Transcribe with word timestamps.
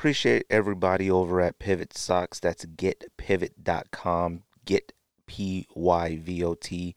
appreciate 0.00 0.46
everybody 0.48 1.10
over 1.10 1.42
at 1.42 1.58
Pivot 1.58 1.94
Socks. 1.94 2.40
That's 2.40 2.64
getpivot.com. 2.64 4.44
Get 4.64 4.94
P 5.26 5.66
Y 5.74 6.18
V 6.22 6.42
O 6.42 6.54
T 6.54 6.94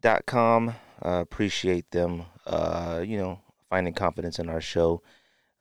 dot 0.00 0.24
com. 0.24 0.70
Uh, 1.04 1.20
appreciate 1.20 1.90
them, 1.90 2.22
uh, 2.46 3.02
you 3.04 3.18
know, 3.18 3.40
finding 3.68 3.92
confidence 3.92 4.38
in 4.38 4.48
our 4.48 4.62
show 4.62 5.02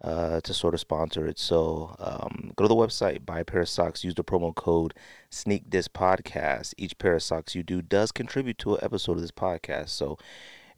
uh, 0.01 0.39
to 0.39 0.53
sort 0.53 0.73
of 0.73 0.79
sponsor 0.79 1.27
it. 1.27 1.37
So 1.37 1.93
um, 1.99 2.53
go 2.55 2.63
to 2.63 2.69
the 2.69 2.73
website, 2.73 3.25
buy 3.25 3.41
a 3.41 3.45
pair 3.45 3.59
of 3.59 3.67
socks, 3.67 4.05
use 4.05 4.15
the 4.15 4.23
promo 4.23 4.55
code 4.55 4.93
Sneak 5.29 5.69
Diss 5.69 5.89
Podcast. 5.89 6.73
Each 6.77 6.97
pair 6.97 7.15
of 7.15 7.23
socks 7.23 7.53
you 7.53 7.63
do 7.63 7.81
does 7.81 8.13
contribute 8.13 8.59
to 8.59 8.75
an 8.75 8.79
episode 8.81 9.17
of 9.17 9.21
this 9.21 9.31
podcast. 9.31 9.89
So 9.89 10.17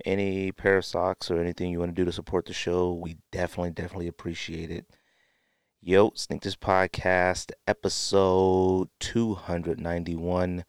any 0.03 0.51
pair 0.51 0.77
of 0.77 0.85
socks 0.85 1.29
or 1.29 1.39
anything 1.39 1.69
you 1.69 1.77
want 1.77 1.95
to 1.95 2.01
do 2.01 2.05
to 2.05 2.11
support 2.11 2.47
the 2.47 2.53
show, 2.53 2.93
we 2.93 3.17
definitely, 3.31 3.69
definitely 3.69 4.07
appreciate 4.07 4.71
it. 4.71 4.87
Yo, 5.81 6.11
Sneak 6.15 6.41
Diss 6.41 6.55
Podcast, 6.55 7.51
episode 7.67 8.89
291. 8.99 10.65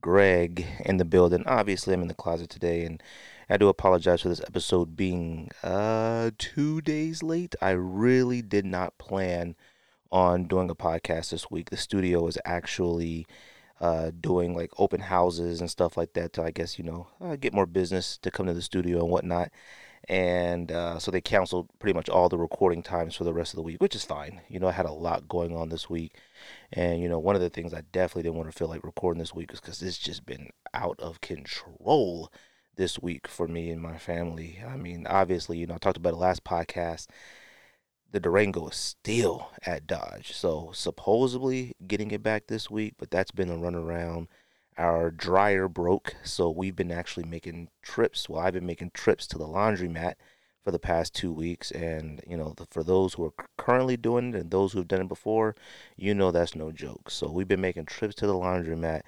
Greg 0.00 0.66
in 0.84 0.96
the 0.96 1.04
building. 1.04 1.44
Obviously, 1.46 1.94
I'm 1.94 2.02
in 2.02 2.08
the 2.08 2.14
closet 2.14 2.48
today, 2.50 2.84
and 2.84 3.02
I 3.50 3.56
do 3.56 3.68
apologize 3.68 4.22
for 4.22 4.28
this 4.30 4.40
episode 4.40 4.96
being 4.96 5.50
uh 5.62 6.30
two 6.38 6.80
days 6.80 7.22
late. 7.22 7.54
I 7.60 7.70
really 7.70 8.42
did 8.42 8.64
not 8.64 8.98
plan 8.98 9.54
on 10.10 10.44
doing 10.44 10.70
a 10.70 10.74
podcast 10.74 11.30
this 11.30 11.50
week. 11.50 11.70
The 11.70 11.76
studio 11.76 12.26
is 12.26 12.38
actually 12.44 13.26
uh, 13.80 14.10
doing 14.18 14.54
like 14.56 14.72
open 14.78 15.00
houses 15.00 15.60
and 15.60 15.70
stuff 15.70 15.96
like 15.96 16.14
that 16.14 16.32
to, 16.34 16.42
I 16.42 16.50
guess, 16.50 16.78
you 16.78 16.84
know, 16.84 17.08
uh, 17.20 17.36
get 17.36 17.54
more 17.54 17.66
business 17.66 18.18
to 18.18 18.30
come 18.30 18.46
to 18.46 18.54
the 18.54 18.62
studio 18.62 19.00
and 19.00 19.10
whatnot. 19.10 19.50
And 20.08 20.72
uh, 20.72 20.98
so 20.98 21.10
they 21.10 21.20
canceled 21.20 21.68
pretty 21.78 21.94
much 21.94 22.08
all 22.08 22.30
the 22.30 22.38
recording 22.38 22.82
times 22.82 23.14
for 23.14 23.24
the 23.24 23.34
rest 23.34 23.52
of 23.52 23.56
the 23.56 23.62
week, 23.62 23.82
which 23.82 23.94
is 23.94 24.04
fine. 24.04 24.40
You 24.48 24.58
know, 24.58 24.68
I 24.68 24.72
had 24.72 24.86
a 24.86 24.92
lot 24.92 25.28
going 25.28 25.54
on 25.54 25.68
this 25.68 25.90
week. 25.90 26.14
And, 26.72 27.02
you 27.02 27.10
know, 27.10 27.18
one 27.18 27.34
of 27.34 27.42
the 27.42 27.50
things 27.50 27.74
I 27.74 27.82
definitely 27.92 28.22
didn't 28.22 28.36
want 28.36 28.50
to 28.50 28.56
feel 28.56 28.68
like 28.68 28.84
recording 28.84 29.18
this 29.18 29.34
week 29.34 29.52
is 29.52 29.60
because 29.60 29.82
it's 29.82 29.98
just 29.98 30.24
been 30.24 30.48
out 30.72 30.98
of 30.98 31.20
control 31.20 32.32
this 32.76 32.98
week 32.98 33.28
for 33.28 33.46
me 33.46 33.70
and 33.70 33.82
my 33.82 33.98
family. 33.98 34.62
I 34.66 34.76
mean, 34.76 35.06
obviously, 35.06 35.58
you 35.58 35.66
know, 35.66 35.74
I 35.74 35.78
talked 35.78 35.98
about 35.98 36.12
the 36.14 36.16
last 36.16 36.42
podcast. 36.42 37.08
The 38.10 38.20
Durango 38.20 38.68
is 38.68 38.76
still 38.76 39.50
at 39.66 39.86
Dodge. 39.86 40.32
So 40.32 40.70
supposedly 40.72 41.74
getting 41.86 42.12
it 42.12 42.22
back 42.22 42.46
this 42.46 42.70
week, 42.70 42.94
but 42.98 43.10
that's 43.10 43.32
been 43.32 43.50
a 43.50 43.58
runaround. 43.58 44.28
Our 44.78 45.10
dryer 45.10 45.68
broke, 45.68 46.14
so 46.22 46.50
we've 46.50 46.76
been 46.76 46.92
actually 46.92 47.24
making 47.24 47.68
trips. 47.82 48.28
Well, 48.28 48.40
I've 48.40 48.54
been 48.54 48.64
making 48.64 48.92
trips 48.94 49.26
to 49.26 49.38
the 49.38 49.46
laundromat 49.46 50.14
for 50.62 50.70
the 50.70 50.78
past 50.78 51.14
two 51.14 51.32
weeks. 51.32 51.72
And, 51.72 52.20
you 52.26 52.36
know, 52.36 52.54
the, 52.56 52.66
for 52.70 52.84
those 52.84 53.14
who 53.14 53.24
are 53.24 53.32
currently 53.56 53.96
doing 53.96 54.34
it 54.34 54.40
and 54.40 54.50
those 54.50 54.72
who've 54.72 54.86
done 54.86 55.00
it 55.00 55.08
before, 55.08 55.56
you 55.96 56.14
know 56.14 56.30
that's 56.30 56.54
no 56.54 56.70
joke. 56.70 57.10
So 57.10 57.28
we've 57.30 57.48
been 57.48 57.60
making 57.60 57.86
trips 57.86 58.14
to 58.16 58.26
the 58.28 58.34
laundromat. 58.34 59.02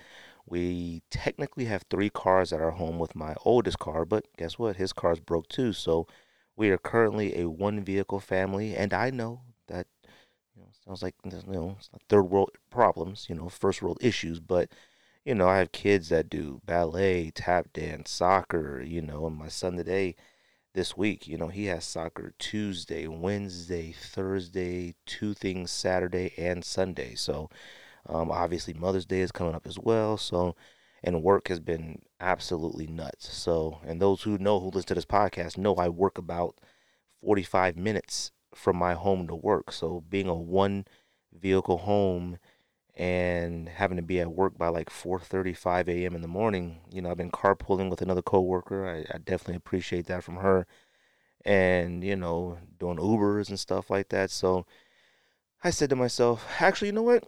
We 0.47 1.03
technically 1.11 1.67
have 1.67 1.85
three 1.89 2.11
cars 2.11 2.53
at 2.53 2.61
our 2.61 2.73
home 2.73 2.99
with 2.99 3.15
my 3.15 3.37
oldest 3.45 3.79
car, 3.79 4.05
but 4.05 4.27
guess 4.37 4.59
what? 4.59 4.77
His 4.77 4.93
car's 4.93 5.21
broke 5.21 5.49
too. 5.49 5.73
So 5.73 6.09
we 6.57 6.71
are 6.71 6.79
currently 6.79 7.41
a 7.41 7.49
one 7.49 7.85
vehicle 7.85 8.19
family. 8.19 8.75
And 8.75 8.93
I 8.93 9.11
know 9.11 9.43
that, 9.69 9.87
you 10.57 10.63
know, 10.63 10.69
sounds 10.85 11.03
like, 11.03 11.15
you 11.25 11.31
know, 11.47 11.77
third 12.09 12.25
world 12.25 12.51
problems, 12.71 13.27
you 13.29 13.37
know, 13.37 13.49
first 13.49 13.83
world 13.83 13.99
issues, 14.01 14.41
but 14.41 14.69
you 15.31 15.37
know, 15.37 15.49
I 15.49 15.59
have 15.59 15.71
kids 15.71 16.09
that 16.09 16.29
do 16.29 16.61
ballet, 16.67 17.31
tap 17.31 17.73
dance, 17.73 18.11
soccer, 18.11 18.83
you 18.83 19.01
know, 19.01 19.29
and 19.29 19.37
my 19.37 19.47
son 19.47 19.77
today, 19.77 20.17
this 20.75 20.97
week, 20.97 21.29
you 21.29 21.39
know, 21.39 21.47
he 21.47 21.67
has 21.67 21.85
soccer 21.85 22.35
Tuesday, 22.41 23.07
Wednesday, 23.07 23.93
Thursday, 23.93 24.97
two 25.07 25.33
things 25.33 25.71
Saturday 25.71 26.35
and 26.37 26.65
Sunday. 26.65 27.15
So, 27.15 27.49
um, 28.09 28.33
obviously, 28.33 28.75
Mother's 28.75 29.07
Day 29.07 29.21
is 29.21 29.31
coming 29.31 29.55
up 29.55 29.69
as 29.69 29.79
well. 29.79 30.17
So, 30.17 30.57
and 31.05 31.23
work 31.23 31.47
has 31.47 31.61
been 31.61 32.03
absolutely 32.19 32.89
nuts. 32.89 33.33
So, 33.33 33.79
and 33.87 34.03
those 34.03 34.23
who 34.23 34.37
know 34.37 34.59
who 34.59 34.71
listen 34.71 34.89
to 34.89 34.95
this 34.95 35.07
podcast 35.07 35.57
know 35.57 35.77
I 35.77 35.91
work 35.91 36.19
about 36.19 36.57
45 37.23 37.77
minutes 37.77 38.33
from 38.53 38.77
my 38.77 38.95
home 38.95 39.29
to 39.29 39.37
work. 39.37 39.71
So, 39.71 40.03
being 40.09 40.27
a 40.27 40.35
one 40.35 40.87
vehicle 41.33 41.79
home 41.79 42.39
and 43.01 43.67
having 43.71 43.97
to 43.97 44.03
be 44.03 44.21
at 44.21 44.31
work 44.31 44.59
by 44.59 44.69
like 44.69 44.91
4:35 44.91 45.89
a.m. 45.89 46.15
in 46.15 46.21
the 46.21 46.29
morning. 46.29 46.81
You 46.93 47.01
know, 47.01 47.11
I've 47.11 47.17
been 47.17 47.31
carpooling 47.31 47.89
with 47.89 48.03
another 48.03 48.21
coworker. 48.23 48.87
I, 48.87 48.99
I 49.15 49.19
definitely 49.19 49.57
appreciate 49.57 50.07
that 50.09 50.23
from 50.23 50.37
her, 50.37 50.67
and 51.45 52.05
you 52.05 52.17
know, 52.17 52.59
doing 52.79 52.99
Ubers 52.99 53.49
and 53.49 53.59
stuff 53.59 53.91
like 53.91 54.11
that. 54.11 54.31
So 54.31 54.67
I 55.65 55.71
said 55.71 55.91
to 55.91 55.97
myself, 55.97 56.47
actually, 56.61 56.89
you 56.89 56.93
know 56.95 57.03
what? 57.03 57.25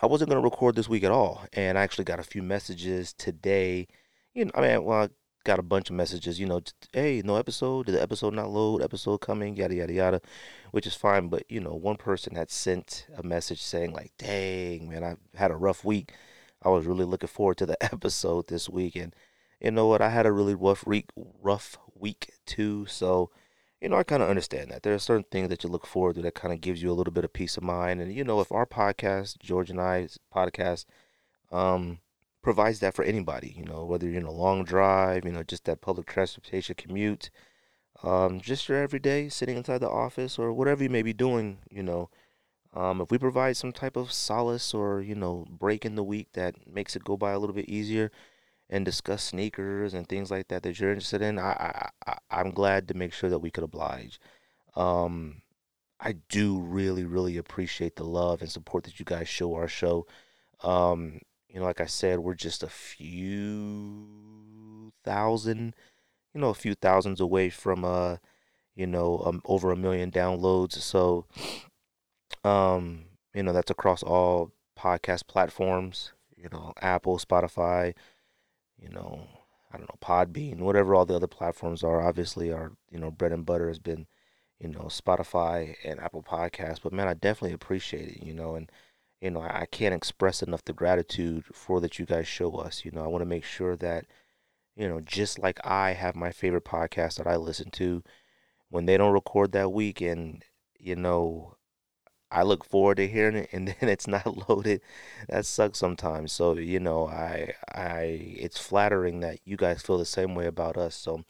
I 0.00 0.06
wasn't 0.06 0.30
gonna 0.30 0.42
record 0.42 0.76
this 0.76 0.88
week 0.88 1.04
at 1.04 1.10
all, 1.12 1.44
and 1.52 1.78
I 1.78 1.82
actually 1.82 2.04
got 2.04 2.20
a 2.20 2.24
few 2.24 2.42
messages 2.42 3.12
today. 3.12 3.88
You 4.34 4.46
know, 4.46 4.52
I 4.54 4.60
mean, 4.62 4.84
well, 4.84 5.08
got 5.48 5.58
a 5.58 5.62
bunch 5.62 5.88
of 5.88 5.96
messages, 5.96 6.38
you 6.38 6.46
know, 6.46 6.60
hey, 6.92 7.22
no 7.24 7.36
episode, 7.36 7.86
did 7.86 7.94
the 7.94 8.02
episode 8.02 8.34
not 8.34 8.50
load, 8.50 8.82
episode 8.82 9.18
coming, 9.18 9.56
yada 9.56 9.74
yada 9.74 9.92
yada, 9.92 10.20
which 10.72 10.86
is 10.86 10.94
fine. 10.94 11.28
But 11.28 11.44
you 11.48 11.58
know, 11.58 11.74
one 11.74 11.96
person 11.96 12.36
had 12.36 12.50
sent 12.50 13.06
a 13.16 13.22
message 13.22 13.62
saying 13.62 13.94
like, 13.94 14.12
dang 14.18 14.90
man, 14.90 15.02
I 15.02 15.16
had 15.38 15.50
a 15.50 15.56
rough 15.56 15.86
week. 15.86 16.12
I 16.62 16.68
was 16.68 16.84
really 16.84 17.06
looking 17.06 17.28
forward 17.28 17.56
to 17.58 17.66
the 17.66 17.82
episode 17.92 18.48
this 18.48 18.68
week, 18.68 18.94
and 18.94 19.16
you 19.58 19.70
know 19.70 19.86
what, 19.86 20.02
I 20.02 20.10
had 20.10 20.26
a 20.26 20.32
really 20.32 20.54
rough 20.54 20.86
week, 20.86 21.06
rough 21.16 21.78
week 21.94 22.30
too. 22.44 22.84
So, 22.84 23.30
you 23.80 23.88
know, 23.88 23.96
I 23.96 24.02
kind 24.02 24.22
of 24.22 24.28
understand 24.28 24.70
that 24.70 24.82
there 24.82 24.94
are 24.94 24.98
certain 24.98 25.24
things 25.30 25.48
that 25.48 25.64
you 25.64 25.70
look 25.70 25.86
forward 25.86 26.16
to 26.16 26.22
that 26.22 26.34
kind 26.34 26.52
of 26.52 26.60
gives 26.60 26.82
you 26.82 26.90
a 26.90 26.98
little 26.98 27.12
bit 27.12 27.24
of 27.24 27.32
peace 27.32 27.56
of 27.56 27.62
mind. 27.62 28.02
And 28.02 28.12
you 28.12 28.22
know, 28.22 28.40
if 28.42 28.52
our 28.52 28.66
podcast, 28.66 29.38
George 29.38 29.70
and 29.70 29.80
I's 29.80 30.18
podcast, 30.34 30.84
um, 31.50 32.00
provides 32.42 32.80
that 32.80 32.94
for 32.94 33.04
anybody, 33.04 33.54
you 33.56 33.64
know, 33.64 33.84
whether 33.84 34.06
you're 34.06 34.20
in 34.20 34.26
a 34.26 34.30
long 34.30 34.64
drive, 34.64 35.24
you 35.24 35.32
know, 35.32 35.42
just 35.42 35.64
that 35.64 35.80
public 35.80 36.06
transportation 36.06 36.74
commute, 36.76 37.30
um, 38.02 38.40
just 38.40 38.68
your 38.68 38.78
everyday 38.78 39.28
sitting 39.28 39.56
inside 39.56 39.78
the 39.78 39.90
office 39.90 40.38
or 40.38 40.52
whatever 40.52 40.82
you 40.82 40.90
may 40.90 41.02
be 41.02 41.12
doing, 41.12 41.58
you 41.70 41.82
know. 41.82 42.10
Um, 42.74 43.00
if 43.00 43.10
we 43.10 43.18
provide 43.18 43.56
some 43.56 43.72
type 43.72 43.96
of 43.96 44.12
solace 44.12 44.74
or, 44.74 45.00
you 45.00 45.14
know, 45.14 45.46
break 45.50 45.84
in 45.84 45.94
the 45.94 46.04
week 46.04 46.28
that 46.34 46.54
makes 46.72 46.94
it 46.94 47.04
go 47.04 47.16
by 47.16 47.32
a 47.32 47.38
little 47.38 47.54
bit 47.54 47.68
easier 47.68 48.12
and 48.70 48.84
discuss 48.84 49.22
sneakers 49.22 49.94
and 49.94 50.06
things 50.06 50.30
like 50.30 50.48
that 50.48 50.62
that 50.62 50.78
you're 50.78 50.90
interested 50.90 51.22
in, 51.22 51.38
I, 51.38 51.88
I, 52.06 52.16
I 52.30 52.40
am 52.40 52.50
glad 52.50 52.86
to 52.88 52.94
make 52.94 53.12
sure 53.12 53.30
that 53.30 53.38
we 53.38 53.50
could 53.50 53.64
oblige. 53.64 54.20
Um, 54.76 55.42
I 55.98 56.12
do 56.28 56.58
really, 56.60 57.04
really 57.04 57.36
appreciate 57.36 57.96
the 57.96 58.04
love 58.04 58.42
and 58.42 58.50
support 58.50 58.84
that 58.84 59.00
you 59.00 59.04
guys 59.04 59.28
show 59.28 59.54
our 59.54 59.66
show. 59.66 60.06
Um, 60.62 61.20
you 61.48 61.60
know, 61.60 61.66
like 61.66 61.80
I 61.80 61.86
said, 61.86 62.20
we're 62.20 62.34
just 62.34 62.62
a 62.62 62.68
few 62.68 64.06
thousand, 65.04 65.74
you 66.34 66.40
know, 66.40 66.50
a 66.50 66.54
few 66.54 66.74
thousands 66.74 67.20
away 67.20 67.50
from 67.50 67.84
uh, 67.84 68.16
you 68.78 68.86
know, 68.86 69.20
um, 69.26 69.42
over 69.44 69.72
a 69.72 69.76
million 69.76 70.10
downloads. 70.10 70.74
So, 70.74 71.26
um, 72.44 73.06
you 73.34 73.42
know, 73.42 73.52
that's 73.52 73.72
across 73.72 74.04
all 74.04 74.52
podcast 74.78 75.26
platforms. 75.26 76.12
You 76.36 76.48
know, 76.52 76.72
Apple, 76.80 77.18
Spotify, 77.18 77.94
you 78.80 78.88
know, 78.88 79.26
I 79.72 79.76
don't 79.76 79.88
know, 79.88 79.98
Podbean, 80.00 80.60
whatever 80.60 80.94
all 80.94 81.04
the 81.04 81.16
other 81.16 81.26
platforms 81.26 81.82
are. 81.82 82.00
Obviously, 82.00 82.52
our 82.52 82.72
you 82.90 83.00
know 83.00 83.10
bread 83.10 83.32
and 83.32 83.44
butter 83.44 83.66
has 83.66 83.80
been, 83.80 84.06
you 84.60 84.68
know, 84.68 84.82
Spotify 84.82 85.74
and 85.84 85.98
Apple 85.98 86.22
Podcasts. 86.22 86.80
But 86.80 86.92
man, 86.92 87.08
I 87.08 87.14
definitely 87.14 87.54
appreciate 87.54 88.08
it. 88.08 88.22
You 88.22 88.32
know, 88.32 88.54
and 88.54 88.70
you 89.20 89.30
know, 89.30 89.40
I 89.42 89.66
can't 89.70 89.94
express 89.94 90.42
enough 90.42 90.64
the 90.64 90.72
gratitude 90.72 91.44
for 91.52 91.80
that 91.80 91.98
you 91.98 92.06
guys 92.06 92.28
show 92.28 92.52
us. 92.56 92.84
You 92.84 92.92
know, 92.92 93.04
I 93.04 93.08
want 93.08 93.22
to 93.22 93.26
make 93.26 93.44
sure 93.44 93.76
that, 93.76 94.06
you 94.76 94.88
know, 94.88 95.00
just 95.00 95.38
like 95.38 95.60
I 95.66 95.92
have 95.92 96.14
my 96.16 96.30
favorite 96.30 96.64
podcast 96.64 97.16
that 97.16 97.26
I 97.26 97.36
listen 97.36 97.70
to, 97.72 98.02
when 98.70 98.86
they 98.86 98.96
don't 98.96 99.12
record 99.12 99.52
that 99.52 99.72
week 99.72 100.00
and, 100.00 100.44
you 100.78 100.96
know, 100.96 101.56
I 102.30 102.42
look 102.42 102.64
forward 102.64 102.96
to 102.98 103.08
hearing 103.08 103.36
it 103.36 103.48
and 103.52 103.68
then 103.80 103.88
it's 103.88 104.06
not 104.06 104.48
loaded. 104.48 104.82
That 105.28 105.46
sucks 105.46 105.78
sometimes. 105.78 106.32
So, 106.32 106.54
you 106.54 106.80
know, 106.80 107.08
I 107.08 107.54
I 107.74 108.00
it's 108.38 108.58
flattering 108.58 109.20
that 109.20 109.40
you 109.44 109.56
guys 109.56 109.82
feel 109.82 109.98
the 109.98 110.04
same 110.04 110.34
way 110.34 110.46
about 110.46 110.76
us. 110.76 110.94
So, 110.94 111.24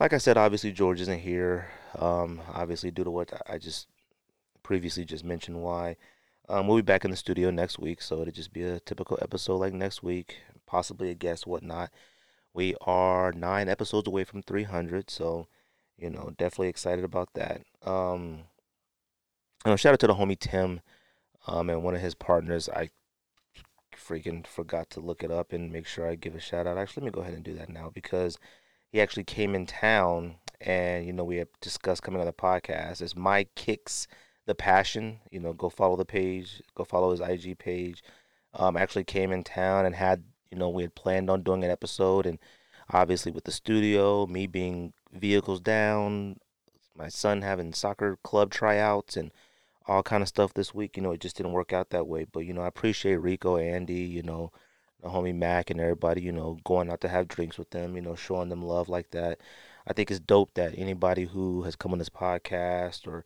like 0.00 0.12
I 0.12 0.18
said, 0.18 0.36
obviously 0.36 0.72
George 0.72 1.00
isn't 1.00 1.20
here. 1.20 1.68
Um, 1.98 2.42
obviously 2.52 2.90
due 2.90 3.04
to 3.04 3.10
what 3.10 3.32
I 3.48 3.58
just 3.58 3.88
previously 4.62 5.04
just 5.04 5.24
mentioned 5.24 5.62
why. 5.62 5.96
Um, 6.48 6.68
we'll 6.68 6.76
be 6.76 6.82
back 6.82 7.04
in 7.04 7.10
the 7.10 7.16
studio 7.16 7.50
next 7.50 7.78
week, 7.78 8.00
so 8.00 8.20
it'll 8.20 8.32
just 8.32 8.52
be 8.52 8.62
a 8.62 8.78
typical 8.78 9.18
episode 9.20 9.56
like 9.56 9.72
next 9.72 10.02
week, 10.04 10.36
possibly 10.64 11.10
a 11.10 11.14
guest, 11.14 11.44
whatnot. 11.46 11.90
We 12.54 12.76
are 12.82 13.32
nine 13.32 13.68
episodes 13.68 14.06
away 14.06 14.22
from 14.22 14.42
300, 14.42 15.10
so 15.10 15.48
you 15.98 16.08
know, 16.08 16.32
definitely 16.38 16.68
excited 16.68 17.04
about 17.04 17.30
that. 17.34 17.62
Um, 17.84 18.44
you 19.64 19.72
know, 19.72 19.76
shout 19.76 19.94
out 19.94 20.00
to 20.00 20.06
the 20.06 20.14
homie 20.14 20.38
Tim, 20.38 20.82
um, 21.48 21.68
and 21.68 21.82
one 21.82 21.96
of 21.96 22.00
his 22.00 22.14
partners. 22.14 22.68
I 22.68 22.90
freaking 23.96 24.46
forgot 24.46 24.88
to 24.90 25.00
look 25.00 25.24
it 25.24 25.32
up 25.32 25.52
and 25.52 25.72
make 25.72 25.86
sure 25.86 26.08
I 26.08 26.14
give 26.14 26.36
a 26.36 26.40
shout 26.40 26.68
out. 26.68 26.78
Actually, 26.78 27.02
let 27.02 27.06
me 27.06 27.16
go 27.16 27.22
ahead 27.22 27.34
and 27.34 27.42
do 27.42 27.54
that 27.54 27.70
now 27.70 27.90
because 27.92 28.38
he 28.92 29.00
actually 29.00 29.24
came 29.24 29.56
in 29.56 29.66
town, 29.66 30.36
and 30.60 31.06
you 31.06 31.12
know, 31.12 31.24
we 31.24 31.38
have 31.38 31.48
discussed 31.60 32.02
coming 32.02 32.20
on 32.20 32.26
the 32.26 32.32
podcast. 32.32 33.02
It's 33.02 33.16
my 33.16 33.48
kicks 33.56 34.06
the 34.46 34.54
passion. 34.54 35.20
You 35.30 35.40
know, 35.40 35.52
go 35.52 35.68
follow 35.68 35.96
the 35.96 36.04
page, 36.04 36.62
go 36.74 36.84
follow 36.84 37.10
his 37.10 37.20
IG 37.20 37.58
page. 37.58 38.02
Um, 38.54 38.76
actually 38.76 39.04
came 39.04 39.32
in 39.32 39.44
town 39.44 39.84
and 39.86 39.94
had 39.94 40.24
you 40.50 40.58
know 40.58 40.70
we 40.70 40.82
had 40.82 40.94
planned 40.94 41.28
on 41.30 41.42
doing 41.42 41.64
an 41.64 41.70
episode, 41.70 42.26
and 42.26 42.38
obviously 42.90 43.32
with 43.32 43.44
the 43.44 43.52
studio, 43.52 44.26
me 44.26 44.46
being 44.46 44.92
vehicles 45.12 45.60
down, 45.60 46.38
my 46.96 47.08
son 47.08 47.42
having 47.42 47.72
soccer 47.72 48.16
club 48.22 48.50
tryouts 48.50 49.16
and 49.16 49.30
all 49.88 50.02
kind 50.02 50.22
of 50.22 50.28
stuff 50.28 50.54
this 50.54 50.74
week. 50.74 50.96
You 50.96 51.02
know, 51.02 51.12
it 51.12 51.20
just 51.20 51.36
didn't 51.36 51.52
work 51.52 51.72
out 51.72 51.90
that 51.90 52.06
way. 52.06 52.24
But 52.30 52.40
you 52.40 52.52
know, 52.52 52.62
I 52.62 52.68
appreciate 52.68 53.16
Rico, 53.16 53.56
Andy, 53.56 53.94
you 53.94 54.22
know, 54.22 54.52
the 55.02 55.08
homie 55.08 55.34
Mac, 55.34 55.70
and 55.70 55.80
everybody. 55.80 56.22
You 56.22 56.32
know, 56.32 56.58
going 56.64 56.90
out 56.90 57.00
to 57.02 57.08
have 57.08 57.28
drinks 57.28 57.58
with 57.58 57.70
them. 57.70 57.96
You 57.96 58.02
know, 58.02 58.14
showing 58.14 58.48
them 58.48 58.62
love 58.62 58.88
like 58.88 59.10
that. 59.10 59.40
I 59.86 59.92
think 59.92 60.10
it's 60.10 60.20
dope 60.20 60.54
that 60.54 60.74
anybody 60.76 61.24
who 61.26 61.62
has 61.62 61.76
come 61.76 61.92
on 61.92 61.98
this 61.98 62.08
podcast 62.08 63.06
or 63.06 63.24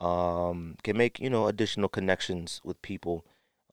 um, 0.00 0.76
can 0.82 0.96
make 0.96 1.20
you 1.20 1.30
know 1.30 1.46
additional 1.46 1.88
connections 1.88 2.60
with 2.64 2.82
people 2.82 3.24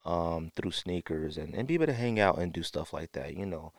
um, 0.05 0.51
through 0.55 0.71
sneakers 0.71 1.37
and, 1.37 1.53
and 1.53 1.67
be 1.67 1.75
able 1.75 1.87
to 1.87 1.93
hang 1.93 2.19
out 2.19 2.37
and 2.37 2.53
do 2.53 2.63
stuff 2.63 2.93
like 2.93 3.11
that. 3.13 3.35
You 3.35 3.45
know, 3.45 3.73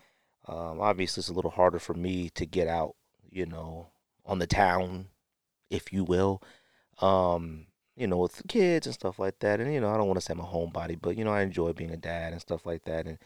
um, 0.46 0.80
obviously 0.80 1.20
it's 1.20 1.28
a 1.28 1.34
little 1.34 1.50
harder 1.50 1.78
for 1.78 1.94
me 1.94 2.30
to 2.30 2.46
get 2.46 2.68
out. 2.68 2.94
You 3.30 3.46
know, 3.46 3.88
on 4.26 4.38
the 4.38 4.46
town, 4.46 5.06
if 5.70 5.92
you 5.92 6.04
will. 6.04 6.42
Um, 7.00 7.66
you 7.96 8.06
know, 8.06 8.16
with 8.18 8.36
the 8.36 8.44
kids 8.48 8.86
and 8.86 8.94
stuff 8.94 9.18
like 9.18 9.38
that. 9.40 9.60
And 9.60 9.72
you 9.72 9.80
know, 9.80 9.92
I 9.92 9.96
don't 9.96 10.06
want 10.06 10.18
to 10.18 10.24
say 10.24 10.32
I'm 10.32 10.40
a 10.40 10.44
homebody, 10.44 10.98
but 11.00 11.16
you 11.16 11.24
know, 11.24 11.32
I 11.32 11.42
enjoy 11.42 11.72
being 11.72 11.90
a 11.90 11.96
dad 11.96 12.32
and 12.32 12.40
stuff 12.40 12.66
like 12.66 12.84
that. 12.84 13.06
And 13.06 13.18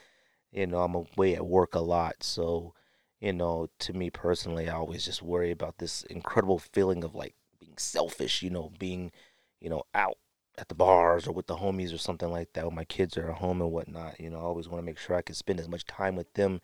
you 0.52 0.66
know, 0.66 0.78
I'm 0.78 0.94
away 0.94 1.34
at 1.34 1.46
work 1.46 1.74
a 1.74 1.80
lot, 1.80 2.22
so 2.22 2.74
you 3.20 3.32
know, 3.32 3.68
to 3.80 3.92
me 3.92 4.10
personally, 4.10 4.68
I 4.68 4.74
always 4.74 5.04
just 5.04 5.22
worry 5.22 5.50
about 5.50 5.78
this 5.78 6.02
incredible 6.04 6.58
feeling 6.58 7.02
of 7.04 7.14
like 7.14 7.34
selfish, 7.80 8.42
you 8.42 8.50
know, 8.50 8.72
being, 8.78 9.12
you 9.60 9.70
know, 9.70 9.84
out 9.94 10.18
at 10.58 10.68
the 10.68 10.74
bars 10.74 11.26
or 11.26 11.32
with 11.32 11.46
the 11.46 11.56
homies 11.56 11.94
or 11.94 11.98
something 11.98 12.30
like 12.30 12.52
that 12.54 12.64
when 12.64 12.74
my 12.74 12.84
kids 12.84 13.16
are 13.16 13.30
at 13.30 13.38
home 13.38 13.60
and 13.60 13.72
whatnot. 13.72 14.18
You 14.20 14.30
know, 14.30 14.38
I 14.38 14.42
always 14.42 14.68
want 14.68 14.82
to 14.82 14.86
make 14.86 14.98
sure 14.98 15.16
I 15.16 15.22
can 15.22 15.34
spend 15.34 15.60
as 15.60 15.68
much 15.68 15.84
time 15.84 16.16
with 16.16 16.32
them 16.34 16.60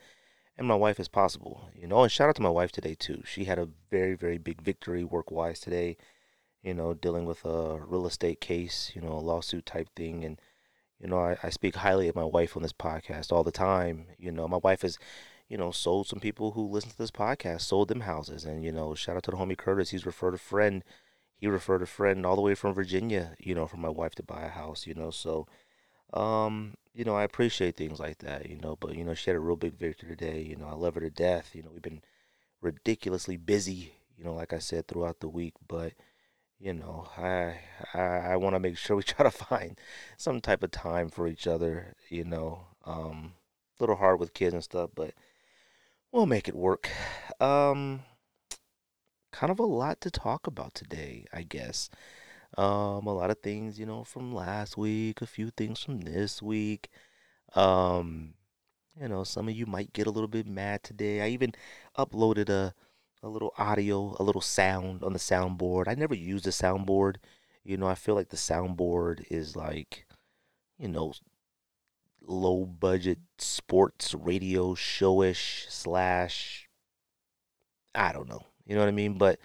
and 0.56 0.66
my 0.66 0.74
wife 0.74 0.98
as 1.00 1.08
possible. 1.08 1.68
You 1.74 1.86
know, 1.86 2.02
and 2.02 2.12
shout 2.12 2.28
out 2.28 2.36
to 2.36 2.42
my 2.42 2.48
wife 2.48 2.72
today 2.72 2.94
too. 2.94 3.22
She 3.26 3.44
had 3.44 3.58
a 3.58 3.68
very, 3.90 4.14
very 4.14 4.38
big 4.38 4.62
victory 4.62 5.04
work 5.04 5.30
wise 5.30 5.60
today, 5.60 5.96
you 6.62 6.74
know, 6.74 6.94
dealing 6.94 7.26
with 7.26 7.44
a 7.44 7.80
real 7.80 8.06
estate 8.06 8.40
case, 8.40 8.92
you 8.94 9.02
know, 9.02 9.12
a 9.12 9.20
lawsuit 9.20 9.66
type 9.66 9.88
thing 9.94 10.24
and 10.24 10.40
you 11.00 11.08
know, 11.08 11.18
I, 11.18 11.36
I 11.42 11.50
speak 11.50 11.74
highly 11.74 12.06
of 12.06 12.14
my 12.14 12.22
wife 12.22 12.56
on 12.56 12.62
this 12.62 12.72
podcast 12.72 13.32
all 13.32 13.42
the 13.42 13.50
time. 13.50 14.06
You 14.18 14.30
know, 14.30 14.46
my 14.46 14.58
wife 14.58 14.84
is 14.84 14.98
you 15.52 15.58
know, 15.58 15.70
sold 15.70 16.06
some 16.06 16.18
people 16.18 16.52
who 16.52 16.66
listen 16.66 16.88
to 16.88 16.96
this 16.96 17.10
podcast, 17.10 17.60
sold 17.60 17.88
them 17.88 18.00
houses. 18.00 18.46
And, 18.46 18.64
you 18.64 18.72
know, 18.72 18.94
shout 18.94 19.16
out 19.16 19.22
to 19.24 19.30
the 19.30 19.36
homie 19.36 19.54
Curtis. 19.54 19.90
He's 19.90 20.06
referred 20.06 20.32
a 20.32 20.38
friend. 20.38 20.82
He 21.42 21.48
referred 21.48 21.82
a 21.82 21.86
friend 21.86 22.26
all 22.26 22.36
the 22.36 22.42
way 22.42 22.56
from 22.56 22.74
Virginia, 22.74 23.36
you 23.40 23.54
know, 23.54 23.68
for 23.68 23.78
my 23.78 23.90
wife 23.90 24.16
to 24.16 24.24
buy 24.24 24.44
a 24.44 24.50
house, 24.50 24.86
you 24.88 24.94
know. 24.94 25.10
So, 25.12 25.48
um, 26.14 26.74
you 26.94 27.04
know, 27.04 27.16
I 27.16 27.24
appreciate 27.24 27.76
things 27.76 28.00
like 28.00 28.18
that, 28.20 28.48
you 28.50 28.58
know. 28.58 28.76
But, 28.80 28.96
you 28.96 29.04
know, 29.04 29.14
she 29.14 29.30
had 29.30 29.36
a 29.36 29.40
real 29.40 29.56
big 29.56 29.74
victory 29.78 30.10
today. 30.10 30.42
You 30.42 30.56
know, 30.56 30.68
I 30.68 30.74
love 30.74 30.94
her 30.96 31.00
to 31.02 31.10
death. 31.10 31.54
You 31.54 31.64
know, 31.64 31.70
we've 31.72 31.82
been 31.82 32.02
ridiculously 32.62 33.36
busy, 33.38 33.94
you 34.16 34.24
know, 34.24 34.34
like 34.34 34.52
I 34.54 34.58
said, 34.60 34.88
throughout 34.88 35.20
the 35.20 35.28
week. 35.28 35.54
But, 35.68 35.94
you 36.60 36.74
know, 36.74 37.08
I 37.18 37.60
I, 37.94 38.32
I 38.34 38.36
want 38.36 38.54
to 38.56 38.60
make 38.60 38.78
sure 38.78 38.96
we 38.96 39.02
try 39.04 39.24
to 39.24 39.30
find 39.30 39.78
some 40.18 40.40
type 40.40 40.62
of 40.64 40.72
time 40.72 41.08
for 41.10 41.28
each 41.28 41.46
other, 41.48 41.94
you 42.10 42.24
know. 42.24 42.66
Um, 42.84 43.34
a 43.80 43.84
little 43.84 43.96
hard 43.96 44.20
with 44.20 44.34
kids 44.34 44.54
and 44.54 44.64
stuff, 44.64 44.90
but 44.94 45.14
We'll 46.12 46.26
make 46.26 46.48
it 46.48 46.54
work. 46.54 46.90
Um, 47.40 48.02
kind 49.32 49.50
of 49.50 49.58
a 49.58 49.64
lot 49.64 50.00
to 50.02 50.10
talk 50.10 50.46
about 50.46 50.74
today, 50.74 51.26
I 51.32 51.42
guess. 51.42 51.90
Um, 52.58 53.06
a 53.06 53.14
lot 53.14 53.30
of 53.30 53.40
things, 53.42 53.78
you 53.78 53.86
know, 53.86 54.04
from 54.04 54.34
last 54.34 54.76
week, 54.76 55.22
a 55.22 55.26
few 55.26 55.50
things 55.50 55.82
from 55.82 56.00
this 56.02 56.42
week. 56.42 56.90
Um, 57.54 58.34
you 59.00 59.08
know, 59.08 59.24
some 59.24 59.48
of 59.48 59.54
you 59.56 59.66
might 59.66 59.92
get 59.92 60.06
a 60.06 60.10
little 60.10 60.28
bit 60.28 60.46
mad 60.46 60.82
today. 60.84 61.22
I 61.22 61.28
even 61.28 61.52
uploaded 61.98 62.48
a 62.50 62.74
a 63.22 63.28
little 63.28 63.54
audio, 63.56 64.16
a 64.18 64.22
little 64.22 64.40
sound 64.40 65.02
on 65.04 65.12
the 65.12 65.18
soundboard. 65.18 65.88
I 65.88 65.94
never 65.94 66.14
used 66.14 66.46
a 66.46 66.50
soundboard. 66.50 67.16
You 67.64 67.76
know, 67.76 67.86
I 67.86 67.94
feel 67.94 68.14
like 68.16 68.30
the 68.30 68.36
soundboard 68.36 69.24
is 69.30 69.54
like, 69.56 70.06
you 70.78 70.88
know, 70.88 71.14
low 72.20 72.64
budget 72.66 73.18
sports 73.38 74.14
radio 74.14 74.74
showish 74.74 75.66
slash 75.70 76.68
I 77.94 78.12
don't 78.12 78.28
know. 78.28 78.46
You 78.66 78.74
know 78.74 78.80
what 78.80 78.88
I 78.88 78.92
mean? 78.92 79.14
But 79.14 79.38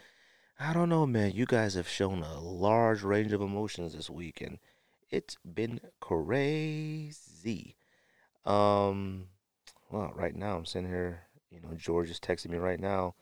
I 0.59 0.73
don't 0.73 0.89
know, 0.89 1.05
man. 1.05 1.31
You 1.33 1.45
guys 1.45 1.75
have 1.75 1.87
shown 1.87 2.23
a 2.23 2.39
large 2.39 3.03
range 3.03 3.33
of 3.33 3.41
emotions 3.41 3.93
this 3.93 4.09
week 4.09 4.41
and 4.41 4.59
it's 5.09 5.37
been 5.45 5.79
crazy. 5.99 7.75
Um 8.45 9.27
well, 9.89 10.11
right 10.15 10.35
now 10.35 10.57
I'm 10.57 10.65
sitting 10.65 10.89
here, 10.89 11.21
you 11.49 11.61
know, 11.61 11.73
George 11.75 12.09
is 12.09 12.19
texting 12.19 12.49
me 12.49 12.57
right 12.57 12.79
now. 12.79 13.15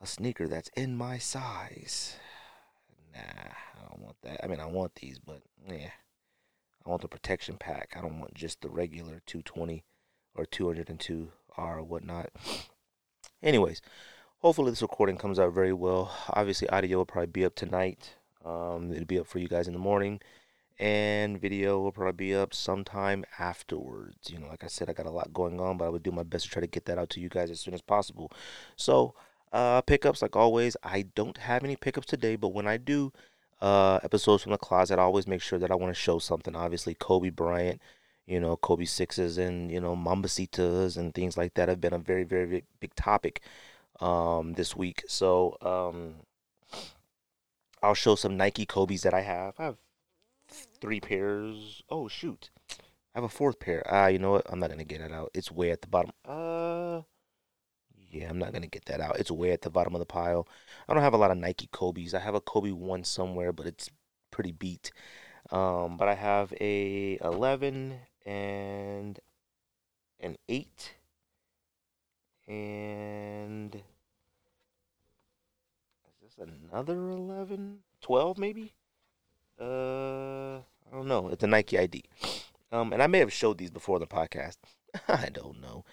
A 0.00 0.06
sneaker 0.06 0.48
that's 0.48 0.70
in 0.76 0.96
my 0.96 1.18
size. 1.18 2.16
Nah, 3.12 3.20
I 3.20 3.88
don't 3.88 4.02
want 4.02 4.16
that. 4.22 4.40
I 4.42 4.46
mean 4.46 4.60
I 4.60 4.66
want 4.66 4.94
these, 4.96 5.18
but 5.18 5.42
yeah. 5.68 5.90
I 6.86 6.90
want 6.90 7.02
the 7.02 7.08
protection 7.08 7.56
pack. 7.56 7.94
I 7.96 8.02
don't 8.02 8.20
want 8.20 8.34
just 8.34 8.60
the 8.60 8.68
regular 8.68 9.22
220 9.26 9.84
or 10.34 10.44
202R 10.44 11.28
or 11.56 11.82
whatnot. 11.82 12.30
Anyways, 13.42 13.80
hopefully 14.44 14.70
this 14.70 14.82
recording 14.82 15.16
comes 15.16 15.38
out 15.38 15.54
very 15.54 15.72
well. 15.72 16.14
Obviously, 16.28 16.68
audio 16.68 16.98
will 16.98 17.06
probably 17.06 17.28
be 17.28 17.46
up 17.46 17.54
tonight. 17.54 18.14
Um, 18.44 18.92
it'll 18.92 19.06
be 19.06 19.18
up 19.18 19.26
for 19.26 19.38
you 19.38 19.48
guys 19.48 19.68
in 19.68 19.72
the 19.72 19.78
morning, 19.78 20.20
and 20.78 21.40
video 21.40 21.80
will 21.80 21.92
probably 21.92 22.26
be 22.26 22.34
up 22.34 22.52
sometime 22.52 23.24
afterwards. 23.38 24.28
You 24.28 24.38
know, 24.38 24.48
like 24.48 24.62
I 24.62 24.66
said, 24.66 24.90
I 24.90 24.92
got 24.92 25.06
a 25.06 25.10
lot 25.10 25.32
going 25.32 25.58
on, 25.60 25.78
but 25.78 25.86
I 25.86 25.88
would 25.88 26.02
do 26.02 26.10
my 26.10 26.24
best 26.24 26.44
to 26.44 26.50
try 26.50 26.60
to 26.60 26.66
get 26.66 26.84
that 26.84 26.98
out 26.98 27.08
to 27.10 27.20
you 27.20 27.30
guys 27.30 27.50
as 27.50 27.58
soon 27.58 27.72
as 27.72 27.80
possible. 27.80 28.30
So, 28.76 29.14
uh, 29.50 29.80
pickups, 29.80 30.20
like 30.20 30.36
always, 30.36 30.76
I 30.82 31.06
don't 31.14 31.38
have 31.38 31.64
any 31.64 31.74
pickups 31.74 32.06
today, 32.06 32.36
but 32.36 32.48
when 32.48 32.66
I 32.66 32.76
do, 32.76 33.14
uh, 33.62 34.00
episodes 34.02 34.42
from 34.42 34.52
the 34.52 34.58
closet, 34.58 34.98
I 34.98 35.04
always 35.04 35.26
make 35.26 35.40
sure 35.40 35.58
that 35.58 35.70
I 35.70 35.74
want 35.74 35.94
to 35.94 35.98
show 35.98 36.18
something. 36.18 36.54
Obviously, 36.54 36.92
Kobe 36.92 37.30
Bryant, 37.30 37.80
you 38.26 38.40
know, 38.40 38.58
Kobe 38.58 38.84
sixes 38.84 39.38
and 39.38 39.70
you 39.70 39.80
know 39.80 39.96
Mambacitas 39.96 40.98
and 40.98 41.14
things 41.14 41.38
like 41.38 41.54
that 41.54 41.70
have 41.70 41.80
been 41.80 41.94
a 41.94 41.98
very 41.98 42.24
very 42.24 42.46
big, 42.46 42.64
big 42.78 42.94
topic 42.94 43.40
um, 44.00 44.54
this 44.54 44.76
week. 44.76 45.04
So 45.08 45.56
um, 45.60 46.14
I'll 47.82 47.94
show 47.94 48.14
some 48.14 48.36
Nike 48.36 48.66
Kobe's 48.66 49.02
that 49.02 49.14
I 49.14 49.20
have. 49.20 49.54
I 49.58 49.64
have 49.64 49.76
three 50.80 51.00
pairs. 51.00 51.82
Oh 51.88 52.08
shoot, 52.08 52.50
I 52.70 53.18
have 53.18 53.24
a 53.24 53.28
fourth 53.28 53.58
pair. 53.58 53.82
Ah, 53.90 54.06
you 54.08 54.18
know 54.18 54.32
what? 54.32 54.46
I'm 54.48 54.60
not 54.60 54.70
gonna 54.70 54.84
get 54.84 55.00
it 55.00 55.12
out. 55.12 55.30
It's 55.34 55.50
way 55.50 55.70
at 55.70 55.82
the 55.82 55.88
bottom. 55.88 56.12
Uh, 56.24 57.02
yeah, 58.10 58.28
I'm 58.28 58.38
not 58.38 58.52
gonna 58.52 58.66
get 58.66 58.84
that 58.86 59.00
out. 59.00 59.18
It's 59.18 59.30
way 59.30 59.50
at 59.52 59.62
the 59.62 59.70
bottom 59.70 59.94
of 59.94 60.00
the 60.00 60.06
pile. 60.06 60.46
I 60.88 60.94
don't 60.94 61.02
have 61.02 61.14
a 61.14 61.18
lot 61.18 61.30
of 61.30 61.38
Nike 61.38 61.68
Kobe's. 61.72 62.14
I 62.14 62.20
have 62.20 62.34
a 62.34 62.40
Kobe 62.40 62.70
one 62.70 63.04
somewhere, 63.04 63.52
but 63.52 63.66
it's 63.66 63.90
pretty 64.30 64.52
beat. 64.52 64.92
Um, 65.50 65.96
but 65.96 66.08
I 66.08 66.14
have 66.14 66.52
a 66.60 67.18
11 67.22 67.94
and 68.24 69.20
an 70.20 70.36
8 70.48 70.94
and 72.46 73.74
is 73.74 73.82
this 76.22 76.38
another 76.38 77.10
11 77.10 77.78
12 78.00 78.38
maybe? 78.38 78.74
Uh 79.60 80.56
i 80.86 80.90
don't 80.92 81.06
know. 81.08 81.28
It's 81.28 81.44
a 81.44 81.46
nike 81.46 81.78
id 81.78 82.04
um 82.72 82.92
and 82.92 83.02
i 83.02 83.06
may 83.06 83.18
have 83.18 83.32
showed 83.32 83.58
these 83.58 83.70
before 83.70 83.98
the 83.98 84.06
podcast. 84.06 84.58
I 85.08 85.28
don't 85.28 85.60
know 85.60 85.84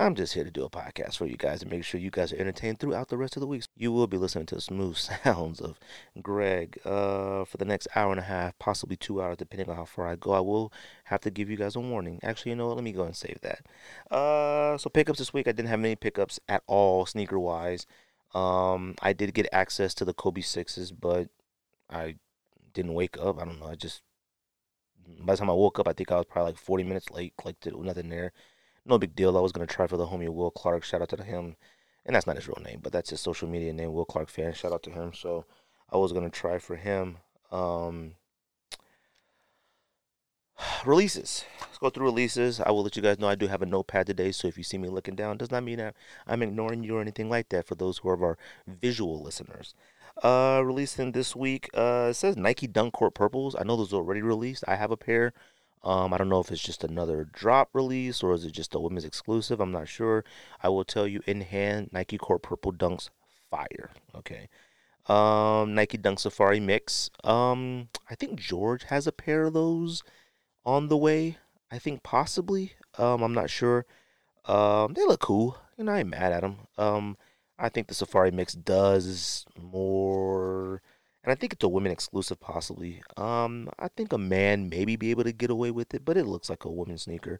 I'm 0.00 0.14
just 0.14 0.34
here 0.34 0.44
to 0.44 0.50
do 0.50 0.64
a 0.64 0.70
podcast 0.70 1.16
for 1.16 1.26
you 1.26 1.36
guys 1.36 1.60
and 1.60 1.72
make 1.72 1.82
sure 1.82 2.00
you 2.00 2.12
guys 2.12 2.32
are 2.32 2.36
entertained 2.36 2.78
throughout 2.78 3.08
the 3.08 3.16
rest 3.16 3.34
of 3.34 3.40
the 3.40 3.48
week. 3.48 3.64
You 3.76 3.90
will 3.90 4.06
be 4.06 4.16
listening 4.16 4.46
to 4.46 4.54
the 4.54 4.60
smooth 4.60 4.96
sounds 5.24 5.60
of 5.60 5.80
Greg 6.22 6.78
uh, 6.84 7.44
for 7.44 7.56
the 7.56 7.64
next 7.64 7.88
hour 7.96 8.12
and 8.12 8.20
a 8.20 8.24
half, 8.24 8.56
possibly 8.60 8.94
two 8.94 9.20
hours, 9.20 9.38
depending 9.38 9.68
on 9.68 9.74
how 9.74 9.84
far 9.84 10.06
I 10.06 10.14
go. 10.14 10.30
I 10.30 10.40
will 10.40 10.72
have 11.04 11.20
to 11.22 11.32
give 11.32 11.50
you 11.50 11.56
guys 11.56 11.74
a 11.74 11.80
warning. 11.80 12.20
Actually, 12.22 12.50
you 12.50 12.56
know 12.56 12.68
what? 12.68 12.76
Let 12.76 12.84
me 12.84 12.92
go 12.92 13.02
and 13.02 13.16
save 13.16 13.40
that. 13.42 13.66
Uh, 14.14 14.78
so 14.78 14.88
pickups 14.88 15.18
this 15.18 15.32
week, 15.32 15.48
I 15.48 15.52
didn't 15.52 15.68
have 15.68 15.80
many 15.80 15.96
pickups 15.96 16.38
at 16.48 16.62
all, 16.68 17.04
sneaker 17.04 17.40
wise. 17.40 17.84
Um, 18.34 18.94
I 19.02 19.12
did 19.12 19.34
get 19.34 19.48
access 19.52 19.94
to 19.94 20.04
the 20.04 20.14
Kobe 20.14 20.42
sixes, 20.42 20.92
but 20.92 21.28
I 21.90 22.16
didn't 22.72 22.94
wake 22.94 23.18
up. 23.18 23.42
I 23.42 23.44
don't 23.44 23.58
know. 23.58 23.66
I 23.66 23.74
just 23.74 24.02
by 25.18 25.32
the 25.32 25.38
time 25.38 25.50
I 25.50 25.54
woke 25.54 25.80
up, 25.80 25.88
I 25.88 25.92
think 25.92 26.12
I 26.12 26.18
was 26.18 26.26
probably 26.26 26.52
like 26.52 26.60
40 26.60 26.84
minutes 26.84 27.10
late. 27.10 27.32
Like, 27.44 27.56
nothing 27.66 28.10
there 28.10 28.32
no 28.88 28.98
big 28.98 29.14
deal. 29.14 29.36
I 29.36 29.40
was 29.40 29.52
gonna 29.52 29.66
try 29.66 29.86
for 29.86 29.96
the 29.96 30.06
homie 30.06 30.28
Will 30.28 30.50
Clark. 30.50 30.84
Shout 30.84 31.02
out 31.02 31.08
to 31.10 31.22
him, 31.22 31.56
and 32.06 32.14
that's 32.16 32.26
not 32.26 32.36
his 32.36 32.48
real 32.48 32.62
name, 32.64 32.80
but 32.82 32.92
that's 32.92 33.10
his 33.10 33.20
social 33.20 33.48
media 33.48 33.72
name, 33.72 33.92
Will 33.92 34.04
Clark 34.04 34.28
fan. 34.28 34.52
Shout 34.54 34.72
out 34.72 34.82
to 34.84 34.90
him. 34.90 35.12
So 35.14 35.44
I 35.90 35.96
was 35.96 36.12
gonna 36.12 36.30
try 36.30 36.58
for 36.58 36.76
him. 36.76 37.18
Um, 37.50 38.14
releases. 40.86 41.44
Let's 41.60 41.78
go 41.78 41.90
through 41.90 42.06
releases. 42.06 42.60
I 42.60 42.70
will 42.70 42.82
let 42.82 42.96
you 42.96 43.02
guys 43.02 43.18
know 43.18 43.28
I 43.28 43.34
do 43.34 43.46
have 43.46 43.62
a 43.62 43.66
notepad 43.66 44.06
today, 44.06 44.32
so 44.32 44.48
if 44.48 44.58
you 44.58 44.64
see 44.64 44.78
me 44.78 44.88
looking 44.88 45.14
down, 45.14 45.36
does 45.38 45.50
not 45.50 45.62
mean 45.64 45.78
that 45.78 45.94
I'm 46.26 46.42
ignoring 46.42 46.82
you 46.82 46.96
or 46.96 47.00
anything 47.00 47.28
like 47.30 47.48
that. 47.50 47.66
For 47.66 47.74
those 47.74 47.98
who 47.98 48.08
are 48.10 48.22
our 48.24 48.38
visual 48.66 49.22
listeners, 49.22 49.74
Uh, 50.22 50.60
releasing 50.64 51.12
this 51.12 51.36
week. 51.36 51.70
Uh, 51.74 52.08
it 52.10 52.14
says 52.14 52.36
Nike 52.36 52.66
Dunk 52.66 52.92
Court 52.94 53.14
Purples. 53.14 53.54
I 53.58 53.62
know 53.64 53.76
those 53.76 53.92
are 53.92 53.96
already 53.98 54.22
released. 54.22 54.64
I 54.66 54.74
have 54.76 54.90
a 54.90 54.96
pair. 54.96 55.32
Um, 55.82 56.12
I 56.12 56.18
don't 56.18 56.28
know 56.28 56.40
if 56.40 56.50
it's 56.50 56.62
just 56.62 56.84
another 56.84 57.28
drop 57.32 57.70
release 57.72 58.22
or 58.22 58.32
is 58.34 58.44
it 58.44 58.52
just 58.52 58.74
a 58.74 58.80
women's 58.80 59.04
exclusive. 59.04 59.60
I'm 59.60 59.72
not 59.72 59.88
sure. 59.88 60.24
I 60.62 60.68
will 60.68 60.84
tell 60.84 61.06
you 61.06 61.20
in 61.26 61.42
hand, 61.42 61.90
Nike 61.92 62.18
Court 62.18 62.42
Purple 62.42 62.72
Dunks 62.72 63.10
fire. 63.50 63.90
Okay. 64.14 64.48
Um, 65.06 65.74
Nike 65.74 65.96
Dunk 65.96 66.18
Safari 66.18 66.60
Mix. 66.60 67.10
Um, 67.24 67.88
I 68.10 68.14
think 68.14 68.38
George 68.38 68.84
has 68.84 69.06
a 69.06 69.12
pair 69.12 69.44
of 69.44 69.54
those 69.54 70.02
on 70.66 70.88
the 70.88 70.96
way. 70.96 71.38
I 71.70 71.78
think 71.78 72.02
possibly. 72.02 72.72
Um, 72.98 73.22
I'm 73.22 73.34
not 73.34 73.50
sure. 73.50 73.86
Um, 74.44 74.94
they 74.94 75.04
look 75.04 75.20
cool. 75.20 75.56
You 75.76 75.84
know, 75.84 75.92
I 75.92 76.00
ain't 76.00 76.08
mad 76.08 76.32
at 76.32 76.42
them. 76.42 76.56
Um, 76.76 77.16
I 77.58 77.68
think 77.68 77.88
the 77.88 77.94
Safari 77.94 78.30
Mix 78.30 78.54
does 78.54 79.46
more, 79.60 80.82
and 81.28 81.36
I 81.36 81.38
think 81.38 81.52
it's 81.52 81.62
a 81.64 81.68
women 81.68 81.92
exclusive 81.92 82.40
possibly. 82.40 83.02
Um, 83.18 83.68
I 83.78 83.88
think 83.88 84.14
a 84.14 84.18
man 84.18 84.70
maybe 84.70 84.96
be 84.96 85.10
able 85.10 85.24
to 85.24 85.32
get 85.32 85.50
away 85.50 85.70
with 85.70 85.92
it, 85.92 86.02
but 86.02 86.16
it 86.16 86.24
looks 86.24 86.48
like 86.48 86.64
a 86.64 86.70
women's 86.70 87.02
sneaker. 87.02 87.38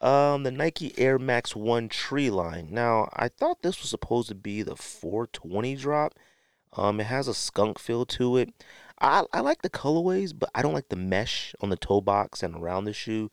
Um, 0.00 0.44
the 0.44 0.52
Nike 0.52 0.96
Air 0.96 1.18
Max 1.18 1.56
One 1.56 1.88
Tree 1.88 2.30
line. 2.30 2.68
Now, 2.70 3.08
I 3.12 3.26
thought 3.26 3.62
this 3.62 3.80
was 3.80 3.90
supposed 3.90 4.28
to 4.28 4.36
be 4.36 4.62
the 4.62 4.76
420 4.76 5.74
drop. 5.74 6.14
Um, 6.74 7.00
it 7.00 7.06
has 7.06 7.26
a 7.26 7.34
skunk 7.34 7.80
feel 7.80 8.06
to 8.06 8.36
it. 8.36 8.50
I 9.00 9.24
I 9.32 9.40
like 9.40 9.62
the 9.62 9.70
colorways, 9.70 10.32
but 10.38 10.50
I 10.54 10.62
don't 10.62 10.74
like 10.74 10.88
the 10.88 10.94
mesh 10.94 11.52
on 11.60 11.70
the 11.70 11.76
toe 11.76 12.00
box 12.00 12.44
and 12.44 12.54
around 12.54 12.84
the 12.84 12.92
shoe. 12.92 13.28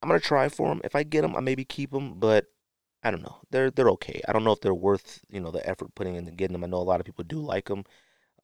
I'm 0.00 0.08
gonna 0.08 0.20
try 0.20 0.48
for 0.48 0.68
them. 0.68 0.80
If 0.84 0.94
I 0.94 1.02
get 1.02 1.22
them, 1.22 1.34
I 1.34 1.40
maybe 1.40 1.64
keep 1.64 1.90
them, 1.90 2.20
but 2.20 2.46
I 3.02 3.10
don't 3.10 3.22
know. 3.22 3.40
They're 3.50 3.72
they're 3.72 3.90
okay. 3.90 4.20
I 4.28 4.32
don't 4.32 4.44
know 4.44 4.52
if 4.52 4.60
they're 4.60 4.72
worth 4.74 5.22
you 5.28 5.40
know 5.40 5.50
the 5.50 5.68
effort 5.68 5.94
putting 5.96 6.14
into 6.14 6.30
getting 6.30 6.52
them. 6.52 6.62
I 6.62 6.68
know 6.68 6.76
a 6.78 6.84
lot 6.84 7.00
of 7.00 7.06
people 7.06 7.24
do 7.24 7.40
like 7.40 7.66
them. 7.66 7.84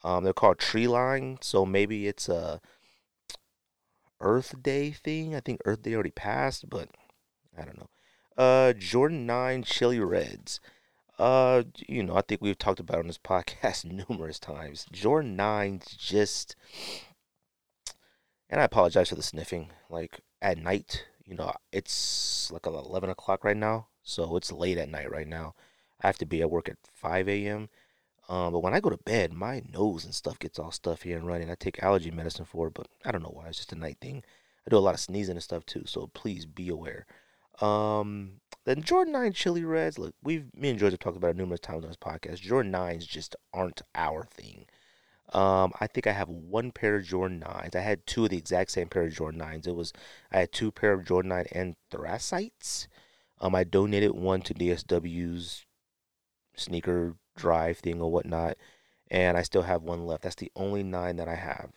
Um, 0.04 0.24
they're 0.24 0.32
called 0.32 0.58
tree 0.58 0.86
line, 0.86 1.38
so 1.40 1.66
maybe 1.66 2.06
it's 2.06 2.28
a 2.28 2.60
Earth 4.20 4.62
Day 4.62 4.90
thing. 4.90 5.34
I 5.34 5.40
think 5.40 5.60
Earth 5.64 5.82
Day 5.82 5.94
already 5.94 6.10
passed, 6.10 6.68
but 6.68 6.88
I 7.56 7.64
don't 7.64 7.78
know. 7.78 7.88
Uh, 8.36 8.72
Jordan 8.72 9.26
Nine 9.26 9.64
Chili 9.64 9.98
Reds. 9.98 10.60
Uh, 11.18 11.64
you 11.88 12.04
know, 12.04 12.16
I 12.16 12.22
think 12.22 12.40
we've 12.40 12.58
talked 12.58 12.78
about 12.78 13.00
on 13.00 13.08
this 13.08 13.18
podcast 13.24 13.84
numerous 13.84 14.38
times. 14.38 14.86
Jordan 14.92 15.34
Nines 15.36 15.96
just, 15.98 16.54
and 18.48 18.60
I 18.60 18.64
apologize 18.64 19.08
for 19.08 19.16
the 19.16 19.22
sniffing. 19.22 19.70
Like 19.90 20.20
at 20.40 20.58
night, 20.58 21.06
you 21.24 21.34
know, 21.34 21.52
it's 21.72 22.50
like 22.52 22.66
eleven 22.66 23.10
o'clock 23.10 23.42
right 23.42 23.56
now, 23.56 23.88
so 24.02 24.36
it's 24.36 24.52
late 24.52 24.78
at 24.78 24.88
night 24.88 25.10
right 25.10 25.26
now. 25.26 25.54
I 26.00 26.06
have 26.06 26.18
to 26.18 26.26
be 26.26 26.40
at 26.40 26.50
work 26.50 26.68
at 26.68 26.76
five 26.94 27.28
a.m. 27.28 27.68
Um, 28.28 28.52
but 28.52 28.60
when 28.60 28.74
I 28.74 28.80
go 28.80 28.90
to 28.90 28.98
bed, 28.98 29.32
my 29.32 29.62
nose 29.72 30.04
and 30.04 30.14
stuff 30.14 30.38
gets 30.38 30.58
all 30.58 30.70
stuffy 30.70 31.12
and 31.12 31.26
running. 31.26 31.50
I 31.50 31.54
take 31.54 31.82
allergy 31.82 32.10
medicine 32.10 32.44
for 32.44 32.68
it, 32.68 32.74
but 32.74 32.88
I 33.04 33.10
don't 33.10 33.22
know 33.22 33.32
why. 33.32 33.46
It's 33.48 33.56
just 33.56 33.72
a 33.72 33.76
night 33.76 33.98
thing. 34.00 34.22
I 34.66 34.70
do 34.70 34.76
a 34.76 34.80
lot 34.80 34.94
of 34.94 35.00
sneezing 35.00 35.36
and 35.36 35.42
stuff 35.42 35.64
too, 35.64 35.84
so 35.86 36.10
please 36.12 36.44
be 36.44 36.68
aware. 36.68 37.06
Um, 37.60 38.40
then 38.64 38.82
Jordan 38.82 39.14
9 39.14 39.32
Chili 39.32 39.64
Reds. 39.64 39.98
Look, 39.98 40.14
we've 40.22 40.46
me 40.54 40.68
and 40.68 40.78
George 40.78 40.92
have 40.92 41.00
talked 41.00 41.16
about 41.16 41.30
it 41.30 41.36
numerous 41.36 41.60
times 41.60 41.84
on 41.84 41.90
this 41.90 41.96
podcast. 41.96 42.40
Jordan 42.40 42.70
9s 42.70 43.06
just 43.06 43.34
aren't 43.54 43.82
our 43.94 44.24
thing. 44.24 44.66
Um, 45.32 45.72
I 45.80 45.86
think 45.86 46.06
I 46.06 46.12
have 46.12 46.28
one 46.28 46.70
pair 46.70 46.96
of 46.96 47.04
Jordan 47.04 47.44
9s. 47.46 47.74
I 47.74 47.80
had 47.80 48.06
two 48.06 48.24
of 48.24 48.30
the 48.30 48.38
exact 48.38 48.70
same 48.70 48.88
pair 48.88 49.04
of 49.04 49.14
Jordan 49.14 49.40
9s. 49.40 49.66
It 49.66 49.74
was 49.74 49.92
I 50.30 50.40
had 50.40 50.52
two 50.52 50.70
pair 50.70 50.92
of 50.92 51.06
Jordan 51.06 51.30
9 51.30 51.46
anthracites. 51.54 52.88
Um, 53.40 53.54
I 53.54 53.64
donated 53.64 54.12
one 54.12 54.42
to 54.42 54.54
DSW's 54.54 55.64
sneaker 56.56 57.16
drive 57.38 57.78
thing 57.78 58.00
or 58.00 58.10
whatnot, 58.10 58.56
and 59.10 59.36
I 59.36 59.42
still 59.42 59.62
have 59.62 59.82
one 59.82 60.04
left. 60.06 60.22
That's 60.22 60.34
the 60.34 60.52
only 60.56 60.82
nine 60.82 61.16
that 61.16 61.28
I 61.28 61.36
have. 61.36 61.70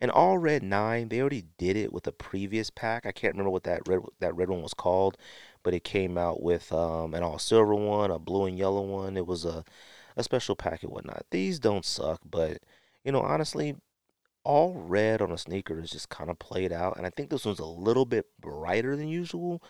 And 0.00 0.10
all 0.10 0.36
red 0.36 0.64
nine, 0.64 1.08
they 1.08 1.20
already 1.20 1.44
did 1.58 1.76
it 1.76 1.92
with 1.92 2.08
a 2.08 2.12
previous 2.12 2.70
pack. 2.70 3.06
I 3.06 3.12
can't 3.12 3.34
remember 3.34 3.50
what 3.50 3.62
that 3.64 3.82
red 3.86 4.00
that 4.18 4.34
red 4.34 4.48
one 4.50 4.62
was 4.62 4.74
called, 4.74 5.16
but 5.62 5.74
it 5.74 5.84
came 5.84 6.18
out 6.18 6.42
with 6.42 6.72
um, 6.72 7.14
an 7.14 7.22
all 7.22 7.38
silver 7.38 7.74
one, 7.74 8.10
a 8.10 8.18
blue 8.18 8.46
and 8.46 8.58
yellow 8.58 8.82
one. 8.82 9.16
It 9.16 9.26
was 9.28 9.44
a 9.44 9.64
a 10.16 10.24
special 10.24 10.56
pack 10.56 10.82
and 10.82 10.90
whatnot. 10.92 11.24
These 11.30 11.60
don't 11.60 11.84
suck, 11.84 12.20
but 12.28 12.58
you 13.04 13.12
know 13.12 13.20
honestly, 13.20 13.76
all 14.44 14.74
red 14.74 15.22
on 15.22 15.30
a 15.30 15.38
sneaker 15.38 15.78
is 15.78 15.90
just 15.90 16.08
kind 16.08 16.30
of 16.30 16.38
played 16.40 16.72
out, 16.72 16.96
and 16.96 17.06
I 17.06 17.10
think 17.10 17.30
this 17.30 17.44
one's 17.44 17.60
a 17.60 17.64
little 17.64 18.04
bit 18.04 18.26
brighter 18.40 18.96
than 18.96 19.08
usual. 19.08 19.62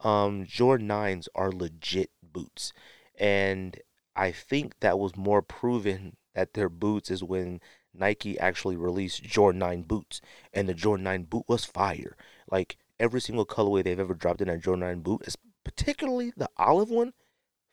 Um, 0.00 0.44
Jordan 0.44 0.88
nines 0.88 1.28
are 1.36 1.52
legit 1.52 2.10
boots, 2.20 2.72
and 3.18 3.78
I 4.18 4.32
think 4.32 4.80
that 4.80 4.98
was 4.98 5.16
more 5.16 5.42
proven 5.42 6.16
that 6.34 6.54
their 6.54 6.68
boots 6.68 7.08
is 7.08 7.22
when 7.22 7.60
Nike 7.94 8.36
actually 8.38 8.76
released 8.76 9.22
Jordan 9.22 9.60
9 9.60 9.82
boots, 9.82 10.20
and 10.52 10.68
the 10.68 10.74
Jordan 10.74 11.04
9 11.04 11.22
boot 11.22 11.44
was 11.46 11.64
fire. 11.64 12.16
Like 12.50 12.76
every 12.98 13.20
single 13.20 13.46
colorway 13.46 13.84
they've 13.84 13.98
ever 13.98 14.14
dropped 14.14 14.42
in 14.42 14.48
a 14.48 14.58
Jordan 14.58 14.80
9 14.80 15.00
boot, 15.00 15.22
is 15.24 15.36
particularly 15.62 16.32
the 16.36 16.50
olive 16.56 16.90
one, 16.90 17.12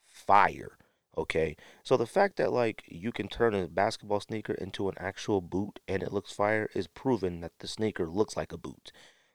fire. 0.06 0.78
Okay, 1.18 1.56
so 1.84 1.98
the 1.98 2.06
fact 2.06 2.36
that 2.38 2.54
like 2.54 2.84
you 2.88 3.12
can 3.12 3.28
turn 3.28 3.56
a 3.56 3.68
basketball 3.68 4.20
sneaker 4.20 4.54
into 4.54 4.88
an 4.88 4.96
actual 5.00 5.42
boot 5.42 5.80
and 5.88 6.04
it 6.04 6.12
looks 6.14 6.32
fire 6.32 6.70
is 6.76 6.88
proven 6.88 7.40
that 7.42 7.54
the 7.60 7.68
sneaker 7.68 8.06
looks 8.08 8.38
like 8.38 8.52
a 8.52 8.58
boot. 8.58 8.92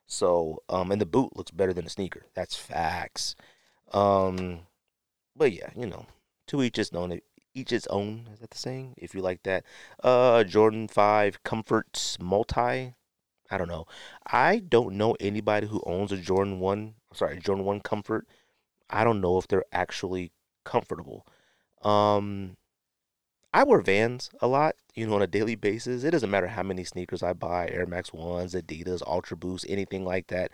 So, 0.06 0.62
um, 0.68 0.92
and 0.92 1.00
the 1.00 1.06
boot 1.06 1.36
looks 1.36 1.50
better 1.50 1.72
than 1.72 1.84
the 1.84 1.90
sneaker. 1.90 2.26
That's 2.34 2.54
facts. 2.54 3.34
Um, 3.92 4.60
but 5.34 5.52
yeah, 5.52 5.70
you 5.74 5.86
know, 5.86 6.06
to 6.50 6.62
each 6.62 6.76
his 6.76 6.90
own. 6.92 7.20
Each 7.54 7.72
its 7.72 7.86
own. 7.88 8.28
Is 8.32 8.40
that 8.40 8.50
the 8.50 8.58
saying? 8.58 8.94
If 8.96 9.14
you 9.14 9.22
like 9.22 9.42
that. 9.44 9.64
Uh, 10.02 10.44
Jordan 10.44 10.88
Five 10.88 11.42
Comforts 11.42 12.18
Multi. 12.20 12.94
I 13.52 13.58
don't 13.58 13.68
know. 13.68 13.86
I 14.26 14.58
don't 14.58 14.94
know 14.96 15.16
anybody 15.18 15.66
who 15.66 15.82
owns 15.84 16.12
a 16.12 16.16
Jordan 16.16 16.60
One. 16.60 16.94
Sorry, 17.12 17.38
Jordan 17.38 17.64
One 17.64 17.80
Comfort. 17.80 18.26
I 18.88 19.02
don't 19.04 19.20
know 19.20 19.38
if 19.38 19.48
they're 19.48 19.64
actually 19.72 20.32
comfortable. 20.64 21.26
Um, 21.82 22.56
I 23.52 23.64
wear 23.64 23.80
Vans 23.80 24.30
a 24.40 24.46
lot, 24.46 24.76
you 24.94 25.06
know, 25.06 25.14
on 25.14 25.22
a 25.22 25.26
daily 25.26 25.56
basis. 25.56 26.04
It 26.04 26.12
doesn't 26.12 26.30
matter 26.30 26.48
how 26.48 26.62
many 26.62 26.84
sneakers 26.84 27.22
I 27.22 27.32
buy, 27.32 27.68
Air 27.68 27.86
Max 27.86 28.12
Ones, 28.12 28.54
Adidas, 28.54 29.02
Ultra 29.06 29.36
Boost, 29.36 29.66
anything 29.68 30.04
like 30.04 30.28
that. 30.28 30.52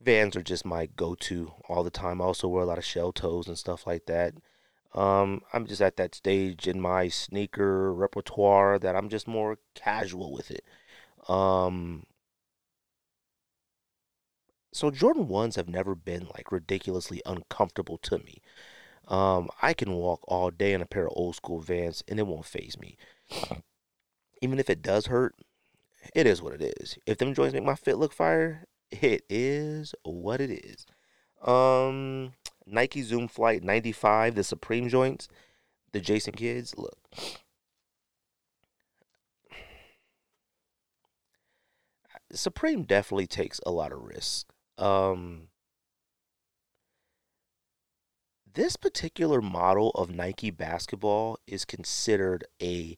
Vans 0.00 0.36
are 0.36 0.42
just 0.42 0.64
my 0.64 0.86
go-to 0.86 1.52
all 1.68 1.84
the 1.84 1.90
time. 1.90 2.20
I 2.20 2.24
also 2.24 2.48
wear 2.48 2.62
a 2.62 2.66
lot 2.66 2.78
of 2.78 2.84
shell 2.84 3.12
toes 3.12 3.48
and 3.48 3.58
stuff 3.58 3.86
like 3.86 4.06
that. 4.06 4.34
Um, 4.94 5.42
I'm 5.52 5.66
just 5.66 5.82
at 5.82 5.96
that 5.96 6.14
stage 6.14 6.66
in 6.66 6.80
my 6.80 7.08
sneaker 7.08 7.92
repertoire 7.92 8.78
that 8.78 8.96
I'm 8.96 9.08
just 9.08 9.28
more 9.28 9.58
casual 9.74 10.32
with 10.32 10.50
it. 10.50 10.64
Um, 11.28 12.04
so 14.72 14.90
Jordan 14.90 15.26
1s 15.26 15.56
have 15.56 15.68
never 15.68 15.94
been 15.94 16.28
like 16.34 16.52
ridiculously 16.52 17.22
uncomfortable 17.26 17.98
to 17.98 18.18
me. 18.18 18.40
Um, 19.08 19.48
I 19.62 19.72
can 19.72 19.92
walk 19.92 20.20
all 20.24 20.50
day 20.50 20.72
in 20.72 20.82
a 20.82 20.86
pair 20.86 21.06
of 21.06 21.12
old 21.14 21.36
school 21.36 21.60
Vans 21.60 22.02
and 22.08 22.18
it 22.18 22.26
won't 22.26 22.44
phase 22.44 22.78
me. 22.78 22.96
Even 24.42 24.58
if 24.58 24.68
it 24.68 24.82
does 24.82 25.06
hurt, 25.06 25.34
it 26.14 26.26
is 26.26 26.42
what 26.42 26.52
it 26.52 26.74
is. 26.80 26.98
If 27.06 27.18
them 27.18 27.34
joints 27.34 27.54
make 27.54 27.64
my 27.64 27.74
fit 27.74 27.98
look 27.98 28.12
fire, 28.12 28.64
it 28.90 29.22
is 29.28 29.94
what 30.02 30.40
it 30.40 30.50
is. 30.50 30.86
Um, 31.42 32.32
Nike 32.66 33.02
Zoom 33.02 33.28
Flight 33.28 33.62
95, 33.62 34.34
the 34.34 34.42
Supreme 34.44 34.88
joints, 34.88 35.28
the 35.92 36.00
Jason 36.00 36.32
Kidds. 36.32 36.74
Look. 36.76 36.98
Supreme 42.32 42.82
definitely 42.82 43.28
takes 43.28 43.60
a 43.64 43.70
lot 43.70 43.92
of 43.92 44.02
risk. 44.02 44.48
Um, 44.78 45.48
this 48.52 48.76
particular 48.76 49.40
model 49.40 49.90
of 49.90 50.10
Nike 50.10 50.50
basketball 50.50 51.38
is 51.46 51.64
considered 51.64 52.44
a 52.60 52.96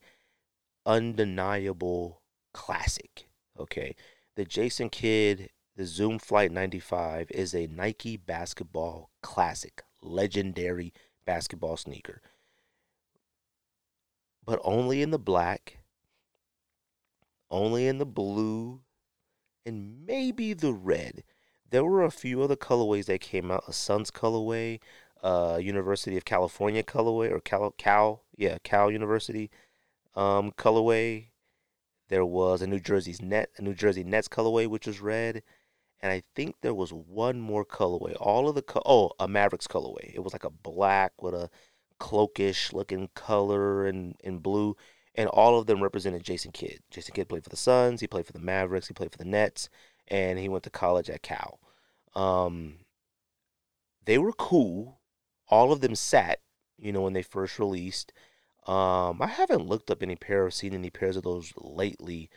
undeniable 0.86 2.22
classic. 2.54 3.28
Okay, 3.58 3.94
the 4.36 4.44
Jason 4.44 4.88
Kidd 4.88 5.50
the 5.78 5.86
Zoom 5.86 6.18
Flight 6.18 6.50
95 6.50 7.30
is 7.30 7.54
a 7.54 7.68
Nike 7.68 8.16
basketball 8.16 9.10
classic, 9.22 9.84
legendary 10.02 10.92
basketball 11.24 11.76
sneaker. 11.76 12.20
But 14.44 14.58
only 14.64 15.02
in 15.02 15.12
the 15.12 15.20
black, 15.20 15.78
only 17.48 17.86
in 17.86 17.98
the 17.98 18.06
blue, 18.06 18.80
and 19.64 20.04
maybe 20.04 20.52
the 20.52 20.72
red. 20.72 21.22
There 21.70 21.84
were 21.84 22.02
a 22.02 22.10
few 22.10 22.42
other 22.42 22.56
colorways 22.56 23.04
that 23.04 23.20
came 23.20 23.52
out 23.52 23.62
a 23.68 23.72
Suns 23.72 24.10
colorway, 24.10 24.80
uh, 25.22 25.60
University 25.62 26.16
of 26.16 26.24
California 26.24 26.82
colorway, 26.82 27.30
or 27.30 27.38
Cal, 27.38 27.72
Cal 27.78 28.24
yeah, 28.36 28.58
Cal 28.64 28.90
University 28.90 29.48
um, 30.16 30.50
colorway. 30.50 31.26
There 32.08 32.26
was 32.26 32.62
a 32.62 32.66
New 32.66 32.80
Jersey's 32.80 33.22
net, 33.22 33.50
a 33.58 33.62
New 33.62 33.74
Jersey 33.74 34.02
Nets 34.02 34.26
colorway, 34.26 34.66
which 34.66 34.88
was 34.88 35.00
red 35.00 35.44
and 36.00 36.12
I 36.12 36.22
think 36.34 36.56
there 36.60 36.74
was 36.74 36.92
one 36.92 37.40
more 37.40 37.64
colorway. 37.64 38.16
All 38.20 38.48
of 38.48 38.54
the 38.54 38.62
co- 38.62 38.82
oh, 38.86 39.12
a 39.18 39.28
Mavericks 39.28 39.66
colorway. 39.66 40.12
It 40.14 40.22
was 40.22 40.32
like 40.32 40.44
a 40.44 40.50
black 40.50 41.20
with 41.22 41.34
a 41.34 41.50
cloakish 41.98 42.72
looking 42.72 43.08
color 43.14 43.86
and 43.86 44.14
in 44.22 44.38
blue, 44.38 44.76
and 45.14 45.28
all 45.28 45.58
of 45.58 45.66
them 45.66 45.82
represented 45.82 46.22
Jason 46.22 46.52
Kidd. 46.52 46.80
Jason 46.90 47.14
Kidd 47.14 47.28
played 47.28 47.44
for 47.44 47.50
the 47.50 47.56
Suns, 47.56 48.00
he 48.00 48.06
played 48.06 48.26
for 48.26 48.32
the 48.32 48.38
Mavericks, 48.38 48.88
he 48.88 48.94
played 48.94 49.10
for 49.10 49.18
the 49.18 49.24
Nets, 49.24 49.68
and 50.06 50.38
he 50.38 50.48
went 50.48 50.64
to 50.64 50.70
college 50.70 51.10
at 51.10 51.22
Cal. 51.22 51.58
Um, 52.14 52.76
they 54.04 54.18
were 54.18 54.32
cool. 54.32 55.00
All 55.48 55.72
of 55.72 55.80
them 55.80 55.94
sat, 55.94 56.38
you 56.78 56.92
know, 56.92 57.02
when 57.02 57.12
they 57.12 57.22
first 57.22 57.58
released. 57.58 58.12
Um, 58.66 59.20
I 59.22 59.26
haven't 59.26 59.66
looked 59.66 59.90
up 59.90 60.02
any 60.02 60.16
pair 60.16 60.44
or 60.44 60.50
seen 60.50 60.74
any 60.74 60.90
pairs 60.90 61.16
of 61.16 61.24
those 61.24 61.52
lately, 61.56 62.30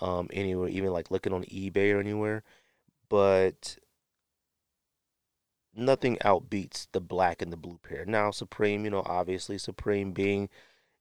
um, 0.00 0.28
anywhere, 0.32 0.68
even 0.68 0.90
like 0.92 1.10
looking 1.10 1.32
on 1.32 1.44
eBay 1.44 1.94
or 1.94 2.00
anywhere. 2.00 2.42
But 3.08 3.78
nothing 5.76 6.16
outbeats 6.18 6.86
the 6.92 7.00
black 7.00 7.42
and 7.42 7.52
the 7.52 7.56
blue 7.56 7.78
pair. 7.82 8.04
Now, 8.04 8.30
Supreme, 8.30 8.84
you 8.84 8.90
know, 8.90 9.02
obviously 9.06 9.58
Supreme 9.58 10.12
being, 10.12 10.48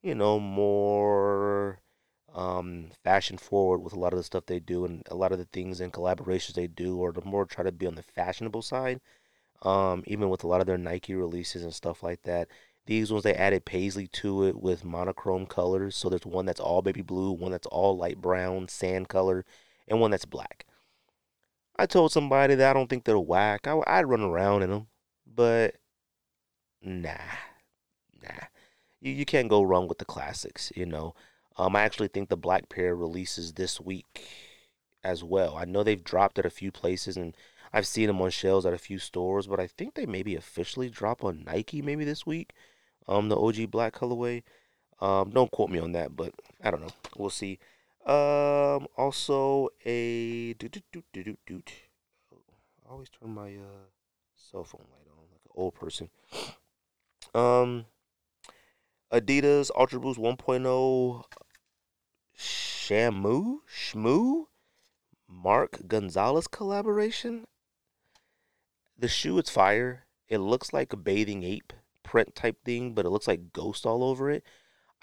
you 0.01 0.15
know, 0.15 0.39
more 0.39 1.79
um, 2.33 2.89
fashion 3.03 3.37
forward 3.37 3.79
with 3.79 3.93
a 3.93 3.99
lot 3.99 4.13
of 4.13 4.17
the 4.17 4.23
stuff 4.23 4.45
they 4.47 4.59
do 4.59 4.85
and 4.85 5.03
a 5.09 5.15
lot 5.15 5.31
of 5.31 5.37
the 5.37 5.45
things 5.45 5.79
and 5.79 5.93
collaborations 5.93 6.53
they 6.53 6.67
do, 6.67 6.97
or 6.97 7.11
the 7.11 7.21
more 7.23 7.45
try 7.45 7.63
to 7.63 7.71
be 7.71 7.87
on 7.87 7.95
the 7.95 8.03
fashionable 8.03 8.61
side. 8.61 8.99
Um, 9.61 10.03
even 10.07 10.29
with 10.29 10.43
a 10.43 10.47
lot 10.47 10.59
of 10.59 10.67
their 10.67 10.77
Nike 10.77 11.15
releases 11.15 11.63
and 11.63 11.73
stuff 11.73 12.03
like 12.03 12.23
that. 12.23 12.49
These 12.85 13.11
ones 13.13 13.23
they 13.23 13.33
added 13.33 13.63
paisley 13.63 14.07
to 14.07 14.43
it 14.43 14.61
with 14.61 14.83
monochrome 14.83 15.45
colors. 15.45 15.95
So 15.95 16.09
there's 16.09 16.25
one 16.25 16.45
that's 16.45 16.59
all 16.59 16.81
baby 16.81 17.01
blue, 17.01 17.31
one 17.31 17.51
that's 17.51 17.67
all 17.67 17.95
light 17.97 18.19
brown, 18.19 18.67
sand 18.67 19.07
color, 19.07 19.45
and 19.87 20.01
one 20.01 20.11
that's 20.11 20.25
black. 20.25 20.65
I 21.75 21.85
told 21.85 22.11
somebody 22.11 22.55
that 22.55 22.69
I 22.69 22.73
don't 22.73 22.89
think 22.89 23.03
they're 23.03 23.19
whack. 23.19 23.67
I, 23.67 23.79
I'd 23.87 24.07
run 24.07 24.21
around 24.21 24.63
in 24.63 24.69
them, 24.69 24.87
but 25.25 25.75
nah, 26.81 27.17
nah. 28.21 28.47
You 29.01 29.11
you 29.11 29.25
can't 29.25 29.49
go 29.49 29.63
wrong 29.63 29.87
with 29.87 29.97
the 29.97 30.05
classics, 30.05 30.71
you 30.75 30.85
know. 30.85 31.15
Um, 31.57 31.75
I 31.75 31.81
actually 31.83 32.07
think 32.07 32.29
the 32.29 32.37
black 32.37 32.69
pair 32.69 32.95
releases 32.95 33.53
this 33.53 33.79
week 33.79 34.25
as 35.03 35.23
well. 35.23 35.55
I 35.57 35.65
know 35.65 35.83
they've 35.83 36.03
dropped 36.03 36.39
at 36.39 36.45
a 36.45 36.49
few 36.49 36.71
places, 36.71 37.17
and 37.17 37.35
I've 37.71 37.87
seen 37.87 38.07
them 38.07 38.21
on 38.21 38.29
shelves 38.29 38.65
at 38.65 38.73
a 38.73 38.77
few 38.77 38.99
stores, 38.99 39.47
but 39.47 39.59
I 39.59 39.67
think 39.67 39.95
they 39.95 40.05
maybe 40.05 40.35
officially 40.35 40.89
drop 40.89 41.23
on 41.23 41.43
Nike 41.43 41.81
maybe 41.81 42.05
this 42.05 42.25
week. 42.25 42.53
Um, 43.07 43.29
the 43.29 43.37
OG 43.37 43.71
black 43.71 43.93
colorway. 43.93 44.43
Um, 45.01 45.31
don't 45.31 45.51
quote 45.51 45.69
me 45.69 45.79
on 45.79 45.91
that, 45.93 46.15
but 46.15 46.33
I 46.63 46.71
don't 46.71 46.81
know. 46.81 46.93
We'll 47.17 47.29
see. 47.29 47.59
Um, 48.05 48.87
also 48.97 49.69
a 49.85 50.53
doot. 50.53 50.83
I 52.85 52.91
always 52.91 53.09
turn 53.09 53.33
my 53.33 53.55
uh 53.55 53.87
cell 54.35 54.65
phone 54.65 54.85
light 54.91 55.07
on 55.09 55.23
like 55.31 55.41
an 55.45 55.51
old 55.55 55.73
person. 55.75 56.09
Um, 57.33 57.85
Adidas 59.11 59.71
Ultra 59.75 59.99
Boost 59.99 60.19
1.0 60.19 61.23
Shamu 62.37 63.59
Shmoo 63.67 64.47
Mark 65.27 65.87
Gonzales 65.87 66.47
collaboration. 66.47 67.45
The 68.97 69.07
shoe 69.07 69.37
it's 69.37 69.49
fire. 69.49 70.05
It 70.27 70.39
looks 70.39 70.73
like 70.73 70.93
a 70.93 70.97
bathing 70.97 71.43
ape 71.43 71.73
print 72.03 72.35
type 72.35 72.57
thing, 72.65 72.93
but 72.93 73.05
it 73.05 73.09
looks 73.09 73.27
like 73.27 73.53
ghost 73.53 73.85
all 73.85 74.03
over 74.03 74.29
it. 74.29 74.43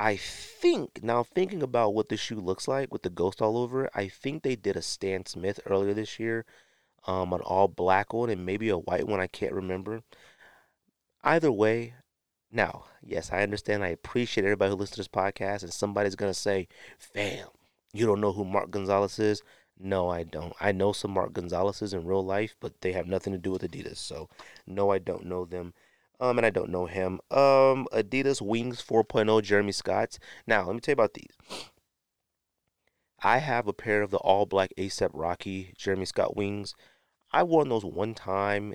I 0.00 0.16
think 0.16 1.02
now 1.04 1.22
thinking 1.22 1.62
about 1.62 1.94
what 1.94 2.08
the 2.08 2.16
shoe 2.16 2.40
looks 2.40 2.66
like 2.66 2.90
with 2.92 3.02
the 3.02 3.10
ghost 3.10 3.40
all 3.42 3.58
over 3.58 3.84
it, 3.84 3.92
I 3.94 4.08
think 4.08 4.42
they 4.42 4.56
did 4.56 4.76
a 4.76 4.82
Stan 4.82 5.26
Smith 5.26 5.60
earlier 5.66 5.94
this 5.94 6.18
year, 6.18 6.46
um, 7.06 7.32
an 7.32 7.40
all 7.42 7.68
black 7.68 8.12
one 8.12 8.30
and 8.30 8.44
maybe 8.46 8.70
a 8.70 8.78
white 8.78 9.06
one. 9.06 9.20
I 9.20 9.26
can't 9.26 9.52
remember. 9.52 10.02
Either 11.22 11.52
way, 11.52 11.94
now, 12.50 12.86
yes, 13.02 13.30
I 13.32 13.42
understand. 13.42 13.84
I 13.84 13.88
appreciate 13.88 14.44
everybody 14.44 14.70
who 14.70 14.76
listens 14.76 14.96
to 14.96 15.00
this 15.00 15.08
podcast, 15.08 15.62
and 15.62 15.72
somebody's 15.72 16.16
gonna 16.16 16.34
say, 16.34 16.68
"Fam, 16.98 17.48
you 17.92 18.06
don't 18.06 18.20
know 18.20 18.32
who 18.32 18.44
Mark 18.44 18.70
Gonzales 18.70 19.18
is." 19.18 19.42
No, 19.78 20.08
I 20.08 20.24
don't. 20.24 20.54
I 20.60 20.72
know 20.72 20.92
some 20.92 21.12
Mark 21.12 21.32
Gonzalez's 21.34 21.94
in 21.94 22.06
real 22.06 22.24
life, 22.24 22.56
but 22.60 22.80
they 22.80 22.92
have 22.92 23.06
nothing 23.06 23.32
to 23.34 23.38
do 23.38 23.52
with 23.52 23.62
Adidas. 23.62 23.98
So, 23.98 24.28
no, 24.66 24.90
I 24.90 24.98
don't 24.98 25.26
know 25.26 25.44
them. 25.44 25.74
Um, 26.20 26.38
and 26.38 26.46
I 26.46 26.50
don't 26.50 26.70
know 26.70 26.86
him. 26.86 27.14
Um, 27.30 27.88
Adidas 27.92 28.42
Wings 28.42 28.82
4.0 28.82 29.42
Jeremy 29.42 29.72
Scotts. 29.72 30.18
Now, 30.46 30.66
let 30.66 30.74
me 30.74 30.80
tell 30.80 30.92
you 30.92 30.94
about 30.94 31.14
these. 31.14 31.36
I 33.22 33.38
have 33.38 33.66
a 33.66 33.72
pair 33.72 34.02
of 34.02 34.10
the 34.10 34.18
all 34.18 34.46
black 34.46 34.70
ASAP 34.78 35.10
Rocky 35.12 35.72
Jeremy 35.76 36.04
Scott 36.04 36.36
wings. 36.36 36.74
I 37.32 37.42
wore 37.42 37.64
those 37.64 37.84
one 37.84 38.14
time 38.14 38.74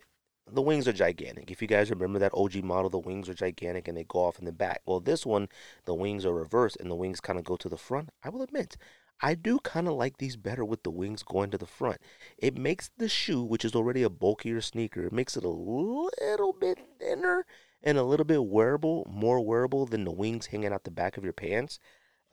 the 0.52 0.62
wings 0.62 0.88
are 0.88 0.94
gigantic. 0.94 1.50
If 1.50 1.62
you 1.62 1.68
guys 1.68 1.90
remember 1.90 2.20
that 2.20 2.34
OG 2.34 2.64
model, 2.64 2.90
the 2.90 3.00
wings 3.00 3.28
are 3.28 3.34
gigantic 3.34 3.88
and 3.88 3.98
they 3.98 4.04
go 4.04 4.20
off 4.20 4.38
in 4.38 4.46
the 4.46 4.52
back. 4.52 4.82
Well, 4.86 5.00
this 5.00 5.26
one, 5.26 5.50
the 5.86 5.96
wings 5.96 6.26
are 6.26 6.34
reversed 6.34 6.78
and 6.80 6.90
the 6.90 6.96
wings 6.96 7.20
kind 7.20 7.40
of 7.40 7.46
go 7.46 7.56
to 7.58 7.70
the 7.70 7.78
front. 7.78 8.10
I 8.24 8.30
will 8.30 8.44
admit, 8.44 8.78
I 9.22 9.36
do 9.36 9.60
kind 9.60 9.88
of 9.88 9.94
like 9.94 10.18
these 10.18 10.36
better 10.36 10.66
with 10.66 10.84
the 10.84 10.92
wings 10.92 11.24
going 11.24 11.52
to 11.52 11.58
the 11.58 11.66
front. 11.66 12.00
It 12.38 12.58
makes 12.58 12.90
the 12.98 13.08
shoe, 13.08 13.44
which 13.44 13.66
is 13.66 13.76
already 13.76 14.04
a 14.04 14.10
bulkier 14.10 14.62
sneaker, 14.62 15.06
it 15.06 15.14
makes 15.14 15.38
it 15.38 15.44
a 15.44 15.50
little 15.50 16.54
bit 16.54 16.80
thinner 17.00 17.46
and 17.82 17.98
a 17.98 18.04
little 18.04 18.26
bit 18.26 18.46
wearable, 18.46 19.08
more 19.10 19.40
wearable 19.40 19.86
than 19.86 20.04
the 20.04 20.12
wings 20.12 20.48
hanging 20.48 20.74
out 20.74 20.84
the 20.84 20.92
back 20.92 21.18
of 21.18 21.24
your 21.24 21.34
pants. 21.34 21.80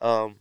Um, 0.01 0.37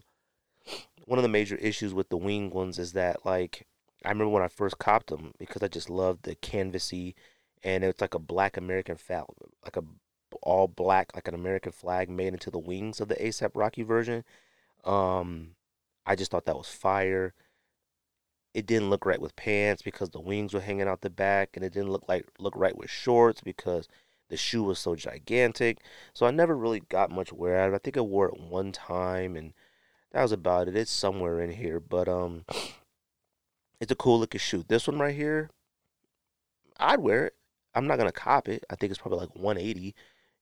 one 1.04 1.18
of 1.18 1.22
the 1.22 1.28
major 1.28 1.56
issues 1.56 1.92
with 1.92 2.08
the 2.08 2.16
wing 2.16 2.50
ones 2.50 2.78
is 2.78 2.92
that, 2.92 3.24
like, 3.26 3.66
I 4.04 4.08
remember 4.08 4.30
when 4.30 4.42
I 4.42 4.48
first 4.48 4.78
copped 4.78 5.08
them 5.08 5.32
because 5.38 5.62
I 5.62 5.68
just 5.68 5.90
loved 5.90 6.24
the 6.24 6.34
canvasy 6.34 7.14
and 7.62 7.84
it's 7.84 8.00
like 8.00 8.14
a 8.14 8.18
black 8.18 8.56
American 8.56 8.96
flag, 8.96 9.24
like 9.64 9.76
a 9.76 9.84
all 10.42 10.66
black, 10.66 11.14
like 11.14 11.28
an 11.28 11.34
American 11.34 11.72
flag 11.72 12.08
made 12.08 12.32
into 12.32 12.50
the 12.50 12.58
wings 12.58 13.00
of 13.00 13.08
the 13.08 13.14
ASAP 13.16 13.50
Rocky 13.54 13.82
version. 13.82 14.24
Um, 14.84 15.54
I 16.06 16.16
just 16.16 16.30
thought 16.30 16.46
that 16.46 16.56
was 16.56 16.68
fire. 16.68 17.34
It 18.54 18.66
didn't 18.66 18.90
look 18.90 19.06
right 19.06 19.20
with 19.20 19.36
pants 19.36 19.82
because 19.82 20.10
the 20.10 20.20
wings 20.20 20.52
were 20.52 20.60
hanging 20.60 20.88
out 20.88 21.00
the 21.00 21.10
back, 21.10 21.50
and 21.54 21.64
it 21.64 21.72
didn't 21.72 21.90
look 21.90 22.04
like 22.08 22.26
look 22.38 22.54
right 22.56 22.76
with 22.76 22.90
shorts 22.90 23.40
because 23.40 23.88
the 24.28 24.36
shoe 24.36 24.62
was 24.62 24.78
so 24.78 24.94
gigantic. 24.94 25.78
So 26.14 26.26
I 26.26 26.30
never 26.30 26.56
really 26.56 26.80
got 26.80 27.10
much 27.10 27.32
wear 27.32 27.58
out 27.58 27.68
of 27.68 27.74
it. 27.74 27.76
I 27.76 27.80
think 27.80 27.96
I 27.96 28.00
wore 28.00 28.28
it 28.28 28.40
one 28.40 28.72
time, 28.72 29.36
and 29.36 29.52
that 30.12 30.22
was 30.22 30.32
about 30.32 30.68
it. 30.68 30.76
It's 30.76 30.90
somewhere 30.90 31.40
in 31.40 31.52
here, 31.52 31.80
but 31.80 32.08
um, 32.08 32.44
it's 33.80 33.92
a 33.92 33.96
cool 33.96 34.18
looking 34.20 34.38
shoe. 34.38 34.64
This 34.66 34.86
one 34.86 34.98
right 34.98 35.14
here, 35.14 35.50
I'd 36.78 37.00
wear 37.00 37.26
it. 37.26 37.34
I'm 37.74 37.86
not 37.86 37.98
gonna 37.98 38.12
cop 38.12 38.48
it. 38.48 38.64
I 38.68 38.76
think 38.76 38.90
it's 38.90 39.00
probably 39.00 39.20
like 39.20 39.34
180. 39.36 39.94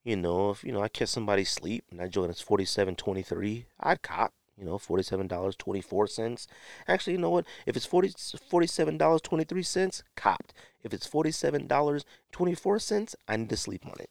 You 0.05 0.17
know, 0.17 0.51
if 0.51 0.65
you 0.65 0.73
know 0.73 0.83
I 0.83 0.89
catch 0.89 1.11
somebody 1.11 1.45
sleep 1.45 1.85
and 1.91 2.01
I 2.01 2.09
join 2.09 2.31
it's 2.31 2.43
47.23, 2.43 3.67
I'd 3.81 4.03
cop. 4.03 4.33
You 4.61 4.67
know, 4.67 4.79
forty-seven 4.79 5.27
dollars 5.27 5.57
twenty-four 5.57 6.07
cents. 6.07 6.47
Actually, 6.87 7.15
you 7.15 7.21
know 7.21 7.31
what? 7.31 7.47
If 7.67 7.77
it's 7.77 7.87
forty 7.87 8.13
forty-seven 8.51 8.99
dollars 8.99 9.23
twenty-three 9.23 9.65
cents, 9.65 10.05
copped. 10.17 10.55
If 10.85 10.95
it's 10.95 11.07
forty-seven 11.07 11.67
dollars 11.67 12.05
twenty-four 12.33 12.79
cents, 12.79 13.17
I 13.29 13.37
need 13.37 13.51
to 13.51 13.57
sleep 13.57 13.87
on 13.87 13.95
it. 14.01 14.11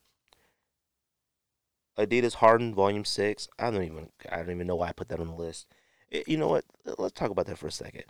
Adidas 1.98 2.36
Harden 2.36 2.74
Volume 2.74 3.06
Six. 3.06 3.48
I 3.60 3.70
don't 3.72 3.84
even. 3.84 4.10
I 4.32 4.38
don't 4.38 4.52
even 4.52 4.68
know 4.68 4.76
why 4.76 4.90
I 4.90 4.94
put 4.94 5.10
that 5.10 5.20
on 5.20 5.28
the 5.28 5.34
list. 5.34 5.68
It, 6.10 6.28
you 6.28 6.38
know 6.38 6.48
what? 6.48 6.66
Let's 6.98 7.14
talk 7.14 7.30
about 7.32 7.46
that 7.48 7.58
for 7.60 7.68
a 7.68 7.72
second 7.72 8.04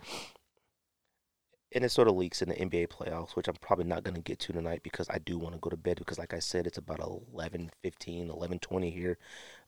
and 1.72 1.84
it 1.84 1.90
sort 1.90 2.08
of 2.08 2.16
leaks 2.16 2.42
in 2.42 2.48
the 2.48 2.60
NBA 2.60 2.86
playoffs, 2.86 3.36
which 3.36 3.46
I'm 3.48 3.54
probably 3.60 3.84
not 3.84 4.02
going 4.02 4.14
to 4.16 4.20
get 4.20 4.38
to 4.40 4.52
tonight 4.52 4.82
because 4.82 5.08
I 5.08 5.18
do 5.18 5.38
want 5.38 5.54
to 5.54 5.60
go 5.60 5.70
to 5.70 5.76
bed 5.76 5.98
because, 5.98 6.18
like 6.18 6.34
I 6.34 6.38
said, 6.40 6.66
it's 6.66 6.78
about 6.78 7.00
11, 7.32 7.70
15, 7.82 8.30
11, 8.30 8.58
20 8.58 8.90
here 8.90 9.18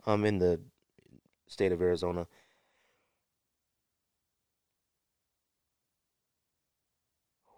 um, 0.07 0.25
in 0.25 0.39
the 0.39 0.61
state 1.49 1.73
of 1.73 1.83
Arizona. 1.83 2.27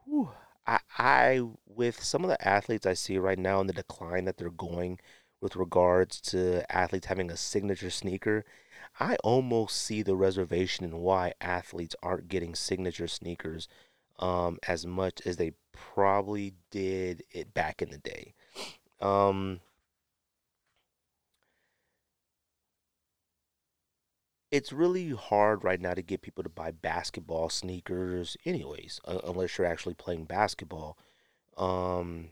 Whew. 0.04 0.30
I, 0.66 0.80
I, 0.98 1.42
with 1.66 2.02
some 2.02 2.24
of 2.24 2.30
the 2.30 2.46
athletes 2.46 2.86
I 2.86 2.94
see 2.94 3.18
right 3.18 3.38
now 3.38 3.60
in 3.60 3.66
the 3.66 3.72
decline 3.72 4.24
that 4.24 4.36
they're 4.36 4.50
going 4.50 4.98
with 5.40 5.56
regards 5.56 6.20
to 6.22 6.64
athletes 6.74 7.06
having 7.06 7.30
a 7.30 7.36
signature 7.36 7.90
sneaker, 7.90 8.44
I 8.98 9.16
almost 9.24 9.82
see 9.82 10.02
the 10.02 10.16
reservation 10.16 10.84
in 10.84 10.98
why 10.98 11.34
athletes 11.40 11.96
aren't 12.02 12.28
getting 12.28 12.54
signature 12.54 13.08
sneakers 13.08 13.68
um, 14.18 14.58
as 14.66 14.86
much 14.86 15.20
as 15.26 15.36
they 15.36 15.52
probably 15.72 16.54
did 16.70 17.24
it 17.30 17.52
back 17.52 17.82
in 17.82 17.90
the 17.90 17.98
day. 17.98 18.34
Um, 19.00 19.60
it's 24.54 24.72
really 24.72 25.10
hard 25.10 25.64
right 25.64 25.80
now 25.80 25.94
to 25.94 26.00
get 26.02 26.22
people 26.22 26.44
to 26.44 26.48
buy 26.48 26.70
basketball 26.70 27.48
sneakers, 27.48 28.36
anyways, 28.46 29.00
unless 29.04 29.58
you're 29.58 29.66
actually 29.66 29.94
playing 29.94 30.26
basketball. 30.26 30.96
Um, 31.56 32.28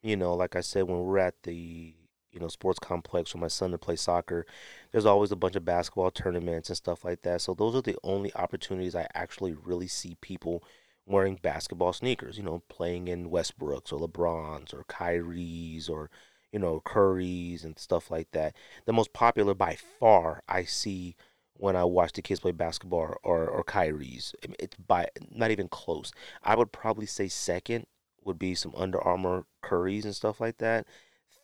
you 0.00 0.16
know, 0.16 0.34
like 0.34 0.54
I 0.54 0.60
said, 0.60 0.84
when 0.84 1.00
we're 1.00 1.18
at 1.18 1.42
the 1.42 1.94
you 2.30 2.38
know 2.38 2.46
sports 2.46 2.78
complex 2.78 3.32
for 3.32 3.38
my 3.38 3.48
son 3.48 3.72
to 3.72 3.78
play 3.78 3.96
soccer, 3.96 4.46
there's 4.92 5.04
always 5.04 5.32
a 5.32 5.36
bunch 5.36 5.56
of 5.56 5.64
basketball 5.64 6.12
tournaments 6.12 6.68
and 6.68 6.76
stuff 6.76 7.04
like 7.04 7.22
that. 7.22 7.40
So 7.40 7.54
those 7.54 7.74
are 7.74 7.82
the 7.82 7.98
only 8.04 8.32
opportunities 8.36 8.94
I 8.94 9.08
actually 9.12 9.52
really 9.52 9.88
see 9.88 10.16
people 10.20 10.62
wearing 11.06 11.40
basketball 11.42 11.92
sneakers, 11.92 12.38
you 12.38 12.44
know, 12.44 12.62
playing 12.68 13.08
in 13.08 13.30
Westbrook's 13.30 13.90
or 13.90 13.98
LeBron's 13.98 14.72
or 14.72 14.84
Kyrie's 14.84 15.88
or, 15.88 16.08
you 16.52 16.60
know, 16.60 16.80
Curry's 16.84 17.64
and 17.64 17.76
stuff 17.80 18.12
like 18.12 18.30
that. 18.30 18.54
The 18.84 18.92
most 18.92 19.12
popular 19.12 19.54
by 19.54 19.74
far 19.74 20.44
I 20.48 20.62
see 20.62 21.16
when 21.58 21.76
I 21.76 21.84
watch 21.84 22.12
the 22.12 22.22
kids 22.22 22.40
play 22.40 22.52
basketball 22.52 23.16
or 23.22 23.46
or 23.46 23.64
Kyrie's. 23.64 24.34
It's 24.58 24.76
by 24.76 25.08
not 25.30 25.50
even 25.50 25.68
close. 25.68 26.12
I 26.42 26.56
would 26.56 26.72
probably 26.72 27.06
say 27.06 27.28
second 27.28 27.86
would 28.24 28.38
be 28.38 28.54
some 28.54 28.72
Under 28.76 29.00
Armour 29.00 29.44
Curry's 29.62 30.04
and 30.04 30.14
stuff 30.14 30.40
like 30.40 30.58
that. 30.58 30.86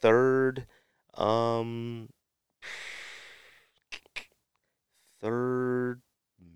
Third, 0.00 0.66
um, 1.14 2.10
third 5.20 6.02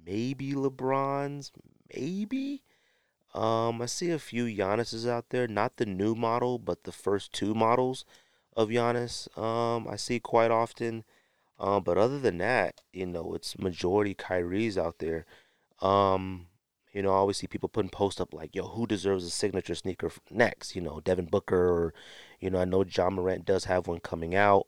maybe 0.06 0.52
LeBron's, 0.52 1.52
maybe. 1.94 2.62
Um, 3.34 3.82
I 3.82 3.86
see 3.86 4.10
a 4.10 4.18
few 4.18 4.44
Giannis's 4.44 5.06
out 5.06 5.26
there, 5.30 5.46
not 5.46 5.76
the 5.76 5.86
new 5.86 6.14
model, 6.14 6.58
but 6.58 6.84
the 6.84 6.92
first 6.92 7.32
two 7.32 7.54
models 7.54 8.04
of 8.56 8.68
Giannis. 8.68 9.36
Um, 9.38 9.86
I 9.88 9.96
see 9.96 10.18
quite 10.18 10.50
often. 10.50 11.04
Um, 11.58 11.82
but 11.82 11.98
other 11.98 12.18
than 12.20 12.38
that, 12.38 12.80
you 12.92 13.06
know, 13.06 13.34
it's 13.34 13.58
majority 13.58 14.14
Kyrie's 14.14 14.78
out 14.78 14.98
there. 14.98 15.26
Um, 15.80 16.48
you 16.92 17.02
know, 17.02 17.10
I 17.10 17.16
always 17.16 17.36
see 17.38 17.46
people 17.46 17.68
putting 17.68 17.90
posts 17.90 18.20
up 18.20 18.34
like, 18.34 18.54
"Yo, 18.54 18.64
who 18.68 18.86
deserves 18.86 19.24
a 19.24 19.30
signature 19.30 19.74
sneaker 19.74 20.10
next?" 20.30 20.76
You 20.76 20.82
know, 20.82 21.00
Devin 21.00 21.26
Booker, 21.26 21.68
or 21.70 21.94
you 22.40 22.50
know, 22.50 22.60
I 22.60 22.64
know 22.64 22.84
Ja 22.84 23.10
Morant 23.10 23.44
does 23.44 23.64
have 23.66 23.86
one 23.88 24.00
coming 24.00 24.34
out. 24.34 24.66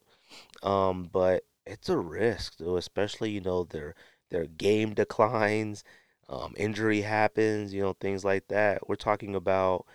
Um, 0.62 1.04
but 1.12 1.44
it's 1.66 1.88
a 1.88 1.98
risk, 1.98 2.56
though, 2.58 2.76
especially 2.76 3.30
you 3.30 3.40
know 3.40 3.64
their 3.64 3.94
their 4.30 4.46
game 4.46 4.94
declines, 4.94 5.84
um, 6.28 6.54
injury 6.56 7.02
happens, 7.02 7.74
you 7.74 7.82
know, 7.82 7.94
things 7.94 8.24
like 8.24 8.48
that. 8.48 8.88
We're 8.88 8.96
talking 8.96 9.34
about, 9.34 9.86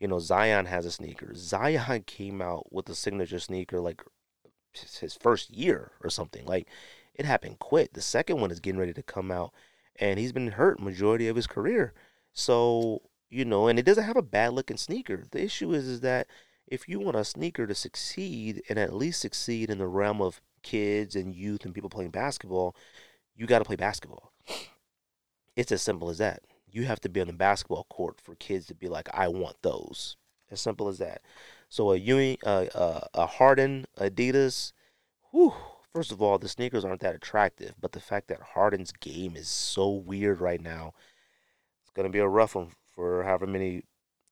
you 0.00 0.08
know, 0.08 0.18
Zion 0.20 0.66
has 0.66 0.86
a 0.86 0.92
sneaker. 0.92 1.32
Zion 1.36 2.02
came 2.06 2.40
out 2.42 2.72
with 2.72 2.88
a 2.88 2.94
signature 2.94 3.40
sneaker 3.40 3.80
like 3.80 4.02
his 4.72 5.14
first 5.14 5.50
year 5.50 5.92
or 6.02 6.10
something. 6.10 6.44
Like 6.46 6.68
it 7.14 7.24
happened 7.26 7.58
quick. 7.58 7.92
The 7.92 8.00
second 8.00 8.40
one 8.40 8.50
is 8.50 8.60
getting 8.60 8.80
ready 8.80 8.92
to 8.92 9.02
come 9.02 9.30
out, 9.30 9.52
and 9.96 10.18
he's 10.18 10.32
been 10.32 10.52
hurt 10.52 10.80
majority 10.80 11.28
of 11.28 11.36
his 11.36 11.46
career. 11.46 11.92
So 12.32 13.02
you 13.28 13.44
know, 13.44 13.68
and 13.68 13.78
it 13.78 13.84
doesn't 13.84 14.04
have 14.04 14.16
a 14.16 14.22
bad 14.22 14.52
looking 14.52 14.76
sneaker. 14.76 15.24
The 15.30 15.42
issue 15.42 15.72
is 15.72 15.86
is 15.86 16.00
that 16.00 16.26
if 16.66 16.88
you 16.88 17.00
want 17.00 17.16
a 17.16 17.24
sneaker 17.24 17.66
to 17.66 17.74
succeed 17.74 18.62
and 18.68 18.78
at 18.78 18.94
least 18.94 19.20
succeed 19.20 19.70
in 19.70 19.78
the 19.78 19.88
realm 19.88 20.22
of 20.22 20.40
kids 20.62 21.16
and 21.16 21.34
youth 21.34 21.64
and 21.64 21.74
people 21.74 21.90
playing 21.90 22.10
basketball, 22.10 22.76
you 23.34 23.46
got 23.46 23.58
to 23.58 23.64
play 23.64 23.76
basketball. 23.76 24.32
It's 25.56 25.72
as 25.72 25.82
simple 25.82 26.10
as 26.10 26.18
that. 26.18 26.42
You 26.70 26.84
have 26.84 27.00
to 27.00 27.08
be 27.08 27.20
on 27.20 27.26
the 27.26 27.32
basketball 27.32 27.86
court 27.90 28.20
for 28.20 28.36
kids 28.36 28.66
to 28.66 28.74
be 28.74 28.88
like, 28.88 29.08
I 29.12 29.28
want 29.28 29.56
those. 29.62 30.16
As 30.50 30.60
simple 30.60 30.88
as 30.88 30.98
that. 30.98 31.22
So 31.68 31.92
a 31.92 31.96
Ewing, 31.96 32.38
uh, 32.44 32.66
uh, 32.74 33.00
a 33.14 33.26
Harden, 33.26 33.86
Adidas, 33.98 34.72
whew, 35.30 35.54
first 35.92 36.10
of 36.10 36.20
all, 36.20 36.38
the 36.38 36.48
sneakers 36.48 36.84
aren't 36.84 37.00
that 37.02 37.14
attractive, 37.14 37.74
but 37.80 37.92
the 37.92 38.00
fact 38.00 38.28
that 38.28 38.40
Harden's 38.54 38.92
game 38.92 39.36
is 39.36 39.48
so 39.48 39.88
weird 39.90 40.40
right 40.40 40.60
now, 40.60 40.92
it's 41.82 41.90
gonna 41.90 42.08
be 42.08 42.18
a 42.18 42.26
rough 42.28 42.56
one 42.56 42.70
for 42.92 43.22
however 43.22 43.46
many 43.46 43.84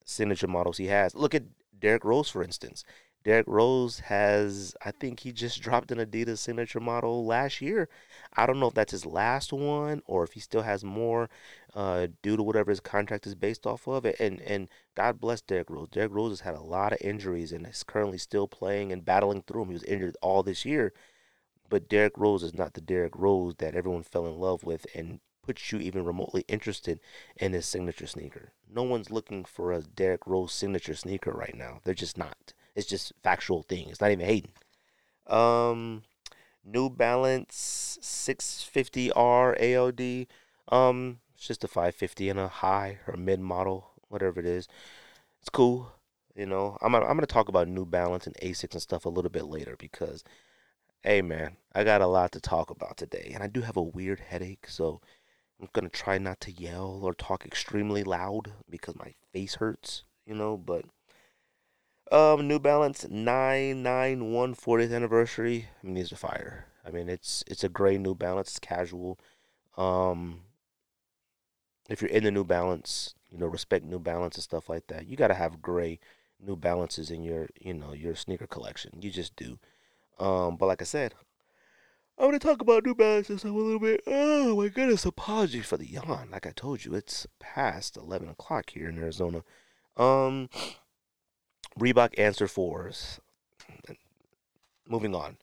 signature 0.04 0.48
models 0.48 0.78
he 0.78 0.86
has. 0.86 1.14
Look 1.14 1.34
at 1.34 1.44
Derrick 1.78 2.04
Rose, 2.04 2.28
for 2.28 2.42
instance. 2.42 2.84
Derrick 3.28 3.46
Rose 3.46 3.98
has, 3.98 4.74
I 4.82 4.90
think 4.90 5.20
he 5.20 5.32
just 5.32 5.60
dropped 5.60 5.92
an 5.92 5.98
Adidas 5.98 6.38
signature 6.38 6.80
model 6.80 7.26
last 7.26 7.60
year. 7.60 7.90
I 8.34 8.46
don't 8.46 8.58
know 8.58 8.68
if 8.68 8.72
that's 8.72 8.92
his 8.92 9.04
last 9.04 9.52
one 9.52 10.00
or 10.06 10.24
if 10.24 10.32
he 10.32 10.40
still 10.40 10.62
has 10.62 10.82
more 10.82 11.28
uh, 11.74 12.06
due 12.22 12.38
to 12.38 12.42
whatever 12.42 12.70
his 12.70 12.80
contract 12.80 13.26
is 13.26 13.34
based 13.34 13.66
off 13.66 13.86
of. 13.86 14.06
And 14.18 14.40
and 14.40 14.70
God 14.94 15.20
bless 15.20 15.42
Derrick 15.42 15.68
Rose. 15.68 15.90
Derrick 15.90 16.14
Rose 16.14 16.30
has 16.30 16.40
had 16.40 16.54
a 16.54 16.62
lot 16.62 16.94
of 16.94 17.02
injuries 17.02 17.52
and 17.52 17.66
is 17.66 17.82
currently 17.82 18.16
still 18.16 18.48
playing 18.48 18.92
and 18.92 19.04
battling 19.04 19.42
through 19.42 19.60
them. 19.60 19.68
He 19.68 19.74
was 19.74 19.84
injured 19.84 20.16
all 20.22 20.42
this 20.42 20.64
year. 20.64 20.94
But 21.68 21.90
Derrick 21.90 22.16
Rose 22.16 22.42
is 22.42 22.54
not 22.54 22.72
the 22.72 22.80
Derrick 22.80 23.12
Rose 23.14 23.56
that 23.56 23.74
everyone 23.74 24.04
fell 24.04 24.26
in 24.26 24.38
love 24.38 24.64
with 24.64 24.86
and 24.94 25.20
puts 25.42 25.70
you 25.70 25.80
even 25.80 26.02
remotely 26.02 26.46
interested 26.48 26.98
in 27.36 27.52
his 27.52 27.66
signature 27.66 28.06
sneaker. 28.06 28.52
No 28.66 28.84
one's 28.84 29.10
looking 29.10 29.44
for 29.44 29.70
a 29.70 29.82
Derrick 29.82 30.26
Rose 30.26 30.54
signature 30.54 30.94
sneaker 30.94 31.32
right 31.32 31.54
now. 31.54 31.82
They're 31.84 31.92
just 31.92 32.16
not. 32.16 32.54
It's 32.78 32.86
just 32.86 33.12
factual 33.24 33.62
thing. 33.64 33.88
It's 33.88 34.00
not 34.00 34.12
even 34.12 34.24
hating. 34.24 34.52
Um, 35.26 36.04
New 36.64 36.88
Balance 36.88 37.98
650R 38.00 39.56
AOD. 39.60 40.28
Um, 40.70 41.18
it's 41.34 41.44
just 41.48 41.64
a 41.64 41.68
550 41.68 42.28
and 42.28 42.38
a 42.38 42.46
high 42.46 42.98
or 43.08 43.16
mid 43.16 43.40
model, 43.40 43.90
whatever 44.08 44.38
it 44.38 44.46
is. 44.46 44.68
It's 45.40 45.50
cool. 45.50 45.90
You 46.36 46.46
know, 46.46 46.78
I'm 46.80 46.94
I'm 46.94 47.02
gonna 47.02 47.26
talk 47.26 47.48
about 47.48 47.66
New 47.66 47.84
Balance 47.84 48.28
and 48.28 48.36
Asics 48.36 48.74
and 48.74 48.82
stuff 48.82 49.04
a 49.06 49.08
little 49.08 49.30
bit 49.30 49.46
later 49.46 49.74
because, 49.76 50.22
hey 51.02 51.20
man, 51.20 51.56
I 51.74 51.82
got 51.82 52.00
a 52.00 52.06
lot 52.06 52.30
to 52.32 52.40
talk 52.40 52.70
about 52.70 52.96
today, 52.96 53.32
and 53.34 53.42
I 53.42 53.48
do 53.48 53.62
have 53.62 53.76
a 53.76 53.82
weird 53.82 54.20
headache, 54.20 54.68
so 54.68 55.00
I'm 55.60 55.68
gonna 55.72 55.88
try 55.88 56.18
not 56.18 56.40
to 56.42 56.52
yell 56.52 57.00
or 57.02 57.12
talk 57.12 57.44
extremely 57.44 58.04
loud 58.04 58.52
because 58.70 58.94
my 58.94 59.14
face 59.32 59.56
hurts. 59.56 60.04
You 60.26 60.34
know, 60.36 60.56
but 60.56 60.84
um, 62.10 62.48
New 62.48 62.58
Balance 62.58 63.06
991 63.08 64.54
40th 64.54 64.94
anniversary. 64.94 65.68
I 65.82 65.86
mean, 65.86 65.94
these 65.94 66.12
are 66.12 66.16
fire. 66.16 66.66
I 66.86 66.90
mean, 66.90 67.08
it's 67.08 67.44
it's 67.46 67.64
a 67.64 67.68
gray 67.68 67.98
New 67.98 68.14
Balance, 68.14 68.48
it's 68.48 68.58
casual. 68.58 69.18
Um, 69.76 70.40
if 71.88 72.00
you're 72.00 72.10
in 72.10 72.24
the 72.24 72.30
New 72.30 72.44
Balance, 72.44 73.14
you 73.30 73.38
know, 73.38 73.46
respect 73.46 73.84
New 73.84 73.98
Balance 73.98 74.36
and 74.36 74.44
stuff 74.44 74.68
like 74.68 74.86
that. 74.88 75.06
You 75.06 75.16
gotta 75.16 75.34
have 75.34 75.62
gray 75.62 75.98
New 76.40 76.56
Balances 76.56 77.10
in 77.10 77.22
your, 77.22 77.48
you 77.60 77.74
know, 77.74 77.92
your 77.92 78.14
sneaker 78.14 78.46
collection. 78.46 78.92
You 79.00 79.10
just 79.10 79.36
do. 79.36 79.58
Um, 80.18 80.56
but 80.56 80.66
like 80.66 80.82
I 80.82 80.86
said, 80.86 81.14
I'm 82.18 82.26
gonna 82.26 82.38
talk 82.38 82.60
about 82.60 82.84
New 82.84 82.94
Balances 82.94 83.44
a 83.44 83.48
little 83.48 83.78
bit. 83.78 84.02
Oh 84.06 84.56
my 84.56 84.68
goodness! 84.68 85.04
Apologies 85.04 85.66
for 85.66 85.76
the 85.76 85.88
yawn. 85.88 86.30
Like 86.32 86.46
I 86.46 86.50
told 86.50 86.84
you, 86.84 86.94
it's 86.94 87.26
past 87.38 87.96
11 87.96 88.28
o'clock 88.28 88.70
here 88.70 88.88
in 88.88 88.98
Arizona. 88.98 89.44
Um, 89.96 90.48
Reebok 91.78 92.18
answer 92.18 92.48
fours. 92.48 93.20
Moving 94.88 95.14
on. 95.14 95.36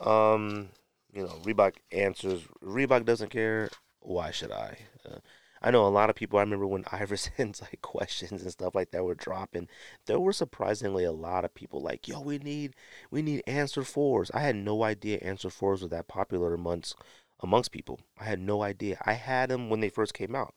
Um, 0.00 0.68
you 1.12 1.22
know, 1.22 1.34
Reebok 1.42 1.74
answers. 1.92 2.42
Reebok 2.62 3.04
doesn't 3.04 3.30
care. 3.30 3.68
Why 4.00 4.30
should 4.30 4.52
I? 4.52 4.78
Uh, 5.04 5.18
I 5.60 5.70
know 5.70 5.86
a 5.86 5.88
lot 5.88 6.08
of 6.08 6.16
people. 6.16 6.38
I 6.38 6.42
remember 6.42 6.66
when 6.66 6.84
Iverson's 6.92 7.60
like 7.60 7.80
questions 7.82 8.42
and 8.42 8.50
stuff 8.50 8.74
like 8.74 8.90
that 8.92 9.04
were 9.04 9.14
dropping. 9.14 9.68
There 10.06 10.20
were 10.20 10.32
surprisingly 10.32 11.04
a 11.04 11.12
lot 11.12 11.44
of 11.44 11.54
people 11.54 11.82
like, 11.82 12.08
"Yo, 12.08 12.20
we 12.20 12.38
need, 12.38 12.74
we 13.10 13.20
need 13.22 13.42
answer 13.46 13.82
fours." 13.82 14.30
I 14.32 14.40
had 14.40 14.56
no 14.56 14.82
idea 14.82 15.18
answer 15.18 15.50
fours 15.50 15.82
were 15.82 15.88
that 15.88 16.08
popular 16.08 16.54
amongst 16.54 16.96
amongst 17.40 17.72
people. 17.72 18.00
I 18.18 18.24
had 18.24 18.40
no 18.40 18.62
idea. 18.62 18.98
I 19.04 19.14
had 19.14 19.50
them 19.50 19.68
when 19.68 19.80
they 19.80 19.88
first 19.90 20.14
came 20.14 20.34
out. 20.34 20.54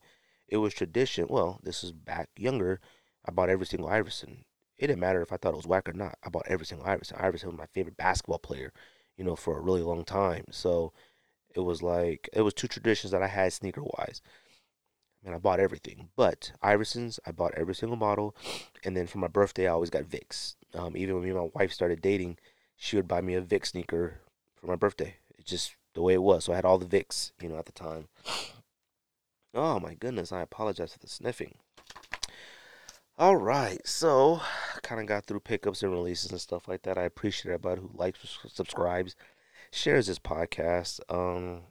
It 0.48 0.58
was 0.58 0.74
tradition. 0.74 1.28
Well, 1.30 1.60
this 1.64 1.84
is 1.84 1.92
back 1.92 2.30
younger. 2.38 2.80
I 3.26 3.32
bought 3.32 3.50
every 3.50 3.66
single 3.66 3.90
Iverson 3.90 4.46
it 4.80 4.88
didn't 4.88 5.02
matter 5.02 5.22
if 5.22 5.34
I 5.34 5.38
thought 5.38 5.54
it 5.54 5.58
was 5.58 5.68
whack 5.68 5.90
or 5.90 5.94
not. 5.94 6.18
I 6.24 6.30
bought 6.30 6.48
every 6.48 6.66
single 6.66 6.88
Iverson. 6.88 7.18
Iverson 7.20 7.50
was 7.50 7.58
my 7.58 7.66
favorite 7.74 7.98
basketball 7.98 8.40
player, 8.40 8.72
you 9.18 9.26
know, 9.26 9.36
for 9.36 9.58
a 9.58 9.62
really 9.62 9.82
long 9.82 10.06
time. 10.06 10.46
So 10.52 10.94
it 11.54 11.60
was 11.60 11.84
like 11.84 12.30
it 12.32 12.42
was 12.42 12.54
two 12.54 12.68
traditions 12.68 13.12
that 13.12 13.22
I 13.22 13.28
had 13.28 13.52
sneaker 13.52 13.84
wise. 13.84 14.22
And 15.26 15.36
I 15.36 15.38
bought 15.38 15.60
everything, 15.60 16.08
but 16.16 16.54
Iversons, 16.64 17.20
I 17.26 17.32
bought 17.34 17.54
every 17.56 17.76
single 17.76 17.98
model, 17.98 18.34
and 18.86 18.96
then 18.96 19.06
for 19.06 19.18
my 19.18 19.28
birthday, 19.28 19.68
I 19.68 19.72
always 19.72 19.90
got 19.90 20.06
Vicks. 20.06 20.56
Um, 20.74 20.96
even 20.96 21.16
when 21.16 21.26
me 21.26 21.30
and 21.32 21.40
my 21.40 21.50
wife 21.54 21.74
started 21.74 22.02
dating, 22.02 22.38
she 22.78 22.96
would 22.96 23.08
buy 23.08 23.20
me 23.20 23.34
a 23.34 23.42
Vic 23.42 23.66
sneaker 23.66 24.22
for 24.56 24.68
my 24.68 24.78
birthday. 24.78 25.18
It's 25.38 25.50
just 25.50 25.76
the 25.94 26.02
way 26.02 26.14
it 26.14 26.24
was. 26.24 26.46
So 26.46 26.54
I 26.54 26.56
had 26.56 26.64
all 26.64 26.78
the 26.78 26.86
Vicks, 26.86 27.34
you 27.42 27.50
know, 27.50 27.58
at 27.58 27.66
the 27.66 27.74
time. 27.74 28.08
Oh 29.54 29.78
my 29.78 29.94
goodness, 29.94 30.32
I 30.32 30.40
apologize 30.40 30.94
for 30.94 31.00
the 31.00 31.08
sniffing. 31.08 31.56
All 33.20 33.36
right, 33.36 33.86
so 33.86 34.40
kind 34.82 35.02
of 35.02 35.08
got 35.08 35.26
through 35.26 35.42
pickups 35.42 35.84
and 35.84 35.92
releases 35.92 36.32
and 36.32 36.40
stuff 36.40 36.70
like 36.70 36.84
that. 36.84 36.98
I 36.98 37.04
appreciate 37.04 37.52
everybody 37.52 37.82
who 37.82 37.92
likes, 37.94 38.40
subscribes, 38.48 39.18
shares 39.74 40.08
this 40.08 40.20
podcast. 40.20 41.02
Um, 41.10 41.64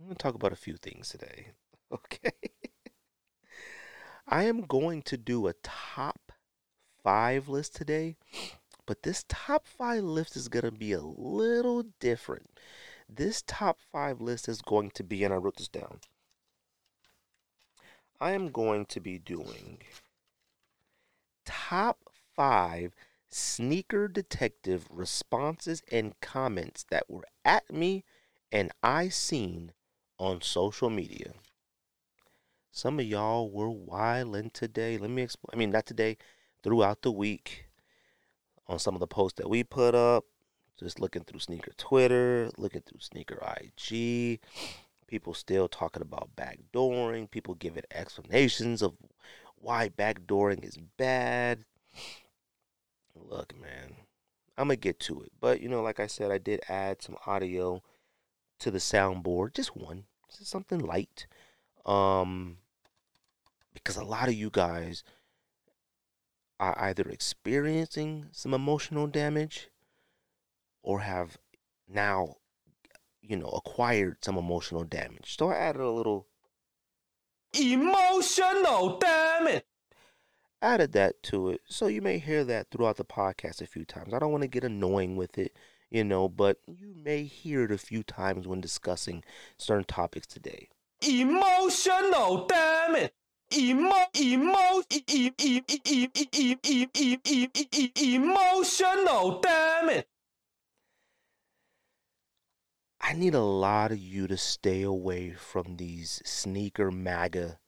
I'm 0.00 0.06
going 0.06 0.16
to 0.16 0.20
talk 0.20 0.34
about 0.34 0.52
a 0.52 0.56
few 0.56 0.76
things 0.76 1.08
today. 1.08 1.48
Okay. 1.90 2.32
I 4.28 4.44
am 4.44 4.60
going 4.60 5.00
to 5.04 5.16
do 5.16 5.46
a 5.46 5.54
top 5.62 6.32
five 7.02 7.48
list 7.48 7.74
today, 7.74 8.16
but 8.84 9.04
this 9.04 9.24
top 9.26 9.66
five 9.66 10.04
list 10.04 10.36
is 10.36 10.48
going 10.48 10.66
to 10.66 10.70
be 10.70 10.92
a 10.92 11.00
little 11.00 11.84
different. 11.98 12.50
This 13.08 13.40
top 13.40 13.78
five 13.90 14.20
list 14.20 14.50
is 14.50 14.60
going 14.60 14.90
to 14.96 15.02
be, 15.02 15.24
and 15.24 15.32
I 15.32 15.38
wrote 15.38 15.56
this 15.56 15.68
down 15.68 16.00
I 18.20 18.32
am 18.32 18.50
going 18.50 18.86
to 18.86 19.00
be 19.00 19.18
doing 19.18 19.78
top 21.44 21.98
five 22.34 22.94
sneaker 23.28 24.08
detective 24.08 24.86
responses 24.90 25.82
and 25.92 26.18
comments 26.20 26.84
that 26.90 27.08
were 27.08 27.24
at 27.44 27.72
me 27.72 28.04
and 28.50 28.72
I 28.82 29.08
seen 29.08 29.72
on 30.18 30.42
social 30.42 30.90
media. 30.90 31.32
Some 32.72 32.98
of 32.98 33.06
y'all 33.06 33.50
were 33.50 33.70
wilding 33.70 34.50
today. 34.52 34.98
Let 34.98 35.10
me 35.10 35.22
explain. 35.22 35.50
I 35.52 35.56
mean, 35.56 35.70
not 35.70 35.86
today, 35.86 36.16
throughout 36.62 37.02
the 37.02 37.12
week 37.12 37.66
on 38.66 38.78
some 38.78 38.94
of 38.94 39.00
the 39.00 39.06
posts 39.06 39.38
that 39.38 39.48
we 39.50 39.64
put 39.64 39.94
up. 39.94 40.24
Just 40.78 41.00
looking 41.00 41.24
through 41.24 41.40
sneaker 41.40 41.72
Twitter, 41.76 42.50
looking 42.56 42.82
through 42.82 43.00
sneaker 43.00 43.42
IG. 43.60 44.40
People 45.08 45.34
still 45.34 45.66
talking 45.66 46.02
about 46.02 46.36
backdooring. 46.36 47.30
People 47.30 47.54
giving 47.54 47.82
explanations 47.90 48.82
of 48.82 48.94
why 49.56 49.88
backdooring 49.88 50.64
is 50.64 50.78
bad. 50.96 51.64
Look, 53.16 53.58
man, 53.60 53.96
I'm 54.56 54.68
gonna 54.68 54.76
get 54.76 55.00
to 55.00 55.22
it. 55.22 55.32
But 55.40 55.60
you 55.60 55.68
know, 55.68 55.82
like 55.82 55.98
I 55.98 56.06
said, 56.06 56.30
I 56.30 56.38
did 56.38 56.60
add 56.68 57.02
some 57.02 57.16
audio 57.26 57.82
to 58.60 58.70
the 58.70 58.78
soundboard, 58.78 59.54
just 59.54 59.76
one, 59.76 60.04
just 60.28 60.46
something 60.46 60.78
light. 60.78 61.26
Um, 61.84 62.58
because 63.74 63.96
a 63.96 64.04
lot 64.04 64.28
of 64.28 64.34
you 64.34 64.50
guys 64.50 65.02
are 66.60 66.76
either 66.78 67.08
experiencing 67.08 68.26
some 68.32 68.52
emotional 68.52 69.06
damage 69.06 69.68
or 70.82 71.00
have 71.00 71.38
now, 71.88 72.36
you 73.28 73.36
know, 73.36 73.48
acquired 73.48 74.24
some 74.24 74.38
emotional 74.38 74.84
damage. 74.84 75.36
So 75.36 75.50
I 75.50 75.56
added 75.56 75.82
a 75.82 75.90
little 75.90 76.26
emotional 77.52 78.98
damage. 78.98 79.64
Added 80.60 80.92
that 80.92 81.22
to 81.24 81.50
it. 81.50 81.60
So 81.66 81.86
you 81.86 82.00
may 82.02 82.18
hear 82.18 82.42
that 82.44 82.70
throughout 82.70 82.96
the 82.96 83.04
podcast 83.04 83.60
a 83.60 83.66
few 83.66 83.84
times. 83.84 84.14
I 84.14 84.18
don't 84.18 84.32
want 84.32 84.42
to 84.42 84.48
get 84.48 84.64
annoying 84.64 85.16
with 85.16 85.38
it, 85.38 85.54
you 85.90 86.02
know, 86.02 86.28
but 86.28 86.56
you 86.66 86.94
may 86.96 87.24
hear 87.24 87.64
it 87.64 87.70
a 87.70 87.78
few 87.78 88.02
times 88.02 88.48
when 88.48 88.60
discussing 88.60 89.22
certain 89.58 89.84
topics 89.84 90.26
today. 90.26 90.68
Emotional 91.06 92.46
damage. 92.46 93.12
Emo, 93.54 93.94
emo, 94.14 94.82
emotional 97.96 99.40
damage. 99.40 100.04
I 103.00 103.12
need 103.12 103.34
a 103.34 103.40
lot 103.40 103.92
of 103.92 103.98
you 103.98 104.26
to 104.26 104.36
stay 104.36 104.82
away 104.82 105.32
from 105.32 105.76
these 105.76 106.20
sneaker 106.24 106.90
MAGA 106.90 107.58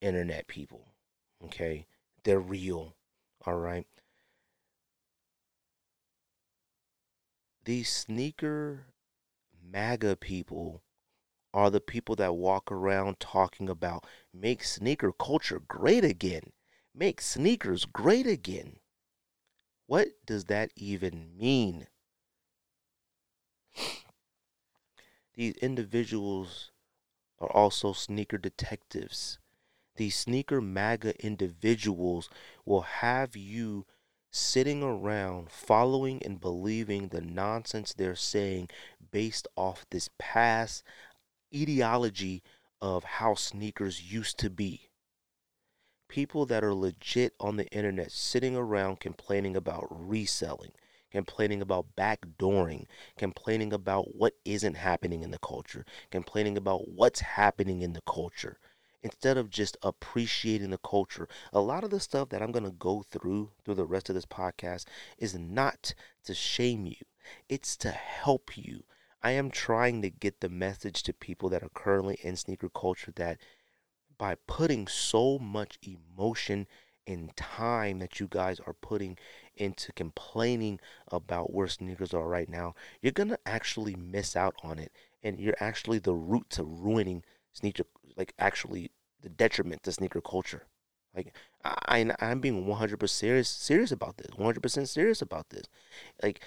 internet 0.00 0.46
people. 0.46 0.94
Okay? 1.44 1.86
They're 2.24 2.40
real. 2.40 2.96
All 3.46 3.56
right? 3.56 3.86
These 7.64 7.90
sneaker 7.90 8.86
MAGA 9.62 10.16
people 10.16 10.82
are 11.52 11.70
the 11.70 11.80
people 11.80 12.16
that 12.16 12.34
walk 12.34 12.72
around 12.72 13.20
talking 13.20 13.68
about 13.68 14.06
make 14.32 14.64
sneaker 14.64 15.12
culture 15.12 15.60
great 15.60 16.04
again. 16.04 16.52
Make 16.94 17.20
sneakers 17.20 17.84
great 17.84 18.26
again. 18.26 18.78
What 19.86 20.08
does 20.26 20.44
that 20.44 20.70
even 20.76 21.36
mean? 21.36 21.86
These 25.34 25.54
individuals 25.56 26.70
are 27.38 27.50
also 27.50 27.92
sneaker 27.92 28.38
detectives. 28.38 29.38
These 29.96 30.16
sneaker 30.16 30.60
MAGA 30.60 31.24
individuals 31.24 32.30
will 32.64 32.82
have 32.82 33.36
you 33.36 33.86
sitting 34.30 34.82
around 34.82 35.50
following 35.50 36.22
and 36.24 36.40
believing 36.40 37.08
the 37.08 37.20
nonsense 37.20 37.92
they're 37.92 38.14
saying 38.14 38.68
based 39.10 39.48
off 39.56 39.86
this 39.90 40.08
past 40.18 40.84
ideology 41.54 42.42
of 42.80 43.04
how 43.04 43.34
sneakers 43.34 44.12
used 44.12 44.38
to 44.38 44.50
be. 44.50 44.90
People 46.08 46.46
that 46.46 46.64
are 46.64 46.74
legit 46.74 47.34
on 47.40 47.56
the 47.56 47.68
internet 47.68 48.10
sitting 48.10 48.56
around 48.56 49.00
complaining 49.00 49.56
about 49.56 49.86
reselling, 49.90 50.72
complaining 51.10 51.60
about 51.60 51.96
backdooring, 51.96 52.86
complaining 53.16 53.72
about 53.72 54.14
what 54.14 54.34
isn't 54.44 54.76
happening 54.76 55.22
in 55.22 55.30
the 55.30 55.38
culture, 55.38 55.84
complaining 56.10 56.56
about 56.56 56.88
what's 56.88 57.20
happening 57.20 57.82
in 57.82 57.92
the 57.92 58.02
culture, 58.02 58.58
instead 59.02 59.36
of 59.36 59.50
just 59.50 59.76
appreciating 59.82 60.70
the 60.70 60.78
culture. 60.78 61.28
A 61.52 61.60
lot 61.60 61.84
of 61.84 61.90
the 61.90 62.00
stuff 62.00 62.28
that 62.30 62.42
I'm 62.42 62.52
going 62.52 62.64
to 62.64 62.70
go 62.70 63.02
through 63.02 63.50
through 63.64 63.74
the 63.74 63.86
rest 63.86 64.08
of 64.08 64.14
this 64.14 64.26
podcast 64.26 64.84
is 65.18 65.34
not 65.34 65.94
to 66.24 66.34
shame 66.34 66.86
you, 66.86 67.04
it's 67.48 67.76
to 67.78 67.90
help 67.90 68.56
you. 68.56 68.84
I 69.22 69.32
am 69.32 69.50
trying 69.50 70.00
to 70.02 70.10
get 70.10 70.40
the 70.40 70.48
message 70.48 71.02
to 71.02 71.12
people 71.12 71.50
that 71.50 71.62
are 71.62 71.70
currently 71.74 72.18
in 72.22 72.36
sneaker 72.36 72.70
culture 72.70 73.12
that 73.16 73.38
by 74.16 74.36
putting 74.46 74.86
so 74.86 75.38
much 75.38 75.78
emotion 75.82 76.66
and 77.06 77.34
time 77.36 77.98
that 77.98 78.20
you 78.20 78.28
guys 78.28 78.60
are 78.66 78.74
putting 78.74 79.18
into 79.56 79.92
complaining 79.92 80.80
about 81.08 81.52
where 81.52 81.68
sneakers 81.68 82.14
are 82.14 82.28
right 82.28 82.48
now, 82.48 82.74
you're 83.02 83.12
gonna 83.12 83.38
actually 83.46 83.94
miss 83.96 84.36
out 84.36 84.54
on 84.62 84.78
it, 84.78 84.92
and 85.22 85.38
you're 85.40 85.56
actually 85.60 85.98
the 85.98 86.14
root 86.14 86.48
to 86.50 86.64
ruining 86.64 87.24
sneaker, 87.52 87.84
like 88.16 88.34
actually 88.38 88.90
the 89.22 89.28
detriment 89.28 89.82
to 89.84 89.92
sneaker 89.92 90.20
culture. 90.20 90.66
Like 91.14 91.34
I, 91.64 92.10
I'm 92.20 92.40
being 92.40 92.66
100% 92.66 93.10
serious, 93.10 93.48
serious 93.48 93.92
about 93.92 94.16
this. 94.16 94.28
100% 94.36 94.88
serious 94.88 95.20
about 95.20 95.50
this. 95.50 95.64
Like 96.22 96.40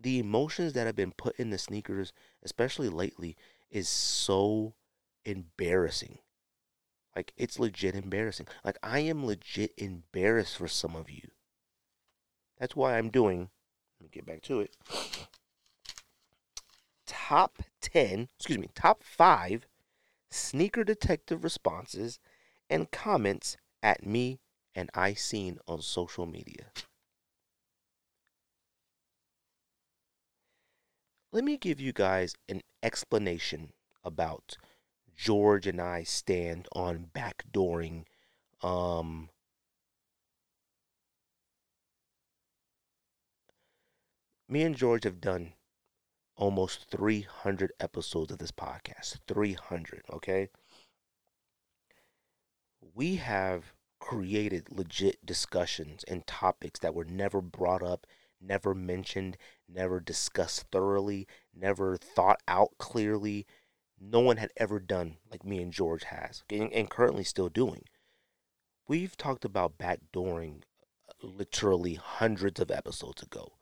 the 0.00 0.18
emotions 0.18 0.72
that 0.74 0.86
have 0.86 0.96
been 0.96 1.12
put 1.12 1.36
in 1.36 1.50
the 1.50 1.58
sneakers, 1.58 2.12
especially 2.42 2.88
lately, 2.88 3.36
is 3.70 3.88
so 3.88 4.74
embarrassing. 5.24 6.18
Like 7.14 7.32
it's 7.36 7.58
legit 7.58 7.94
embarrassing. 7.94 8.46
Like 8.64 8.78
I 8.82 9.00
am 9.00 9.24
legit 9.24 9.72
embarrassed 9.76 10.56
for 10.56 10.68
some 10.68 10.94
of 10.94 11.10
you. 11.10 11.30
That's 12.58 12.74
why 12.76 12.96
I'm 12.96 13.10
doing, 13.10 13.50
let 14.00 14.04
me 14.04 14.08
get 14.12 14.26
back 14.26 14.42
to 14.42 14.60
it. 14.60 14.76
Top 17.06 17.62
10, 17.80 18.28
excuse 18.38 18.58
me, 18.58 18.68
top 18.74 19.02
5 19.02 19.66
sneaker 20.30 20.84
detective 20.84 21.44
responses 21.44 22.18
and 22.68 22.90
comments 22.90 23.56
at 23.82 24.04
me 24.04 24.40
and 24.74 24.90
I 24.94 25.14
seen 25.14 25.58
on 25.66 25.80
social 25.80 26.26
media. 26.26 26.66
Let 31.32 31.44
me 31.44 31.56
give 31.56 31.80
you 31.80 31.92
guys 31.92 32.34
an 32.48 32.62
explanation 32.82 33.72
about 34.04 34.56
George 35.16 35.66
and 35.66 35.80
I 35.80 36.02
stand 36.02 36.68
on 36.72 37.10
backdooring 37.14 38.04
um 38.62 39.28
me 44.48 44.62
and 44.62 44.76
George 44.76 45.04
have 45.04 45.20
done 45.20 45.54
almost 46.36 46.86
300 46.90 47.72
episodes 47.80 48.30
of 48.30 48.38
this 48.38 48.52
podcast. 48.52 49.18
300, 49.26 50.02
okay? 50.12 50.48
We 52.94 53.16
have 53.16 53.72
created 53.98 54.70
legit 54.70 55.24
discussions 55.24 56.04
and 56.06 56.26
topics 56.26 56.78
that 56.80 56.94
were 56.94 57.04
never 57.04 57.40
brought 57.40 57.82
up, 57.82 58.06
never 58.40 58.74
mentioned, 58.74 59.36
never 59.68 59.98
discussed 59.98 60.66
thoroughly, 60.70 61.26
never 61.54 61.96
thought 61.96 62.40
out 62.46 62.78
clearly. 62.78 63.46
No 63.98 64.20
one 64.20 64.36
had 64.36 64.52
ever 64.56 64.78
done 64.78 65.16
like 65.30 65.44
me 65.44 65.60
and 65.62 65.72
George 65.72 66.04
has, 66.04 66.44
and, 66.50 66.72
and 66.72 66.90
currently 66.90 67.24
still 67.24 67.48
doing. 67.48 67.84
We've 68.86 69.16
talked 69.16 69.44
about 69.44 69.78
backdooring 69.78 70.62
literally 71.22 71.94
hundreds 71.94 72.60
of 72.60 72.70
episodes 72.70 73.22
ago. 73.22 73.55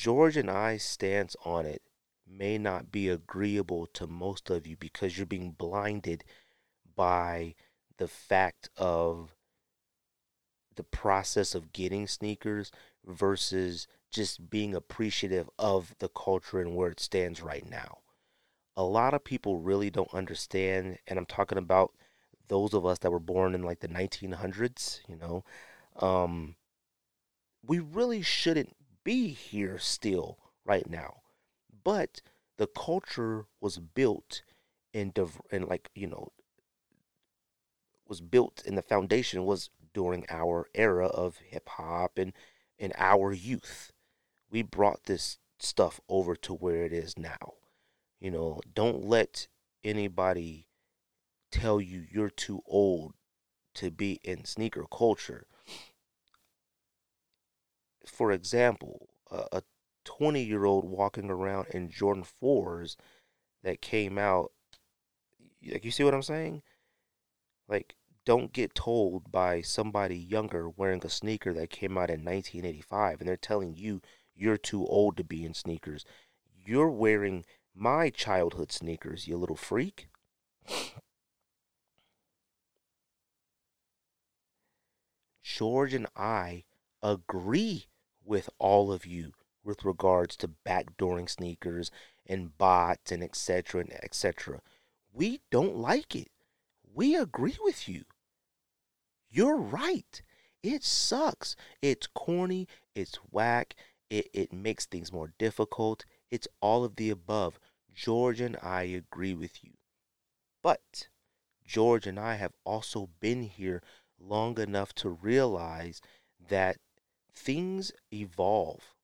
George 0.00 0.38
and 0.38 0.50
I's 0.50 0.82
stance 0.82 1.36
on 1.44 1.66
it 1.66 1.82
may 2.26 2.56
not 2.56 2.90
be 2.90 3.10
agreeable 3.10 3.84
to 3.88 4.06
most 4.06 4.48
of 4.48 4.66
you 4.66 4.74
because 4.74 5.18
you're 5.18 5.26
being 5.26 5.50
blinded 5.50 6.24
by 6.96 7.54
the 7.98 8.08
fact 8.08 8.70
of 8.78 9.34
the 10.74 10.84
process 10.84 11.54
of 11.54 11.74
getting 11.74 12.06
sneakers 12.06 12.72
versus 13.04 13.86
just 14.10 14.48
being 14.48 14.74
appreciative 14.74 15.50
of 15.58 15.94
the 15.98 16.08
culture 16.08 16.62
and 16.62 16.74
where 16.74 16.88
it 16.88 16.98
stands 16.98 17.42
right 17.42 17.68
now. 17.68 17.98
A 18.78 18.82
lot 18.82 19.12
of 19.12 19.22
people 19.22 19.58
really 19.58 19.90
don't 19.90 20.14
understand, 20.14 20.96
and 21.08 21.18
I'm 21.18 21.26
talking 21.26 21.58
about 21.58 21.92
those 22.48 22.72
of 22.72 22.86
us 22.86 23.00
that 23.00 23.12
were 23.12 23.20
born 23.20 23.54
in 23.54 23.64
like 23.64 23.80
the 23.80 23.88
1900s, 23.88 25.00
you 25.06 25.16
know. 25.16 25.44
Um, 25.96 26.56
we 27.62 27.80
really 27.80 28.22
shouldn't 28.22 28.74
be 29.04 29.28
here 29.28 29.78
still 29.78 30.38
right 30.64 30.88
now. 30.88 31.22
But 31.84 32.20
the 32.56 32.66
culture 32.66 33.46
was 33.60 33.78
built 33.78 34.42
in 34.92 35.10
div- 35.10 35.40
and 35.50 35.66
like 35.66 35.90
you 35.94 36.06
know 36.06 36.32
was 38.06 38.20
built 38.20 38.62
and 38.66 38.76
the 38.76 38.82
foundation 38.82 39.44
was 39.44 39.70
during 39.94 40.26
our 40.28 40.68
era 40.74 41.06
of 41.06 41.38
hip 41.38 41.68
hop 41.68 42.18
and 42.18 42.32
in 42.78 42.92
our 42.96 43.32
youth. 43.32 43.92
We 44.50 44.62
brought 44.62 45.04
this 45.04 45.38
stuff 45.58 46.00
over 46.08 46.34
to 46.36 46.54
where 46.54 46.84
it 46.84 46.92
is 46.92 47.16
now. 47.16 47.54
You 48.18 48.30
know, 48.30 48.60
don't 48.74 49.04
let 49.04 49.46
anybody 49.84 50.66
tell 51.50 51.80
you 51.80 52.04
you're 52.10 52.30
too 52.30 52.62
old 52.66 53.14
to 53.74 53.90
be 53.90 54.20
in 54.24 54.44
sneaker 54.44 54.84
culture. 54.90 55.46
For 58.10 58.32
example, 58.32 59.08
a 59.30 59.62
20 60.04 60.42
year 60.42 60.64
old 60.64 60.84
walking 60.84 61.30
around 61.30 61.68
in 61.68 61.90
Jordan 61.90 62.24
4s 62.42 62.96
that 63.62 63.80
came 63.80 64.18
out. 64.18 64.52
Like, 65.66 65.84
you 65.84 65.90
see 65.90 66.04
what 66.04 66.14
I'm 66.14 66.22
saying? 66.22 66.62
Like, 67.68 67.94
don't 68.24 68.52
get 68.52 68.74
told 68.74 69.30
by 69.30 69.60
somebody 69.62 70.16
younger 70.16 70.68
wearing 70.68 71.02
a 71.04 71.08
sneaker 71.08 71.52
that 71.54 71.70
came 71.70 71.96
out 71.96 72.10
in 72.10 72.24
1985 72.24 73.20
and 73.20 73.28
they're 73.28 73.36
telling 73.36 73.74
you 73.74 74.00
you're 74.34 74.58
too 74.58 74.86
old 74.86 75.16
to 75.16 75.24
be 75.24 75.44
in 75.44 75.54
sneakers. 75.54 76.04
You're 76.54 76.90
wearing 76.90 77.44
my 77.74 78.10
childhood 78.10 78.72
sneakers, 78.72 79.26
you 79.26 79.36
little 79.36 79.56
freak. 79.56 80.08
George 85.42 85.92
and 85.92 86.06
I 86.16 86.64
agree 87.02 87.89
with 88.30 88.48
all 88.60 88.92
of 88.92 89.04
you 89.04 89.32
with 89.64 89.84
regards 89.84 90.36
to 90.36 90.48
backdooring 90.64 91.28
sneakers 91.28 91.90
and 92.24 92.56
bots 92.56 93.10
and 93.10 93.24
etc 93.24 93.80
and 93.80 93.92
etc. 94.04 94.60
We 95.12 95.40
don't 95.50 95.74
like 95.74 96.14
it. 96.14 96.30
We 96.94 97.16
agree 97.16 97.56
with 97.60 97.88
you. 97.88 98.04
You're 99.28 99.56
right. 99.56 100.22
It 100.62 100.84
sucks. 100.84 101.56
It's 101.82 102.06
corny. 102.06 102.68
It's 102.94 103.16
whack. 103.32 103.74
It, 104.08 104.28
it 104.32 104.52
makes 104.52 104.86
things 104.86 105.12
more 105.12 105.32
difficult. 105.36 106.04
It's 106.30 106.46
all 106.60 106.84
of 106.84 106.94
the 106.94 107.10
above. 107.10 107.58
George 107.92 108.40
and 108.40 108.56
I 108.62 108.84
agree 108.84 109.34
with 109.34 109.64
you. 109.64 109.72
But 110.62 111.08
George 111.66 112.06
and 112.06 112.18
I 112.18 112.36
have 112.36 112.52
also 112.64 113.10
been 113.18 113.42
here 113.42 113.82
long 114.20 114.60
enough 114.60 114.92
to 114.94 115.08
realize 115.08 116.00
that 116.48 116.76
things 117.34 117.92
evolve. 118.12 118.94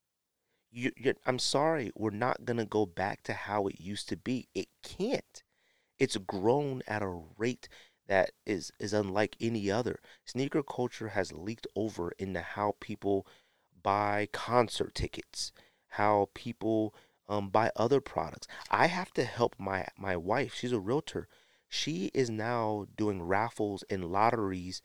You, 0.71 0.93
I'm 1.25 1.39
sorry, 1.39 1.91
we're 1.95 2.11
not 2.11 2.45
going 2.45 2.59
to 2.59 2.67
go 2.67 2.87
back 2.87 3.23
to 3.25 3.33
how 3.33 3.67
it 3.67 3.81
used 3.81 4.09
to 4.11 4.17
be. 4.17 4.49
It 4.55 4.69
can't. 4.83 5.43
It's 5.99 6.17
grown 6.19 6.83
at 6.87 7.03
a 7.03 7.23
rate 7.39 7.69
that 8.07 8.33
is 8.45 8.71
is 8.79 8.93
unlike 8.93 9.37
any 9.41 9.71
other. 9.71 9.99
Sneaker 10.25 10.63
culture 10.63 11.09
has 11.09 11.33
leaked 11.33 11.67
over 11.75 12.13
into 12.19 12.41
how 12.41 12.77
people 12.81 13.27
buy 13.83 14.29
concert 14.33 14.95
tickets, 14.95 15.53
how 15.89 16.29
people 16.35 16.95
um, 17.29 17.49
buy 17.51 17.71
other 17.77 18.01
products. 18.01 18.47
I 18.71 18.87
have 18.87 19.13
to 19.15 19.25
help 19.25 19.57
my 19.59 19.87
my 19.97 20.17
wife. 20.17 20.55
She's 20.55 20.73
a 20.73 20.81
realtor. 20.81 21.29
She 21.69 22.11
is 22.15 22.31
now 22.31 22.87
doing 22.97 23.23
raffles 23.23 23.83
and 23.91 24.05
lotteries 24.13 24.83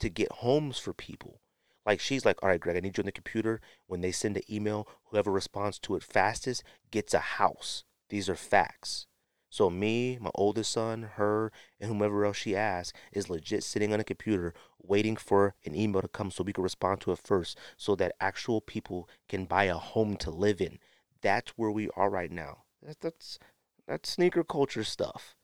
to 0.00 0.08
get 0.08 0.32
homes 0.32 0.78
for 0.78 0.92
people. 0.92 1.40
Like 1.86 2.00
she's 2.00 2.24
like, 2.24 2.42
all 2.42 2.48
right, 2.48 2.60
Greg, 2.60 2.76
I 2.76 2.80
need 2.80 2.96
you 2.96 3.02
on 3.02 3.06
the 3.06 3.12
computer. 3.12 3.60
When 3.86 4.00
they 4.00 4.12
send 4.12 4.36
an 4.36 4.42
email, 4.50 4.88
whoever 5.06 5.30
responds 5.30 5.78
to 5.80 5.96
it 5.96 6.02
fastest 6.02 6.62
gets 6.90 7.14
a 7.14 7.18
house. 7.18 7.84
These 8.08 8.28
are 8.28 8.36
facts. 8.36 9.06
So 9.50 9.70
me, 9.70 10.18
my 10.20 10.30
oldest 10.34 10.72
son, 10.72 11.10
her, 11.14 11.52
and 11.78 11.88
whomever 11.88 12.24
else 12.24 12.38
she 12.38 12.56
asks 12.56 12.98
is 13.12 13.30
legit 13.30 13.62
sitting 13.62 13.92
on 13.92 14.00
a 14.00 14.04
computer 14.04 14.52
waiting 14.82 15.14
for 15.16 15.54
an 15.64 15.76
email 15.76 16.02
to 16.02 16.08
come 16.08 16.30
so 16.32 16.42
we 16.42 16.52
can 16.52 16.64
respond 16.64 17.00
to 17.02 17.12
it 17.12 17.20
first 17.22 17.56
so 17.76 17.94
that 17.94 18.16
actual 18.20 18.60
people 18.60 19.08
can 19.28 19.44
buy 19.44 19.64
a 19.64 19.76
home 19.76 20.16
to 20.16 20.30
live 20.30 20.60
in. 20.60 20.80
That's 21.22 21.52
where 21.52 21.70
we 21.70 21.88
are 21.96 22.10
right 22.10 22.32
now. 22.32 22.64
That's 22.82 22.98
that's, 23.00 23.38
that's 23.86 24.10
sneaker 24.10 24.42
culture 24.42 24.82
stuff. 24.82 25.36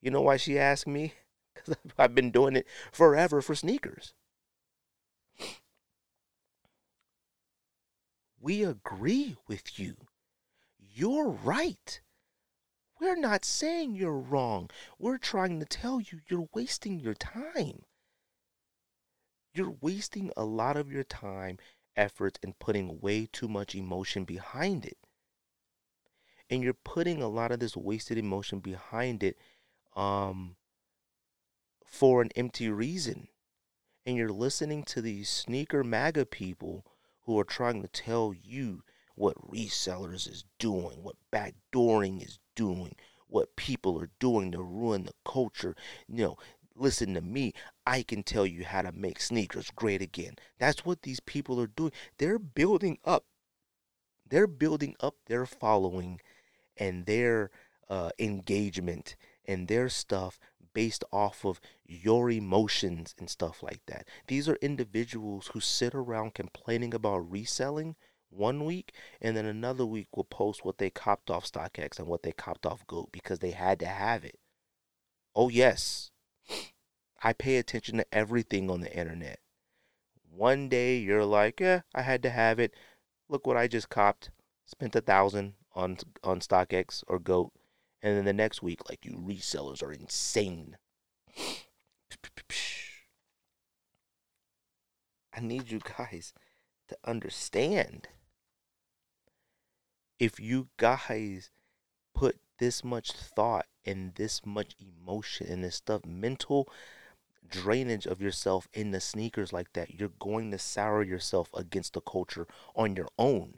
You 0.00 0.10
know 0.10 0.22
why 0.22 0.36
she 0.36 0.58
asked 0.58 0.86
me? 0.86 1.14
Because 1.54 1.76
I've 1.98 2.14
been 2.14 2.30
doing 2.30 2.56
it 2.56 2.66
forever 2.90 3.42
for 3.42 3.54
sneakers. 3.54 4.14
We 8.42 8.64
agree 8.64 9.36
with 9.46 9.78
you. 9.78 9.94
You're 10.76 11.28
right. 11.28 12.00
We're 13.00 13.14
not 13.14 13.44
saying 13.44 13.94
you're 13.94 14.18
wrong. 14.18 14.68
We're 14.98 15.18
trying 15.18 15.60
to 15.60 15.64
tell 15.64 16.00
you 16.00 16.20
you're 16.26 16.48
wasting 16.52 16.98
your 16.98 17.14
time. 17.14 17.84
You're 19.54 19.76
wasting 19.80 20.32
a 20.36 20.44
lot 20.44 20.76
of 20.76 20.90
your 20.90 21.04
time, 21.04 21.58
efforts, 21.96 22.40
and 22.42 22.58
putting 22.58 23.00
way 23.00 23.28
too 23.30 23.46
much 23.46 23.76
emotion 23.76 24.24
behind 24.24 24.86
it. 24.86 24.98
And 26.50 26.64
you're 26.64 26.74
putting 26.74 27.22
a 27.22 27.28
lot 27.28 27.52
of 27.52 27.60
this 27.60 27.76
wasted 27.76 28.18
emotion 28.18 28.58
behind 28.58 29.22
it 29.22 29.38
um, 29.94 30.56
for 31.86 32.20
an 32.20 32.30
empty 32.34 32.68
reason. 32.68 33.28
And 34.04 34.16
you're 34.16 34.32
listening 34.32 34.82
to 34.84 35.00
these 35.00 35.28
sneaker 35.28 35.84
MAGA 35.84 36.26
people 36.26 36.84
who 37.24 37.38
are 37.38 37.44
trying 37.44 37.82
to 37.82 37.88
tell 37.88 38.34
you 38.34 38.82
what 39.14 39.50
resellers 39.50 40.28
is 40.28 40.44
doing, 40.58 41.02
what 41.02 41.16
backdooring 41.32 42.24
is 42.24 42.38
doing, 42.54 42.94
what 43.28 43.56
people 43.56 44.00
are 44.00 44.10
doing 44.18 44.52
to 44.52 44.62
ruin 44.62 45.04
the 45.04 45.14
culture. 45.24 45.74
You 46.08 46.24
know, 46.24 46.36
listen 46.74 47.14
to 47.14 47.20
me. 47.20 47.52
I 47.86 48.02
can 48.02 48.22
tell 48.22 48.46
you 48.46 48.64
how 48.64 48.82
to 48.82 48.92
make 48.92 49.20
sneakers 49.20 49.70
great 49.74 50.02
again. 50.02 50.36
That's 50.58 50.84
what 50.84 51.02
these 51.02 51.20
people 51.20 51.60
are 51.60 51.66
doing. 51.66 51.92
They're 52.18 52.38
building 52.38 52.98
up. 53.04 53.24
They're 54.28 54.46
building 54.46 54.96
up 55.00 55.16
their 55.26 55.46
following 55.46 56.20
and 56.76 57.04
their 57.06 57.50
uh, 57.88 58.10
engagement 58.18 59.16
and 59.44 59.68
their 59.68 59.88
stuff 59.88 60.38
based 60.74 61.04
off 61.12 61.44
of 61.44 61.60
your 61.84 62.30
emotions 62.30 63.14
and 63.18 63.28
stuff 63.28 63.62
like 63.62 63.80
that. 63.86 64.08
These 64.26 64.48
are 64.48 64.56
individuals 64.56 65.48
who 65.48 65.60
sit 65.60 65.94
around 65.94 66.34
complaining 66.34 66.94
about 66.94 67.30
reselling 67.30 67.96
one 68.30 68.64
week 68.64 68.92
and 69.20 69.36
then 69.36 69.44
another 69.44 69.84
week 69.84 70.08
will 70.16 70.24
post 70.24 70.64
what 70.64 70.78
they 70.78 70.90
copped 70.90 71.30
off 71.30 71.50
StockX 71.50 71.98
and 71.98 72.08
what 72.08 72.22
they 72.22 72.32
copped 72.32 72.66
off 72.66 72.86
GOAT 72.86 73.10
because 73.12 73.40
they 73.40 73.50
had 73.50 73.78
to 73.80 73.86
have 73.86 74.24
it. 74.24 74.38
Oh, 75.34 75.48
yes. 75.48 76.10
I 77.22 77.32
pay 77.32 77.56
attention 77.56 77.98
to 77.98 78.06
everything 78.12 78.70
on 78.70 78.80
the 78.80 78.92
internet. 78.96 79.38
One 80.34 80.68
day 80.68 80.96
you're 80.96 81.24
like, 81.24 81.60
yeah, 81.60 81.82
I 81.94 82.02
had 82.02 82.22
to 82.22 82.30
have 82.30 82.58
it. 82.58 82.74
Look 83.28 83.46
what 83.46 83.56
I 83.56 83.68
just 83.68 83.88
copped. 83.88 84.30
Spent 84.66 84.96
a 84.96 85.00
thousand 85.00 85.54
on 85.74 85.98
on 86.24 86.40
StockX 86.40 87.04
or 87.06 87.18
GOAT. 87.18 87.52
And 88.02 88.16
then 88.16 88.24
the 88.24 88.32
next 88.32 88.62
week, 88.62 88.88
like 88.88 89.04
you 89.04 89.12
resellers 89.12 89.82
are 89.82 89.92
insane. 89.92 90.76
I 95.34 95.40
need 95.40 95.70
you 95.70 95.80
guys 95.98 96.34
to 96.88 96.96
understand 97.04 98.08
if 100.18 100.38
you 100.38 100.68
guys 100.76 101.50
put 102.14 102.36
this 102.58 102.84
much 102.84 103.12
thought 103.12 103.66
and 103.84 104.14
this 104.14 104.44
much 104.44 104.76
emotion 104.78 105.46
and 105.48 105.64
this 105.64 105.76
stuff, 105.76 106.04
mental 106.04 106.68
drainage 107.48 108.06
of 108.06 108.20
yourself 108.20 108.68
in 108.72 108.90
the 108.90 109.00
sneakers 109.00 109.52
like 109.52 109.72
that, 109.72 109.98
you're 109.98 110.12
going 110.20 110.50
to 110.50 110.58
sour 110.58 111.02
yourself 111.02 111.48
against 111.54 111.94
the 111.94 112.00
culture 112.00 112.46
on 112.76 112.94
your 112.94 113.08
own. 113.18 113.54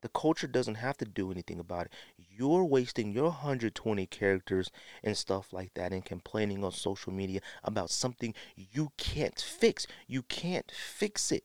The 0.00 0.08
culture 0.08 0.46
doesn't 0.46 0.76
have 0.76 0.96
to 0.98 1.04
do 1.04 1.30
anything 1.32 1.58
about 1.58 1.86
it. 1.86 1.92
You're 2.16 2.64
wasting 2.64 3.12
your 3.12 3.24
120 3.24 4.06
characters 4.06 4.70
and 5.02 5.16
stuff 5.16 5.52
like 5.52 5.74
that 5.74 5.92
and 5.92 6.04
complaining 6.04 6.62
on 6.62 6.72
social 6.72 7.12
media 7.12 7.40
about 7.64 7.90
something 7.90 8.34
you 8.56 8.92
can't 8.96 9.40
fix. 9.40 9.86
You 10.06 10.22
can't 10.22 10.70
fix 10.70 11.32
it. 11.32 11.44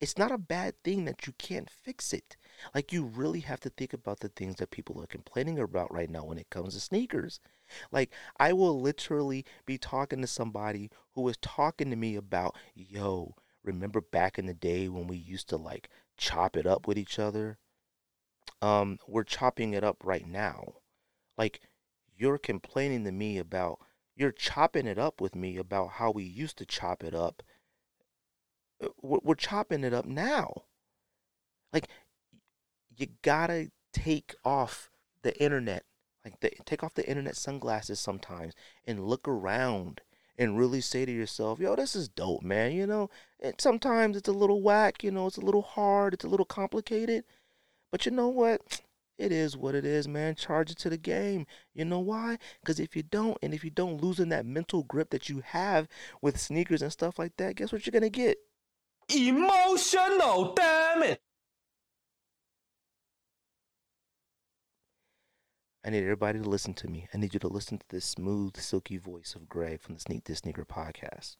It's 0.00 0.18
not 0.18 0.32
a 0.32 0.38
bad 0.38 0.74
thing 0.82 1.04
that 1.04 1.26
you 1.26 1.32
can't 1.38 1.70
fix 1.70 2.12
it. 2.12 2.36
Like, 2.74 2.92
you 2.92 3.04
really 3.04 3.40
have 3.40 3.60
to 3.60 3.70
think 3.70 3.92
about 3.92 4.20
the 4.20 4.28
things 4.28 4.56
that 4.56 4.70
people 4.70 5.00
are 5.02 5.06
complaining 5.06 5.58
about 5.58 5.92
right 5.92 6.10
now 6.10 6.24
when 6.24 6.38
it 6.38 6.50
comes 6.50 6.74
to 6.74 6.80
sneakers. 6.80 7.40
Like, 7.90 8.12
I 8.38 8.52
will 8.52 8.80
literally 8.80 9.44
be 9.64 9.78
talking 9.78 10.20
to 10.20 10.26
somebody 10.26 10.90
who 11.12 11.22
was 11.22 11.36
talking 11.38 11.90
to 11.90 11.96
me 11.96 12.16
about, 12.16 12.56
yo, 12.74 13.34
remember 13.62 14.00
back 14.00 14.38
in 14.38 14.46
the 14.46 14.54
day 14.54 14.88
when 14.88 15.06
we 15.06 15.16
used 15.16 15.48
to 15.48 15.56
like 15.56 15.88
chop 16.16 16.56
it 16.56 16.66
up 16.66 16.86
with 16.86 16.98
each 16.98 17.18
other? 17.18 17.58
Um, 18.62 18.98
we're 19.06 19.24
chopping 19.24 19.74
it 19.74 19.84
up 19.84 19.98
right 20.04 20.26
now. 20.26 20.74
Like, 21.36 21.60
you're 22.16 22.38
complaining 22.38 23.04
to 23.04 23.12
me 23.12 23.38
about, 23.38 23.78
you're 24.16 24.32
chopping 24.32 24.86
it 24.86 24.98
up 24.98 25.20
with 25.20 25.34
me 25.34 25.56
about 25.56 25.92
how 25.92 26.10
we 26.10 26.24
used 26.24 26.56
to 26.58 26.66
chop 26.66 27.02
it 27.04 27.14
up 27.14 27.42
uh, 28.82 28.88
we're 29.02 29.34
chopping 29.34 29.84
it 29.84 29.94
up 29.94 30.06
now. 30.06 30.62
Like 31.72 31.88
you 32.96 33.08
gotta 33.22 33.70
take 33.92 34.34
off 34.44 34.90
the 35.22 35.36
internet, 35.42 35.84
like 36.24 36.40
the, 36.40 36.50
take 36.64 36.82
off 36.82 36.94
the 36.94 37.08
internet 37.08 37.36
sunglasses 37.36 38.00
sometimes 38.00 38.54
and 38.86 39.04
look 39.04 39.26
around 39.26 40.00
and 40.36 40.58
really 40.58 40.80
say 40.80 41.04
to 41.04 41.12
yourself, 41.12 41.60
"Yo, 41.60 41.76
this 41.76 41.94
is 41.96 42.08
dope, 42.08 42.42
man." 42.42 42.72
You 42.72 42.86
know, 42.86 43.10
and 43.40 43.54
sometimes 43.60 44.16
it's 44.16 44.28
a 44.28 44.32
little 44.32 44.62
whack. 44.62 45.02
You 45.04 45.10
know, 45.10 45.26
it's 45.26 45.36
a 45.36 45.44
little 45.44 45.62
hard. 45.62 46.14
It's 46.14 46.24
a 46.24 46.28
little 46.28 46.46
complicated, 46.46 47.24
but 47.94 48.04
you 48.04 48.10
know 48.10 48.26
what? 48.26 48.82
It 49.18 49.30
is 49.30 49.56
what 49.56 49.76
it 49.76 49.84
is, 49.84 50.08
man. 50.08 50.34
Charge 50.34 50.72
it 50.72 50.78
to 50.78 50.90
the 50.90 50.96
game. 50.96 51.46
You 51.74 51.84
know 51.84 52.00
why? 52.00 52.38
Because 52.60 52.80
if 52.80 52.96
you 52.96 53.04
don't, 53.04 53.38
and 53.40 53.54
if 53.54 53.62
you 53.62 53.70
don't 53.70 54.02
loosen 54.02 54.30
that 54.30 54.44
mental 54.44 54.82
grip 54.82 55.10
that 55.10 55.28
you 55.28 55.44
have 55.46 55.86
with 56.20 56.40
sneakers 56.40 56.82
and 56.82 56.90
stuff 56.90 57.20
like 57.20 57.36
that, 57.36 57.54
guess 57.54 57.70
what 57.70 57.86
you're 57.86 57.92
gonna 57.92 58.10
get? 58.10 58.38
Emotional, 59.14 60.54
damn 60.54 61.04
it! 61.04 61.20
I 65.84 65.90
need 65.90 66.02
everybody 66.02 66.40
to 66.40 66.50
listen 66.50 66.74
to 66.74 66.88
me. 66.88 67.06
I 67.14 67.18
need 67.18 67.32
you 67.32 67.38
to 67.38 67.46
listen 67.46 67.78
to 67.78 67.86
this 67.90 68.04
smooth, 68.04 68.56
silky 68.56 68.96
voice 68.96 69.36
of 69.36 69.48
Greg 69.48 69.82
from 69.82 69.94
the 69.94 70.00
Sneak 70.00 70.24
Diss 70.24 70.38
Sneaker 70.38 70.64
podcast. 70.64 71.36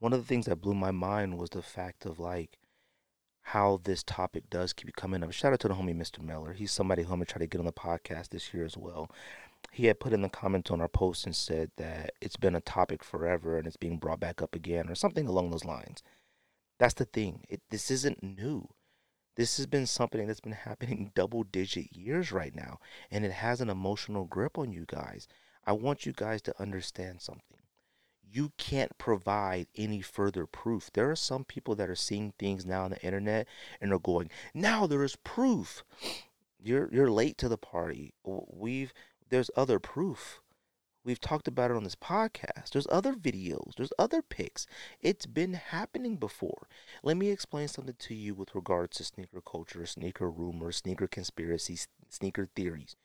One 0.00 0.12
of 0.12 0.18
the 0.18 0.26
things 0.26 0.46
that 0.46 0.60
blew 0.60 0.74
my 0.74 0.90
mind 0.90 1.38
was 1.38 1.50
the 1.50 1.62
fact 1.62 2.04
of 2.04 2.18
like 2.18 2.58
how 3.42 3.80
this 3.84 4.02
topic 4.02 4.48
does 4.50 4.72
keep 4.72 4.94
coming 4.96 5.22
up. 5.22 5.32
Shout 5.32 5.52
out 5.52 5.60
to 5.60 5.68
the 5.68 5.74
homie 5.74 5.96
Mr. 5.96 6.22
Miller. 6.22 6.52
He's 6.52 6.72
somebody 6.72 7.02
who 7.02 7.12
I'm 7.12 7.18
gonna 7.18 7.26
try 7.26 7.40
to 7.40 7.46
get 7.46 7.58
on 7.58 7.66
the 7.66 7.72
podcast 7.72 8.28
this 8.28 8.54
year 8.54 8.64
as 8.64 8.76
well. 8.76 9.10
He 9.70 9.86
had 9.86 10.00
put 10.00 10.12
in 10.12 10.22
the 10.22 10.28
comments 10.28 10.70
on 10.70 10.80
our 10.80 10.88
post 10.88 11.26
and 11.26 11.34
said 11.34 11.70
that 11.76 12.12
it's 12.20 12.36
been 12.36 12.54
a 12.54 12.60
topic 12.60 13.04
forever 13.04 13.58
and 13.58 13.66
it's 13.66 13.76
being 13.76 13.98
brought 13.98 14.20
back 14.20 14.42
up 14.42 14.54
again 14.54 14.88
or 14.88 14.94
something 14.94 15.26
along 15.26 15.50
those 15.50 15.64
lines. 15.64 16.02
That's 16.78 16.94
the 16.94 17.04
thing. 17.04 17.44
It, 17.48 17.62
this 17.70 17.90
isn't 17.90 18.22
new. 18.22 18.68
This 19.36 19.56
has 19.56 19.66
been 19.66 19.86
something 19.86 20.26
that's 20.26 20.40
been 20.40 20.52
happening 20.66 21.12
double 21.14 21.42
digit 21.44 21.94
years 21.94 22.32
right 22.32 22.54
now, 22.54 22.78
and 23.10 23.24
it 23.24 23.32
has 23.32 23.60
an 23.60 23.70
emotional 23.70 24.24
grip 24.24 24.58
on 24.58 24.72
you 24.72 24.84
guys. 24.86 25.28
I 25.64 25.72
want 25.72 26.06
you 26.06 26.12
guys 26.12 26.42
to 26.42 26.60
understand 26.60 27.20
something. 27.20 27.51
You 28.34 28.52
can't 28.56 28.96
provide 28.96 29.66
any 29.76 30.00
further 30.00 30.46
proof. 30.46 30.90
There 30.92 31.10
are 31.10 31.16
some 31.16 31.44
people 31.44 31.74
that 31.74 31.90
are 31.90 31.94
seeing 31.94 32.32
things 32.38 32.64
now 32.64 32.84
on 32.84 32.92
the 32.92 33.02
internet 33.04 33.46
and 33.78 33.92
are 33.92 33.98
going, 33.98 34.30
"Now 34.54 34.86
there 34.86 35.04
is 35.04 35.16
proof." 35.16 35.84
You're 36.58 36.88
you're 36.92 37.10
late 37.10 37.36
to 37.38 37.48
the 37.48 37.58
party. 37.58 38.14
We've 38.24 38.94
there's 39.28 39.50
other 39.54 39.78
proof. 39.78 40.40
We've 41.04 41.20
talked 41.20 41.48
about 41.48 41.70
it 41.72 41.76
on 41.76 41.84
this 41.84 41.96
podcast. 41.96 42.70
There's 42.70 42.86
other 42.90 43.12
videos, 43.12 43.74
there's 43.76 43.92
other 43.98 44.22
pics. 44.22 44.66
It's 45.00 45.26
been 45.26 45.54
happening 45.54 46.16
before. 46.16 46.68
Let 47.02 47.16
me 47.16 47.30
explain 47.30 47.68
something 47.68 47.96
to 47.98 48.14
you 48.14 48.34
with 48.34 48.54
regards 48.54 48.96
to 48.98 49.04
sneaker 49.04 49.42
culture, 49.42 49.84
sneaker 49.84 50.30
rumors, 50.30 50.76
sneaker 50.76 51.08
conspiracies, 51.08 51.88
sneaker 52.08 52.48
theories. 52.54 52.96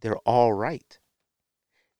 They're 0.00 0.18
all 0.18 0.52
right. 0.52 0.98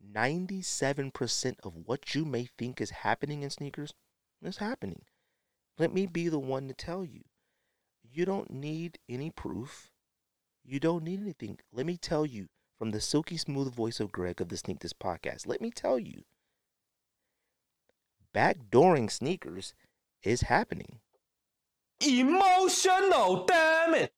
97% 0.03 1.57
of 1.63 1.75
what 1.85 2.15
you 2.15 2.25
may 2.25 2.49
think 2.59 2.81
is 2.81 2.91
happening 2.91 3.43
in 3.43 3.51
sneakers 3.51 3.95
is 4.43 4.59
happening. 4.59 5.03
Let 5.79 5.93
me 5.93 6.07
be 6.07 6.29
the 6.29 6.39
one 6.39 6.69
to 6.69 6.75
tell 6.75 7.05
you. 7.05 7.23
You 8.03 8.25
don't 8.25 8.51
need 8.51 8.99
any 9.09 9.31
proof. 9.31 9.91
You 10.65 10.81
don't 10.81 11.05
need 11.05 11.21
anything. 11.21 11.59
Let 11.73 11.87
me 11.87 11.97
tell 11.97 12.27
you 12.27 12.49
from 12.79 12.91
the 12.91 13.01
silky 13.01 13.37
smooth 13.37 13.75
voice 13.75 14.01
of 14.01 14.13
Greg 14.13 14.41
of 14.41 14.49
the 14.49 14.57
Sneak 14.57 14.81
Diss 14.81 14.93
podcast. 14.93 15.47
Let 15.47 15.61
me 15.61 15.71
tell 15.71 15.99
you, 15.99 16.25
backdooring 18.35 19.11
sneakers 19.11 19.75
is 20.23 20.43
happening. 20.43 21.01
Emotional, 22.07 23.47
damn 23.47 23.95
it! 23.95 24.13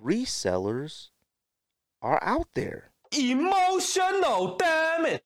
Resellers 0.00 1.08
are 2.00 2.22
out 2.22 2.48
there. 2.54 2.92
Emotional, 3.12 4.56
damn 4.56 5.06
it! 5.06 5.24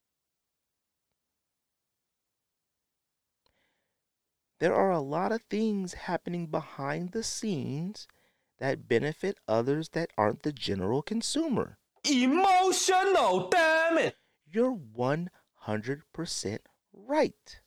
There 4.60 4.74
are 4.74 4.92
a 4.92 5.00
lot 5.00 5.32
of 5.32 5.42
things 5.42 5.94
happening 5.94 6.46
behind 6.46 7.10
the 7.10 7.24
scenes 7.24 8.06
that 8.58 8.86
benefit 8.86 9.38
others 9.48 9.88
that 9.90 10.10
aren't 10.16 10.44
the 10.44 10.52
general 10.52 11.02
consumer. 11.02 11.78
Emotional, 12.08 13.48
damn 13.48 13.98
it! 13.98 14.16
You're 14.48 14.76
100% 14.76 16.58
right. 16.92 17.60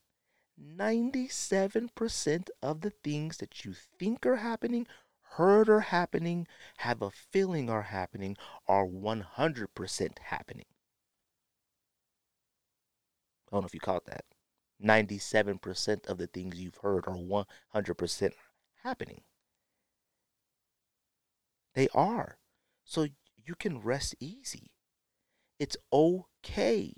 97% 0.57 2.49
of 2.61 2.80
the 2.82 2.91
things 3.03 3.38
that 3.38 3.66
you 3.66 3.74
think 3.74 4.26
are 4.26 4.38
happening, 4.38 4.88
heard 5.36 5.69
are 5.69 5.81
happening, 5.81 6.47
have 6.77 7.01
a 7.01 7.11
feeling 7.11 7.69
are 7.69 7.83
happening, 7.83 8.38
are 8.67 8.86
100% 8.86 10.19
happening. 10.19 10.65
I 13.47 13.55
don't 13.55 13.61
know 13.61 13.67
if 13.67 13.73
you 13.73 13.79
caught 13.79 14.05
that. 14.05 14.25
97% 14.83 16.05
of 16.07 16.17
the 16.17 16.27
things 16.27 16.59
you've 16.59 16.77
heard 16.77 17.05
are 17.07 17.15
100% 17.15 18.31
happening. 18.83 19.21
They 21.73 21.88
are. 21.93 22.38
So 22.83 23.07
you 23.38 23.55
can 23.55 23.79
rest 23.79 24.15
easy. 24.19 24.71
It's 25.59 25.77
okay. 25.91 26.93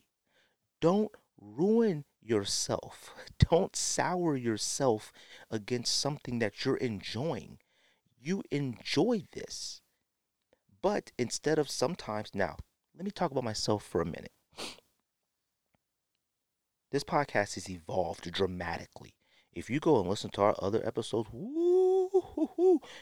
Don't 0.82 1.12
ruin 1.40 2.06
yourself. 2.22 3.14
Don't 3.50 3.76
sour 3.76 4.36
yourself 4.36 5.12
against 5.50 6.00
something 6.00 6.40
that 6.40 6.66
you're 6.66 6.78
enjoying. 6.78 7.60
You 8.28 8.44
enjoy 8.52 9.24
this. 9.32 9.80
But 10.82 11.14
instead 11.18 11.58
of 11.58 11.70
sometimes, 11.70 12.32
now, 12.36 12.58
let 12.94 13.06
me 13.06 13.12
talk 13.12 13.32
about 13.32 13.46
myself 13.46 13.86
for 13.86 14.02
a 14.02 14.06
minute. 14.06 14.34
This 16.92 17.06
podcast 17.06 17.56
has 17.56 17.70
evolved 17.70 18.30
dramatically. 18.30 19.14
If 19.54 19.70
you 19.70 19.80
go 19.80 20.02
and 20.02 20.10
listen 20.10 20.30
to 20.32 20.42
our 20.42 20.56
other 20.62 20.86
episodes, 20.86 21.30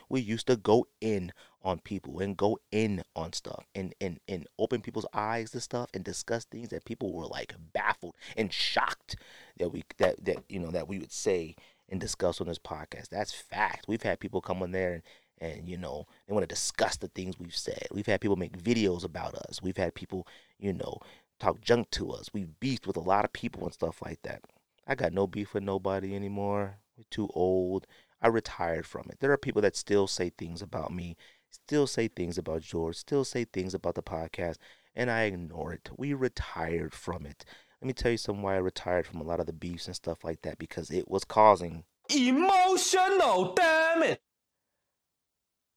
we 0.10 0.22
used 0.22 0.46
to 0.46 0.58
go 0.58 0.86
in 1.02 1.34
on 1.64 1.80
people 1.80 2.20
and 2.20 2.38
go 2.38 2.60
in 2.72 3.02
on 3.16 3.34
stuff 3.34 3.66
and, 3.74 3.96
and, 4.00 4.20
and 4.28 4.48
open 4.60 4.82
people's 4.82 5.08
eyes 5.12 5.50
to 5.52 5.60
stuff 5.60 5.90
and 5.96 6.04
discuss 6.04 6.46
things 6.46 6.70
that 6.70 6.86
people 6.86 7.12
were 7.12 7.26
like 7.26 7.56
baffled 7.74 8.16
and 8.38 8.54
shocked 8.54 9.16
that 9.58 9.70
we 9.70 9.84
that 9.98 10.24
that 10.24 10.44
you 10.50 10.60
know 10.60 10.70
that 10.70 10.88
we 10.88 11.00
would 11.00 11.12
say 11.12 11.56
and 11.90 12.00
discuss 12.00 12.42
on 12.42 12.48
this 12.48 12.60
podcast. 12.60 13.10
That's 13.10 13.34
fact. 13.34 13.86
We've 13.88 14.04
had 14.04 14.20
people 14.20 14.42
come 14.42 14.62
on 14.64 14.72
there 14.72 14.94
and 14.94 15.04
and 15.40 15.68
you 15.68 15.78
know 15.78 16.06
they 16.28 16.34
want 16.34 16.44
to 16.44 16.54
discuss 16.54 16.98
the 16.98 17.10
things 17.10 17.38
we've 17.40 17.56
said. 17.56 17.88
We've 17.92 18.06
had 18.06 18.22
people 18.22 18.38
make 18.38 18.58
videos 18.58 19.04
about 19.04 19.36
us. 19.36 19.62
We've 19.62 19.78
had 19.78 19.94
people 19.96 20.28
you 20.60 20.74
know 20.74 21.00
talk 21.40 21.62
junk 21.62 21.92
to 21.92 22.12
us. 22.12 22.30
We've 22.34 22.60
beefed 22.60 22.88
with 22.88 22.98
a 22.98 23.02
lot 23.02 23.26
of 23.26 23.34
people 23.34 23.64
and 23.64 23.74
stuff 23.74 24.02
like 24.02 24.22
that. 24.24 24.42
I 24.88 24.96
got 24.96 25.14
no 25.14 25.28
beef 25.28 25.54
with 25.54 25.64
nobody 25.64 26.16
anymore. 26.16 26.78
We're 26.98 27.04
too 27.10 27.30
old. 27.34 27.88
I 28.22 28.28
retired 28.28 28.86
from 28.86 29.08
it. 29.10 29.20
There 29.20 29.32
are 29.32 29.38
people 29.38 29.62
that 29.62 29.76
still 29.76 30.08
say 30.08 30.30
things 30.30 30.62
about 30.62 30.94
me, 30.94 31.18
still 31.50 31.88
say 31.88 32.08
things 32.08 32.38
about 32.38 32.62
George, 32.62 32.96
still 32.96 33.26
say 33.26 33.46
things 33.46 33.74
about 33.74 33.96
the 33.96 34.02
podcast, 34.02 34.58
and 34.96 35.12
I 35.12 35.24
ignore 35.24 35.74
it. 35.74 35.90
We 35.98 36.14
retired 36.14 36.94
from 36.94 37.26
it. 37.26 37.44
Let 37.82 37.88
me 37.88 37.94
tell 37.94 38.12
you 38.12 38.18
something 38.18 38.42
why 38.42 38.56
I 38.56 38.60
retired 38.60 39.06
from 39.06 39.22
a 39.22 39.24
lot 39.24 39.40
of 39.40 39.46
the 39.46 39.54
beefs 39.54 39.88
and 39.88 39.96
stuff 39.96 40.24
like 40.24 40.42
that 40.42 40.58
because 40.58 40.90
it 40.90 41.10
was 41.10 41.24
causing 41.24 41.84
emotional 42.10 43.54
damn 43.54 44.04
it. 44.04 44.22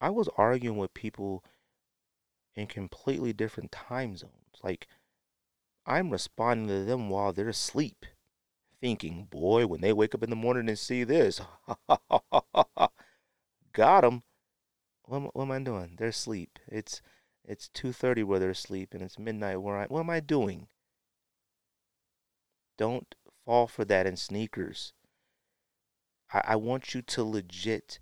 I 0.00 0.10
was 0.10 0.28
arguing 0.36 0.78
with 0.78 0.94
people 0.94 1.44
in 2.54 2.66
completely 2.66 3.32
different 3.32 3.72
time 3.72 4.16
zones. 4.16 4.32
Like 4.62 4.86
I'm 5.86 6.10
responding 6.10 6.68
to 6.68 6.84
them 6.84 7.08
while 7.08 7.32
they're 7.32 7.48
asleep 7.48 8.06
thinking, 8.80 9.26
boy, 9.30 9.66
when 9.66 9.80
they 9.80 9.92
wake 9.92 10.14
up 10.14 10.22
in 10.22 10.30
the 10.30 10.36
morning 10.36 10.68
and 10.68 10.78
see 10.78 11.04
this, 11.04 11.40
got 13.72 14.02
them. 14.02 14.22
What, 15.04 15.34
what 15.34 15.42
am 15.44 15.50
I 15.50 15.58
doing? 15.60 15.94
They're 15.96 16.08
asleep. 16.08 16.58
It's 16.68 17.00
it's 17.44 17.70
2:30 17.74 18.24
where 18.24 18.38
they're 18.38 18.50
asleep, 18.50 18.92
and 18.92 19.02
it's 19.02 19.18
midnight 19.18 19.62
where 19.62 19.78
I. 19.78 19.86
What 19.86 20.00
am 20.00 20.10
I 20.10 20.20
doing? 20.20 20.68
Don't 22.78 23.14
fall 23.44 23.66
for 23.66 23.84
that 23.84 24.06
in 24.06 24.16
sneakers. 24.16 24.94
I, 26.32 26.42
I 26.44 26.56
want 26.56 26.94
you 26.94 27.02
to 27.02 27.24
legit 27.24 27.98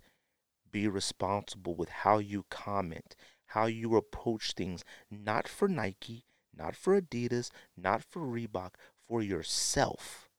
be 0.71 0.87
responsible 0.87 1.75
with 1.75 1.89
how 1.89 2.19
you 2.19 2.45
comment, 2.49 3.15
how 3.47 3.65
you 3.65 3.95
approach 3.95 4.53
things, 4.53 4.83
not 5.09 5.47
for 5.47 5.67
Nike, 5.67 6.25
not 6.55 6.75
for 6.75 6.99
Adidas, 6.99 7.49
not 7.75 8.03
for 8.03 8.21
Reebok, 8.21 8.75
for 9.07 9.21
yourself. 9.21 10.29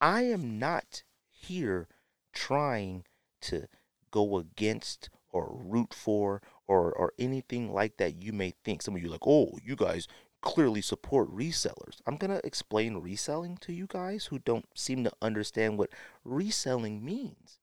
I 0.00 0.22
am 0.22 0.58
not 0.58 1.02
here 1.28 1.88
trying 2.32 3.04
to 3.42 3.66
go 4.10 4.38
against 4.38 5.08
or 5.30 5.50
root 5.52 5.92
for 5.92 6.42
or 6.66 6.92
or 6.92 7.12
anything 7.18 7.72
like 7.72 7.96
that 7.96 8.22
you 8.22 8.32
may 8.32 8.52
think. 8.64 8.82
Some 8.82 8.94
of 8.94 9.02
you 9.02 9.08
like, 9.08 9.26
"Oh, 9.26 9.58
you 9.62 9.76
guys 9.76 10.06
clearly 10.42 10.82
support 10.82 11.30
resellers." 11.30 12.00
I'm 12.06 12.16
going 12.16 12.30
to 12.30 12.46
explain 12.46 12.98
reselling 12.98 13.56
to 13.58 13.72
you 13.72 13.86
guys 13.86 14.26
who 14.26 14.38
don't 14.38 14.66
seem 14.74 15.04
to 15.04 15.12
understand 15.22 15.78
what 15.78 15.90
reselling 16.24 17.04
means. 17.04 17.58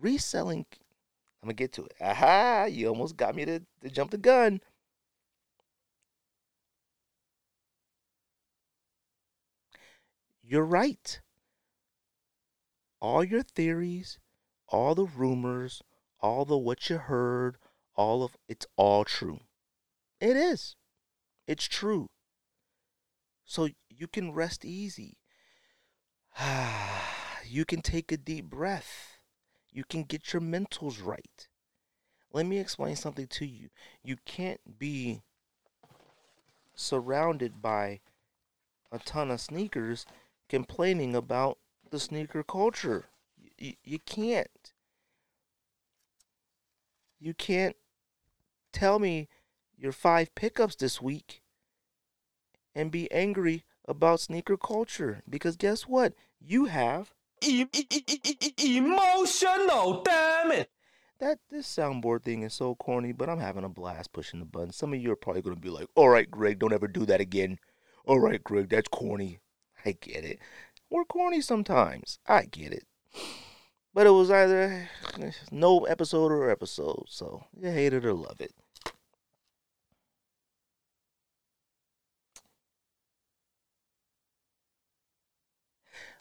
Reselling 0.00 0.66
I'm 1.42 1.46
going 1.46 1.56
to 1.56 1.62
get 1.62 1.72
to 1.74 1.84
it. 1.86 1.94
Aha, 2.00 2.66
you 2.66 2.88
almost 2.88 3.16
got 3.16 3.34
me 3.34 3.46
to, 3.46 3.60
to 3.82 3.90
jump 3.90 4.10
the 4.10 4.18
gun. 4.18 4.60
You're 10.42 10.64
right. 10.64 11.20
All 13.00 13.24
your 13.24 13.42
theories, 13.42 14.18
all 14.68 14.94
the 14.94 15.06
rumors, 15.06 15.82
all 16.20 16.44
the 16.44 16.58
what 16.58 16.90
you 16.90 16.98
heard, 16.98 17.56
all 17.94 18.22
of 18.22 18.36
it's 18.46 18.66
all 18.76 19.04
true. 19.04 19.40
It 20.20 20.36
is. 20.36 20.76
It's 21.46 21.66
true. 21.66 22.08
So 23.44 23.68
you 23.88 24.06
can 24.06 24.32
rest 24.32 24.64
easy. 24.64 25.16
you 27.46 27.64
can 27.64 27.82
take 27.82 28.12
a 28.12 28.16
deep 28.16 28.44
breath. 28.44 29.18
You 29.72 29.84
can 29.84 30.04
get 30.04 30.32
your 30.32 30.42
mentals 30.42 31.04
right. 31.04 31.48
Let 32.32 32.46
me 32.46 32.58
explain 32.58 32.96
something 32.96 33.26
to 33.26 33.46
you. 33.46 33.70
You 34.04 34.16
can't 34.24 34.78
be 34.78 35.22
surrounded 36.74 37.60
by 37.60 38.00
a 38.92 38.98
ton 38.98 39.30
of 39.30 39.40
sneakers 39.40 40.06
complaining 40.48 41.14
about 41.14 41.58
the 41.90 42.00
sneaker 42.00 42.42
culture. 42.42 43.06
You, 43.58 43.74
you 43.82 43.98
can't. 44.00 44.72
You 47.18 47.34
can't 47.34 47.76
tell 48.72 48.98
me 48.98 49.28
your 49.80 49.92
five 49.92 50.34
pickups 50.34 50.76
this 50.76 51.00
week 51.00 51.42
and 52.74 52.90
be 52.90 53.10
angry 53.10 53.64
about 53.88 54.20
sneaker 54.20 54.56
culture 54.56 55.22
because 55.28 55.56
guess 55.56 55.82
what? 55.82 56.12
You 56.40 56.66
have 56.66 57.12
E- 57.42 57.64
e- 57.72 57.86
e- 57.90 58.76
emotional, 58.76 60.02
damn 60.02 60.52
it. 60.52 60.70
that 61.18 61.38
this 61.50 61.66
soundboard 61.66 62.22
thing 62.22 62.42
is 62.42 62.52
so 62.52 62.74
corny, 62.74 63.12
but 63.12 63.30
I'm 63.30 63.38
having 63.40 63.64
a 63.64 63.68
blast 63.70 64.12
pushing 64.12 64.40
the 64.40 64.46
button. 64.46 64.72
Some 64.72 64.92
of 64.92 65.00
you 65.00 65.10
are 65.12 65.16
probably 65.16 65.40
gonna 65.42 65.56
be 65.56 65.70
like, 65.70 65.88
"All 65.94 66.10
right, 66.10 66.30
Greg, 66.30 66.58
don't 66.58 66.72
ever 66.74 66.86
do 66.86 67.06
that 67.06 67.20
again." 67.20 67.58
All 68.06 68.20
right, 68.20 68.42
Greg, 68.44 68.68
that's 68.68 68.88
corny. 68.88 69.38
I 69.86 69.92
get 69.92 70.24
it. 70.24 70.38
We're 70.90 71.04
corny 71.06 71.40
sometimes. 71.40 72.18
I 72.26 72.44
get 72.44 72.72
it. 72.74 72.86
But 73.94 74.06
it 74.06 74.10
was 74.10 74.30
either 74.30 74.88
no 75.50 75.84
episode 75.84 76.30
or 76.32 76.50
episode, 76.50 77.04
so 77.08 77.44
you 77.56 77.70
hate 77.70 77.92
it 77.94 78.04
or 78.04 78.12
love 78.14 78.40
it. 78.40 78.52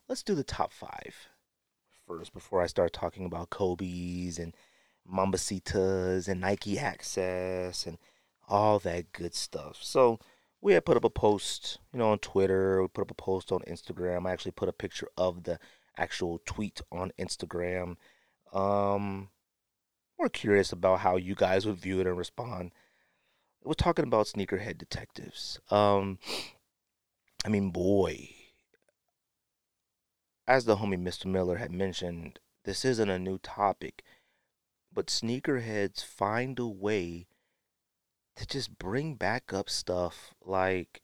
Let's 0.10 0.24
do 0.24 0.34
the 0.34 0.44
top 0.44 0.74
five 0.74 1.28
first 2.08 2.34
before 2.34 2.64
I 2.64 2.66
start 2.66 2.94
talking 2.94 3.26
about 3.26 3.52
Kobe's 3.52 4.40
and 4.40 4.56
Mambacitas 5.08 6.28
and 6.28 6.42
Nike 6.42 6.80
Access 6.80 7.86
and 7.86 8.00
all 8.48 8.80
that 8.80 9.14
good 9.14 9.36
stuff. 9.36 9.78
So 9.84 10.20
we 10.62 10.74
had 10.74 10.84
put 10.84 10.98
up 10.98 11.04
a 11.04 11.12
post, 11.12 11.78
you 11.94 12.00
know, 12.00 12.10
on 12.10 12.18
Twitter. 12.18 12.82
We 12.82 12.88
put 12.88 13.04
up 13.04 13.12
a 13.12 13.14
post 13.14 13.52
on 13.52 13.60
Instagram. 13.68 14.26
I 14.26 14.32
actually 14.32 14.54
put 14.54 14.68
a 14.68 14.74
picture 14.74 15.10
of 15.16 15.44
the 15.44 15.60
actual 15.96 16.42
tweet 16.44 16.82
on 16.92 17.12
Instagram. 17.20 17.98
Um, 18.52 19.30
we're 20.18 20.30
curious 20.30 20.72
about 20.72 21.02
how 21.02 21.18
you 21.18 21.36
guys 21.36 21.68
would 21.68 21.78
view 21.78 22.00
it 22.00 22.08
and 22.08 22.18
respond. 22.18 22.72
We're 23.64 23.74
talking 23.74 24.06
about 24.06 24.26
sneakerhead 24.26 24.80
detectives. 24.80 25.60
Um, 25.70 26.18
I 27.46 27.50
mean, 27.50 27.70
boy, 27.70 28.30
as 30.50 30.66
the 30.66 30.78
homie 30.78 31.00
Mr. 31.00 31.28
Miller 31.28 31.58
had 31.58 31.72
mentioned, 31.72 32.40
this 32.66 32.84
isn't 32.84 33.10
a 33.12 33.20
new 33.20 33.38
topic, 33.38 34.04
but 34.92 35.06
sneakerheads 35.06 36.04
find 36.04 36.58
a 36.58 36.66
way 36.66 37.28
to 38.36 38.48
just 38.48 38.80
bring 38.80 39.14
back 39.14 39.54
up 39.54 39.70
stuff 39.70 40.34
like 40.44 41.02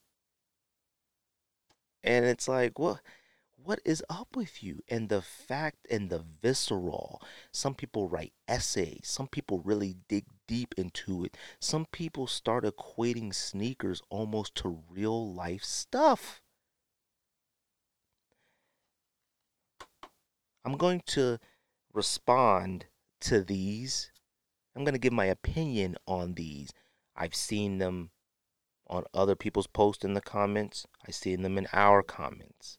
and 2.03 2.25
it's 2.25 2.47
like 2.47 2.79
what 2.79 3.01
what 3.55 3.79
is 3.83 4.03
up 4.09 4.35
with 4.35 4.63
you 4.63 4.81
and 4.87 5.09
the 5.09 5.21
fact 5.21 5.85
and 5.91 6.09
the 6.09 6.23
visceral 6.41 7.21
some 7.51 7.75
people 7.75 8.07
write 8.07 8.31
essays 8.47 9.01
some 9.03 9.27
people 9.27 9.59
really 9.59 9.97
dig 10.07 10.25
deep 10.47 10.73
into 10.77 11.25
it 11.25 11.35
some 11.59 11.85
people 11.91 12.25
start 12.25 12.63
equating 12.63 13.33
sneakers 13.33 14.01
almost 14.09 14.55
to 14.55 14.81
real 14.89 15.33
life 15.33 15.63
stuff 15.63 16.41
i'm 20.65 20.75
going 20.75 21.01
to 21.05 21.37
respond 21.93 22.85
to 23.21 23.41
these 23.41 24.11
i'm 24.75 24.83
going 24.83 24.93
to 24.93 24.99
give 24.99 25.13
my 25.13 25.25
opinion 25.25 25.95
on 26.07 26.33
these 26.33 26.71
I've 27.15 27.35
seen 27.35 27.77
them 27.77 28.11
on 28.87 29.05
other 29.13 29.35
people's 29.35 29.67
posts 29.67 30.03
in 30.03 30.13
the 30.13 30.21
comments. 30.21 30.85
I've 31.07 31.15
seen 31.15 31.41
them 31.41 31.57
in 31.57 31.67
our 31.73 32.03
comments. 32.03 32.77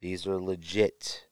These 0.00 0.26
are 0.26 0.40
legit. 0.40 1.26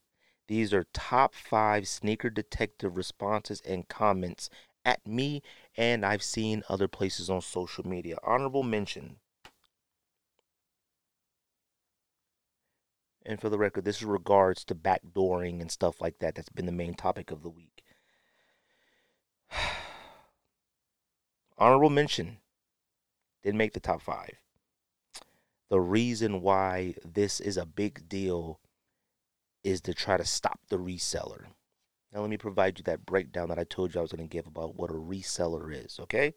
These 0.48 0.72
are 0.72 0.86
top 0.92 1.34
five 1.34 1.88
sneaker 1.88 2.30
detective 2.30 2.96
responses 2.96 3.60
and 3.62 3.88
comments 3.88 4.48
at 4.84 5.06
me, 5.06 5.42
and 5.76 6.06
I've 6.06 6.22
seen 6.22 6.62
other 6.68 6.86
places 6.86 7.28
on 7.28 7.40
social 7.40 7.86
media. 7.86 8.16
Honorable 8.22 8.62
mention. 8.62 9.16
And 13.28 13.40
for 13.40 13.48
the 13.48 13.58
record, 13.58 13.84
this 13.84 13.96
is 13.96 14.04
regards 14.04 14.64
to 14.66 14.74
backdooring 14.76 15.60
and 15.60 15.68
stuff 15.68 16.00
like 16.00 16.20
that. 16.20 16.36
That's 16.36 16.48
been 16.48 16.66
the 16.66 16.72
main 16.72 16.94
topic 16.94 17.32
of 17.32 17.42
the 17.42 17.50
week. 17.50 17.82
Honorable 21.58 21.90
mention 21.90 22.38
didn't 23.42 23.58
make 23.58 23.72
the 23.72 23.80
top 23.80 24.00
five. 24.00 24.40
The 25.70 25.80
reason 25.80 26.40
why 26.40 26.94
this 27.04 27.40
is 27.40 27.56
a 27.56 27.66
big 27.66 28.08
deal 28.08 28.60
is 29.64 29.80
to 29.80 29.92
try 29.92 30.16
to 30.16 30.24
stop 30.24 30.60
the 30.68 30.78
reseller. 30.78 31.46
Now, 32.12 32.20
let 32.20 32.30
me 32.30 32.36
provide 32.36 32.78
you 32.78 32.84
that 32.84 33.04
breakdown 33.04 33.48
that 33.48 33.58
I 33.58 33.64
told 33.64 33.92
you 33.92 33.98
I 33.98 34.02
was 34.02 34.12
going 34.12 34.26
to 34.26 34.32
give 34.32 34.46
about 34.46 34.76
what 34.76 34.90
a 34.90 34.94
reseller 34.94 35.74
is, 35.74 35.98
okay? 35.98 36.34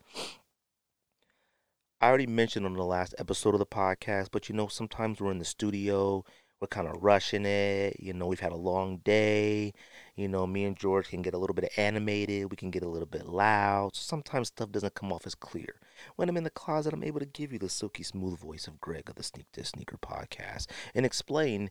I 2.01 2.07
already 2.07 2.25
mentioned 2.25 2.65
on 2.65 2.73
the 2.73 2.83
last 2.83 3.13
episode 3.19 3.53
of 3.53 3.59
the 3.59 3.65
podcast, 3.67 4.29
but 4.31 4.49
you 4.49 4.55
know, 4.55 4.67
sometimes 4.67 5.21
we're 5.21 5.31
in 5.31 5.37
the 5.37 5.45
studio, 5.45 6.25
we're 6.59 6.67
kind 6.67 6.87
of 6.87 7.01
rushing 7.01 7.45
it. 7.45 7.97
You 7.99 8.13
know, 8.13 8.27
we've 8.27 8.39
had 8.39 8.51
a 8.51 8.57
long 8.57 8.97
day. 8.97 9.73
You 10.15 10.27
know, 10.27 10.45
me 10.45 10.65
and 10.65 10.77
George 10.77 11.09
can 11.09 11.21
get 11.21 11.33
a 11.33 11.37
little 11.37 11.53
bit 11.53 11.71
animated. 11.77 12.51
We 12.51 12.57
can 12.57 12.71
get 12.71 12.83
a 12.83 12.89
little 12.89 13.07
bit 13.07 13.27
loud. 13.27 13.95
So 13.95 14.01
sometimes 14.01 14.49
stuff 14.49 14.71
doesn't 14.71 14.95
come 14.95 15.13
off 15.13 15.25
as 15.25 15.35
clear. 15.35 15.75
When 16.15 16.27
I'm 16.27 16.37
in 16.37 16.43
the 16.43 16.49
closet, 16.49 16.93
I'm 16.93 17.03
able 17.03 17.19
to 17.19 17.25
give 17.25 17.53
you 17.53 17.59
the 17.59 17.69
silky 17.69 18.03
smooth 18.03 18.39
voice 18.39 18.67
of 18.67 18.81
Greg 18.81 19.09
of 19.09 19.15
the 19.15 19.23
Sneak 19.23 19.47
Diss 19.53 19.69
Sneaker 19.69 19.97
podcast 19.97 20.67
and 20.93 21.05
explain 21.05 21.69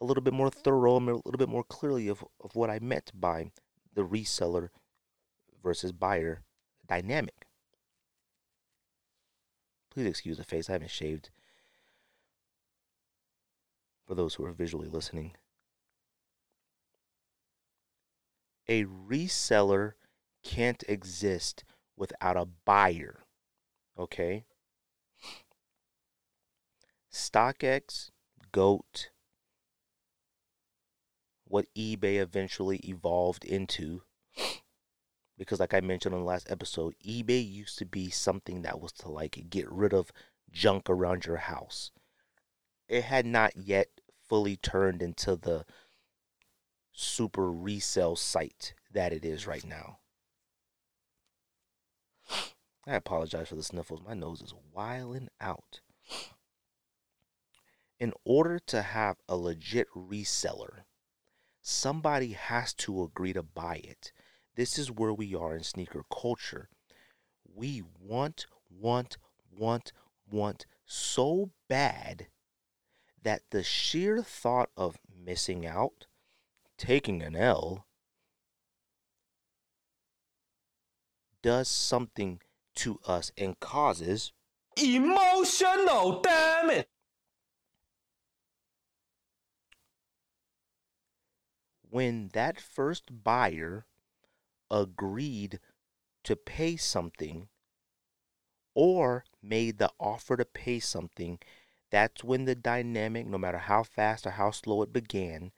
a 0.00 0.04
little 0.04 0.22
bit 0.22 0.34
more 0.34 0.50
thorough 0.50 0.96
and 0.96 1.08
a 1.08 1.14
little 1.14 1.38
bit 1.38 1.48
more 1.48 1.64
clearly 1.64 2.08
of, 2.08 2.24
of 2.42 2.56
what 2.56 2.70
I 2.70 2.80
meant 2.80 3.12
by 3.14 3.52
the 3.94 4.02
reseller 4.02 4.70
versus 5.62 5.92
buyer 5.92 6.42
dynamic. 6.88 7.46
Please 9.90 10.06
excuse 10.06 10.38
the 10.38 10.44
face. 10.44 10.68
I 10.68 10.72
haven't 10.72 10.90
shaved 10.90 11.30
for 14.06 14.14
those 14.14 14.34
who 14.34 14.44
are 14.44 14.52
visually 14.52 14.88
listening. 14.88 15.32
A 18.68 18.84
reseller 18.84 19.92
can't 20.42 20.82
exist 20.88 21.64
without 21.96 22.36
a 22.36 22.46
buyer. 22.64 23.20
Okay? 23.98 24.44
StockX, 27.12 28.10
GOAT, 28.52 29.10
what 31.46 31.66
eBay 31.76 32.16
eventually 32.16 32.78
evolved 32.78 33.44
into. 33.44 34.02
Because, 35.36 35.60
like 35.60 35.74
I 35.74 35.80
mentioned 35.80 36.14
on 36.14 36.20
the 36.20 36.26
last 36.26 36.50
episode, 36.50 36.94
eBay 37.04 37.46
used 37.46 37.78
to 37.78 37.84
be 37.84 38.08
something 38.08 38.62
that 38.62 38.80
was 38.80 38.92
to 38.92 39.08
like 39.08 39.46
get 39.50 39.70
rid 39.70 39.92
of 39.92 40.12
junk 40.50 40.88
around 40.88 41.26
your 41.26 41.36
house 41.36 41.90
it 42.88 43.04
had 43.04 43.26
not 43.26 43.56
yet 43.56 43.88
fully 44.28 44.56
turned 44.56 45.02
into 45.02 45.36
the 45.36 45.64
super 46.92 47.50
resale 47.50 48.16
site 48.16 48.74
that 48.92 49.12
it 49.12 49.24
is 49.24 49.46
right 49.46 49.64
now. 49.64 49.98
I 52.86 52.94
apologize 52.94 53.48
for 53.48 53.54
the 53.54 53.62
sniffles. 53.62 54.02
My 54.06 54.14
nose 54.14 54.42
is 54.42 54.54
wiling 54.72 55.28
out. 55.40 55.80
In 57.98 58.12
order 58.24 58.58
to 58.66 58.82
have 58.82 59.16
a 59.28 59.36
legit 59.36 59.88
reseller, 59.96 60.84
somebody 61.62 62.32
has 62.32 62.74
to 62.74 63.02
agree 63.02 63.32
to 63.32 63.42
buy 63.42 63.76
it. 63.76 64.12
This 64.54 64.78
is 64.78 64.90
where 64.90 65.12
we 65.14 65.34
are 65.34 65.56
in 65.56 65.62
sneaker 65.62 66.04
culture. 66.12 66.68
We 67.44 67.82
want, 67.98 68.46
want, 68.68 69.16
want, 69.50 69.92
want 70.30 70.66
so 70.84 71.50
bad 71.68 72.26
that 73.24 73.42
the 73.50 73.62
sheer 73.62 74.22
thought 74.22 74.70
of 74.76 74.98
missing 75.12 75.66
out, 75.66 76.06
taking 76.78 77.22
an 77.22 77.34
L, 77.34 77.86
does 81.42 81.68
something 81.68 82.40
to 82.76 83.00
us 83.06 83.32
and 83.36 83.58
causes 83.60 84.32
Emotional, 84.76 86.20
damage. 86.20 86.86
when 91.94 92.28
that 92.32 92.60
first 92.60 93.22
buyer 93.22 93.86
agreed 94.68 95.60
to 96.24 96.34
pay 96.34 96.76
something 96.76 97.46
or 98.74 99.24
made 99.40 99.78
the 99.78 99.92
offer 100.00 100.36
to 100.36 100.44
pay 100.44 100.80
something, 100.80 101.38
that's 101.94 102.24
when 102.24 102.44
the 102.44 102.56
dynamic, 102.56 103.24
no 103.24 103.38
matter 103.38 103.58
how 103.58 103.84
fast 103.84 104.26
or 104.26 104.30
how 104.30 104.50
slow 104.50 104.82
it 104.82 104.92
began 104.92 105.52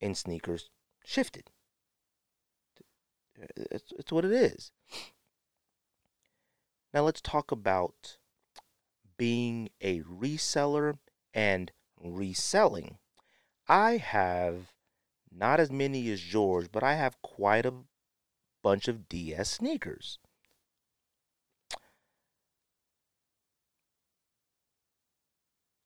in 0.00 0.14
sneakers, 0.14 0.70
shifted. 1.04 1.50
It's, 3.54 3.92
it's 3.98 4.10
what 4.10 4.24
it 4.24 4.32
is. 4.32 4.72
Now 6.94 7.02
let's 7.02 7.20
talk 7.20 7.52
about 7.52 8.16
being 9.18 9.68
a 9.82 10.00
reseller 10.00 10.96
and 11.34 11.70
reselling. 12.02 12.96
I 13.68 13.98
have 13.98 14.72
not 15.30 15.60
as 15.60 15.70
many 15.70 16.10
as 16.10 16.20
George, 16.22 16.72
but 16.72 16.82
I 16.82 16.94
have 16.94 17.20
quite 17.20 17.66
a 17.66 17.74
bunch 18.62 18.88
of 18.88 19.06
DS 19.06 19.50
sneakers. 19.50 20.18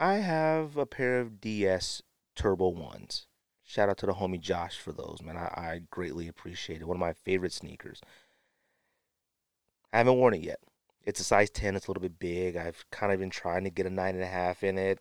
I 0.02 0.14
have 0.14 0.78
a 0.78 0.86
pair 0.86 1.20
of 1.20 1.42
DS 1.42 2.00
Turbo 2.34 2.68
ones. 2.68 3.26
Shout 3.62 3.90
out 3.90 3.98
to 3.98 4.06
the 4.06 4.14
homie 4.14 4.40
Josh 4.40 4.78
for 4.78 4.92
those, 4.92 5.18
man. 5.22 5.36
I, 5.36 5.48
I 5.54 5.82
greatly 5.90 6.26
appreciate 6.26 6.80
it. 6.80 6.88
One 6.88 6.96
of 6.96 7.00
my 7.00 7.12
favorite 7.12 7.52
sneakers. 7.52 8.00
I 9.92 9.98
haven't 9.98 10.16
worn 10.16 10.32
it 10.32 10.40
yet. 10.40 10.60
It's 11.04 11.20
a 11.20 11.24
size 11.24 11.50
10, 11.50 11.76
it's 11.76 11.86
a 11.86 11.90
little 11.90 12.00
bit 12.00 12.18
big. 12.18 12.56
I've 12.56 12.86
kind 12.90 13.12
of 13.12 13.20
been 13.20 13.28
trying 13.28 13.64
to 13.64 13.70
get 13.70 13.84
a 13.84 13.90
9.5 13.90 14.62
in 14.62 14.78
it, 14.78 15.00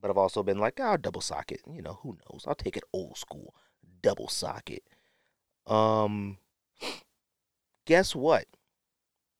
but 0.00 0.08
I've 0.08 0.16
also 0.16 0.44
been 0.44 0.58
like, 0.58 0.78
I'll 0.78 0.98
double 0.98 1.20
socket. 1.20 1.60
You 1.68 1.82
know, 1.82 1.98
who 2.02 2.16
knows? 2.30 2.44
I'll 2.46 2.54
take 2.54 2.76
it 2.76 2.84
old 2.92 3.18
school, 3.18 3.54
double 4.02 4.28
socket. 4.28 4.84
Um, 5.66 6.38
guess 7.86 8.14
what? 8.14 8.46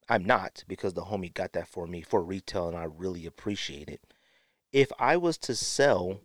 I'm 0.08 0.24
not 0.24 0.64
because 0.66 0.94
the 0.94 1.04
homie 1.04 1.32
got 1.32 1.52
that 1.52 1.68
for 1.68 1.86
me 1.86 2.02
for 2.02 2.22
retail 2.22 2.66
and 2.68 2.76
I 2.76 2.84
really 2.84 3.26
appreciate 3.26 3.88
it 3.88 4.11
if 4.72 4.90
I 4.98 5.16
was 5.16 5.36
to 5.38 5.54
sell 5.54 6.20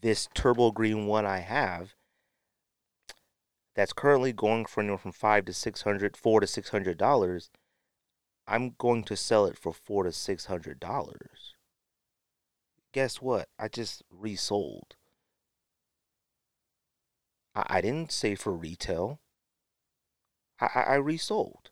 this 0.00 0.28
turbo 0.34 0.70
green 0.70 1.06
one 1.06 1.24
I 1.24 1.38
have, 1.38 1.94
that's 3.74 3.92
currently 3.92 4.32
going 4.32 4.66
for 4.66 4.80
anywhere 4.80 4.98
from 4.98 5.12
five 5.12 5.46
to 5.46 5.52
six 5.52 5.82
hundred, 5.82 6.16
four 6.16 6.40
to 6.40 6.46
six 6.46 6.68
hundred 6.68 6.98
dollars, 6.98 7.50
I'm 8.46 8.74
going 8.78 9.04
to 9.04 9.16
sell 9.16 9.46
it 9.46 9.58
for 9.58 9.72
four 9.72 10.04
to 10.04 10.12
six 10.12 10.46
hundred 10.46 10.78
dollars. 10.78 11.54
Guess 12.92 13.20
what? 13.20 13.48
I 13.58 13.68
just 13.68 14.02
resold. 14.10 14.96
I, 17.54 17.64
I 17.66 17.80
didn't 17.80 18.12
say 18.12 18.34
for 18.34 18.52
retail. 18.52 19.18
I, 20.60 20.68
I, 20.74 20.80
I 20.80 20.94
resold. 20.96 21.70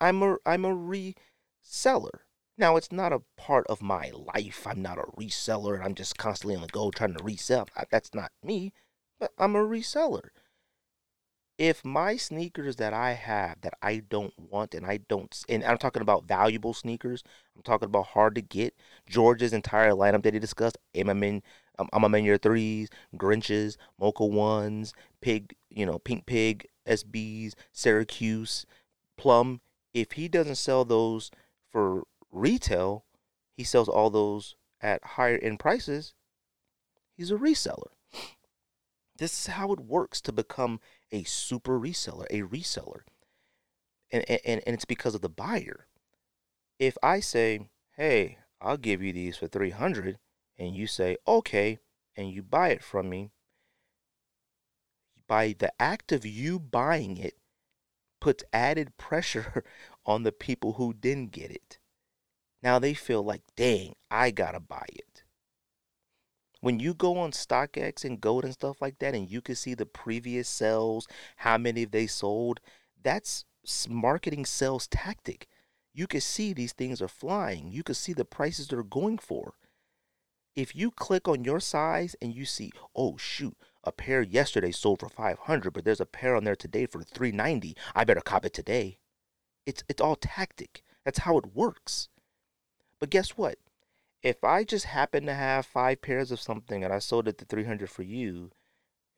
I'm 0.00 0.22
a 0.22 0.36
I'm 0.44 0.64
a 0.64 0.74
reseller. 0.74 2.20
Now, 2.58 2.74
it's 2.74 2.90
not 2.90 3.12
a 3.12 3.22
part 3.36 3.66
of 3.68 3.80
my 3.80 4.10
life. 4.12 4.66
I'm 4.66 4.82
not 4.82 4.98
a 4.98 5.02
reseller 5.16 5.76
and 5.76 5.84
I'm 5.84 5.94
just 5.94 6.18
constantly 6.18 6.56
on 6.56 6.62
the 6.62 6.68
go 6.68 6.90
trying 6.90 7.14
to 7.14 7.22
resell. 7.22 7.68
That's 7.88 8.12
not 8.12 8.32
me, 8.42 8.72
but 9.20 9.30
I'm 9.38 9.54
a 9.54 9.60
reseller. 9.60 10.30
If 11.56 11.84
my 11.84 12.16
sneakers 12.16 12.76
that 12.76 12.92
I 12.92 13.12
have 13.12 13.60
that 13.62 13.74
I 13.80 14.02
don't 14.08 14.34
want 14.38 14.74
and 14.74 14.84
I 14.84 14.98
don't, 15.08 15.44
and 15.48 15.64
I'm 15.64 15.78
talking 15.78 16.02
about 16.02 16.26
valuable 16.26 16.74
sneakers, 16.74 17.22
I'm 17.56 17.62
talking 17.62 17.86
about 17.86 18.06
hard 18.08 18.34
to 18.34 18.42
get. 18.42 18.74
George's 19.08 19.52
entire 19.52 19.92
lineup 19.92 20.22
that 20.24 20.34
he 20.34 20.40
discussed, 20.40 20.78
I'm 20.96 21.10
um, 21.78 21.88
I'm 21.92 22.14
in 22.14 22.24
your 22.24 22.38
threes, 22.38 22.88
Grinches, 23.16 23.76
Mocha 24.00 24.24
ones, 24.24 24.92
Pig, 25.20 25.54
you 25.70 25.86
know, 25.86 25.98
Pink 26.00 26.26
Pig, 26.26 26.66
SBs, 26.88 27.54
Syracuse, 27.72 28.66
Plum. 29.16 29.60
If 29.94 30.12
he 30.12 30.28
doesn't 30.28 30.56
sell 30.56 30.84
those 30.84 31.30
for 31.70 32.04
retail, 32.30 33.04
he 33.56 33.64
sells 33.64 33.88
all 33.88 34.10
those 34.10 34.54
at 34.80 35.04
higher 35.04 35.38
end 35.38 35.58
prices. 35.58 36.14
He's 37.16 37.30
a 37.30 37.36
reseller. 37.36 37.90
This 39.16 39.32
is 39.32 39.46
how 39.54 39.72
it 39.72 39.80
works 39.80 40.20
to 40.22 40.32
become 40.32 40.80
a 41.10 41.24
super 41.24 41.78
reseller, 41.78 42.26
a 42.30 42.42
reseller. 42.42 43.00
And, 44.12 44.24
and, 44.30 44.62
and 44.64 44.74
it's 44.74 44.84
because 44.84 45.14
of 45.14 45.20
the 45.20 45.28
buyer. 45.28 45.86
If 46.78 46.96
I 47.02 47.20
say, 47.20 47.68
hey, 47.96 48.38
I'll 48.60 48.76
give 48.76 49.02
you 49.02 49.12
these 49.12 49.36
for 49.36 49.48
300 49.48 50.18
and 50.56 50.74
you 50.74 50.86
say, 50.86 51.16
okay, 51.26 51.78
and 52.16 52.30
you 52.30 52.42
buy 52.42 52.70
it 52.70 52.82
from 52.82 53.08
me, 53.08 53.32
by 55.26 55.54
the 55.58 55.72
act 55.80 56.12
of 56.12 56.24
you 56.24 56.58
buying 56.58 57.16
it, 57.16 57.34
puts 58.20 58.44
added 58.52 58.96
pressure 58.96 59.64
on 60.06 60.22
the 60.22 60.32
people 60.32 60.74
who 60.74 60.94
didn't 60.94 61.32
get 61.32 61.50
it. 61.50 61.77
Now 62.62 62.78
they 62.78 62.94
feel 62.94 63.22
like, 63.22 63.42
dang, 63.56 63.94
I 64.10 64.30
gotta 64.30 64.60
buy 64.60 64.86
it. 64.94 65.24
When 66.60 66.80
you 66.80 66.92
go 66.92 67.18
on 67.18 67.30
StockX 67.30 68.04
and 68.04 68.20
GOAT 68.20 68.44
and 68.44 68.52
stuff 68.52 68.82
like 68.82 68.98
that, 68.98 69.14
and 69.14 69.30
you 69.30 69.40
can 69.40 69.54
see 69.54 69.74
the 69.74 69.86
previous 69.86 70.48
sales, 70.48 71.06
how 71.36 71.56
many 71.56 71.84
they 71.84 72.08
sold, 72.08 72.60
that's 73.00 73.44
marketing 73.88 74.44
sales 74.44 74.88
tactic. 74.88 75.46
You 75.94 76.06
can 76.06 76.20
see 76.20 76.52
these 76.52 76.72
things 76.72 77.00
are 77.00 77.08
flying. 77.08 77.70
You 77.70 77.82
can 77.82 77.94
see 77.94 78.12
the 78.12 78.24
prices 78.24 78.68
they're 78.68 78.82
going 78.82 79.18
for. 79.18 79.54
If 80.56 80.74
you 80.74 80.90
click 80.90 81.28
on 81.28 81.44
your 81.44 81.60
size 81.60 82.16
and 82.20 82.34
you 82.34 82.44
see, 82.44 82.72
oh 82.96 83.16
shoot, 83.16 83.56
a 83.84 83.92
pair 83.92 84.22
yesterday 84.22 84.72
sold 84.72 85.00
for 85.00 85.08
500, 85.08 85.72
but 85.72 85.84
there's 85.84 86.00
a 86.00 86.06
pair 86.06 86.34
on 86.34 86.42
there 86.42 86.56
today 86.56 86.86
for 86.86 87.02
390. 87.02 87.76
I 87.94 88.04
better 88.04 88.20
cop 88.20 88.44
it 88.44 88.52
today. 88.52 88.98
It's 89.66 89.84
it's 89.88 90.00
all 90.00 90.16
tactic. 90.16 90.82
That's 91.04 91.20
how 91.20 91.38
it 91.38 91.54
works. 91.54 92.08
But 93.00 93.10
guess 93.10 93.30
what? 93.30 93.58
If 94.22 94.42
I 94.42 94.64
just 94.64 94.86
happen 94.86 95.26
to 95.26 95.34
have 95.34 95.66
five 95.66 96.02
pairs 96.02 96.32
of 96.32 96.40
something 96.40 96.82
and 96.82 96.92
I 96.92 96.98
sold 96.98 97.28
it 97.28 97.38
to 97.38 97.44
300 97.44 97.88
for 97.88 98.02
you, 98.02 98.50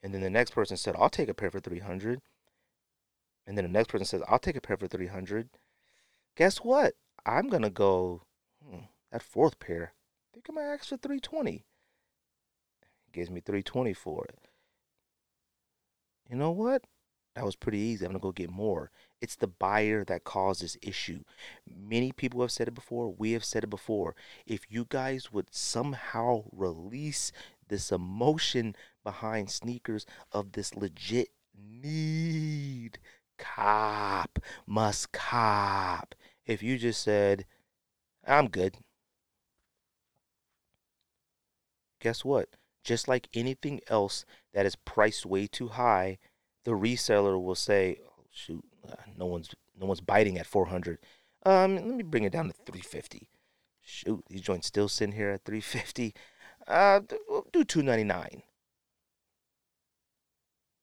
and 0.02 0.12
then 0.14 0.20
the 0.20 0.30
next 0.30 0.52
person 0.52 0.76
said, 0.76 0.94
I'll 0.98 1.10
take 1.10 1.28
a 1.28 1.34
pair 1.34 1.50
for 1.50 1.60
300, 1.60 2.20
and 3.46 3.56
then 3.56 3.64
the 3.64 3.70
next 3.70 3.88
person 3.88 4.04
says, 4.04 4.22
I'll 4.28 4.38
take 4.38 4.56
a 4.56 4.60
pair 4.60 4.76
for 4.76 4.86
300, 4.86 5.48
guess 6.36 6.58
what? 6.58 6.94
I'm 7.24 7.48
going 7.48 7.62
to 7.62 7.70
go, 7.70 8.22
hmm, 8.64 8.84
that 9.10 9.22
fourth 9.22 9.58
pair, 9.58 9.92
I 9.94 10.34
think 10.34 10.46
I 10.48 10.52
might 10.52 10.72
ask 10.72 10.88
for 10.88 10.96
320. 10.96 11.52
It 11.52 11.64
gives 13.12 13.30
me 13.30 13.40
320 13.40 13.92
for 13.94 14.26
it. 14.26 14.38
You 16.28 16.36
know 16.36 16.50
what? 16.50 16.84
That 17.34 17.44
was 17.44 17.56
pretty 17.56 17.78
easy. 17.78 18.04
I'm 18.04 18.12
going 18.12 18.20
to 18.20 18.22
go 18.22 18.32
get 18.32 18.50
more. 18.50 18.90
It's 19.20 19.36
the 19.36 19.46
buyer 19.46 20.04
that 20.04 20.24
causes 20.24 20.78
issue. 20.80 21.20
Many 21.66 22.10
people 22.12 22.40
have 22.40 22.50
said 22.50 22.68
it 22.68 22.74
before. 22.74 23.10
We 23.10 23.32
have 23.32 23.44
said 23.44 23.64
it 23.64 23.70
before. 23.70 24.14
If 24.46 24.62
you 24.70 24.86
guys 24.88 25.30
would 25.32 25.54
somehow 25.54 26.44
release 26.52 27.30
this 27.68 27.92
emotion 27.92 28.74
behind 29.04 29.50
sneakers 29.50 30.06
of 30.32 30.52
this 30.52 30.74
legit 30.74 31.28
need, 31.54 32.98
cop, 33.38 34.38
must 34.66 35.12
cop. 35.12 36.14
If 36.46 36.62
you 36.62 36.78
just 36.78 37.02
said, 37.02 37.44
I'm 38.26 38.48
good. 38.48 38.78
Guess 42.00 42.24
what? 42.24 42.48
Just 42.82 43.06
like 43.06 43.28
anything 43.34 43.80
else 43.88 44.24
that 44.54 44.64
is 44.64 44.76
priced 44.76 45.26
way 45.26 45.46
too 45.46 45.68
high, 45.68 46.18
the 46.64 46.72
reseller 46.72 47.40
will 47.42 47.54
say, 47.54 47.98
oh, 48.04 48.24
shoot, 48.30 48.64
uh, 48.88 48.94
no 49.16 49.26
one's 49.26 49.50
no 49.78 49.86
one's 49.86 50.00
biting 50.00 50.38
at 50.38 50.46
400. 50.46 50.98
Um, 51.46 51.76
let 51.76 51.86
me 51.86 52.02
bring 52.02 52.24
it 52.24 52.32
down 52.32 52.48
to 52.48 52.52
350. 52.52 53.30
Shoot, 53.82 54.24
these 54.28 54.42
joints 54.42 54.66
still 54.66 54.88
sitting 54.88 55.14
here 55.14 55.30
at 55.30 55.44
350. 55.44 56.14
Uh, 56.66 57.00
we'll 57.28 57.46
do 57.52 57.64
299. 57.64 58.42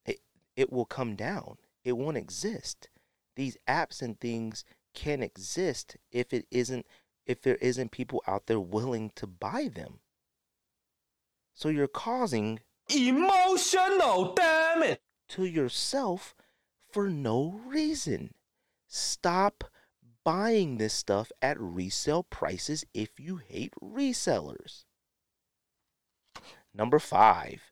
It 0.06 0.20
it 0.56 0.72
will 0.72 0.86
come 0.86 1.16
down. 1.16 1.58
It 1.84 1.98
won't 1.98 2.18
exist. 2.18 2.90
These 3.36 3.58
apps 3.68 4.02
and 4.02 4.20
things 4.20 4.66
can't 4.94 5.24
exist 5.24 5.96
if 6.12 6.34
it 6.34 6.48
isn't 6.50 6.86
if 7.26 7.42
there 7.42 7.58
isn't 7.58 7.92
people 7.92 8.24
out 8.26 8.48
there 8.48 8.60
willing 8.60 9.12
to 9.16 9.28
buy 9.28 9.70
them. 9.74 10.00
So 11.54 11.70
you're 11.70 11.88
causing 11.88 12.62
emotional 12.90 14.34
damage 14.34 15.00
to 15.30 15.46
yourself 15.46 16.36
for 16.98 17.12
no 17.12 17.62
reason. 17.68 18.34
Stop 18.88 19.66
buying 20.24 20.80
this 20.80 20.96
stuff 20.96 21.32
at 21.44 21.56
resale 21.60 22.24
prices 22.24 22.84
if 22.92 23.20
you 23.20 23.36
hate 23.38 23.72
resellers. 23.80 24.86
Number 26.74 26.98
five. 26.98 27.72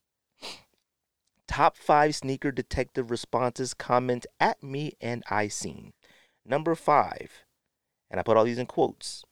Top 1.47 1.75
five 1.75 2.13
sneaker 2.13 2.51
detective 2.51 3.09
responses 3.09 3.73
comment 3.73 4.27
at 4.39 4.61
me 4.61 4.93
and 5.01 5.23
I 5.27 5.47
seen. 5.47 5.93
Number 6.45 6.75
five, 6.75 7.45
and 8.11 8.19
I 8.19 8.23
put 8.23 8.37
all 8.37 8.45
these 8.45 8.59
in 8.59 8.67
quotes. 8.67 9.23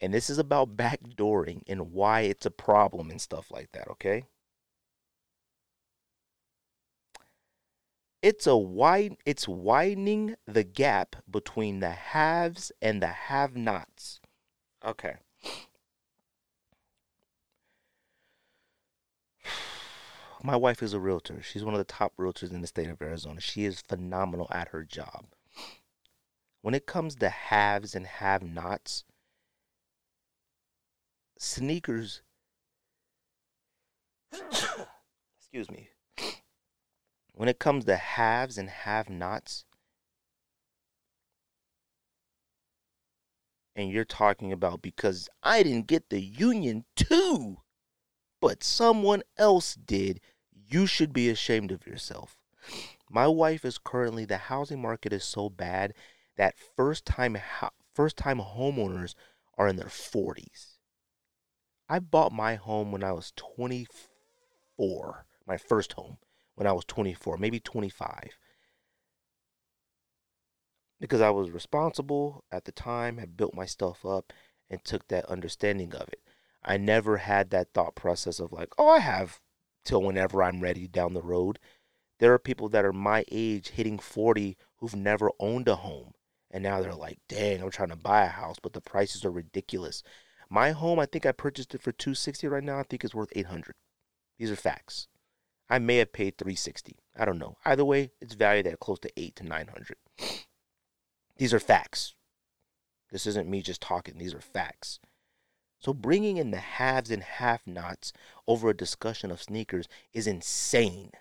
And 0.00 0.14
this 0.14 0.30
is 0.30 0.38
about 0.38 0.76
backdooring 0.76 1.62
and 1.66 1.90
why 1.90 2.20
it's 2.20 2.46
a 2.46 2.52
problem 2.52 3.10
and 3.10 3.20
stuff 3.20 3.50
like 3.50 3.72
that, 3.72 3.88
okay? 3.88 4.26
It's 8.20 8.46
a 8.48 8.56
wide 8.56 9.16
it's 9.24 9.46
widening 9.46 10.34
the 10.46 10.64
gap 10.64 11.16
between 11.30 11.78
the 11.80 11.90
haves 11.90 12.72
and 12.82 13.00
the 13.00 13.06
have-nots. 13.06 14.20
Okay. 14.84 15.14
My 20.42 20.56
wife 20.56 20.82
is 20.82 20.94
a 20.94 21.00
realtor. 21.00 21.42
She's 21.42 21.64
one 21.64 21.74
of 21.74 21.78
the 21.78 21.84
top 21.84 22.12
realtors 22.18 22.50
in 22.52 22.60
the 22.60 22.66
state 22.66 22.88
of 22.88 23.00
Arizona. 23.00 23.40
She 23.40 23.64
is 23.64 23.82
phenomenal 23.82 24.48
at 24.50 24.68
her 24.68 24.84
job. 24.84 25.26
When 26.60 26.74
it 26.74 26.86
comes 26.86 27.14
to 27.16 27.28
haves 27.28 27.94
and 27.94 28.04
have-nots, 28.06 29.04
sneakers 31.38 32.22
excuse 34.32 35.70
me 35.70 35.88
when 37.38 37.48
it 37.48 37.60
comes 37.60 37.84
to 37.84 37.94
haves 37.94 38.58
and 38.58 38.68
have 38.68 39.08
nots, 39.08 39.64
and 43.76 43.92
you're 43.92 44.04
talking 44.04 44.50
about 44.50 44.82
because 44.82 45.28
I 45.40 45.62
didn't 45.62 45.86
get 45.86 46.10
the 46.10 46.20
union 46.20 46.84
too, 46.96 47.58
but 48.40 48.64
someone 48.64 49.22
else 49.36 49.76
did, 49.76 50.18
you 50.50 50.84
should 50.86 51.12
be 51.12 51.28
ashamed 51.28 51.70
of 51.70 51.86
yourself. 51.86 52.40
My 53.08 53.28
wife 53.28 53.64
is 53.64 53.78
currently 53.78 54.24
the 54.24 54.38
housing 54.38 54.82
market 54.82 55.12
is 55.12 55.22
so 55.22 55.48
bad 55.48 55.94
that 56.36 56.58
first 56.76 57.04
time 57.04 57.38
first 57.94 58.16
time 58.16 58.40
homeowners 58.40 59.14
are 59.56 59.68
in 59.68 59.76
their 59.76 59.86
40s. 59.86 60.78
I 61.88 62.00
bought 62.00 62.32
my 62.32 62.56
home 62.56 62.90
when 62.90 63.04
I 63.04 63.12
was 63.12 63.32
24, 63.36 65.24
my 65.46 65.56
first 65.56 65.92
home 65.92 66.18
when 66.58 66.66
I 66.66 66.72
was 66.72 66.84
24, 66.86 67.38
maybe 67.38 67.60
25. 67.60 68.36
Because 71.00 71.20
I 71.20 71.30
was 71.30 71.52
responsible 71.52 72.42
at 72.50 72.64
the 72.64 72.72
time, 72.72 73.18
had 73.18 73.36
built 73.36 73.54
my 73.54 73.64
stuff 73.64 74.04
up, 74.04 74.32
and 74.68 74.82
took 74.82 75.06
that 75.06 75.24
understanding 75.26 75.94
of 75.94 76.08
it. 76.08 76.20
I 76.64 76.76
never 76.76 77.18
had 77.18 77.50
that 77.50 77.72
thought 77.72 77.94
process 77.94 78.40
of 78.40 78.50
like, 78.50 78.72
oh, 78.76 78.88
I 78.88 78.98
have 78.98 79.40
till 79.84 80.02
whenever 80.02 80.42
I'm 80.42 80.60
ready 80.60 80.88
down 80.88 81.14
the 81.14 81.22
road. 81.22 81.60
There 82.18 82.32
are 82.32 82.40
people 82.40 82.68
that 82.70 82.84
are 82.84 82.92
my 82.92 83.24
age 83.30 83.68
hitting 83.68 84.00
40 84.00 84.56
who've 84.78 84.96
never 84.96 85.30
owned 85.38 85.68
a 85.68 85.76
home. 85.76 86.14
And 86.50 86.64
now 86.64 86.82
they're 86.82 86.92
like, 86.92 87.20
dang, 87.28 87.62
I'm 87.62 87.70
trying 87.70 87.90
to 87.90 87.96
buy 87.96 88.24
a 88.24 88.28
house, 88.28 88.56
but 88.60 88.72
the 88.72 88.80
prices 88.80 89.24
are 89.24 89.30
ridiculous. 89.30 90.02
My 90.50 90.72
home, 90.72 90.98
I 90.98 91.06
think 91.06 91.24
I 91.24 91.30
purchased 91.30 91.72
it 91.76 91.82
for 91.82 91.92
260 91.92 92.48
right 92.48 92.64
now. 92.64 92.80
I 92.80 92.82
think 92.82 93.04
it's 93.04 93.14
worth 93.14 93.32
800. 93.36 93.76
These 94.38 94.50
are 94.50 94.56
facts. 94.56 95.06
I 95.70 95.78
may 95.78 95.96
have 95.98 96.12
paid 96.12 96.38
360. 96.38 96.96
I 97.16 97.24
don't 97.24 97.38
know. 97.38 97.56
Either 97.64 97.84
way, 97.84 98.10
it's 98.20 98.34
valued 98.34 98.66
at 98.66 98.80
close 98.80 98.98
to 99.00 99.20
8 99.20 99.36
to 99.36 99.44
900. 99.44 99.96
These 101.36 101.52
are 101.52 101.60
facts. 101.60 102.14
This 103.10 103.26
isn't 103.26 103.48
me 103.48 103.62
just 103.62 103.80
talking. 103.80 104.18
These 104.18 104.34
are 104.34 104.40
facts. 104.40 104.98
So 105.80 105.92
bringing 105.92 106.36
in 106.38 106.50
the 106.50 106.58
haves 106.58 107.10
and 107.10 107.22
have-nots 107.22 108.12
over 108.46 108.70
a 108.70 108.76
discussion 108.76 109.30
of 109.30 109.42
sneakers 109.42 109.88
is 110.12 110.26
insane. 110.26 111.12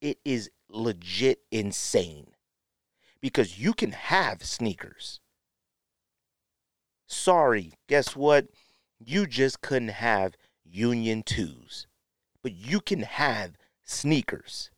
It 0.00 0.18
is 0.24 0.50
legit 0.68 1.40
insane. 1.50 2.28
Because 3.20 3.58
you 3.58 3.72
can 3.72 3.92
have 3.92 4.44
sneakers. 4.44 5.20
Sorry, 7.08 7.72
guess 7.88 8.14
what? 8.14 8.46
You 9.00 9.26
just 9.26 9.60
couldn't 9.60 9.88
have 9.88 10.36
Union 10.64 11.22
2s 11.24 11.86
but 12.48 12.56
you 12.56 12.80
can 12.80 13.02
have 13.02 13.58
sneakers. 13.84 14.70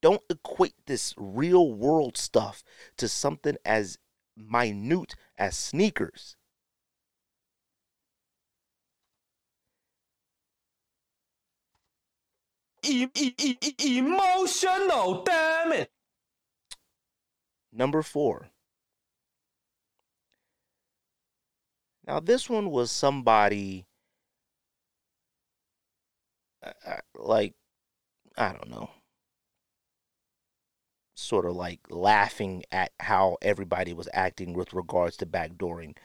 Don't 0.00 0.22
equate 0.30 0.76
this 0.86 1.14
real 1.16 1.72
world 1.72 2.16
stuff 2.16 2.62
to 2.96 3.08
something 3.08 3.56
as 3.64 3.98
minute 4.36 5.16
as 5.36 5.58
sneakers. 5.58 6.36
E- 12.84 13.08
e- 13.16 13.34
e- 13.36 13.98
emotional, 13.98 15.24
damn 15.24 15.72
it. 15.72 15.90
Number 17.72 18.02
four. 18.02 18.50
Now, 22.06 22.20
this 22.20 22.48
one 22.48 22.70
was 22.70 22.92
somebody 22.92 23.86
like 27.14 27.54
I 28.36 28.52
don't 28.52 28.70
know, 28.70 28.90
sort 31.14 31.46
of 31.46 31.54
like 31.54 31.80
laughing 31.90 32.64
at 32.72 32.92
how 33.00 33.36
everybody 33.42 33.92
was 33.92 34.08
acting 34.12 34.52
with 34.54 34.72
regards 34.72 35.16
to 35.18 35.26
backdooring. 35.26 35.96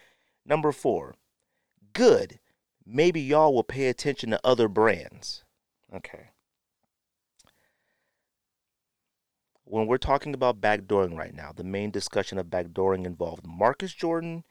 Number 0.45 0.71
four, 0.71 1.15
good. 1.93 2.39
Maybe 2.85 3.19
y'all 3.19 3.53
will 3.53 3.63
pay 3.63 3.87
attention 3.87 4.29
to 4.31 4.39
other 4.43 4.67
brands. 4.67 5.43
Okay. 5.93 6.29
When 9.65 9.87
we're 9.87 9.97
talking 9.97 10.33
about 10.33 10.61
backdooring 10.61 11.17
right 11.17 11.33
now, 11.33 11.51
the 11.53 11.65
main 11.65 11.91
discussion 11.91 12.37
of 12.37 12.47
backdooring 12.47 13.05
involved 13.05 13.45
Marcus 13.45 13.93
Jordan, 13.93 14.45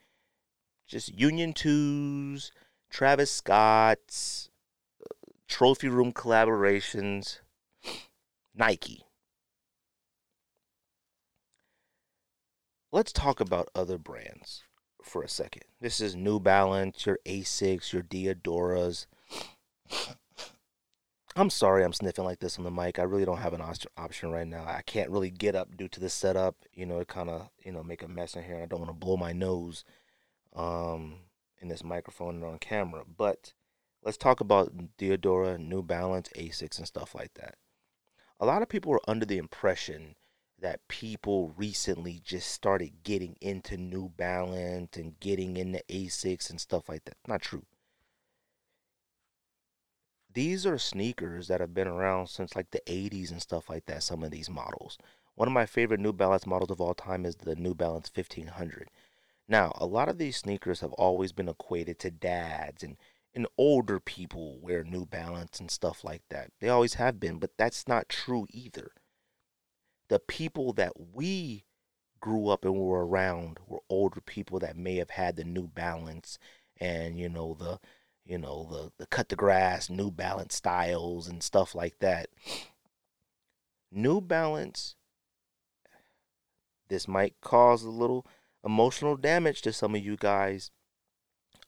just 0.86 1.18
Union 1.18 1.54
Twos, 1.54 2.52
Travis 2.90 3.30
Scott's, 3.30 4.50
trophy 5.48 5.88
room 5.88 6.12
collaborations, 6.12 7.40
Nike. 8.54 9.04
Let's 12.92 13.12
talk 13.12 13.40
about 13.40 13.68
other 13.74 13.98
brands 13.98 14.62
for 15.02 15.22
a 15.22 15.28
second. 15.28 15.64
This 15.80 16.00
is 16.00 16.16
New 16.16 16.40
Balance, 16.40 17.06
your 17.06 17.18
Asics, 17.26 17.92
your 17.92 18.02
Diadoras. 18.02 19.06
I'm 21.38 21.50
sorry 21.50 21.84
I'm 21.84 21.92
sniffing 21.92 22.24
like 22.24 22.38
this 22.38 22.56
on 22.56 22.64
the 22.64 22.70
mic. 22.70 22.98
I 22.98 23.02
really 23.02 23.26
don't 23.26 23.36
have 23.36 23.52
an 23.52 23.62
option 23.98 24.30
right 24.30 24.46
now. 24.46 24.64
I 24.64 24.80
can't 24.86 25.10
really 25.10 25.30
get 25.30 25.54
up 25.54 25.76
due 25.76 25.88
to 25.88 26.00
the 26.00 26.08
setup. 26.08 26.56
You 26.72 26.86
know, 26.86 26.98
it 27.00 27.08
kind 27.08 27.28
of, 27.28 27.50
you 27.62 27.72
know, 27.72 27.82
make 27.82 28.02
a 28.02 28.08
mess 28.08 28.34
in 28.34 28.44
here. 28.44 28.58
I 28.62 28.66
don't 28.66 28.80
want 28.80 28.88
to 28.88 28.98
blow 28.98 29.18
my 29.18 29.34
nose 29.34 29.84
um, 30.54 31.16
in 31.60 31.68
this 31.68 31.84
microphone 31.84 32.36
and 32.36 32.44
on 32.44 32.58
camera. 32.58 33.02
But 33.04 33.52
let's 34.06 34.16
talk 34.16 34.38
about 34.40 34.96
Diadora, 34.98 35.58
New 35.58 35.82
Balance, 35.82 36.30
Asics, 36.36 36.78
and 36.78 36.86
stuff 36.86 37.12
like 37.12 37.34
that. 37.34 37.56
A 38.38 38.46
lot 38.46 38.62
of 38.62 38.68
people 38.68 38.92
were 38.92 39.00
under 39.08 39.26
the 39.26 39.36
impression 39.36 40.14
that 40.60 40.86
people 40.86 41.52
recently 41.56 42.20
just 42.24 42.48
started 42.52 43.02
getting 43.02 43.36
into 43.40 43.76
New 43.76 44.08
Balance 44.16 44.96
and 44.96 45.18
getting 45.18 45.56
into 45.56 45.82
Asics 45.90 46.48
and 46.48 46.60
stuff 46.60 46.88
like 46.88 47.04
that. 47.06 47.16
Not 47.26 47.42
true. 47.42 47.64
These 50.32 50.66
are 50.66 50.78
sneakers 50.78 51.48
that 51.48 51.60
have 51.60 51.74
been 51.74 51.88
around 51.88 52.28
since 52.28 52.54
like 52.54 52.70
the 52.70 52.82
80s 52.86 53.32
and 53.32 53.42
stuff 53.42 53.68
like 53.68 53.86
that, 53.86 54.04
some 54.04 54.22
of 54.22 54.30
these 54.30 54.48
models. 54.48 54.98
One 55.34 55.48
of 55.48 55.54
my 55.54 55.66
favorite 55.66 56.00
New 56.00 56.12
Balance 56.12 56.46
models 56.46 56.70
of 56.70 56.80
all 56.80 56.94
time 56.94 57.26
is 57.26 57.34
the 57.34 57.56
New 57.56 57.74
Balance 57.74 58.12
1500. 58.14 58.88
Now, 59.48 59.72
a 59.74 59.86
lot 59.86 60.08
of 60.08 60.18
these 60.18 60.36
sneakers 60.36 60.78
have 60.80 60.92
always 60.92 61.32
been 61.32 61.48
equated 61.48 61.98
to 62.00 62.10
dads 62.12 62.84
and 62.84 62.96
and 63.36 63.46
older 63.58 64.00
people 64.00 64.58
wear 64.62 64.82
New 64.82 65.04
Balance 65.04 65.60
and 65.60 65.70
stuff 65.70 66.02
like 66.02 66.22
that. 66.30 66.50
They 66.58 66.70
always 66.70 66.94
have 66.94 67.20
been, 67.20 67.38
but 67.38 67.50
that's 67.58 67.86
not 67.86 68.08
true 68.08 68.46
either. 68.50 68.92
The 70.08 70.18
people 70.18 70.72
that 70.72 70.94
we 71.12 71.66
grew 72.18 72.48
up 72.48 72.64
and 72.64 72.74
were 72.74 73.06
around 73.06 73.58
were 73.66 73.82
older 73.90 74.22
people 74.22 74.58
that 74.60 74.76
may 74.76 74.96
have 74.96 75.10
had 75.10 75.36
the 75.36 75.44
New 75.44 75.68
Balance 75.68 76.38
and 76.78 77.18
you 77.18 77.28
know 77.28 77.54
the 77.54 77.78
you 78.24 78.38
know 78.38 78.66
the 78.70 78.92
the 78.98 79.06
cut 79.06 79.28
the 79.28 79.36
grass 79.36 79.90
New 79.90 80.10
Balance 80.10 80.54
styles 80.54 81.28
and 81.28 81.42
stuff 81.42 81.74
like 81.74 81.98
that. 82.00 82.28
New 83.92 84.22
Balance 84.22 84.96
this 86.88 87.06
might 87.06 87.34
cause 87.42 87.82
a 87.82 87.90
little 87.90 88.26
emotional 88.64 89.16
damage 89.16 89.60
to 89.60 89.72
some 89.72 89.94
of 89.94 90.02
you 90.02 90.16
guys 90.16 90.70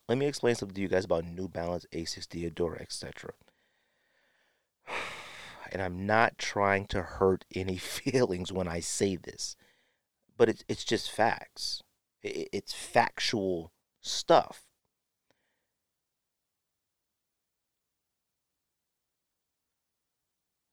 let 0.09 0.17
me 0.17 0.27
explain 0.27 0.55
something 0.55 0.75
to 0.75 0.81
you 0.81 0.89
guys 0.89 1.05
about 1.05 1.25
New 1.27 1.49
Balance, 1.49 1.85
Asics, 1.93 2.27
Diadora, 2.27 2.81
etc. 2.81 3.33
And 5.71 5.83
I'm 5.83 6.07
not 6.07 6.39
trying 6.39 6.87
to 6.87 7.03
hurt 7.03 7.45
any 7.55 7.77
feelings 7.77 8.51
when 8.51 8.67
I 8.67 8.81
say 8.81 9.17
this, 9.17 9.55
but 10.37 10.49
it's 10.49 10.65
it's 10.67 10.85
just 10.85 11.11
facts. 11.11 11.83
It's 12.23 12.73
factual 12.73 13.71
stuff. 14.01 14.65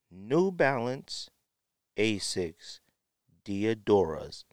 New 0.09 0.49
Balance, 0.49 1.29
Asics, 1.97 2.79
Diadoras 3.43 4.45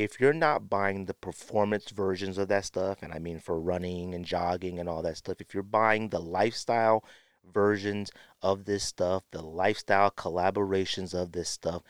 if 0.00 0.18
you're 0.18 0.32
not 0.32 0.70
buying 0.70 1.04
the 1.04 1.12
performance 1.12 1.90
versions 1.90 2.38
of 2.38 2.48
that 2.48 2.64
stuff, 2.64 3.02
and 3.02 3.12
I 3.12 3.18
mean 3.18 3.38
for 3.38 3.60
running 3.60 4.14
and 4.14 4.24
jogging 4.24 4.78
and 4.78 4.88
all 4.88 5.02
that 5.02 5.18
stuff, 5.18 5.42
if 5.42 5.52
you're 5.52 5.62
buying 5.62 6.08
the 6.08 6.18
lifestyle 6.18 7.04
versions 7.44 8.10
of 8.40 8.64
this 8.64 8.82
stuff, 8.82 9.24
the 9.30 9.42
lifestyle 9.42 10.10
collaborations 10.10 11.12
of 11.12 11.32
this 11.32 11.50
stuff, 11.50 11.82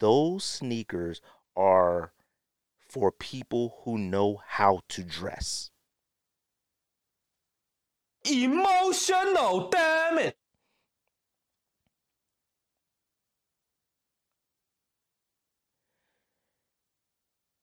those 0.00 0.42
sneakers 0.42 1.20
are 1.56 2.12
for 2.88 3.12
people 3.12 3.78
who 3.84 3.96
know 3.96 4.40
how 4.44 4.80
to 4.88 5.04
dress. 5.04 5.70
Emotional, 8.28 9.68
damn 9.70 10.18
it. 10.18 10.36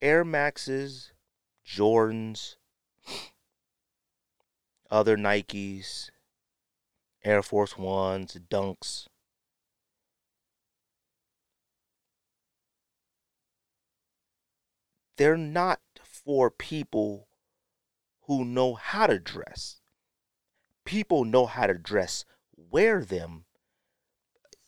Air 0.01 0.23
Maxes, 0.23 1.11
Jordans, 1.67 2.55
other 4.89 5.17
Nikes, 5.17 6.09
Air 7.23 7.43
Force 7.43 7.77
Ones, 7.77 8.37
Dunks. 8.49 9.07
They're 15.17 15.35
not 15.35 15.81
for 16.01 16.49
people 16.49 17.27
who 18.21 18.45
know 18.45 18.75
how 18.75 19.05
to 19.05 19.19
dress. 19.19 19.81
People 20.85 21.25
know 21.25 21.45
how 21.45 21.67
to 21.67 21.73
dress, 21.73 22.23
wear 22.55 23.03
them. 23.03 23.43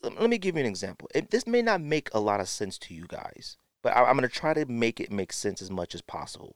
Let 0.03 0.29
me 0.29 0.38
give 0.38 0.55
you 0.55 0.61
an 0.61 0.67
example. 0.67 1.07
This 1.29 1.47
may 1.47 1.61
not 1.61 1.79
make 1.79 2.09
a 2.13 2.19
lot 2.19 2.41
of 2.41 2.49
sense 2.49 2.77
to 2.79 2.93
you 2.93 3.05
guys, 3.07 3.55
but 3.82 3.95
I'm 3.95 4.17
going 4.17 4.27
to 4.27 4.29
try 4.29 4.53
to 4.53 4.65
make 4.65 4.99
it 4.99 5.11
make 5.11 5.34
sense 5.34 5.61
as 5.61 5.71
much 5.71 5.95
as 5.95 6.01
possible. 6.01 6.55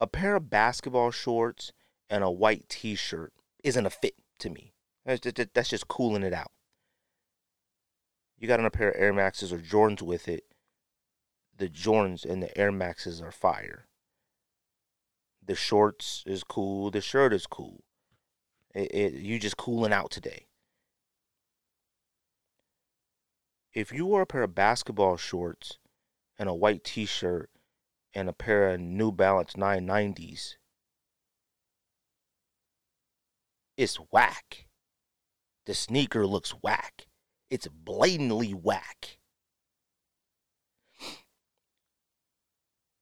A 0.00 0.06
pair 0.06 0.36
of 0.36 0.50
basketball 0.50 1.10
shorts 1.10 1.72
and 2.10 2.24
a 2.24 2.30
white 2.30 2.68
t 2.68 2.94
shirt 2.94 3.32
isn't 3.62 3.86
a 3.86 3.90
fit 3.90 4.14
to 4.40 4.50
me. 4.50 4.72
That's 5.04 5.20
just, 5.20 5.54
that's 5.54 5.68
just 5.68 5.88
cooling 5.88 6.22
it 6.22 6.32
out. 6.32 6.50
You 8.38 8.48
got 8.48 8.58
on 8.58 8.66
a 8.66 8.70
pair 8.70 8.90
of 8.90 9.00
Air 9.00 9.12
Maxes 9.12 9.52
or 9.52 9.58
Jordans 9.58 10.02
with 10.02 10.26
it. 10.26 10.44
The 11.56 11.68
Jordans 11.68 12.24
and 12.24 12.42
the 12.42 12.56
Air 12.58 12.72
Maxes 12.72 13.20
are 13.20 13.30
fire. 13.30 13.86
The 15.44 15.54
shorts 15.54 16.24
is 16.26 16.42
cool. 16.42 16.90
The 16.90 17.00
shirt 17.00 17.32
is 17.32 17.46
cool. 17.46 17.84
It, 18.74 18.90
it, 18.92 19.12
you 19.14 19.38
just 19.38 19.56
cooling 19.56 19.92
out 19.92 20.10
today. 20.10 20.46
If 23.74 23.92
you 23.92 24.06
wore 24.06 24.22
a 24.22 24.26
pair 24.26 24.42
of 24.42 24.54
basketball 24.54 25.16
shorts 25.16 25.78
and 26.38 26.48
a 26.48 26.54
white 26.54 26.84
t-shirt 26.84 27.50
and 28.14 28.28
a 28.28 28.32
pair 28.32 28.70
of 28.70 28.80
New 28.80 29.10
Balance 29.12 29.54
990s, 29.54 30.56
it's 33.76 33.96
whack. 33.96 34.66
The 35.66 35.74
sneaker 35.74 36.26
looks 36.26 36.50
whack. 36.50 37.06
It's 37.50 37.68
blatantly 37.68 38.52
whack. 38.52 39.18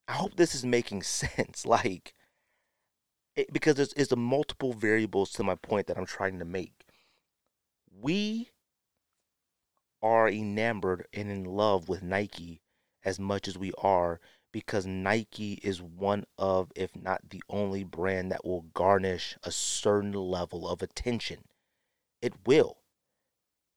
I 0.07 0.13
hope 0.15 0.37
this 0.37 0.55
is 0.55 0.65
making 0.65 1.03
sense. 1.05 1.67
Like, 1.67 2.15
it, 3.35 3.53
because 3.53 3.79
it's, 3.79 3.93
it's 3.95 4.11
the 4.11 4.17
multiple 4.17 4.73
variables 4.73 5.33
to 5.33 5.43
my 5.43 5.55
point 5.55 5.87
that 5.87 5.99
I'm 5.99 6.07
trying 6.07 6.39
to 6.39 6.45
make. 6.45 6.85
We 7.93 8.51
are 10.03 10.29
enamored 10.29 11.07
and 11.13 11.31
in 11.31 11.45
love 11.45 11.89
with 11.89 12.03
Nike 12.03 12.61
as 13.05 13.19
much 13.19 13.49
as 13.49 13.59
we 13.59 13.73
are 13.79 14.21
because 14.53 14.87
Nike 14.87 15.55
is 15.63 15.81
one 15.81 16.25
of, 16.37 16.73
if 16.75 16.97
not 16.97 17.31
the 17.31 17.43
only 17.49 17.85
brand 17.85 18.33
that 18.33 18.45
will 18.45 18.63
garnish 18.63 19.37
a 19.43 19.53
certain 19.53 20.13
level 20.13 20.69
of 20.69 20.83
attention. 20.83 21.45
It 22.21 22.47
will. 22.47 22.79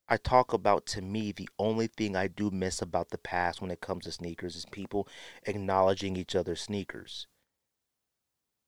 I 0.08 0.18
talk 0.18 0.52
about 0.52 0.86
to 0.88 1.02
me 1.02 1.32
the 1.32 1.50
only 1.58 1.88
thing 1.88 2.16
I 2.16 2.28
do 2.28 2.52
miss 2.52 2.82
about 2.82 3.10
the 3.10 3.18
past 3.18 3.62
when 3.62 3.72
it 3.72 3.82
comes 3.82 4.04
to 4.06 4.12
sneakers 4.12 4.56
is 4.56 4.66
people 4.66 5.08
acknowledging 5.46 6.18
each 6.18 6.36
other's 6.36 6.62
sneakers. 6.62 7.28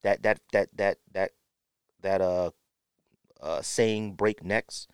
That 0.01 0.23
that 0.23 0.39
that 0.53 0.69
that 0.77 0.99
that 1.11 1.31
that 2.01 2.21
uh 2.21 2.51
uh 3.41 3.61
saying 3.61 4.13
break 4.13 4.43
necks 4.43 4.87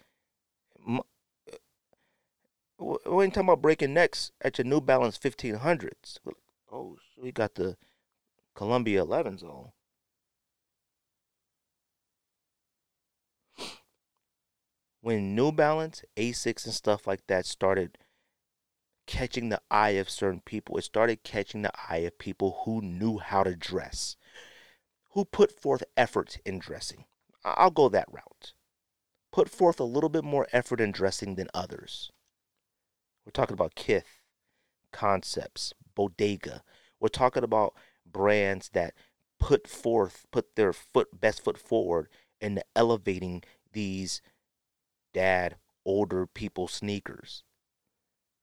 we 2.82 3.24
ain't 3.24 3.34
talking 3.34 3.48
about 3.48 3.62
breaking 3.62 3.94
necks 3.94 4.32
at 4.42 4.58
your 4.58 4.66
New 4.66 4.82
Balance 4.82 5.18
1500s. 5.18 6.18
Oh, 6.72 6.98
we 7.16 7.32
got 7.32 7.56
the 7.56 7.78
Columbia 8.56 9.06
11s 9.06 9.44
on. 9.44 9.72
When 15.02 15.36
New 15.36 15.52
Balance, 15.52 16.04
Asics, 16.18 16.66
and 16.66 16.74
stuff 16.74 17.08
like 17.08 17.26
that 17.28 17.46
started 17.46 17.98
catching 19.08 19.50
the 19.50 19.62
eye 19.70 19.92
of 19.92 20.10
certain 20.10 20.42
people, 20.42 20.78
it 20.78 20.84
started 20.84 21.24
catching 21.24 21.64
the 21.64 21.72
eye 21.90 21.98
of 21.98 22.18
people 22.18 22.62
who 22.66 22.82
knew 22.82 23.18
how 23.18 23.44
to 23.44 23.56
dress, 23.56 24.16
who 25.12 25.26
put 25.26 25.60
forth 25.60 25.84
effort 25.98 26.38
in 26.46 26.60
dressing. 26.60 27.06
I'll 27.44 27.72
go 27.72 27.90
that 27.90 28.12
route. 28.12 28.54
Put 29.32 29.50
forth 29.50 29.80
a 29.80 29.86
little 29.86 30.10
bit 30.10 30.24
more 30.24 30.48
effort 30.52 30.80
in 30.80 30.92
dressing 30.92 31.36
than 31.36 31.48
others. 31.54 32.12
We're 33.26 33.32
talking 33.32 33.54
about 33.54 33.76
Kith, 33.76 34.22
Concepts, 34.92 35.74
Bodega. 35.96 36.64
We're 37.00 37.10
talking 37.10 37.44
about 37.44 37.74
brands 38.06 38.70
that 38.70 38.94
put 39.40 39.68
forth, 39.68 40.26
put 40.32 40.56
their 40.56 40.74
foot 40.74 41.20
best 41.20 41.44
foot 41.44 41.58
forward 41.58 42.08
in 42.40 42.62
elevating 42.76 43.44
these 43.74 44.22
dad 45.14 45.56
older 45.86 46.26
people 46.26 46.68
sneakers. 46.68 47.44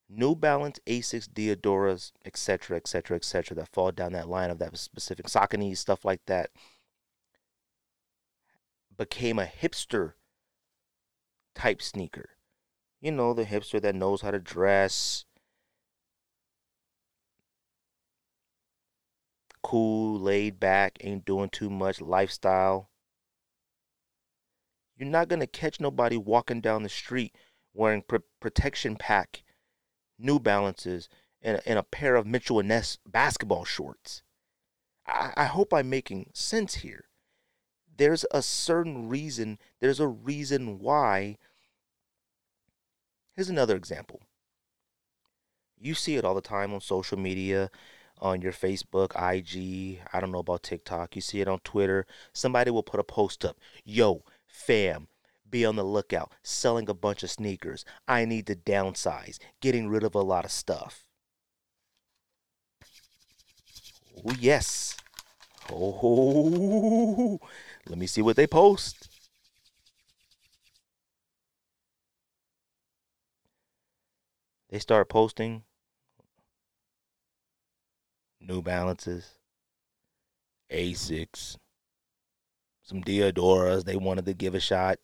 New 0.08 0.34
Balance, 0.34 0.80
Asics, 0.86 1.28
Diadoras, 1.28 2.12
etc., 2.24 2.76
etc., 2.78 3.16
etc., 3.16 3.54
that 3.56 3.68
fall 3.68 3.92
down 3.92 4.12
that 4.12 4.28
line 4.28 4.50
of 4.50 4.58
that 4.58 4.76
specific 4.78 5.26
Saucony 5.26 5.76
stuff 5.76 6.04
like 6.04 6.24
that, 6.26 6.50
became 8.96 9.38
a 9.38 9.44
hipster 9.44 10.14
type 11.54 11.82
sneaker 11.82 12.30
you 13.00 13.12
know, 13.12 13.32
the 13.32 13.44
hipster 13.44 13.80
that 13.80 13.94
knows 13.94 14.22
how 14.22 14.30
to 14.30 14.38
dress. 14.38 15.24
Cool, 19.62 20.18
laid 20.18 20.58
back, 20.58 20.98
ain't 21.00 21.24
doing 21.24 21.48
too 21.50 21.70
much 21.70 22.00
lifestyle. 22.00 22.90
You're 24.96 25.08
not 25.08 25.28
going 25.28 25.40
to 25.40 25.46
catch 25.46 25.80
nobody 25.80 26.16
walking 26.16 26.60
down 26.60 26.82
the 26.82 26.88
street 26.88 27.34
wearing 27.72 28.02
pr- 28.02 28.16
protection 28.40 28.96
pack, 28.96 29.42
New 30.18 30.40
Balances, 30.40 31.08
and, 31.40 31.60
and 31.64 31.78
a 31.78 31.84
pair 31.84 32.16
of 32.16 32.26
Mitchell 32.26 32.58
and 32.58 32.68
Ness 32.68 32.98
basketball 33.06 33.64
shorts. 33.64 34.22
I, 35.06 35.32
I 35.36 35.44
hope 35.44 35.72
I'm 35.72 35.88
making 35.88 36.30
sense 36.34 36.76
here. 36.76 37.04
There's 37.96 38.24
a 38.30 38.42
certain 38.42 39.08
reason, 39.08 39.58
there's 39.80 40.00
a 40.00 40.08
reason 40.08 40.78
why 40.78 41.36
Here's 43.38 43.48
another 43.48 43.76
example. 43.76 44.20
You 45.78 45.94
see 45.94 46.16
it 46.16 46.24
all 46.24 46.34
the 46.34 46.40
time 46.40 46.74
on 46.74 46.80
social 46.80 47.16
media, 47.16 47.70
on 48.18 48.42
your 48.42 48.50
Facebook, 48.50 49.10
IG, 49.14 50.00
I 50.12 50.18
don't 50.18 50.32
know 50.32 50.40
about 50.40 50.64
TikTok. 50.64 51.14
You 51.14 51.22
see 51.22 51.40
it 51.40 51.46
on 51.46 51.60
Twitter. 51.60 52.04
Somebody 52.32 52.72
will 52.72 52.82
put 52.82 52.98
a 52.98 53.04
post 53.04 53.44
up. 53.44 53.56
Yo, 53.84 54.24
fam, 54.48 55.06
be 55.48 55.64
on 55.64 55.76
the 55.76 55.84
lookout. 55.84 56.32
Selling 56.42 56.88
a 56.88 56.94
bunch 56.94 57.22
of 57.22 57.30
sneakers. 57.30 57.84
I 58.08 58.24
need 58.24 58.44
to 58.48 58.56
downsize. 58.56 59.38
Getting 59.60 59.88
rid 59.88 60.02
of 60.02 60.16
a 60.16 60.20
lot 60.20 60.44
of 60.44 60.50
stuff. 60.50 61.04
Oh, 64.16 64.34
yes. 64.36 64.96
Oh, 65.70 67.38
let 67.88 67.98
me 67.98 68.08
see 68.08 68.20
what 68.20 68.34
they 68.34 68.48
post. 68.48 69.17
They 74.70 74.78
start 74.78 75.08
posting 75.08 75.62
New 78.40 78.62
Balances, 78.62 79.38
Asics, 80.70 81.56
some 82.82 83.02
Diadoras 83.02 83.84
they 83.84 83.96
wanted 83.96 84.26
to 84.26 84.34
give 84.34 84.54
a 84.54 84.60
shot, 84.60 84.98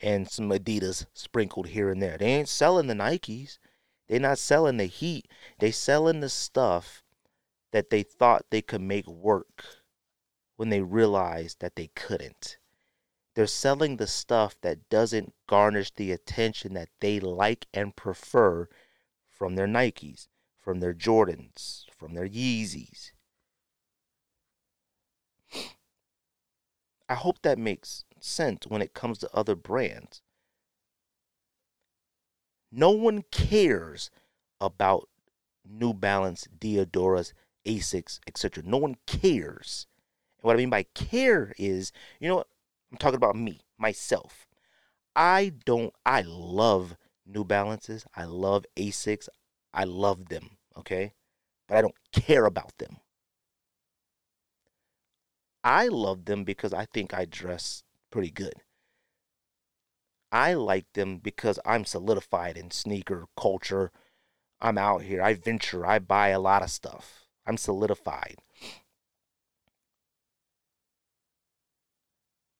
and 0.00 0.30
some 0.30 0.50
Adidas 0.50 1.06
sprinkled 1.14 1.68
here 1.68 1.90
and 1.90 2.02
there. 2.02 2.18
They 2.18 2.26
ain't 2.26 2.48
selling 2.48 2.86
the 2.86 2.94
Nikes. 2.94 3.58
They're 4.08 4.20
not 4.20 4.38
selling 4.38 4.76
the 4.76 4.84
heat. 4.84 5.26
They 5.58 5.70
selling 5.70 6.20
the 6.20 6.28
stuff 6.28 7.02
that 7.72 7.90
they 7.90 8.02
thought 8.02 8.46
they 8.50 8.62
could 8.62 8.82
make 8.82 9.06
work 9.06 9.64
when 10.56 10.68
they 10.68 10.82
realized 10.82 11.60
that 11.60 11.74
they 11.74 11.90
couldn't. 11.96 12.58
They're 13.34 13.46
selling 13.46 13.96
the 13.96 14.06
stuff 14.06 14.54
that 14.60 14.88
doesn't 14.88 15.34
garnish 15.48 15.90
the 15.92 16.12
attention 16.12 16.74
that 16.74 16.90
they 17.00 17.18
like 17.18 17.66
and 17.74 17.96
prefer 17.96 18.68
from 19.28 19.56
their 19.56 19.66
Nikes, 19.66 20.28
from 20.60 20.78
their 20.80 20.94
Jordans, 20.94 21.86
from 21.96 22.14
their 22.14 22.28
Yeezys. 22.28 23.10
I 27.08 27.14
hope 27.14 27.42
that 27.42 27.58
makes 27.58 28.04
sense 28.20 28.66
when 28.66 28.80
it 28.80 28.94
comes 28.94 29.18
to 29.18 29.30
other 29.34 29.54
brands. 29.54 30.22
No 32.72 32.90
one 32.90 33.22
cares 33.30 34.10
about 34.60 35.08
New 35.64 35.92
Balance, 35.92 36.48
Diadoras, 36.58 37.32
Asics, 37.66 38.20
etc. 38.26 38.62
No 38.64 38.78
one 38.78 38.96
cares. 39.06 39.86
And 40.38 40.44
what 40.44 40.54
I 40.54 40.58
mean 40.58 40.70
by 40.70 40.84
care 40.84 41.52
is, 41.58 41.92
you 42.20 42.28
know? 42.28 42.44
I'm 42.94 42.98
talking 42.98 43.16
about 43.16 43.34
me, 43.34 43.58
myself. 43.76 44.46
I 45.16 45.50
don't, 45.64 45.92
I 46.06 46.20
love 46.24 46.96
New 47.26 47.42
Balances. 47.42 48.06
I 48.14 48.22
love 48.22 48.66
Asics. 48.76 49.28
I 49.72 49.82
love 49.82 50.28
them, 50.28 50.58
okay? 50.78 51.14
But 51.66 51.78
I 51.78 51.80
don't 51.80 51.96
care 52.12 52.44
about 52.44 52.78
them. 52.78 52.98
I 55.64 55.88
love 55.88 56.26
them 56.26 56.44
because 56.44 56.72
I 56.72 56.84
think 56.84 57.12
I 57.12 57.24
dress 57.24 57.82
pretty 58.12 58.30
good. 58.30 58.54
I 60.30 60.54
like 60.54 60.92
them 60.92 61.18
because 61.18 61.58
I'm 61.64 61.84
solidified 61.84 62.56
in 62.56 62.70
sneaker 62.70 63.24
culture. 63.36 63.90
I'm 64.60 64.78
out 64.78 65.02
here. 65.02 65.20
I 65.20 65.34
venture. 65.34 65.84
I 65.84 65.98
buy 65.98 66.28
a 66.28 66.38
lot 66.38 66.62
of 66.62 66.70
stuff. 66.70 67.24
I'm 67.44 67.56
solidified. 67.56 68.36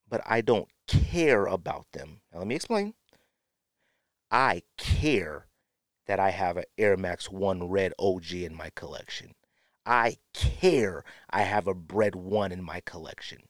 But 0.09 0.23
I 0.27 0.41
don't 0.41 0.69
care 0.87 1.47
about 1.47 1.87
them. 1.93 2.21
Now, 2.33 2.41
let 2.41 2.49
me 2.49 2.55
explain. 2.55 2.95
I 4.31 4.63
care 4.77 5.47
that 6.07 6.21
I 6.21 6.31
have 6.31 6.57
an 6.57 6.65
Air 6.77 6.97
Max 6.97 7.31
1 7.31 7.69
Red 7.69 7.93
OG 7.99 8.33
in 8.33 8.55
my 8.55 8.71
collection. 8.75 9.35
I 9.87 10.19
care 10.33 11.05
I 11.31 11.43
have 11.43 11.67
a 11.67 11.75
Bred 11.75 12.15
1 12.15 12.53
in 12.53 12.63
my 12.63 12.81
collection. 12.81 13.43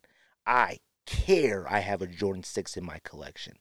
I 0.47 0.81
care 1.07 1.71
I 1.71 1.81
have 1.81 2.03
a 2.03 2.07
Jordan 2.07 2.43
6 2.43 2.77
in 2.77 2.85
my 2.85 2.99
collection. 3.05 3.55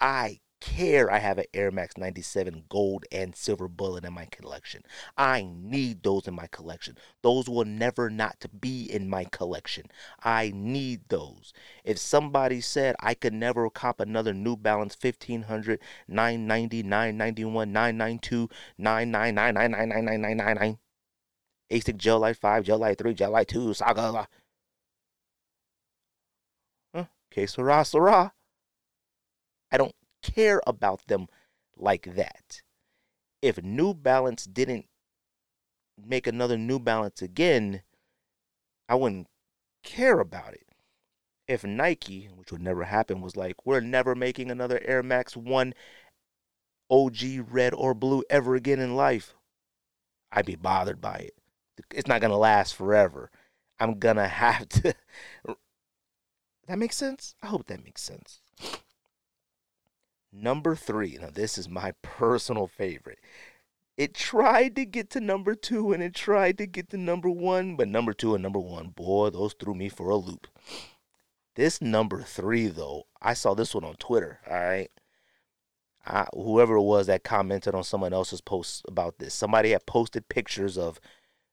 I 0.00 0.40
care 0.60 1.10
I 1.10 1.18
have 1.18 1.38
an 1.38 1.46
Air 1.54 1.70
Max 1.70 1.96
97 1.96 2.64
gold 2.68 3.06
and 3.12 3.34
silver 3.34 3.68
bullet 3.68 4.04
in 4.04 4.12
my 4.12 4.26
collection. 4.26 4.82
I 5.16 5.48
need 5.50 6.02
those 6.02 6.28
in 6.28 6.34
my 6.34 6.46
collection. 6.48 6.96
Those 7.22 7.48
will 7.48 7.64
never 7.64 8.10
not 8.10 8.44
be 8.60 8.84
in 8.84 9.08
my 9.08 9.24
collection. 9.24 9.86
I 10.22 10.52
need 10.54 11.08
those. 11.08 11.52
If 11.84 11.98
somebody 11.98 12.60
said 12.60 12.96
I 13.00 13.14
could 13.14 13.34
never 13.34 13.70
cop 13.70 14.00
another 14.00 14.34
New 14.34 14.56
Balance 14.56 14.96
1500, 15.00 15.80
990, 16.08 16.82
991, 16.82 17.72
992, 17.72 18.48
999, 18.78 20.78
Asic 21.70 21.96
Gel-Lyte 21.96 22.36
5, 22.36 22.64
Gel-Lyte 22.64 22.98
3, 22.98 23.14
Gel-Lyte 23.14 23.48
2, 23.48 23.74
Saga. 23.74 24.26
Huh? 26.94 27.04
Okay, 27.30 27.46
Sarah, 27.46 27.84
Sarah. 27.84 28.32
I 29.70 29.76
don't 29.76 29.94
care 30.34 30.60
about 30.66 31.06
them 31.06 31.26
like 31.76 32.14
that. 32.14 32.62
If 33.40 33.62
New 33.62 33.94
Balance 33.94 34.44
didn't 34.44 34.86
make 35.96 36.26
another 36.26 36.56
New 36.56 36.78
Balance 36.78 37.22
again, 37.22 37.82
I 38.88 38.94
wouldn't 38.94 39.28
care 39.82 40.20
about 40.20 40.54
it. 40.54 40.66
If 41.46 41.64
Nike, 41.64 42.28
which 42.34 42.52
would 42.52 42.60
never 42.60 42.84
happen, 42.84 43.20
was 43.20 43.36
like, 43.36 43.64
we're 43.64 43.80
never 43.80 44.14
making 44.14 44.50
another 44.50 44.80
Air 44.84 45.02
Max 45.02 45.36
1 45.36 45.72
OG 46.90 47.16
red 47.50 47.74
or 47.74 47.94
blue 47.94 48.22
ever 48.28 48.54
again 48.54 48.80
in 48.80 48.96
life, 48.96 49.34
I'd 50.30 50.46
be 50.46 50.56
bothered 50.56 51.00
by 51.00 51.16
it. 51.16 51.34
It's 51.90 52.08
not 52.08 52.20
going 52.20 52.30
to 52.30 52.36
last 52.36 52.74
forever. 52.74 53.30
I'm 53.78 53.98
going 53.98 54.16
to 54.24 54.28
have 54.28 54.68
to. 54.70 54.94
that 56.66 56.78
makes 56.78 56.96
sense? 56.96 57.34
I 57.42 57.46
hope 57.46 57.66
that 57.66 57.84
makes 57.84 58.02
sense. 58.02 58.42
Number 60.32 60.74
three. 60.74 61.18
Now, 61.20 61.30
this 61.32 61.58
is 61.58 61.68
my 61.68 61.92
personal 62.02 62.66
favorite. 62.66 63.18
It 63.96 64.14
tried 64.14 64.76
to 64.76 64.84
get 64.84 65.10
to 65.10 65.20
number 65.20 65.54
two 65.54 65.92
and 65.92 66.02
it 66.02 66.14
tried 66.14 66.58
to 66.58 66.66
get 66.66 66.90
to 66.90 66.96
number 66.96 67.28
one, 67.28 67.74
but 67.74 67.88
number 67.88 68.12
two 68.12 68.34
and 68.34 68.42
number 68.42 68.60
one, 68.60 68.88
boy, 68.88 69.30
those 69.30 69.54
threw 69.54 69.74
me 69.74 69.88
for 69.88 70.10
a 70.10 70.16
loop. 70.16 70.46
This 71.56 71.82
number 71.82 72.22
three, 72.22 72.68
though, 72.68 73.06
I 73.20 73.34
saw 73.34 73.54
this 73.54 73.74
one 73.74 73.82
on 73.82 73.96
Twitter. 73.96 74.38
All 74.48 74.56
right. 74.56 74.90
I, 76.06 76.26
whoever 76.32 76.76
it 76.76 76.82
was 76.82 77.08
that 77.08 77.24
commented 77.24 77.74
on 77.74 77.82
someone 77.82 78.12
else's 78.12 78.40
post 78.40 78.84
about 78.86 79.18
this, 79.18 79.34
somebody 79.34 79.70
had 79.70 79.84
posted 79.84 80.28
pictures 80.28 80.78
of, 80.78 81.00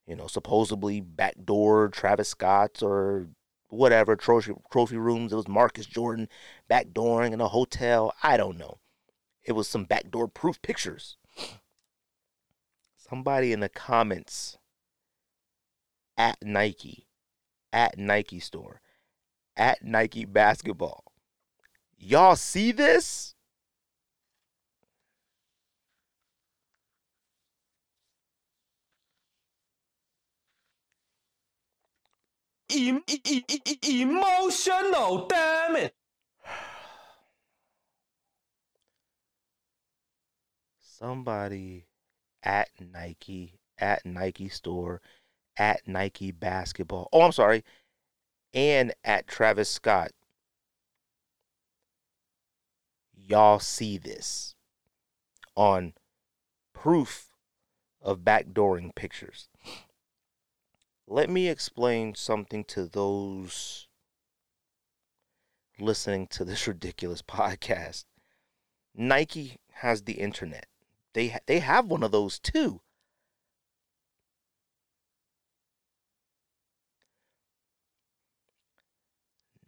you 0.05 0.15
know, 0.15 0.27
supposedly 0.27 1.01
backdoor 1.01 1.89
Travis 1.89 2.29
Scott's 2.29 2.83
or 2.83 3.29
whatever 3.69 4.15
trophy 4.15 4.53
trophy 4.71 4.97
rooms. 4.97 5.31
It 5.31 5.35
was 5.35 5.47
Marcus 5.47 5.85
Jordan 5.85 6.29
backdooring 6.69 7.33
in 7.33 7.41
a 7.41 7.47
hotel. 7.47 8.13
I 8.23 8.37
don't 8.37 8.57
know. 8.57 8.79
It 9.43 9.53
was 9.53 9.67
some 9.67 9.85
backdoor 9.85 10.27
proof 10.27 10.61
pictures. 10.61 11.17
Somebody 12.97 13.53
in 13.53 13.59
the 13.59 13.69
comments 13.69 14.57
at 16.17 16.37
Nike, 16.41 17.07
at 17.71 17.97
Nike 17.97 18.39
store, 18.39 18.81
at 19.55 19.83
Nike 19.83 20.25
basketball. 20.25 21.03
Y'all 21.97 22.35
see 22.35 22.71
this? 22.71 23.34
Em- 32.69 33.03
e- 33.07 33.21
e- 33.25 33.61
e- 33.65 34.01
emotional, 34.01 35.27
damn 35.27 35.75
it. 35.75 35.95
Somebody 40.79 41.87
at 42.43 42.69
Nike, 42.79 43.59
at 43.77 44.05
Nike 44.05 44.49
store, 44.49 45.01
at 45.57 45.87
Nike 45.87 46.31
basketball. 46.31 47.09
Oh, 47.11 47.21
I'm 47.21 47.31
sorry. 47.31 47.63
And 48.53 48.93
at 49.03 49.27
Travis 49.27 49.69
Scott. 49.69 50.11
Y'all 53.13 53.59
see 53.59 53.97
this 53.97 54.55
on 55.55 55.93
proof 56.73 57.31
of 58.01 58.19
backdooring 58.19 58.93
pictures. 58.95 59.49
Let 61.07 61.29
me 61.29 61.47
explain 61.49 62.15
something 62.15 62.63
to 62.65 62.85
those 62.87 63.87
listening 65.79 66.27
to 66.27 66.43
this 66.43 66.67
ridiculous 66.67 67.21
podcast. 67.21 68.05
Nike 68.95 69.57
has 69.73 70.03
the 70.03 70.13
internet. 70.13 70.65
They 71.13 71.29
ha- 71.29 71.39
they 71.45 71.59
have 71.59 71.85
one 71.85 72.03
of 72.03 72.11
those 72.11 72.39
too. 72.39 72.81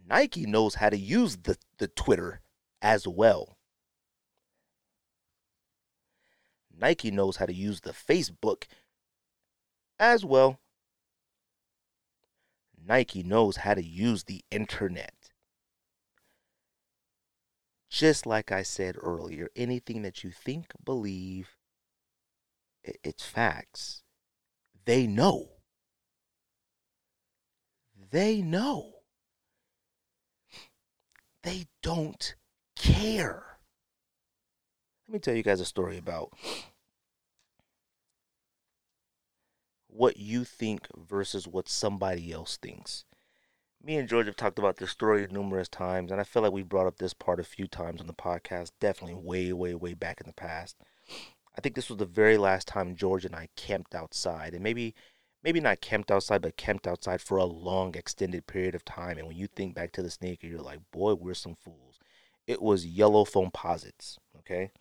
Nike 0.09 0.45
knows 0.45 0.75
how 0.75 0.89
to 0.89 0.97
use 0.97 1.37
the, 1.37 1.57
the 1.77 1.87
Twitter 1.89 2.41
as 2.81 3.07
well. 3.07 3.57
Nike 6.79 7.11
knows 7.11 7.37
how 7.37 7.45
to 7.45 7.53
use 7.53 7.81
the 7.81 7.91
Facebook 7.91 8.63
as 9.99 10.23
well. 10.23 10.59
Nike 12.87 13.21
knows 13.21 13.57
how 13.57 13.73
to 13.73 13.83
use 13.83 14.23
the 14.23 14.45
internet. 14.49 15.13
Just 17.89 18.25
like 18.25 18.51
I 18.51 18.63
said 18.63 18.95
earlier, 19.01 19.49
anything 19.55 20.01
that 20.03 20.23
you 20.23 20.31
think, 20.31 20.71
believe, 20.83 21.57
it's 22.83 23.25
facts. 23.25 24.03
They 24.85 25.05
know. 25.05 25.49
They 28.09 28.41
know. 28.41 28.93
They 31.43 31.67
don't 31.81 32.35
care. 32.77 33.59
Let 35.07 35.13
me 35.13 35.19
tell 35.19 35.35
you 35.35 35.43
guys 35.43 35.59
a 35.59 35.65
story 35.65 35.97
about 35.97 36.31
what 39.97 40.17
you 40.17 40.43
think 40.43 40.87
versus 40.95 41.47
what 41.47 41.67
somebody 41.67 42.31
else 42.31 42.57
thinks. 42.57 43.03
Me 43.83 43.97
and 43.97 44.07
George 44.07 44.25
have 44.27 44.35
talked 44.35 44.59
about 44.59 44.77
this 44.77 44.91
story 44.91 45.25
numerous 45.29 45.69
times, 45.69 46.11
and 46.11 46.19
I 46.19 46.23
feel 46.23 46.41
like 46.41 46.51
we 46.51 46.63
brought 46.63 46.87
up 46.87 46.97
this 46.97 47.13
part 47.13 47.39
a 47.39 47.43
few 47.43 47.67
times 47.67 48.01
on 48.01 48.07
the 48.07 48.13
podcast, 48.13 48.71
definitely 48.79 49.15
way, 49.15 49.53
way, 49.53 49.73
way 49.75 49.93
back 49.93 50.19
in 50.21 50.27
the 50.27 50.33
past. 50.33 50.77
I 51.57 51.61
think 51.61 51.75
this 51.75 51.89
was 51.89 51.97
the 51.97 52.05
very 52.05 52.37
last 52.37 52.67
time 52.67 52.95
George 52.95 53.25
and 53.25 53.35
I 53.35 53.49
camped 53.55 53.95
outside, 53.95 54.53
and 54.53 54.63
maybe 54.63 54.93
maybe 55.43 55.59
not 55.59 55.81
camped 55.81 56.11
outside, 56.11 56.41
but 56.41 56.57
camped 56.57 56.87
outside 56.87 57.21
for 57.21 57.37
a 57.37 57.45
long, 57.45 57.95
extended 57.95 58.47
period 58.47 58.75
of 58.75 58.83
time. 58.83 59.17
And 59.17 59.27
when 59.27 59.37
you 59.37 59.47
think 59.47 59.75
back 59.75 59.91
to 59.93 60.01
the 60.01 60.11
sneaker, 60.11 60.47
you're 60.47 60.61
like, 60.61 60.79
boy, 60.91 61.13
we're 61.13 61.33
some 61.33 61.55
fools. 61.55 61.99
It 62.45 62.61
was 62.61 62.85
yellow 62.85 63.25
Foamposites, 63.25 64.17
okay? 64.39 64.71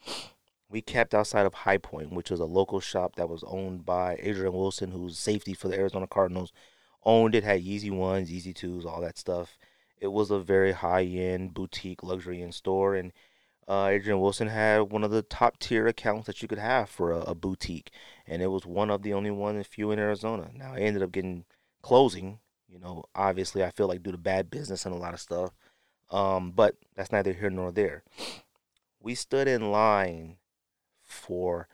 We 0.68 0.80
camped 0.80 1.14
outside 1.14 1.46
of 1.46 1.54
High 1.54 1.78
Point, 1.78 2.12
which 2.12 2.30
was 2.30 2.40
a 2.40 2.44
local 2.44 2.80
shop 2.80 3.16
that 3.16 3.28
was 3.28 3.44
owned 3.46 3.84
by 3.84 4.18
Adrian 4.20 4.52
Wilson, 4.52 4.90
who's 4.90 5.18
safety 5.18 5.54
for 5.54 5.68
the 5.68 5.76
Arizona 5.78 6.06
Cardinals. 6.06 6.52
Owned 7.04 7.34
it, 7.36 7.44
had 7.44 7.64
Yeezy 7.64 7.90
ones, 7.90 8.30
Yeezy 8.30 8.54
twos, 8.54 8.84
all 8.84 9.00
that 9.00 9.16
stuff. 9.16 9.58
It 9.98 10.08
was 10.08 10.30
a 10.30 10.40
very 10.40 10.72
high 10.72 11.04
end 11.04 11.54
boutique 11.54 12.02
luxury 12.02 12.42
in 12.42 12.50
store, 12.50 12.96
and 12.96 13.12
uh, 13.68 13.88
Adrian 13.90 14.20
Wilson 14.20 14.48
had 14.48 14.90
one 14.90 15.04
of 15.04 15.10
the 15.12 15.22
top 15.22 15.58
tier 15.58 15.86
accounts 15.86 16.26
that 16.26 16.42
you 16.42 16.48
could 16.48 16.58
have 16.58 16.90
for 16.90 17.12
a, 17.12 17.20
a 17.20 17.34
boutique, 17.34 17.90
and 18.26 18.42
it 18.42 18.48
was 18.48 18.66
one 18.66 18.90
of 18.90 19.02
the 19.02 19.12
only 19.12 19.30
one 19.30 19.62
few 19.62 19.92
in 19.92 19.98
Arizona. 19.98 20.50
Now 20.52 20.74
I 20.74 20.80
ended 20.80 21.02
up 21.02 21.12
getting 21.12 21.44
closing. 21.80 22.40
You 22.68 22.80
know, 22.80 23.04
obviously 23.14 23.62
I 23.62 23.70
feel 23.70 23.86
like 23.86 24.02
due 24.02 24.12
to 24.12 24.18
bad 24.18 24.50
business 24.50 24.84
and 24.84 24.94
a 24.94 24.98
lot 24.98 25.14
of 25.14 25.20
stuff, 25.20 25.52
um, 26.10 26.50
but 26.50 26.74
that's 26.96 27.12
neither 27.12 27.32
here 27.32 27.50
nor 27.50 27.70
there. 27.70 28.02
We 29.00 29.14
stood 29.14 29.46
in 29.46 29.70
line 29.70 30.38
for 31.06 31.68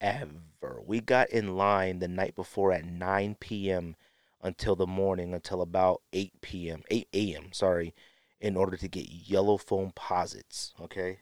ever. 0.00 0.80
We 0.84 1.00
got 1.00 1.30
in 1.30 1.56
line 1.56 1.98
the 1.98 2.08
night 2.08 2.34
before 2.34 2.72
at 2.72 2.84
9 2.84 3.36
p.m. 3.40 3.96
until 4.40 4.76
the 4.76 4.86
morning, 4.86 5.34
until 5.34 5.60
about 5.60 6.02
8 6.12 6.40
p.m., 6.40 6.82
8 6.90 7.08
a.m., 7.12 7.52
sorry, 7.52 7.94
in 8.40 8.56
order 8.56 8.76
to 8.76 8.88
get 8.88 9.10
yellow 9.10 9.58
Foamposites, 9.58 10.72
okay? 10.80 11.18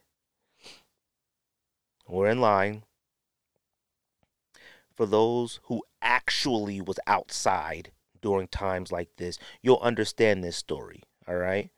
We're 2.07 2.29
in 2.29 2.41
line. 2.41 2.85
For 4.95 5.07
those 5.07 5.61
who 5.65 5.83
actually 6.01 6.81
was 6.81 6.99
outside 7.07 7.93
during 8.23 8.49
times 8.49 8.93
like 8.93 9.11
this, 9.17 9.39
you'll 9.61 9.81
understand 9.81 10.43
this 10.43 10.57
story, 10.57 11.03
all 11.27 11.37
right? 11.37 11.71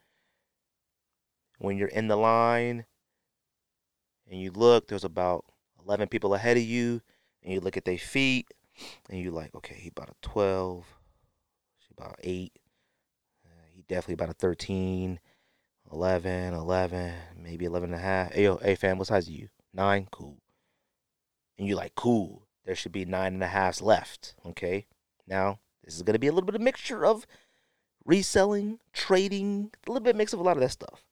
When 1.59 1.77
you're 1.77 1.89
in 1.89 2.09
the 2.09 2.17
line 2.17 2.85
and 4.31 4.41
you 4.41 4.53
look, 4.53 4.89
there's 4.89 5.05
about 5.05 5.45
11 5.89 6.09
people 6.09 6.35
ahead 6.35 6.59
of 6.59 6.63
you, 6.63 7.01
and 7.43 7.55
you 7.55 7.61
look 7.61 7.79
at 7.79 7.87
their 7.87 7.99
feet, 7.99 8.53
and 9.09 9.21
you're 9.21 9.33
like, 9.33 9.55
okay, 9.55 9.75
he 9.75 9.89
about 9.89 10.11
a 10.11 10.15
12, 10.21 10.85
she 11.79 11.95
about 11.97 12.17
8, 12.23 12.53
uh, 13.47 13.49
he 13.75 13.83
definitely 13.89 14.15
about 14.15 14.29
a 14.29 14.35
13, 14.35 15.19
11, 15.91 16.55
11, 16.55 17.13
maybe 17.43 17.65
11 17.65 17.93
and 17.93 17.99
a 17.99 18.03
half. 18.03 18.33
Hey, 18.33 18.45
yo, 18.45 18.57
hey, 18.59 18.75
fam, 18.75 18.99
what 18.99 19.07
size 19.07 19.29
are 19.29 19.33
you? 19.33 19.49
9? 19.73 20.09
Cool. 20.11 20.37
And 21.59 21.67
you're 21.67 21.77
like, 21.77 21.95
cool, 21.95 22.47
there 22.67 22.77
should 22.77 22.93
be 22.93 23.07
nine 23.07 23.33
and 23.33 23.43
a 23.43 23.49
halfs 23.49 23.81
left, 23.81 24.35
okay? 24.45 24.87
Now, 25.27 25.59
this 25.83 25.97
is 25.97 26.03
going 26.03 26.13
to 26.13 26.21
be 26.21 26.27
a 26.27 26.33
little 26.33 26.47
bit 26.47 26.55
of 26.55 26.61
mixture 26.61 27.05
of 27.07 27.27
reselling, 28.05 28.79
trading, 28.93 29.71
a 29.87 29.91
little 29.91 30.05
bit 30.05 30.17
mix 30.17 30.35
of 30.35 30.41
a 30.41 30.43
lot 30.43 30.57
of 30.57 30.61
that 30.61 30.71
stuff. 30.71 31.05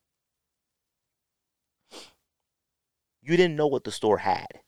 You 3.22 3.36
didn't 3.36 3.56
know 3.56 3.66
what 3.66 3.84
the 3.84 3.90
store 3.90 4.18
had. 4.18 4.60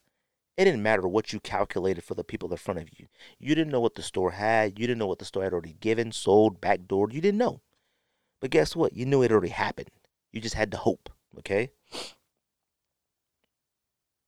It 0.58 0.64
didn't 0.64 0.82
matter 0.82 1.06
what 1.06 1.32
you 1.32 1.38
calculated 1.38 2.02
for 2.02 2.16
the 2.16 2.24
people 2.24 2.50
in 2.50 2.56
front 2.56 2.80
of 2.80 2.98
you. 2.98 3.06
You 3.38 3.54
didn't 3.54 3.70
know 3.70 3.78
what 3.78 3.94
the 3.94 4.02
store 4.02 4.32
had. 4.32 4.76
You 4.76 4.88
didn't 4.88 4.98
know 4.98 5.06
what 5.06 5.20
the 5.20 5.24
store 5.24 5.44
had 5.44 5.52
already 5.52 5.76
given, 5.78 6.10
sold, 6.10 6.60
backdoored. 6.60 7.12
You 7.12 7.20
didn't 7.20 7.38
know. 7.38 7.60
But 8.40 8.50
guess 8.50 8.74
what? 8.74 8.92
You 8.92 9.06
knew 9.06 9.22
it 9.22 9.30
already 9.30 9.50
happened. 9.50 9.90
You 10.32 10.40
just 10.40 10.56
had 10.56 10.72
to 10.72 10.76
hope, 10.76 11.10
okay? 11.38 11.70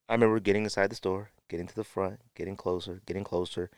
I 0.08 0.14
remember 0.14 0.38
getting 0.38 0.62
inside 0.62 0.92
the 0.92 0.94
store, 0.94 1.30
getting 1.48 1.66
to 1.66 1.74
the 1.74 1.82
front, 1.82 2.20
getting 2.36 2.54
closer, 2.54 3.02
getting 3.06 3.24
closer. 3.24 3.68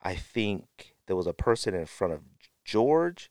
I 0.00 0.14
think 0.14 0.94
there 1.06 1.16
was 1.16 1.26
a 1.26 1.34
person 1.34 1.74
in 1.74 1.84
front 1.84 2.14
of 2.14 2.22
George, 2.64 3.30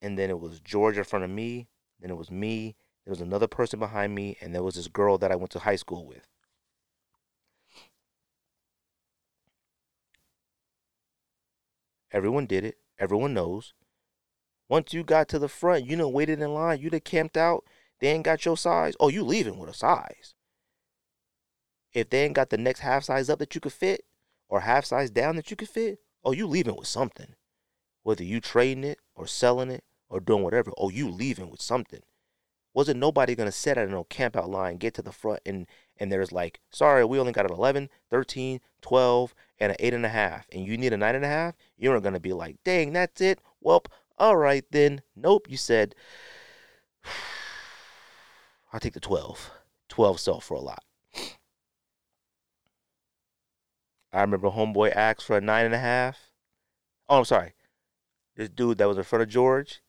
and 0.00 0.16
then 0.16 0.30
it 0.30 0.38
was 0.38 0.60
George 0.60 0.98
in 0.98 1.04
front 1.04 1.24
of 1.24 1.32
me, 1.32 1.66
then 2.00 2.10
it 2.10 2.16
was 2.16 2.30
me, 2.30 2.76
there 3.04 3.10
was 3.10 3.20
another 3.20 3.48
person 3.48 3.80
behind 3.80 4.14
me, 4.14 4.36
and 4.40 4.54
there 4.54 4.62
was 4.62 4.76
this 4.76 4.86
girl 4.86 5.18
that 5.18 5.32
I 5.32 5.36
went 5.36 5.50
to 5.50 5.58
high 5.58 5.74
school 5.74 6.06
with. 6.06 6.28
Everyone 12.12 12.46
did 12.46 12.64
it. 12.64 12.78
Everyone 12.98 13.34
knows. 13.34 13.74
Once 14.68 14.92
you 14.92 15.04
got 15.04 15.28
to 15.28 15.38
the 15.38 15.48
front, 15.48 15.86
you 15.86 15.96
know, 15.96 16.08
waited 16.08 16.40
in 16.40 16.54
line, 16.54 16.80
you'd 16.80 16.92
have 16.92 17.04
camped 17.04 17.36
out, 17.36 17.64
they 18.00 18.08
ain't 18.08 18.24
got 18.24 18.44
your 18.44 18.56
size. 18.56 18.94
Oh, 18.98 19.08
you 19.08 19.22
leaving 19.22 19.58
with 19.58 19.70
a 19.70 19.74
size. 19.74 20.34
If 21.92 22.10
they 22.10 22.24
ain't 22.24 22.34
got 22.34 22.50
the 22.50 22.58
next 22.58 22.80
half 22.80 23.04
size 23.04 23.30
up 23.30 23.38
that 23.38 23.54
you 23.54 23.60
could 23.60 23.72
fit, 23.72 24.04
or 24.48 24.60
half 24.60 24.84
size 24.84 25.10
down 25.10 25.36
that 25.36 25.50
you 25.50 25.56
could 25.56 25.68
fit, 25.68 25.98
oh, 26.24 26.32
you 26.32 26.46
leaving 26.46 26.76
with 26.76 26.86
something. 26.86 27.34
Whether 28.02 28.24
you 28.24 28.40
trading 28.40 28.84
it 28.84 28.98
or 29.14 29.26
selling 29.26 29.70
it 29.70 29.84
or 30.08 30.20
doing 30.20 30.42
whatever, 30.42 30.72
oh, 30.76 30.90
you 30.90 31.10
leaving 31.10 31.50
with 31.50 31.62
something. 31.62 32.02
Wasn't 32.74 33.00
nobody 33.00 33.34
gonna 33.34 33.52
sit 33.52 33.78
at 33.78 33.88
no 33.88 34.04
camp 34.04 34.36
out 34.36 34.50
line, 34.50 34.76
get 34.76 34.92
to 34.94 35.02
the 35.02 35.10
front, 35.10 35.40
and 35.46 35.66
and 35.96 36.12
there's 36.12 36.30
like, 36.30 36.60
sorry, 36.70 37.04
we 37.04 37.18
only 37.18 37.32
got 37.32 37.50
an 37.50 37.56
11, 37.56 37.88
13, 38.10 38.60
12, 38.82 39.34
and 39.58 39.72
an 39.72 39.76
eight 39.80 39.94
and 39.94 40.04
a 40.04 40.10
half, 40.10 40.46
and 40.52 40.66
you 40.66 40.76
need 40.76 40.92
a 40.92 40.96
nine 40.96 41.14
and 41.14 41.24
a 41.24 41.28
half. 41.28 41.54
You're 41.76 42.00
gonna 42.00 42.20
be 42.20 42.32
like, 42.32 42.56
dang, 42.64 42.92
that's 42.92 43.20
it. 43.20 43.40
Well, 43.60 43.84
all 44.18 44.36
right 44.36 44.64
then. 44.70 45.02
Nope, 45.14 45.46
you 45.50 45.56
said. 45.56 45.94
I'll 48.72 48.80
take 48.80 48.94
the 48.94 49.00
12. 49.00 49.50
12 49.88 50.20
sell 50.20 50.40
for 50.40 50.54
a 50.54 50.60
lot. 50.60 50.82
I 54.12 54.20
remember 54.22 54.50
homeboy 54.50 54.94
asked 54.94 55.24
for 55.24 55.36
a 55.36 55.40
nine 55.40 55.66
and 55.66 55.74
a 55.74 55.78
half. 55.78 56.30
Oh, 57.08 57.18
I'm 57.18 57.24
sorry. 57.24 57.52
This 58.34 58.48
dude 58.48 58.78
that 58.78 58.88
was 58.88 58.98
in 58.98 59.04
front 59.04 59.22
of 59.22 59.28
George, 59.28 59.82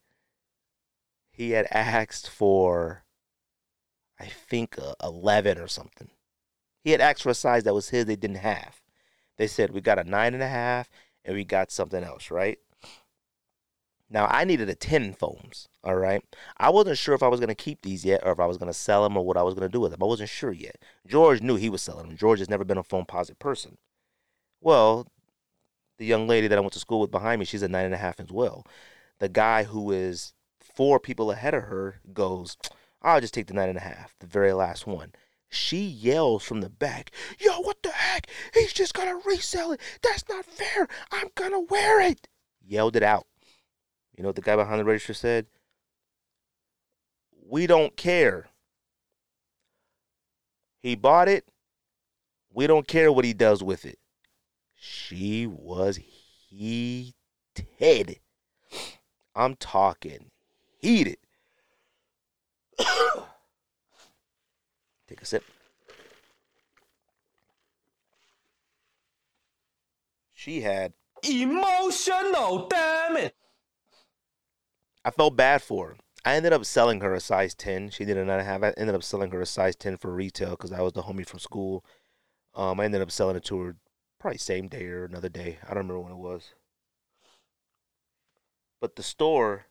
he 1.31 1.51
had 1.51 1.67
asked 1.71 2.29
for, 2.29 3.03
I 4.19 4.25
think, 4.25 4.77
uh, 4.77 4.95
11 5.03 5.59
or 5.59 5.67
something. 5.67 6.09
He 6.83 6.91
had 6.91 7.01
asked 7.01 7.23
for 7.23 7.29
a 7.29 7.35
size 7.35 7.63
that 7.63 7.73
was 7.73 7.89
his, 7.89 8.05
they 8.05 8.15
didn't 8.15 8.37
have. 8.37 8.81
They 9.37 9.47
said, 9.47 9.71
we 9.71 9.81
got 9.81 9.99
a 9.99 10.03
nine 10.03 10.33
and 10.33 10.43
a 10.43 10.47
half 10.47 10.89
and 11.23 11.35
we 11.35 11.43
got 11.43 11.71
something 11.71 12.03
else, 12.03 12.31
right? 12.31 12.59
Now, 14.09 14.27
I 14.27 14.45
needed 14.45 14.69
a 14.69 14.75
10 14.75 15.13
foams, 15.13 15.67
all 15.83 15.95
right? 15.95 16.23
I 16.57 16.69
wasn't 16.69 16.97
sure 16.97 17.13
if 17.13 17.21
I 17.21 17.27
was 17.27 17.41
going 17.41 17.49
to 17.49 17.55
keep 17.55 17.81
these 17.81 18.05
yet 18.05 18.21
or 18.23 18.31
if 18.31 18.39
I 18.39 18.45
was 18.45 18.57
going 18.57 18.71
to 18.71 18.77
sell 18.77 19.03
them 19.03 19.17
or 19.17 19.25
what 19.25 19.35
I 19.35 19.43
was 19.43 19.53
going 19.53 19.67
to 19.67 19.71
do 19.71 19.81
with 19.81 19.91
them. 19.91 20.01
I 20.01 20.05
wasn't 20.05 20.29
sure 20.29 20.53
yet. 20.53 20.77
George 21.05 21.41
knew 21.41 21.55
he 21.55 21.69
was 21.69 21.81
selling 21.81 22.07
them. 22.07 22.17
George 22.17 22.39
has 22.39 22.49
never 22.49 22.63
been 22.63 22.77
a 22.77 22.83
Foamposite 22.83 23.37
person. 23.37 23.77
Well, 24.61 25.07
the 25.97 26.05
young 26.05 26.27
lady 26.27 26.47
that 26.47 26.57
I 26.57 26.61
went 26.61 26.73
to 26.73 26.79
school 26.79 27.01
with 27.01 27.11
behind 27.11 27.39
me, 27.39 27.45
she's 27.45 27.61
a 27.63 27.67
nine 27.67 27.85
and 27.85 27.93
a 27.93 27.97
half 27.97 28.19
as 28.19 28.31
well. 28.31 28.65
The 29.19 29.29
guy 29.29 29.63
who 29.63 29.91
is 29.91 30.33
four 30.61 30.99
people 30.99 31.31
ahead 31.31 31.53
of 31.53 31.63
her 31.63 31.99
goes, 32.13 32.55
I'll 33.01 33.19
just 33.19 33.33
take 33.33 33.47
the 33.47 33.53
nine 33.53 33.69
and 33.69 33.77
a 33.77 33.81
half, 33.81 34.15
the 34.19 34.27
very 34.27 34.53
last 34.53 34.87
one. 34.87 35.11
She 35.49 35.79
yells 35.81 36.43
from 36.43 36.61
the 36.61 36.69
back, 36.69 37.11
Yo, 37.39 37.59
what 37.61 37.81
the 37.81 37.91
heck? 37.91 38.27
He's 38.53 38.73
just 38.73 38.93
gonna 38.93 39.17
resell 39.25 39.71
it. 39.71 39.81
That's 40.01 40.27
not 40.27 40.45
fair. 40.45 40.87
I'm 41.11 41.29
gonna 41.35 41.59
wear 41.59 42.01
it. 42.01 42.27
Yelled 42.65 42.95
it 42.95 43.03
out. 43.03 43.27
You 44.15 44.23
know 44.23 44.29
what 44.29 44.35
the 44.35 44.41
guy 44.41 44.55
behind 44.55 44.79
the 44.79 44.85
register 44.85 45.13
said? 45.13 45.45
We 47.45 47.67
don't 47.67 47.95
care. 47.95 48.47
He 50.79 50.95
bought 50.95 51.29
it. 51.29 51.45
We 52.53 52.67
don't 52.67 52.87
care 52.87 53.11
what 53.11 53.25
he 53.25 53.33
does 53.33 53.63
with 53.63 53.85
it. 53.85 53.99
She 54.73 55.47
was 55.47 55.99
heated. 56.49 57.13
I'm 59.35 59.55
talking 59.55 60.31
heated. 60.79 61.17
Take 65.07 65.21
a 65.21 65.25
sip. 65.25 65.43
She 70.33 70.61
had 70.61 70.93
Emotional, 71.23 72.67
damn 72.67 73.17
it. 73.17 73.35
I 75.03 75.11
felt 75.11 75.35
bad 75.35 75.61
for 75.61 75.87
her. 75.89 75.97
I 76.25 76.35
ended 76.35 76.53
up 76.53 76.65
selling 76.65 77.01
her 77.01 77.13
a 77.13 77.19
size 77.19 77.55
10. 77.55 77.89
She 77.91 78.05
did 78.05 78.17
a 78.17 78.25
nine 78.25 78.39
and 78.39 78.41
a 78.41 78.43
half. 78.43 78.63
I 78.63 78.73
ended 78.77 78.95
up 78.95 79.03
selling 79.03 79.31
her 79.31 79.41
a 79.41 79.45
size 79.45 79.75
10 79.75 79.97
for 79.97 80.13
retail 80.13 80.51
because 80.51 80.71
I 80.71 80.81
was 80.81 80.93
the 80.93 81.03
homie 81.03 81.27
from 81.27 81.39
school. 81.39 81.85
Um, 82.53 82.79
I 82.79 82.85
ended 82.85 83.01
up 83.01 83.11
selling 83.11 83.35
it 83.35 83.45
to 83.45 83.59
her 83.61 83.75
probably 84.19 84.37
same 84.37 84.67
day 84.67 84.85
or 84.87 85.05
another 85.05 85.29
day. 85.29 85.59
I 85.63 85.69
don't 85.69 85.87
remember 85.87 86.01
when 86.01 86.11
it 86.11 86.17
was. 86.17 86.53
But 88.81 88.95
the 88.95 89.03
store, 89.03 89.67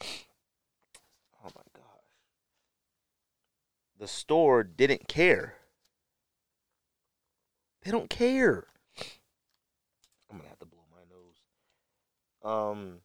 oh 0.00 1.50
my 1.54 1.62
gosh, 1.74 1.84
the 4.04 4.08
store 4.08 4.62
didn't 4.62 5.08
care. 5.08 5.54
They 7.82 7.90
don't 7.90 8.10
care. 8.10 8.66
I'm 10.30 10.36
gonna 10.36 10.50
have 10.50 10.58
to 10.58 10.66
blow 10.66 10.84
my 10.92 11.00
nose. 11.08 11.40
Um, 12.44 12.98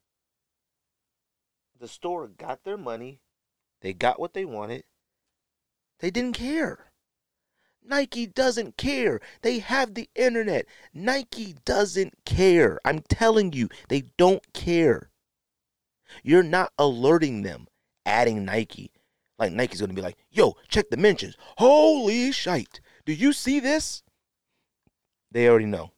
the 1.79 1.87
store 1.87 2.27
got 2.27 2.65
their 2.65 2.75
money. 2.75 3.21
They 3.79 3.93
got 3.93 4.19
what 4.19 4.33
they 4.33 4.43
wanted. 4.43 4.83
They 6.01 6.11
didn't 6.11 6.35
care. 6.35 6.91
Nike 7.81 8.27
doesn't 8.27 8.75
care. 8.75 9.21
They 9.41 9.59
have 9.59 9.93
the 9.93 10.09
internet. 10.15 10.65
Nike 10.93 11.55
doesn't 11.63 12.25
care. 12.25 12.77
I'm 12.83 12.99
telling 13.03 13.53
you, 13.53 13.69
they 13.87 14.03
don't 14.17 14.43
care. 14.51 15.11
You're 16.23 16.43
not 16.43 16.73
alerting 16.77 17.43
them, 17.43 17.67
adding 18.05 18.43
Nike. 18.43 18.91
Like 19.39 19.53
Nike's 19.53 19.79
gonna 19.79 19.93
be 19.93 20.01
like, 20.01 20.17
yo, 20.29 20.57
check 20.67 20.89
the 20.89 20.97
mentions. 20.97 21.37
Holy 21.57 22.31
shite. 22.31 22.81
Do 23.05 23.13
you 23.13 23.31
see 23.33 23.59
this? 23.59 24.03
They 25.31 25.47
already 25.47 25.65
know. 25.65 25.93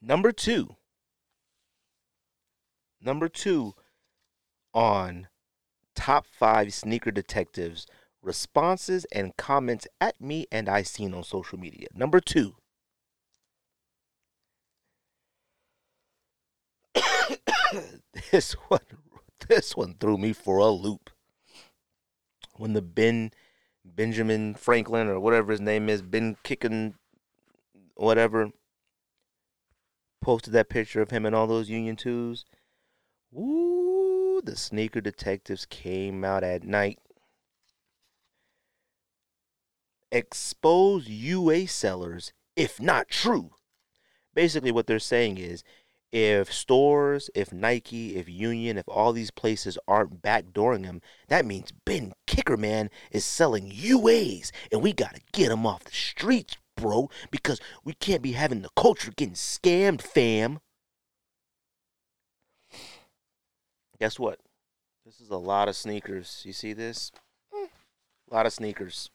Number 0.00 0.30
two. 0.30 0.76
Number 3.00 3.28
two 3.28 3.74
on 4.74 5.28
top 5.94 6.26
five 6.26 6.74
sneaker 6.74 7.10
detectives 7.10 7.86
responses 8.22 9.04
and 9.12 9.36
comments 9.36 9.86
at 10.00 10.20
me 10.20 10.46
and 10.52 10.68
I 10.68 10.82
seen 10.82 11.14
on 11.14 11.24
social 11.24 11.58
media. 11.58 11.88
Number 11.94 12.20
two. 12.20 12.56
this 18.30 18.52
one 18.68 18.80
this 19.48 19.76
one 19.76 19.94
threw 19.98 20.18
me 20.18 20.32
for 20.32 20.58
a 20.58 20.68
loop. 20.68 21.10
When 22.56 22.74
the 22.74 22.82
Ben 22.82 23.32
Benjamin 23.84 24.54
Franklin 24.54 25.08
or 25.08 25.18
whatever 25.18 25.52
his 25.52 25.60
name 25.60 25.88
is, 25.88 26.02
Ben 26.02 26.36
kicking 26.42 26.94
whatever 27.94 28.50
posted 30.20 30.52
that 30.52 30.68
picture 30.68 31.02
of 31.02 31.10
him 31.10 31.26
and 31.26 31.34
all 31.34 31.46
those 31.46 31.68
Union 31.68 31.96
twos. 31.96 32.44
Woo, 33.30 34.40
the 34.42 34.56
sneaker 34.56 35.00
detectives 35.00 35.66
came 35.66 36.24
out 36.24 36.44
at 36.44 36.64
night. 36.64 36.98
Expose 40.12 41.08
UA 41.08 41.66
sellers 41.66 42.32
if 42.54 42.80
not 42.80 43.08
true. 43.08 43.52
Basically, 44.34 44.70
what 44.70 44.86
they're 44.86 44.98
saying 44.98 45.38
is 45.38 45.64
if 46.12 46.52
stores, 46.52 47.30
if 47.34 47.52
Nike, 47.52 48.16
if 48.16 48.28
Union, 48.28 48.76
if 48.76 48.86
all 48.86 49.14
these 49.14 49.30
places 49.30 49.78
aren't 49.88 50.20
backdooring 50.20 50.82
them, 50.82 51.00
that 51.28 51.46
means 51.46 51.72
Ben 51.86 52.12
Kickerman 52.26 52.90
is 53.10 53.24
selling 53.24 53.70
UAs, 53.70 54.50
and 54.70 54.82
we 54.82 54.92
gotta 54.92 55.20
get 55.32 55.50
him 55.50 55.66
off 55.66 55.84
the 55.84 55.90
streets, 55.90 56.56
bro, 56.76 57.08
because 57.30 57.60
we 57.82 57.94
can't 57.94 58.20
be 58.20 58.32
having 58.32 58.60
the 58.60 58.68
culture 58.76 59.10
getting 59.16 59.34
scammed, 59.34 60.02
fam. 60.02 60.60
Guess 63.98 64.18
what? 64.18 64.38
This 65.06 65.18
is 65.18 65.30
a 65.30 65.36
lot 65.36 65.68
of 65.68 65.76
sneakers. 65.76 66.42
You 66.44 66.52
see 66.52 66.74
this? 66.74 67.10
A 67.54 68.34
lot 68.34 68.46
of 68.46 68.52
sneakers. 68.52 69.10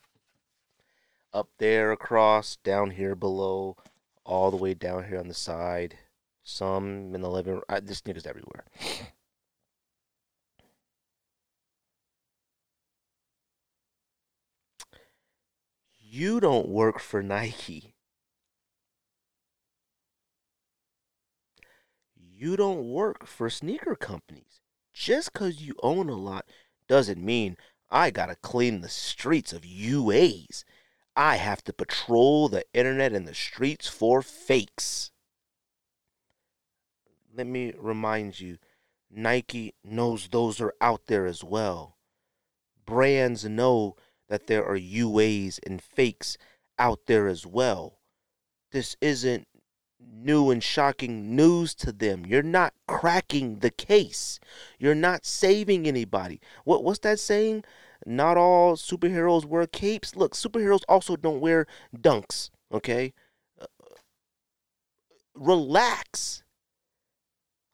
Up 1.32 1.50
there, 1.60 1.92
across, 1.92 2.58
down 2.64 2.92
here 2.92 3.14
below, 3.14 3.76
all 4.26 4.50
the 4.50 4.58
way 4.58 4.74
down 4.74 5.06
here 5.06 5.20
on 5.20 5.28
the 5.28 5.34
side 5.34 5.98
some 6.48 7.14
in 7.14 7.22
the 7.22 7.30
living 7.30 7.54
room. 7.54 7.64
I, 7.68 7.82
there's 7.82 7.98
sneakers 7.98 8.26
everywhere. 8.26 8.64
You 16.00 16.40
don't 16.40 16.70
work 16.70 17.00
for 17.00 17.22
Nike. 17.22 17.94
You 22.16 22.56
don't 22.56 22.90
work 22.90 23.28
for 23.28 23.50
sneaker 23.50 23.96
companies. 23.96 24.62
Just 24.94 25.34
because 25.34 25.62
you 25.62 25.76
own 25.84 26.08
a 26.08 26.16
lot 26.16 26.46
doesn't 26.88 27.24
mean 27.24 27.58
I 27.92 28.10
gotta 28.10 28.36
clean 28.36 28.80
the 28.80 28.90
streets 28.90 29.52
of 29.52 29.64
UAs. 29.64 30.64
I 31.16 31.36
have 31.36 31.62
to 31.66 31.74
patrol 31.74 32.48
the 32.48 32.64
internet 32.74 33.12
and 33.12 33.28
the 33.28 33.36
streets 33.36 33.88
for 33.88 34.22
fakes 34.22 35.12
let 37.38 37.48
me 37.48 37.72
remind 37.78 38.40
you 38.40 38.58
Nike 39.10 39.76
knows 39.84 40.28
those 40.28 40.60
are 40.60 40.74
out 40.82 41.02
there 41.06 41.26
as 41.28 41.44
well. 41.44 41.98
Brands 42.86 43.46
know 43.46 43.96
that 44.28 44.48
there 44.48 44.66
are 44.66 44.78
UAs 44.78 45.60
and 45.66 45.82
fakes 45.82 46.38
out 46.80 47.02
there 47.06 47.28
as 47.28 47.46
well. 47.46 48.00
This 48.72 48.98
isn't 49.00 49.48
new 50.00 50.50
and 50.50 50.64
shocking 50.64 51.36
news 51.36 51.74
to 51.76 51.92
them. 51.92 52.26
You're 52.26 52.44
not 52.44 52.74
cracking 52.88 53.60
the 53.60 53.72
case. 53.72 54.40
You're 54.80 54.96
not 54.96 55.26
saving 55.26 55.88
anybody. 55.88 56.42
What 56.64 56.84
what's 56.84 57.00
that 57.00 57.20
saying? 57.20 57.64
Not 58.06 58.38
all 58.38 58.76
superheroes 58.76 59.46
wear 59.46 59.66
capes. 59.68 60.16
Look, 60.16 60.34
superheroes 60.34 60.84
also 60.88 61.16
don't 61.16 61.40
wear 61.40 61.66
dunks, 61.96 62.50
okay? 62.72 63.14
Uh, 63.60 63.66
relax. 65.34 66.44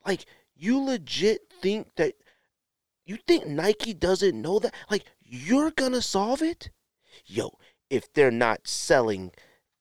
Like, 0.06 0.26
you 0.56 0.80
legit 0.84 1.42
think 1.62 1.88
that 1.96 2.16
you 3.06 3.18
think 3.28 3.48
Nike 3.48 3.94
doesn't 3.94 4.42
know 4.42 4.60
that? 4.60 4.74
Like, 4.90 5.06
you're 5.22 5.72
gonna 5.72 6.02
solve 6.02 6.42
it? 6.42 6.70
Yo, 7.26 7.58
if 7.90 8.12
they're 8.14 8.32
not 8.32 8.68
selling, 8.68 9.32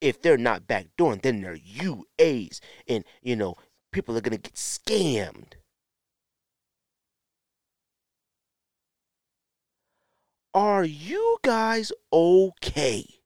if 0.00 0.20
they're 0.20 0.36
not 0.36 0.66
backdooring, 0.66 1.22
then 1.22 1.40
they're 1.40 1.56
UAs. 1.56 2.60
And, 2.88 3.04
you 3.22 3.36
know, 3.36 3.56
people 3.92 4.16
are 4.16 4.20
gonna 4.20 4.38
get 4.38 4.54
scammed. 4.54 5.54
Are 10.54 10.84
you 10.84 11.38
guys 11.42 11.92
okay? 12.12 13.21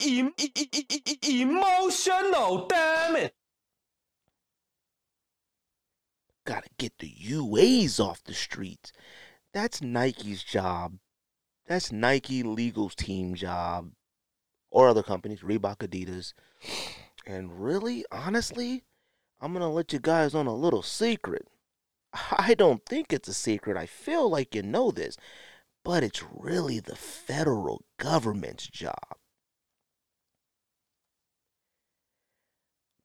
Em- 0.00 0.34
emotional, 1.22 2.66
damn 2.66 3.16
it. 3.16 3.34
Gotta 6.44 6.68
get 6.78 6.98
the 6.98 7.10
UAs 7.10 8.00
off 8.00 8.24
the 8.24 8.32
streets. 8.32 8.92
That's 9.52 9.82
Nike's 9.82 10.42
job. 10.42 10.94
That's 11.66 11.92
Nike 11.92 12.42
Legal's 12.42 12.94
team 12.94 13.34
job. 13.34 13.90
Or 14.70 14.88
other 14.88 15.02
companies, 15.02 15.40
Reebok, 15.40 15.78
Adidas. 15.78 16.32
And 17.26 17.62
really, 17.62 18.04
honestly, 18.10 18.84
I'm 19.40 19.52
gonna 19.52 19.70
let 19.70 19.92
you 19.92 19.98
guys 19.98 20.34
on 20.34 20.46
a 20.46 20.54
little 20.54 20.82
secret. 20.82 21.46
I 22.38 22.54
don't 22.54 22.84
think 22.86 23.12
it's 23.12 23.28
a 23.28 23.34
secret. 23.34 23.76
I 23.76 23.84
feel 23.84 24.30
like 24.30 24.54
you 24.54 24.62
know 24.62 24.90
this. 24.90 25.18
But 25.84 26.02
it's 26.02 26.22
really 26.32 26.80
the 26.80 26.96
federal 26.96 27.82
government's 27.98 28.66
job. 28.66 29.17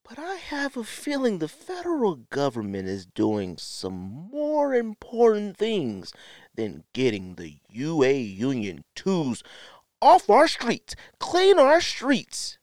But 0.07 0.19
I 0.19 0.35
have 0.35 0.75
a 0.75 0.84
feeling 0.84 1.39
the 1.39 1.47
federal 1.47 2.15
government 2.15 2.89
is 2.89 3.05
doing 3.05 3.57
some 3.57 4.30
more 4.31 4.75
important 4.75 5.55
things 5.55 6.11
than 6.53 6.84
getting 6.93 7.35
the 7.35 7.59
UA 7.69 8.11
Union 8.11 8.84
2s 8.95 9.43
off 10.01 10.30
our 10.30 10.49
streets, 10.49 10.95
clean 11.19 11.57
our 11.57 11.80
streets. 11.80 12.57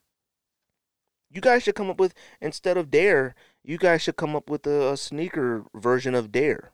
You 1.31 1.41
guys 1.41 1.63
should 1.63 1.75
come 1.75 1.89
up 1.89 1.99
with, 1.99 2.13
instead 2.41 2.77
of 2.77 2.91
Dare, 2.91 3.35
you 3.65 3.79
guys 3.79 4.03
should 4.03 4.17
come 4.17 4.37
up 4.37 4.51
with 4.51 4.67
a, 4.67 4.93
a 4.93 4.97
sneaker 4.97 5.65
version 5.75 6.15
of 6.15 6.31
Dare. 6.31 6.73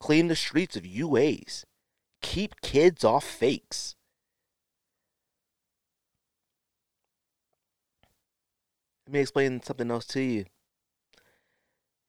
Clean 0.00 0.26
the 0.26 0.36
streets 0.36 0.74
of 0.74 0.82
UAs. 0.82 1.64
Keep 2.22 2.60
kids 2.62 3.04
off 3.04 3.24
fakes. 3.24 3.94
Let 9.10 9.14
me 9.14 9.20
explain 9.22 9.60
something 9.60 9.90
else 9.90 10.06
to 10.06 10.20
you. 10.20 10.44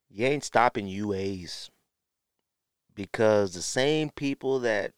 You 0.08 0.28
ain't 0.28 0.44
stopping 0.44 0.86
UAs 0.86 1.72
because 2.94 3.56
the 3.56 3.64
same 3.64 4.12
people 4.12 4.60
that 4.60 4.92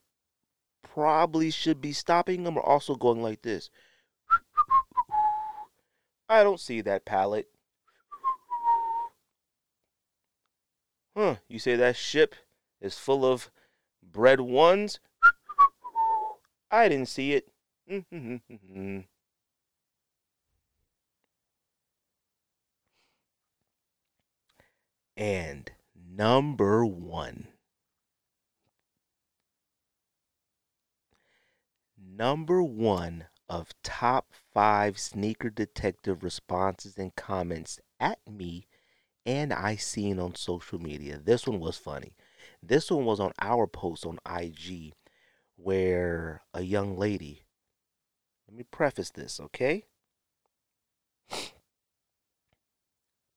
probably 0.83 1.49
should 1.49 1.79
be 1.79 1.93
stopping 1.93 2.43
them 2.43 2.57
are 2.57 2.65
also 2.65 2.95
going 2.95 3.21
like 3.21 3.41
this. 3.43 3.69
I 6.27 6.43
don't 6.43 6.59
see 6.59 6.81
that 6.81 7.05
pallet. 7.05 7.47
Huh, 11.15 11.35
you 11.47 11.57
say 11.57 11.77
that 11.77 11.95
ship 11.95 12.35
is 12.81 12.99
full 12.99 13.25
of 13.25 13.49
Bred 14.03 14.41
ones? 14.41 14.99
I 16.69 16.89
didn't 16.89 17.07
see 17.07 17.31
it. 17.31 17.47
Mm-hmm. 17.89 18.99
And 25.15 25.71
number 25.95 26.85
one. 26.85 27.47
Number 31.97 32.61
one 32.61 33.25
of 33.49 33.73
top 33.83 34.33
five 34.53 34.99
sneaker 34.99 35.49
detective 35.49 36.23
responses 36.23 36.97
and 36.97 37.15
comments 37.15 37.79
at 37.99 38.19
me 38.29 38.67
and 39.25 39.53
I 39.53 39.75
seen 39.75 40.19
on 40.19 40.35
social 40.35 40.79
media. 40.79 41.17
This 41.17 41.47
one 41.47 41.59
was 41.59 41.77
funny. 41.77 42.15
This 42.61 42.91
one 42.91 43.05
was 43.05 43.19
on 43.19 43.31
our 43.39 43.67
post 43.67 44.05
on 44.05 44.19
IG 44.29 44.93
where 45.55 46.43
a 46.53 46.61
young 46.61 46.97
lady, 46.97 47.45
let 48.47 48.57
me 48.57 48.63
preface 48.63 49.11
this, 49.11 49.39
okay? 49.39 49.85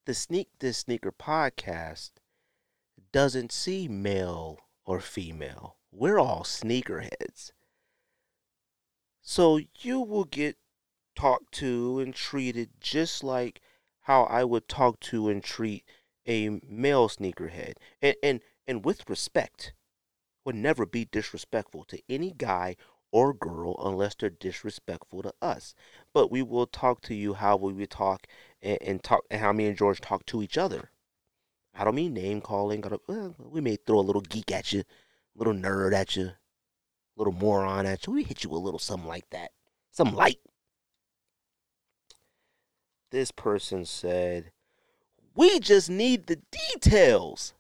The 0.07 0.15
Sneak 0.15 0.51
Diss 0.61 0.79
Sneaker 0.79 1.11
podcast 1.11 2.13
doesn't 3.11 3.51
see 3.51 3.89
male 3.89 4.61
or 4.85 5.01
female. 5.01 5.79
We're 5.91 6.21
all 6.21 6.45
sneakerheads. 6.45 7.51
So 9.21 9.59
you 9.81 10.01
will 10.01 10.23
get 10.23 10.59
talked 11.17 11.53
to 11.55 11.99
and 11.99 12.15
treated 12.15 12.81
just 12.81 13.25
like 13.25 13.61
how 14.03 14.23
I 14.27 14.45
would 14.45 14.69
talk 14.69 15.01
to 15.01 15.29
and 15.29 15.43
treat 15.43 15.85
a 16.25 16.61
male 16.69 17.09
sneakerhead. 17.09 17.73
And 18.01 18.15
and 18.23 18.41
and 18.65 18.85
with 18.85 19.11
respect. 19.11 19.73
Would 20.45 20.55
never 20.55 20.87
be 20.87 21.07
disrespectful 21.07 21.83
to 21.87 22.01
any 22.09 22.31
guy 22.31 22.77
or 23.11 23.35
girl 23.35 23.75
unless 23.85 24.15
they're 24.15 24.31
disrespectful 24.31 25.23
to 25.23 25.35
us. 25.43 25.75
But 26.13 26.31
we 26.31 26.43
will 26.43 26.69
talk 26.69 27.01
to 27.03 27.15
you 27.15 27.35
how 27.35 27.57
we 27.57 27.73
would 27.73 27.91
talk 27.91 28.29
and, 28.63 28.79
and 28.81 29.03
talk 29.03 29.25
and 29.31 29.41
how 29.41 29.53
me 29.53 29.67
and 29.67 29.77
George 29.77 30.01
talk 30.01 30.27
to 30.27 30.43
each 30.43 30.59
other. 30.59 30.91
I 31.75 31.85
don't 31.85 31.95
mean 31.95 32.15
name 32.15 32.41
calling. 32.41 32.83
well, 33.07 33.35
we 33.39 33.61
may 33.61 33.77
throw 33.77 33.99
a 33.99 34.01
little 34.01 34.23
geek 34.23 34.51
at 34.51 34.73
you, 34.73 34.81
a 34.81 35.39
little 35.39 35.53
nerd 35.53 35.93
at 35.93 36.17
you, 36.17 36.25
a 36.27 36.35
little 37.17 37.35
moron 37.35 37.87
at 37.87 38.07
you. 38.07 38.15
We 38.15 38.23
hit 38.25 38.45
you 38.45 38.51
a 38.53 38.57
little 38.57 38.79
something 38.79 39.09
like 39.09 39.29
that, 39.31 39.51
some 39.91 40.15
light. 40.15 40.41
This 43.11 43.31
person 43.31 43.85
said, 43.85 44.53
"We 45.35 45.61
just 45.61 45.91
need 45.91 46.27
the 46.27 46.41
details." 46.51 47.55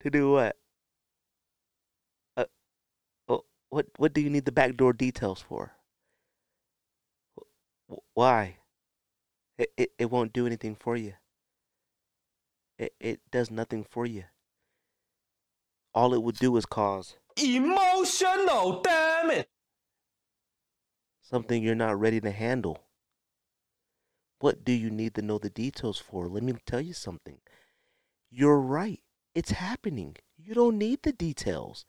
To 0.00 0.10
do 0.10 0.32
what? 0.32 0.56
Uh, 2.36 2.46
what 3.72 3.86
what 3.96 4.12
do 4.12 4.20
you 4.20 4.28
need 4.28 4.44
the 4.44 4.52
backdoor 4.52 4.92
details 4.92 5.40
for? 5.40 5.72
Why? 8.12 8.58
It, 9.56 9.72
it, 9.76 9.90
it 9.98 10.10
won't 10.10 10.32
do 10.34 10.46
anything 10.46 10.74
for 10.74 10.94
you. 10.94 11.14
It, 12.78 12.94
it 13.00 13.20
does 13.30 13.50
nothing 13.50 13.84
for 13.84 14.04
you. 14.04 14.24
All 15.94 16.12
it 16.12 16.22
would 16.22 16.36
do 16.36 16.56
is 16.58 16.66
cause 16.66 17.16
emotional 17.42 18.82
damage. 18.82 19.46
Something 21.22 21.62
you're 21.62 21.74
not 21.74 21.98
ready 21.98 22.20
to 22.20 22.30
handle. 22.30 22.78
What 24.40 24.64
do 24.64 24.72
you 24.72 24.90
need 24.90 25.14
to 25.14 25.22
know 25.22 25.38
the 25.38 25.48
details 25.48 25.98
for? 25.98 26.28
Let 26.28 26.42
me 26.42 26.52
tell 26.66 26.82
you 26.82 26.92
something. 26.92 27.38
You're 28.30 28.60
right. 28.60 29.00
It's 29.34 29.52
happening. 29.52 30.16
You 30.36 30.52
don't 30.54 30.76
need 30.76 31.04
the 31.04 31.12
details. 31.12 31.86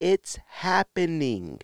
It's 0.00 0.38
happening. 0.46 1.60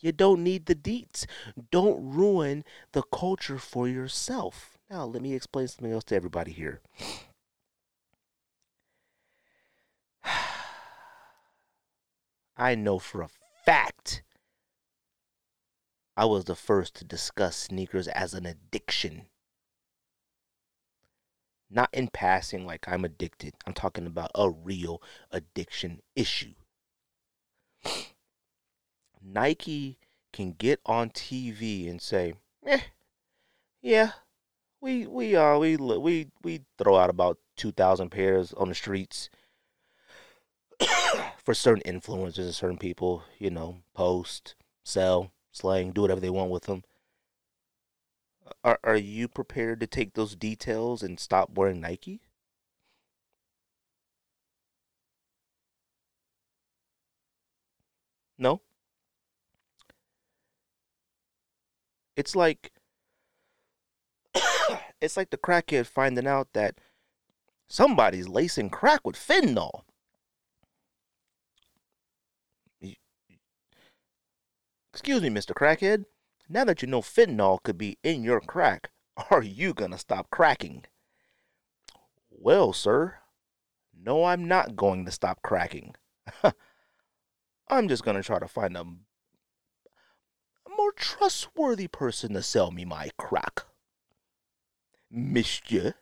You 0.00 0.12
don't 0.12 0.44
need 0.44 0.66
the 0.66 0.76
deets. 0.76 1.26
Don't 1.70 2.14
ruin 2.14 2.64
the 2.92 3.02
culture 3.02 3.58
for 3.58 3.88
yourself. 3.88 4.78
Now, 4.90 5.04
let 5.04 5.22
me 5.22 5.34
explain 5.34 5.68
something 5.68 5.92
else 5.92 6.04
to 6.04 6.14
everybody 6.14 6.52
here. 6.52 6.80
I 12.56 12.74
know 12.74 12.98
for 12.98 13.22
a 13.22 13.28
fact 13.64 14.22
I 16.16 16.24
was 16.24 16.46
the 16.46 16.56
first 16.56 16.94
to 16.96 17.04
discuss 17.04 17.56
sneakers 17.56 18.08
as 18.08 18.34
an 18.34 18.44
addiction. 18.44 19.26
Not 21.70 21.90
in 21.92 22.08
passing, 22.08 22.66
like 22.66 22.88
I'm 22.88 23.04
addicted. 23.04 23.54
I'm 23.66 23.72
talking 23.72 24.04
about 24.04 24.32
a 24.34 24.50
real 24.50 25.00
addiction 25.30 26.00
issue. 26.16 26.54
Nike 29.22 29.98
can 30.32 30.52
get 30.52 30.80
on 30.86 31.10
TV 31.10 31.88
and 31.88 32.00
say, 32.00 32.34
"Eh, 32.64 32.80
yeah, 33.82 34.12
we 34.80 35.06
we 35.06 35.36
uh 35.36 35.58
we 35.58 35.76
we 35.76 36.30
we 36.42 36.62
throw 36.78 36.96
out 36.96 37.10
about 37.10 37.38
two 37.56 37.72
thousand 37.72 38.10
pairs 38.10 38.52
on 38.54 38.68
the 38.68 38.74
streets 38.74 39.30
for 41.44 41.54
certain 41.54 41.82
influencers 41.84 42.38
and 42.46 42.54
certain 42.54 42.78
people. 42.78 43.22
You 43.38 43.50
know, 43.50 43.82
post, 43.94 44.54
sell, 44.84 45.32
slang, 45.52 45.92
do 45.92 46.02
whatever 46.02 46.20
they 46.20 46.30
want 46.30 46.50
with 46.50 46.64
them." 46.64 46.84
Are 48.62 48.78
are 48.84 48.96
you 48.96 49.26
prepared 49.26 49.80
to 49.80 49.86
take 49.88 50.14
those 50.14 50.36
details 50.36 51.02
and 51.02 51.18
stop 51.18 51.50
wearing 51.50 51.80
Nike? 51.80 52.20
No. 58.38 58.62
It's 62.18 62.34
like 62.34 62.72
it's 65.00 65.16
like 65.16 65.30
the 65.30 65.38
crackhead 65.38 65.86
finding 65.86 66.26
out 66.26 66.48
that 66.52 66.80
somebody's 67.68 68.26
lacing 68.26 68.70
crack 68.70 69.06
with 69.06 69.14
fentanyl. 69.14 69.82
Excuse 74.92 75.22
me, 75.22 75.28
Mr. 75.30 75.52
Crackhead. 75.52 76.06
Now 76.48 76.64
that 76.64 76.82
you 76.82 76.88
know 76.88 77.02
fentanyl 77.02 77.62
could 77.62 77.78
be 77.78 77.98
in 78.02 78.24
your 78.24 78.40
crack, 78.40 78.90
are 79.30 79.44
you 79.44 79.72
gonna 79.72 79.96
stop 79.96 80.28
cracking? 80.32 80.86
Well, 82.30 82.72
sir, 82.72 83.18
no, 83.96 84.24
I'm 84.24 84.48
not 84.48 84.74
going 84.74 85.04
to 85.04 85.12
stop 85.12 85.40
cracking. 85.42 85.94
I'm 87.68 87.86
just 87.86 88.02
gonna 88.02 88.24
try 88.24 88.40
to 88.40 88.48
find 88.48 88.76
a 88.76 88.84
more 90.78 90.92
trustworthy 90.92 91.88
person 91.88 92.32
to 92.34 92.42
sell 92.42 92.70
me 92.70 92.84
my 92.84 93.10
crack. 93.18 93.64
Monsieur. 95.10 95.94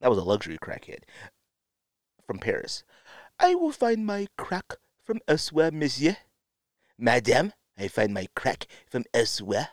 That 0.00 0.08
was 0.08 0.18
a 0.18 0.22
luxury 0.22 0.58
crackhead 0.58 1.00
from 2.24 2.38
Paris. 2.38 2.84
I 3.40 3.54
will 3.54 3.72
find 3.72 4.06
my 4.06 4.28
crack 4.38 4.74
from 5.04 5.20
elsewhere, 5.26 5.70
monsieur. 5.72 6.16
Madame, 6.96 7.52
I 7.76 7.88
find 7.88 8.14
my 8.14 8.28
crack 8.34 8.66
from 8.88 9.04
elsewhere. 9.12 9.70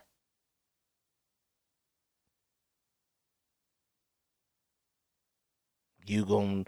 You 6.05 6.25
gon' 6.25 6.67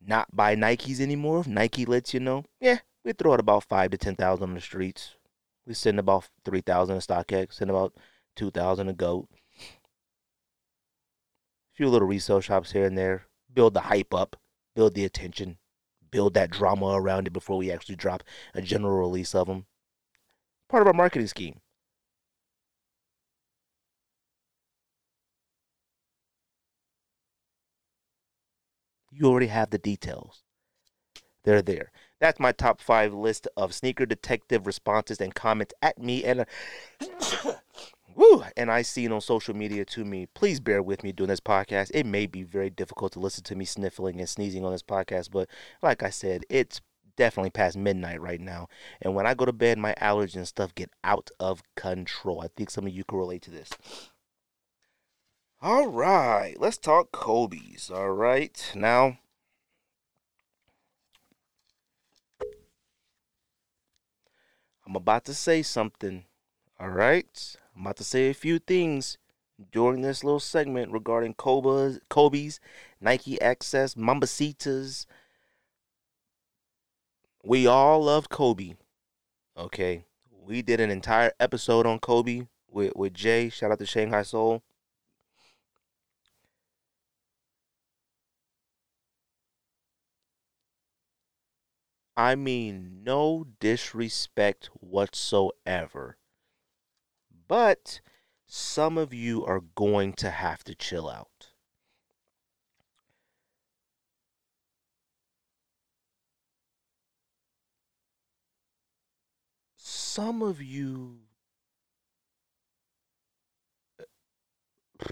not 0.00 0.34
buy 0.34 0.54
Nikes 0.54 1.00
anymore? 1.00 1.40
If 1.40 1.46
Nike 1.48 1.84
lets 1.84 2.14
you 2.14 2.20
know, 2.20 2.44
yeah, 2.60 2.78
we 3.04 3.12
throw 3.12 3.32
out 3.32 3.40
about 3.40 3.64
five 3.64 3.90
to 3.90 3.98
ten 3.98 4.16
thousand 4.16 4.50
on 4.50 4.54
the 4.54 4.60
streets. 4.60 5.14
We 5.66 5.74
send 5.74 5.98
about 5.98 6.28
three 6.44 6.60
thousand 6.60 7.00
to 7.00 7.06
StockX, 7.06 7.54
send 7.54 7.70
about 7.70 7.94
two 8.36 8.50
thousand 8.50 8.86
to 8.86 8.92
GOAT. 8.92 9.28
A 9.60 9.64
few 11.74 11.88
little 11.88 12.08
resale 12.08 12.40
shops 12.40 12.72
here 12.72 12.84
and 12.84 12.98
there. 12.98 13.26
Build 13.52 13.74
the 13.74 13.82
hype 13.82 14.12
up, 14.12 14.36
build 14.74 14.94
the 14.94 15.04
attention, 15.04 15.58
build 16.10 16.34
that 16.34 16.50
drama 16.50 16.92
around 16.92 17.26
it 17.26 17.32
before 17.32 17.56
we 17.56 17.70
actually 17.70 17.96
drop 17.96 18.22
a 18.54 18.62
general 18.62 18.98
release 18.98 19.34
of 19.34 19.46
them. 19.46 19.66
Part 20.68 20.82
of 20.82 20.86
our 20.86 20.92
marketing 20.92 21.28
scheme. 21.28 21.60
You 29.10 29.26
already 29.26 29.48
have 29.48 29.70
the 29.70 29.78
details. 29.78 30.44
They're 31.42 31.62
there. 31.62 31.90
That's 32.20 32.40
my 32.40 32.52
top 32.52 32.80
five 32.80 33.14
list 33.14 33.46
of 33.56 33.74
sneaker 33.74 34.06
detective 34.06 34.66
responses 34.66 35.20
and 35.20 35.34
comments 35.34 35.74
at 35.82 35.98
me 35.98 36.24
and 36.24 36.44
woo 38.14 38.44
and 38.56 38.70
I 38.70 38.82
seen 38.82 39.12
on 39.12 39.20
social 39.20 39.54
media 39.54 39.84
to 39.86 40.04
me. 40.04 40.26
Please 40.34 40.60
bear 40.60 40.82
with 40.82 41.04
me 41.04 41.12
doing 41.12 41.28
this 41.28 41.40
podcast. 41.40 41.90
It 41.94 42.06
may 42.06 42.26
be 42.26 42.42
very 42.42 42.70
difficult 42.70 43.12
to 43.12 43.20
listen 43.20 43.44
to 43.44 43.54
me 43.54 43.64
sniffling 43.64 44.18
and 44.18 44.28
sneezing 44.28 44.64
on 44.64 44.72
this 44.72 44.82
podcast, 44.82 45.30
but 45.30 45.48
like 45.82 46.02
I 46.02 46.10
said, 46.10 46.44
it's 46.48 46.80
definitely 47.16 47.50
past 47.50 47.76
midnight 47.76 48.20
right 48.20 48.40
now. 48.40 48.68
And 49.02 49.14
when 49.14 49.26
I 49.26 49.34
go 49.34 49.44
to 49.44 49.52
bed, 49.52 49.78
my 49.78 49.94
allergies 50.00 50.36
and 50.36 50.48
stuff 50.48 50.74
get 50.74 50.90
out 51.04 51.30
of 51.38 51.62
control. 51.76 52.40
I 52.40 52.48
think 52.56 52.70
some 52.70 52.86
of 52.86 52.92
you 52.92 53.04
can 53.04 53.18
relate 53.18 53.42
to 53.42 53.50
this. 53.50 53.70
All 55.60 55.88
right, 55.88 56.54
let's 56.58 56.78
talk 56.78 57.10
Kobe's. 57.12 57.90
All 57.90 58.10
right, 58.10 58.72
now 58.74 59.18
I'm 64.88 64.96
about 64.96 65.26
to 65.26 65.34
say 65.34 65.62
something. 65.62 66.24
All 66.80 66.88
right? 66.88 67.56
I'm 67.76 67.82
about 67.82 67.98
to 67.98 68.04
say 68.04 68.30
a 68.30 68.34
few 68.34 68.58
things 68.58 69.18
during 69.70 70.00
this 70.00 70.24
little 70.24 70.40
segment 70.40 70.92
regarding 70.92 71.34
Kobe's, 71.34 72.00
Kobe's 72.08 72.58
Nike 72.98 73.38
Access, 73.42 73.96
Mambacitas. 73.96 75.04
We 77.44 77.66
all 77.66 78.04
love 78.04 78.30
Kobe. 78.30 78.76
Okay? 79.58 80.04
We 80.30 80.62
did 80.62 80.80
an 80.80 80.90
entire 80.90 81.32
episode 81.38 81.84
on 81.84 81.98
Kobe 81.98 82.46
with, 82.70 82.96
with 82.96 83.12
Jay. 83.12 83.50
Shout 83.50 83.70
out 83.70 83.80
to 83.80 83.86
Shanghai 83.86 84.22
Soul. 84.22 84.62
I 92.18 92.34
mean, 92.34 93.04
no 93.04 93.46
disrespect 93.60 94.70
whatsoever. 94.80 96.18
But 97.46 98.00
some 98.44 98.98
of 98.98 99.14
you 99.14 99.44
are 99.46 99.60
going 99.60 100.14
to 100.14 100.30
have 100.30 100.64
to 100.64 100.74
chill 100.74 101.08
out. 101.08 101.52
Some 109.76 110.42
of 110.42 110.60
you. 110.60 111.20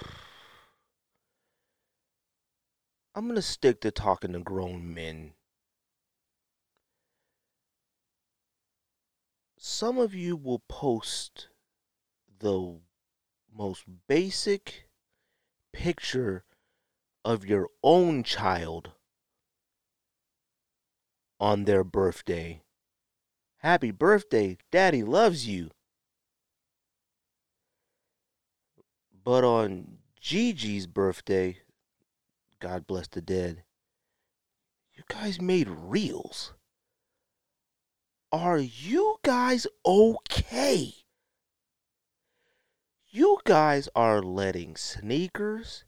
I'm 3.14 3.26
going 3.26 3.36
to 3.36 3.42
stick 3.42 3.80
to 3.82 3.92
talking 3.92 4.32
to 4.32 4.40
grown 4.40 4.92
men 4.92 5.35
Some 9.68 9.98
of 9.98 10.14
you 10.14 10.36
will 10.36 10.60
post 10.68 11.48
the 12.38 12.78
most 13.52 13.82
basic 14.06 14.88
picture 15.72 16.44
of 17.24 17.44
your 17.44 17.70
own 17.82 18.22
child 18.22 18.92
on 21.40 21.64
their 21.64 21.82
birthday. 21.82 22.62
Happy 23.56 23.90
birthday, 23.90 24.56
Daddy 24.70 25.02
loves 25.02 25.48
you. 25.48 25.72
But 29.24 29.42
on 29.42 29.98
Gigi's 30.20 30.86
birthday, 30.86 31.58
God 32.60 32.86
bless 32.86 33.08
the 33.08 33.20
dead, 33.20 33.64
you 34.94 35.02
guys 35.08 35.40
made 35.40 35.68
reels. 35.68 36.52
Are 38.32 38.58
you 38.58 39.18
guys 39.22 39.66
okay? 39.86 40.92
You 43.08 43.38
guys 43.44 43.88
are 43.94 44.20
letting 44.20 44.76
sneakers 44.76 45.84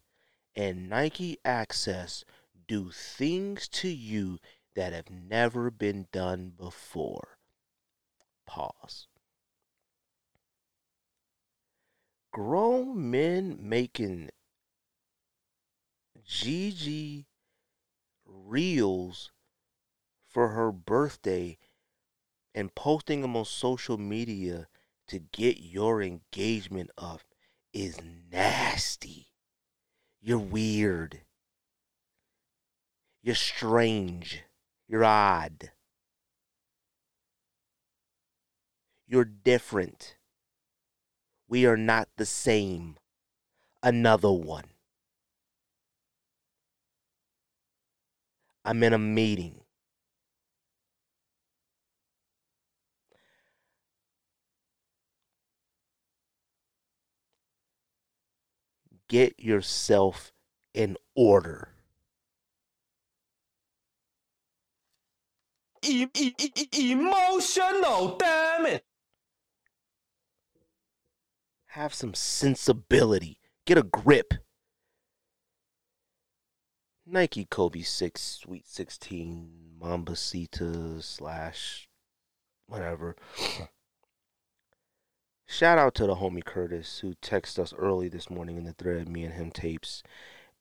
and 0.54 0.88
Nike 0.88 1.38
Access 1.44 2.24
do 2.66 2.90
things 2.90 3.68
to 3.68 3.88
you 3.88 4.38
that 4.74 4.92
have 4.92 5.10
never 5.10 5.70
been 5.70 6.06
done 6.12 6.52
before. 6.56 7.38
Pause. 8.46 9.08
Grown 12.32 13.10
men 13.10 13.58
making 13.60 14.30
Gigi 16.24 17.26
reels 18.24 19.32
for 20.28 20.48
her 20.48 20.70
birthday 20.70 21.58
and 22.58 22.74
posting 22.74 23.20
them 23.20 23.36
on 23.36 23.44
social 23.44 23.96
media 23.96 24.66
to 25.06 25.20
get 25.20 25.60
your 25.60 26.02
engagement 26.02 26.90
up 26.98 27.20
is 27.72 28.00
nasty. 28.32 29.28
You're 30.20 30.40
weird. 30.40 31.20
You're 33.22 33.36
strange. 33.36 34.42
You're 34.88 35.04
odd. 35.04 35.70
You're 39.06 39.24
different. 39.24 40.16
We 41.46 41.64
are 41.64 41.76
not 41.76 42.08
the 42.16 42.26
same. 42.26 42.96
Another 43.84 44.32
one. 44.32 44.64
I'm 48.64 48.82
in 48.82 48.92
a 48.92 48.98
meeting. 48.98 49.60
Get 59.08 59.40
yourself 59.40 60.32
in 60.74 60.96
order. 61.14 61.70
E- 65.82 66.06
e- 66.14 66.34
e- 66.38 66.92
emotional, 66.92 68.16
damn 68.16 68.66
it. 68.66 68.84
Have 71.68 71.94
some 71.94 72.14
sensibility. 72.14 73.40
Get 73.64 73.78
a 73.78 73.82
grip. 73.82 74.34
Nike 77.06 77.46
Kobe 77.46 77.82
6 77.82 78.20
Sweet 78.20 78.66
16 78.66 79.78
Mambacita 79.80 81.02
slash 81.02 81.88
whatever. 82.66 83.16
Shout 85.50 85.78
out 85.78 85.94
to 85.94 86.06
the 86.06 86.16
homie 86.16 86.44
Curtis 86.44 86.98
who 86.98 87.14
texted 87.14 87.60
us 87.60 87.72
early 87.72 88.10
this 88.10 88.28
morning 88.28 88.58
in 88.58 88.64
the 88.64 88.74
thread, 88.74 89.08
me 89.08 89.24
and 89.24 89.32
him 89.32 89.50
tapes. 89.50 90.02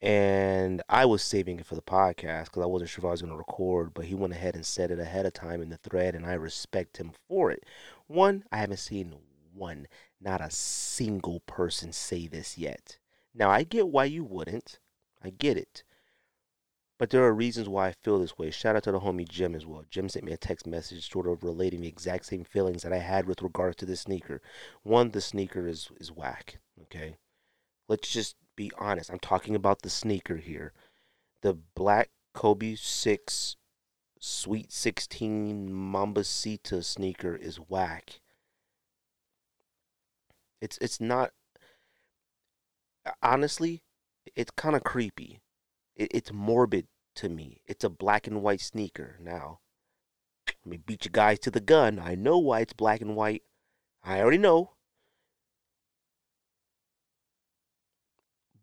And 0.02 0.82
I 0.88 1.04
was 1.04 1.22
saving 1.22 1.60
it 1.60 1.66
for 1.66 1.76
the 1.76 1.82
podcast 1.82 2.46
because 2.46 2.64
I 2.64 2.68
wasn't 2.68 2.90
sure 2.90 3.02
if 3.02 3.06
I 3.06 3.10
was 3.12 3.22
going 3.22 3.34
to 3.34 3.38
record, 3.38 3.94
but 3.94 4.06
he 4.06 4.16
went 4.16 4.32
ahead 4.32 4.56
and 4.56 4.66
said 4.66 4.90
it 4.90 4.98
ahead 4.98 5.26
of 5.26 5.34
time 5.34 5.62
in 5.62 5.68
the 5.70 5.76
thread, 5.76 6.16
and 6.16 6.26
I 6.26 6.36
respect 6.36 6.98
him 6.98 7.12
for 7.28 7.52
it. 7.52 7.66
One, 8.08 8.46
I 8.50 8.60
haven't 8.60 8.78
seen 8.78 9.14
one, 9.54 9.88
not 10.22 10.40
a 10.40 10.50
single 10.50 11.42
person 11.42 11.92
say 11.92 12.28
this 12.28 12.58
yet. 12.58 12.98
Now, 13.36 13.50
I 13.50 13.64
get 13.64 13.90
why 13.90 14.06
you 14.06 14.24
wouldn't. 14.24 14.80
I 15.22 15.32
get 15.32 15.58
it. 15.58 15.84
But 17.00 17.12
there 17.12 17.24
are 17.24 17.34
reasons 17.34 17.70
why 17.70 17.90
I 17.90 17.94
feel 18.04 18.20
this 18.20 18.38
way. 18.38 18.50
Shout 18.50 18.76
out 18.76 18.84
to 18.84 18.92
the 18.92 19.00
homie 19.00 19.28
Jim 19.28 19.54
as 19.54 19.66
well. 19.66 19.84
Jim 19.90 20.10
sent 20.10 20.26
me 20.26 20.32
a 20.32 20.38
text 20.38 20.66
message 20.66 21.10
sort 21.12 21.28
of 21.28 21.44
relating 21.44 21.82
the 21.82 21.88
exact 21.88 22.26
same 22.26 22.44
feelings 22.44 22.82
that 22.82 22.94
I 22.94 22.98
had 22.98 23.28
with 23.28 23.44
regards 23.44 23.76
to 23.78 23.86
this 23.86 24.02
sneaker. 24.02 24.42
One, 24.82 25.12
the 25.12 25.22
sneaker 25.22 25.68
is 25.68 25.90
is 26.00 26.12
whack. 26.12 26.60
Okay. 26.84 27.18
Let's 27.88 28.10
just 28.10 28.36
be 28.56 28.72
honest. 28.78 29.12
I'm 29.12 29.20
talking 29.20 29.56
about 29.56 29.84
the 29.84 29.90
sneaker 29.90 30.38
here. 30.38 30.74
The 31.44 31.54
black 31.76 32.10
Kobe 32.34 32.76
6 32.76 33.56
Sweet 34.20 34.72
16 34.72 35.70
Mambacita 35.70 36.84
sneaker 36.84 37.36
is 37.36 37.58
whack. 37.58 38.20
It's 40.60 40.78
it's 40.80 41.00
not 41.00 41.32
honestly, 43.22 43.84
it's 44.36 44.52
kind 44.52 44.76
of 44.76 44.84
creepy 44.84 45.40
it, 45.98 46.12
it's 46.14 46.32
morbid 46.32 46.88
to 47.16 47.28
me. 47.30 47.62
It's 47.66 47.84
a 47.84 47.90
black 47.90 48.28
and 48.28 48.42
white 48.42 48.62
sneaker. 48.62 49.18
Now, 49.20 49.60
let 50.48 50.66
me 50.66 50.78
beat 50.78 51.06
you 51.06 51.12
guys 51.12 51.40
to 51.40 51.52
the 51.52 51.60
gun. 51.60 52.00
I 52.00 52.16
know 52.16 52.38
why 52.38 52.62
it's 52.62 52.74
black 52.74 53.02
and 53.02 53.16
white. 53.16 53.44
I 54.04 54.22
already 54.22 54.38
know. 54.38 54.72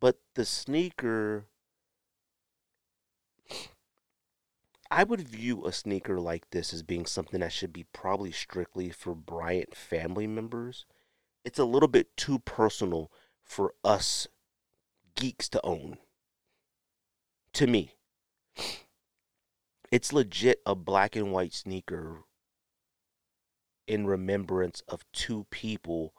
But 0.00 0.18
the 0.34 0.44
sneaker. 0.44 1.46
I 4.90 5.02
would 5.02 5.28
view 5.28 5.66
a 5.66 5.72
sneaker 5.72 6.20
like 6.20 6.50
this 6.50 6.72
as 6.72 6.82
being 6.82 7.04
something 7.04 7.40
that 7.40 7.52
should 7.52 7.72
be 7.72 7.86
probably 7.92 8.30
strictly 8.30 8.90
for 8.90 9.14
Bryant 9.14 9.74
family 9.74 10.26
members. 10.26 10.86
It's 11.44 11.58
a 11.58 11.64
little 11.64 11.88
bit 11.88 12.16
too 12.16 12.38
personal 12.38 13.10
for 13.42 13.74
us 13.82 14.28
geeks 15.16 15.48
to 15.48 15.60
own 15.64 15.98
to 17.54 17.66
me. 17.66 17.92
It's 19.90 20.12
legit 20.12 20.60
a 20.66 20.74
black 20.74 21.16
and 21.16 21.32
white 21.32 21.54
sneaker 21.54 22.24
in 23.86 24.06
remembrance 24.06 24.82
of 24.88 25.04
two 25.12 25.46
people 25.50 26.14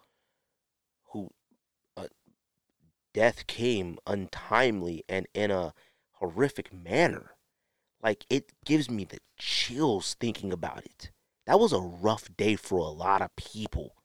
who 1.11 1.29
uh, 1.97 2.07
death 3.13 3.47
came 3.47 3.97
untimely 4.07 5.03
and 5.09 5.27
in 5.33 5.51
a 5.51 5.73
horrific 6.13 6.73
manner. 6.73 7.31
Like 8.01 8.25
it 8.29 8.53
gives 8.63 8.89
me 8.89 9.03
the 9.03 9.19
chills 9.37 10.15
thinking 10.19 10.53
about 10.53 10.85
it. 10.85 11.11
That 11.47 11.59
was 11.59 11.73
a 11.73 11.79
rough 11.79 12.29
day 12.37 12.55
for 12.55 12.77
a 12.77 12.83
lot 12.83 13.21
of 13.21 13.35
people. 13.35 13.95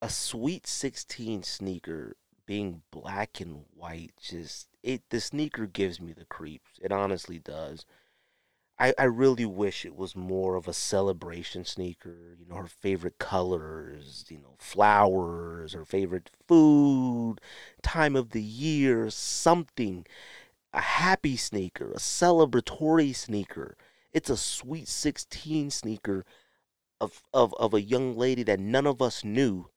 A 0.00 0.08
sweet 0.08 0.66
16 0.66 1.42
sneaker 1.42 2.16
being 2.46 2.82
black 2.90 3.40
and 3.40 3.64
white 3.74 4.12
just 4.20 4.68
it 4.82 5.02
the 5.10 5.20
sneaker 5.20 5.66
gives 5.66 6.00
me 6.00 6.12
the 6.12 6.24
creeps. 6.24 6.78
It 6.80 6.92
honestly 6.92 7.38
does. 7.38 7.84
I, 8.78 8.94
I 8.98 9.04
really 9.04 9.44
wish 9.44 9.84
it 9.84 9.96
was 9.96 10.14
more 10.16 10.54
of 10.54 10.68
a 10.68 10.72
celebration 10.72 11.64
sneaker 11.64 12.36
you 12.38 12.46
know 12.46 12.56
her 12.56 12.68
favorite 12.68 13.18
colors 13.18 14.24
you 14.28 14.38
know 14.38 14.54
flowers 14.58 15.72
her 15.72 15.84
favorite 15.84 16.30
food 16.46 17.40
time 17.82 18.14
of 18.16 18.30
the 18.30 18.42
year 18.42 19.10
something 19.10 20.06
a 20.72 20.80
happy 20.80 21.36
sneaker 21.36 21.92
a 21.92 21.98
celebratory 21.98 23.14
sneaker. 23.14 23.76
It's 24.12 24.30
a 24.30 24.36
sweet 24.36 24.88
16 24.88 25.70
sneaker 25.70 26.24
of, 27.00 27.22
of, 27.34 27.54
of 27.54 27.74
a 27.74 27.82
young 27.82 28.16
lady 28.16 28.42
that 28.44 28.60
none 28.60 28.86
of 28.86 29.02
us 29.02 29.24
knew 29.24 29.70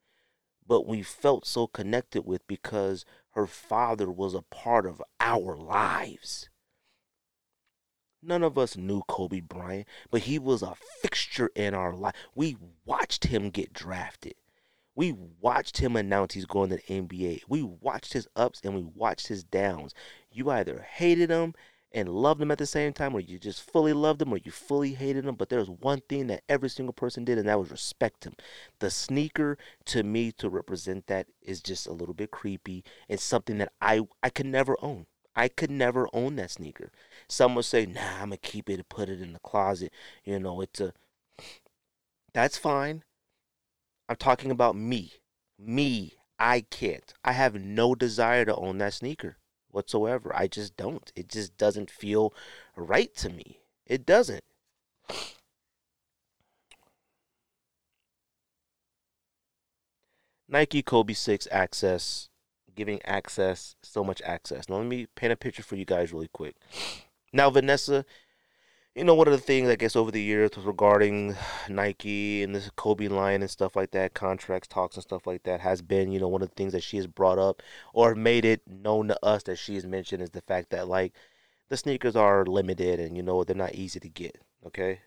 but 0.68 0.88
we 0.88 1.02
felt 1.02 1.46
so 1.46 1.68
connected 1.68 2.26
with 2.26 2.46
because 2.48 3.06
her 3.32 3.48
father 3.48 4.10
was 4.10 4.34
a 4.34 4.42
part 4.42 4.86
of 4.86 5.02
our 5.20 5.56
lives. 5.58 6.50
None 8.24 8.44
of 8.44 8.58
us 8.58 8.78
knew 8.78 9.02
Kobe 9.08 9.40
Bryant, 9.40 9.88
but 10.12 10.22
he 10.22 10.38
was 10.38 10.62
a 10.62 10.76
fixture 11.02 11.50
in 11.56 11.74
our 11.74 11.94
life. 11.94 12.14
We 12.36 12.56
watched 12.86 13.26
him 13.26 13.50
get 13.50 13.74
drafted. 13.74 14.36
We 14.94 15.16
watched 15.40 15.78
him 15.78 15.96
announce 15.96 16.34
he's 16.34 16.46
going 16.46 16.70
to 16.70 16.76
the 16.76 16.82
NBA. 16.82 17.44
We 17.48 17.64
watched 17.64 18.14
his 18.14 18.28
ups 18.36 18.62
and 18.64 18.76
we 18.76 18.84
watched 18.84 19.28
his 19.28 19.44
downs. 19.44 19.96
You 20.30 20.52
either 20.52 20.86
hated 20.88 21.30
him 21.30 21.56
and 21.94 22.10
loved 22.10 22.40
them 22.40 22.52
at 22.52 22.58
the 22.58 22.66
same 22.66 22.94
time, 22.94 23.14
or 23.14 23.20
you 23.20 23.38
just 23.38 23.62
fully 23.62 23.94
loved 23.94 24.20
them, 24.20 24.34
or 24.34 24.38
you 24.38 24.52
fully 24.52 24.94
hated 24.94 25.26
them. 25.26 25.36
But 25.36 25.50
there's 25.50 25.70
one 25.70 26.02
thing 26.02 26.28
that 26.28 26.44
every 26.48 26.70
single 26.70 26.94
person 26.94 27.26
did, 27.26 27.38
and 27.38 27.48
that 27.48 27.60
was 27.60 27.72
respect 27.72 28.24
him. 28.26 28.36
The 28.80 28.90
sneaker, 28.90 29.58
to 29.86 30.04
me, 30.04 30.32
to 30.34 30.50
represent 30.50 31.08
that 31.08 31.28
is 31.42 31.62
just 31.62 31.88
a 31.88 31.94
little 31.94 32.14
bit 32.14 32.32
creepy. 32.32 32.84
It's 33.10 33.24
something 33.24 33.58
that 33.58 33.74
I 33.82 34.02
I 34.24 34.30
could 34.30 34.46
never 34.46 34.78
own. 34.82 35.08
I 35.36 35.48
could 35.48 35.72
never 35.72 36.08
own 36.14 36.36
that 36.38 36.52
sneaker. 36.52 36.92
Some 37.28 37.56
would 37.56 37.66
say, 37.66 37.86
"Nah, 37.86 38.22
I'm 38.22 38.30
gonna 38.30 38.38
keep 38.38 38.70
it 38.70 38.76
and 38.76 38.90
put 38.90 39.10
it 39.10 39.22
in 39.22 39.34
the 39.34 39.40
closet." 39.40 39.92
You 40.24 40.40
know, 40.40 40.62
it's 40.62 40.80
a. 40.80 40.94
That's 42.34 42.58
fine. 42.58 43.04
I'm 44.10 44.16
talking 44.18 44.52
about 44.52 44.76
me. 44.76 45.14
Me. 45.58 46.14
I 46.40 46.62
can't. 46.62 47.14
I 47.24 47.34
have 47.34 47.56
no 47.56 47.94
desire 47.96 48.46
to 48.46 48.56
own 48.56 48.80
that 48.80 48.94
sneaker 48.94 49.38
whatsoever. 49.74 50.32
I 50.36 50.48
just 50.48 50.76
don't. 50.78 51.12
It 51.16 51.30
just 51.30 51.58
doesn't 51.58 51.90
feel 51.90 52.34
right 52.76 53.14
to 53.16 53.30
me. 53.30 53.60
It 53.86 54.06
doesn't. 54.06 54.44
Nike 60.48 60.82
Kobe 60.82 61.14
6 61.14 61.48
access, 61.50 62.28
giving 62.76 63.02
access, 63.04 63.76
so 63.82 64.04
much 64.04 64.22
access. 64.24 64.68
Now, 64.68 64.78
let 64.78 64.88
me 64.88 65.08
paint 65.16 65.32
a 65.32 65.38
picture 65.38 65.64
for 65.64 65.78
you 65.78 65.86
guys 65.86 66.12
really 66.12 66.28
quick. 66.28 66.56
Now, 67.32 67.50
Vanessa, 67.50 68.06
you 68.96 69.06
know, 69.06 69.16
one 69.16 69.28
of 69.28 69.34
the 69.34 69.40
things 69.40 69.70
I 69.70 69.76
guess 69.76 69.96
over 69.96 70.12
the 70.12 70.22
years 70.22 70.52
regarding 70.58 71.36
Nike 71.70 72.44
and 72.44 72.54
this 72.54 72.70
Kobe 72.76 73.08
line 73.08 73.42
and 73.42 73.50
stuff 73.50 73.76
like 73.76 73.92
that, 73.92 74.14
contracts, 74.14 74.68
talks, 74.68 74.96
and 74.96 75.04
stuff 75.04 75.26
like 75.26 75.44
that, 75.44 75.62
has 75.62 75.82
been, 75.82 76.12
you 76.12 76.20
know, 76.20 76.28
one 76.28 76.42
of 76.42 76.50
the 76.50 76.56
things 76.56 76.74
that 76.74 76.84
she 76.84 76.98
has 76.98 77.08
brought 77.08 77.40
up 77.40 77.62
or 77.94 78.16
made 78.16 78.44
it 78.44 78.62
known 78.68 79.08
to 79.08 79.26
us 79.26 79.44
that 79.44 79.58
she 79.58 79.76
has 79.76 79.86
mentioned 79.86 80.22
is 80.22 80.32
the 80.32 80.42
fact 80.42 80.72
that, 80.72 80.90
like, 80.90 81.14
the 81.70 81.78
sneakers 81.78 82.18
are 82.18 82.46
limited 82.46 83.00
and, 83.00 83.16
you 83.16 83.24
know, 83.24 83.46
they're 83.46 83.56
not 83.56 83.76
easy 83.76 84.00
to 84.02 84.10
get. 84.10 84.38
Okay. 84.66 85.00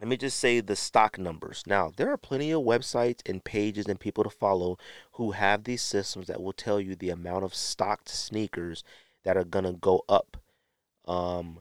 Let 0.00 0.08
me 0.08 0.16
just 0.16 0.40
say 0.40 0.58
the 0.58 0.74
stock 0.74 1.18
numbers. 1.18 1.62
Now, 1.68 1.92
there 1.96 2.10
are 2.10 2.16
plenty 2.16 2.50
of 2.50 2.62
websites 2.62 3.20
and 3.26 3.44
pages 3.44 3.86
and 3.86 3.98
people 4.00 4.24
to 4.24 4.30
follow 4.30 4.76
who 5.12 5.30
have 5.30 5.62
these 5.62 5.82
systems 5.82 6.26
that 6.26 6.42
will 6.42 6.52
tell 6.52 6.80
you 6.80 6.96
the 6.96 7.10
amount 7.10 7.44
of 7.44 7.54
stocked 7.54 8.08
sneakers 8.08 8.82
that 9.22 9.36
are 9.36 9.44
going 9.44 9.64
to 9.64 9.72
go 9.72 10.02
up. 10.08 10.36
Um, 11.06 11.60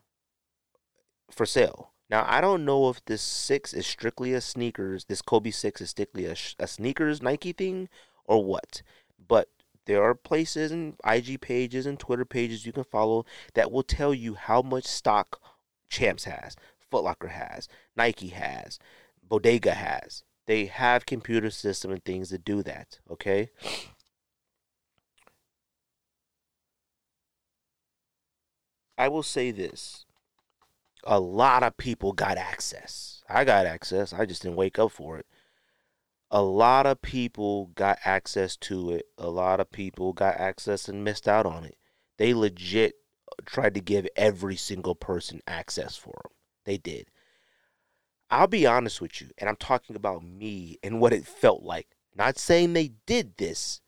for 1.33 1.45
sale. 1.45 1.91
Now 2.09 2.25
I 2.27 2.41
don't 2.41 2.65
know 2.65 2.89
if 2.89 3.03
this 3.05 3.21
six 3.21 3.73
is 3.73 3.87
strictly 3.87 4.33
a 4.33 4.37
SNKRS. 4.37 5.07
This 5.07 5.21
Kobe 5.21 5.51
six 5.51 5.81
is 5.81 5.89
strictly 5.89 6.25
a, 6.25 6.31
a 6.31 6.65
SNKRS 6.65 7.21
Nike 7.21 7.53
thing 7.53 7.89
or 8.25 8.43
what. 8.43 8.81
But 9.27 9.49
there 9.85 10.03
are 10.03 10.15
places 10.15 10.71
and 10.71 10.95
IG 11.05 11.41
pages 11.41 11.85
and 11.85 11.99
Twitter 11.99 12.25
pages 12.25 12.65
you 12.65 12.71
can 12.71 12.83
follow 12.83 13.25
that 13.53 13.71
will 13.71 13.83
tell 13.83 14.13
you 14.13 14.35
how 14.35 14.61
much 14.61 14.85
stock 14.85 15.41
Champs 15.89 16.23
has, 16.23 16.55
Footlocker 16.91 17.29
has, 17.29 17.67
Nike 17.95 18.29
has, 18.29 18.79
Bodega 19.21 19.73
has. 19.73 20.23
They 20.45 20.65
have 20.65 21.05
computer 21.05 21.49
system 21.49 21.91
and 21.91 22.03
things 22.03 22.29
that 22.29 22.43
do 22.43 22.63
that. 22.63 22.99
Okay. 23.09 23.49
I 28.97 29.07
will 29.07 29.23
say 29.23 29.51
this 29.51 30.05
a 31.05 31.19
lot 31.19 31.63
of 31.63 31.77
people 31.77 32.13
got 32.13 32.37
access. 32.37 33.23
I 33.29 33.43
got 33.43 33.65
access. 33.65 34.13
I 34.13 34.25
just 34.25 34.41
didn't 34.41 34.57
wake 34.57 34.79
up 34.79 34.91
for 34.91 35.17
it. 35.17 35.25
A 36.31 36.41
lot 36.41 36.85
of 36.85 37.01
people 37.01 37.67
got 37.75 37.99
access 38.03 38.57
to 38.57 38.91
it. 38.91 39.05
A 39.17 39.29
lot 39.29 39.59
of 39.59 39.71
people 39.71 40.13
got 40.13 40.37
access 40.37 40.89
and 40.89 41.03
missed 41.03 41.27
out 41.27 41.45
on 41.45 41.63
it. 41.63 41.77
They 42.17 42.33
legit 42.33 42.95
uh, 43.31 43.35
tried 43.45 43.75
to 43.75 43.81
give 43.81 44.07
every 44.15 44.55
single 44.55 44.95
person 44.95 45.41
access 45.47 45.95
for 45.95 46.19
them. 46.23 46.31
They 46.65 46.77
did. 46.77 47.07
I'll 48.29 48.47
be 48.47 48.65
honest 48.65 48.99
with 48.99 49.21
you, 49.21 49.29
and 49.37 49.47
I'm 49.47 49.57
talking 49.57 49.95
about 49.95 50.23
me 50.23 50.79
and 50.81 50.99
what 50.99 51.13
it 51.13 51.27
felt 51.27 51.61
like. 51.61 51.87
Not 52.15 52.39
saying 52.39 52.73
they 52.73 52.93
did 53.05 53.37
this, 53.37 53.79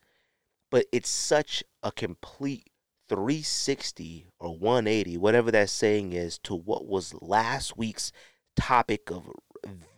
but 0.70 0.86
it's 0.92 1.08
such 1.08 1.64
a 1.82 1.90
complete 1.90 2.70
360 3.08 4.26
or 4.38 4.56
180, 4.56 5.16
whatever 5.16 5.50
that 5.50 5.70
saying 5.70 6.12
is, 6.12 6.38
to 6.38 6.54
what 6.54 6.86
was 6.86 7.14
last 7.20 7.76
week's 7.76 8.12
topic 8.56 9.10
of 9.10 9.30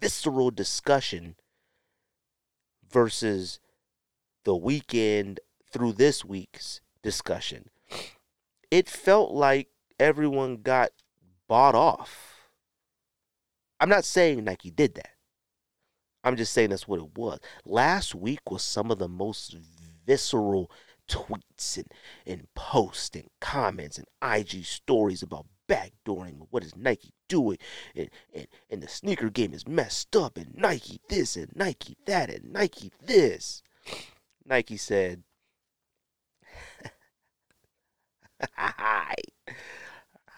visceral 0.00 0.50
discussion 0.50 1.36
versus 2.90 3.60
the 4.44 4.56
weekend 4.56 5.40
through 5.70 5.92
this 5.92 6.24
week's 6.24 6.80
discussion. 7.02 7.70
It 8.70 8.88
felt 8.88 9.32
like 9.32 9.68
everyone 9.98 10.62
got 10.62 10.90
bought 11.48 11.74
off. 11.74 12.50
I'm 13.80 13.88
not 13.88 14.04
saying 14.04 14.44
Nike 14.44 14.70
did 14.70 14.94
that. 14.94 15.10
I'm 16.24 16.36
just 16.36 16.52
saying 16.52 16.70
that's 16.70 16.88
what 16.88 17.00
it 17.00 17.16
was. 17.16 17.38
Last 17.64 18.14
week 18.14 18.50
was 18.50 18.62
some 18.62 18.90
of 18.90 18.98
the 18.98 19.08
most 19.08 19.56
visceral 20.06 20.70
tweets 21.08 21.76
and, 21.76 21.86
and 22.26 22.46
posts 22.54 23.16
and 23.16 23.28
comments 23.40 23.98
and 23.98 24.06
IG 24.22 24.64
stories 24.64 25.22
about 25.22 25.46
backdooring. 25.68 26.46
What 26.50 26.64
is 26.64 26.76
Nike 26.76 27.12
doing? 27.28 27.58
And, 27.94 28.10
and, 28.34 28.46
and 28.70 28.82
the 28.82 28.88
sneaker 28.88 29.30
game 29.30 29.54
is 29.54 29.66
messed 29.66 30.14
up. 30.16 30.36
And 30.36 30.54
Nike 30.54 31.00
this 31.08 31.36
and 31.36 31.54
Nike 31.54 31.96
that 32.06 32.30
and 32.30 32.52
Nike 32.52 32.92
this. 33.04 33.62
Nike 34.44 34.76
said, 34.76 35.22
Alright. 38.58 39.32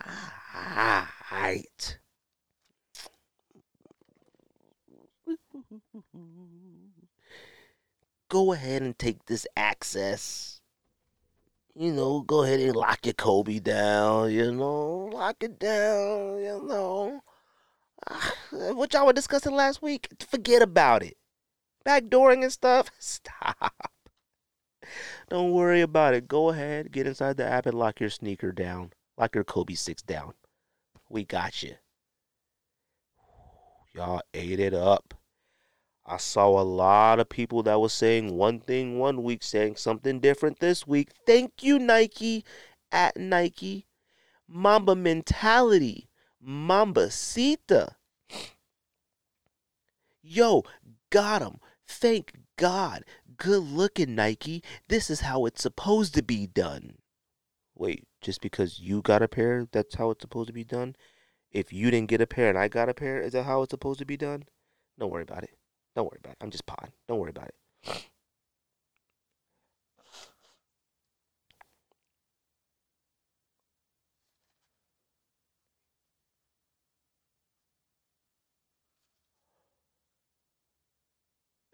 Alright. 1.32 1.98
Go 8.28 8.52
ahead 8.52 8.82
and 8.82 8.98
take 8.98 9.26
this 9.26 9.46
access 9.56 10.59
you 11.74 11.92
know, 11.92 12.22
go 12.22 12.42
ahead 12.42 12.60
and 12.60 12.76
lock 12.76 13.04
your 13.06 13.14
Kobe 13.14 13.58
down, 13.58 14.30
you 14.32 14.52
know, 14.52 15.10
lock 15.12 15.36
it 15.42 15.58
down, 15.58 16.38
you 16.40 16.62
know. 16.66 17.20
What 18.52 18.92
y'all 18.92 19.06
were 19.06 19.12
discussing 19.12 19.54
last 19.54 19.82
week, 19.82 20.08
forget 20.28 20.62
about 20.62 21.02
it. 21.02 21.16
Backdooring 21.86 22.42
and 22.42 22.52
stuff, 22.52 22.90
stop. 22.98 23.92
Don't 25.28 25.52
worry 25.52 25.80
about 25.80 26.14
it. 26.14 26.26
Go 26.26 26.50
ahead, 26.50 26.90
get 26.90 27.06
inside 27.06 27.36
the 27.36 27.46
app 27.46 27.66
and 27.66 27.78
lock 27.78 28.00
your 28.00 28.10
sneaker 28.10 28.52
down. 28.52 28.92
Lock 29.16 29.34
your 29.34 29.44
Kobe 29.44 29.74
6 29.74 30.02
down. 30.02 30.32
We 31.08 31.24
got 31.24 31.62
you. 31.62 31.74
Y'all 33.94 34.22
ate 34.34 34.60
it 34.60 34.74
up. 34.74 35.14
I 36.10 36.16
saw 36.16 36.60
a 36.60 36.62
lot 36.62 37.20
of 37.20 37.28
people 37.28 37.62
that 37.62 37.80
was 37.80 37.92
saying 37.92 38.36
one 38.36 38.58
thing 38.58 38.98
one 38.98 39.22
week, 39.22 39.44
saying 39.44 39.76
something 39.76 40.18
different 40.18 40.58
this 40.58 40.84
week. 40.84 41.10
Thank 41.24 41.62
you, 41.62 41.78
Nike, 41.78 42.44
at 42.90 43.16
Nike. 43.16 43.86
Mamba 44.48 44.96
mentality. 44.96 46.08
Mambacita. 46.44 47.94
Yo, 50.20 50.64
got 51.10 51.42
him. 51.42 51.60
Thank 51.86 52.32
God. 52.56 53.04
Good 53.36 53.62
looking, 53.62 54.16
Nike. 54.16 54.64
This 54.88 55.10
is 55.10 55.20
how 55.20 55.46
it's 55.46 55.62
supposed 55.62 56.14
to 56.16 56.22
be 56.24 56.48
done. 56.48 56.96
Wait, 57.76 58.08
just 58.20 58.40
because 58.40 58.80
you 58.80 59.00
got 59.00 59.22
a 59.22 59.28
pair, 59.28 59.68
that's 59.70 59.94
how 59.94 60.10
it's 60.10 60.22
supposed 60.22 60.48
to 60.48 60.52
be 60.52 60.64
done? 60.64 60.96
If 61.52 61.72
you 61.72 61.92
didn't 61.92 62.10
get 62.10 62.20
a 62.20 62.26
pair 62.26 62.48
and 62.48 62.58
I 62.58 62.66
got 62.66 62.88
a 62.88 62.94
pair, 62.94 63.20
is 63.20 63.32
that 63.34 63.44
how 63.44 63.62
it's 63.62 63.70
supposed 63.70 64.00
to 64.00 64.04
be 64.04 64.16
done? 64.16 64.42
Don't 64.98 65.10
worry 65.10 65.22
about 65.22 65.44
it. 65.44 65.59
Don't 66.00 66.10
worry 66.10 66.20
about 66.24 66.32
it. 66.32 66.38
I'm 66.40 66.50
just 66.50 66.64
pod. 66.64 66.92
Don't 67.08 67.18
worry 67.18 67.28
about 67.28 67.48
it. 67.48 67.54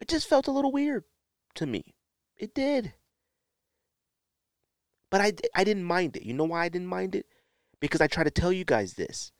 It 0.01 0.09
just 0.09 0.27
felt 0.27 0.47
a 0.47 0.51
little 0.51 0.73
weird 0.73 1.05
to 1.55 1.65
me. 1.65 1.95
It 2.35 2.53
did. 2.53 2.95
But 5.09 5.21
I, 5.21 5.31
I 5.55 5.63
didn't 5.63 5.85
mind 5.85 6.17
it. 6.17 6.23
You 6.23 6.33
know 6.33 6.43
why 6.43 6.65
I 6.65 6.69
didn't 6.69 6.87
mind 6.87 7.15
it? 7.15 7.27
Because 7.79 8.01
I 8.01 8.07
try 8.07 8.25
to 8.25 8.31
tell 8.31 8.51
you 8.51 8.65
guys 8.65 8.95
this. 8.95 9.31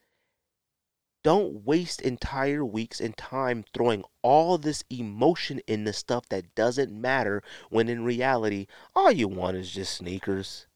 Don't 1.27 1.65
waste 1.65 1.99
entire 1.99 2.63
weeks 2.63 3.01
and 3.01 3.17
time 3.17 3.65
throwing 3.73 4.05
all 4.21 4.57
this 4.57 4.85
emotion 4.89 5.59
in 5.67 5.83
the 5.83 5.91
stuff 5.91 6.29
that 6.29 6.55
doesn't 6.55 6.89
matter 6.89 7.43
when 7.69 7.89
in 7.89 8.05
reality, 8.05 8.65
all 8.95 9.11
you 9.11 9.27
want 9.27 9.57
is 9.57 9.69
just 9.69 9.93
sneakers. 9.93 10.67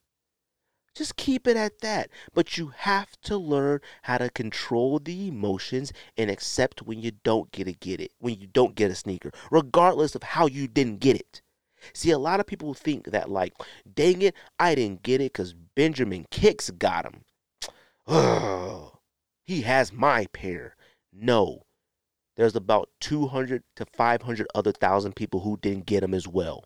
Just 0.94 1.16
keep 1.16 1.48
it 1.48 1.56
at 1.56 1.80
that. 1.80 2.10
But 2.34 2.58
you 2.58 2.74
have 2.80 3.12
to 3.22 3.38
learn 3.38 3.80
how 4.02 4.18
to 4.18 4.30
control 4.30 5.00
the 5.00 5.30
emotions 5.30 5.94
and 6.18 6.30
accept 6.30 6.82
when 6.82 7.02
you 7.02 7.12
don't 7.24 7.50
get 7.54 7.70
a 7.70 7.72
get 7.72 8.02
it, 8.02 8.12
when 8.20 8.38
you 8.38 8.48
don't 8.48 8.76
get 8.76 8.92
a 8.92 8.96
sneaker, 8.96 9.32
regardless 9.52 10.16
of 10.16 10.24
how 10.24 10.48
you 10.48 10.68
didn't 10.68 11.00
get 11.00 11.16
it. 11.16 11.42
See, 11.94 12.12
a 12.12 12.20
lot 12.20 12.42
of 12.42 12.46
people 12.46 12.74
think 12.74 13.06
that, 13.06 13.32
like, 13.32 13.54
dang 13.96 14.22
it, 14.22 14.36
I 14.60 14.76
didn't 14.76 15.02
get 15.02 15.22
it 15.22 15.32
because 15.32 15.54
Benjamin 15.54 16.26
Kickz 16.30 16.78
got 16.78 17.06
him. 17.06 17.24
Oh, 18.06 18.91
he 19.46 19.62
has 19.62 19.92
my 19.92 20.28
pair. 20.34 20.76
No, 21.12 21.64
there's 22.38 22.56
about 22.56 22.90
200 23.02 23.64
to 23.76 23.86
500 23.86 24.48
other 24.56 24.72
thousand 24.72 25.16
people 25.16 25.42
who 25.42 25.58
didn't 25.58 25.86
get 25.86 26.02
them 26.02 26.14
as 26.14 26.28
well. 26.28 26.66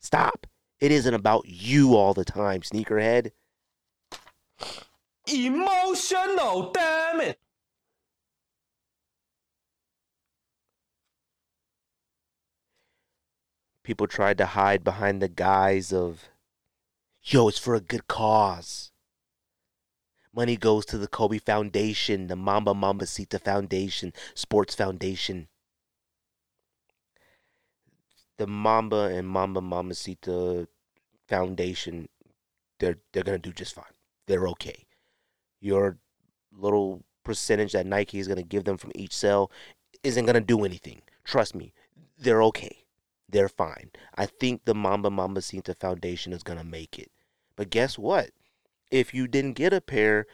Stop. 0.00 0.46
It 0.80 0.90
isn't 0.90 1.14
about 1.14 1.44
you 1.46 1.94
all 1.94 2.14
the 2.14 2.24
time, 2.24 2.62
sneakerhead. 2.62 3.30
Emotional, 5.28 6.72
damn 6.72 7.20
it! 7.20 7.38
People 13.84 14.06
tried 14.06 14.38
to 14.38 14.46
hide 14.46 14.84
behind 14.84 15.20
the 15.20 15.28
guise 15.28 15.92
of, 15.92 16.28
yo, 17.22 17.48
it's 17.48 17.58
for 17.58 17.74
a 17.74 17.80
good 17.80 18.06
cause. 18.06 18.91
Money 20.34 20.56
goes 20.56 20.86
to 20.86 20.98
the 20.98 21.08
Kobe 21.08 21.38
Foundation, 21.38 22.26
the 22.26 22.36
Mamba 22.36 22.72
Mambacita 22.72 23.40
Foundation, 23.40 24.12
Sports 24.34 24.74
Foundation. 24.74 25.48
The 28.38 28.46
Mamba 28.46 29.10
and 29.12 29.28
Mamba 29.28 29.60
Mambacita 29.60 30.66
Foundation, 31.28 32.08
they're 32.80 32.98
they're 33.12 33.22
gonna 33.22 33.38
do 33.38 33.52
just 33.52 33.74
fine. 33.74 33.84
They're 34.26 34.48
okay. 34.48 34.86
Your 35.60 35.98
little 36.50 37.04
percentage 37.24 37.72
that 37.72 37.86
Nike 37.86 38.18
is 38.18 38.26
gonna 38.28 38.42
give 38.42 38.64
them 38.64 38.78
from 38.78 38.92
each 38.94 39.14
sale 39.14 39.52
isn't 40.02 40.26
gonna 40.26 40.40
do 40.40 40.64
anything. 40.64 41.02
Trust 41.24 41.54
me, 41.54 41.72
they're 42.18 42.42
okay 42.44 42.82
they're 43.32 43.48
fine. 43.48 43.90
I 44.14 44.26
think 44.26 44.64
the 44.64 44.74
Mamba 44.74 45.10
Mambacita 45.10 45.76
Foundation 45.76 46.32
is 46.32 46.42
to 46.58 46.64
make 46.64 46.98
it. 46.98 47.10
But 47.56 47.70
guess 47.70 47.98
what? 47.98 48.30
If 48.92 49.14
you 49.14 49.26
didn't 49.26 49.54
get 49.54 49.72
a 49.72 49.80
pair, 49.80 50.26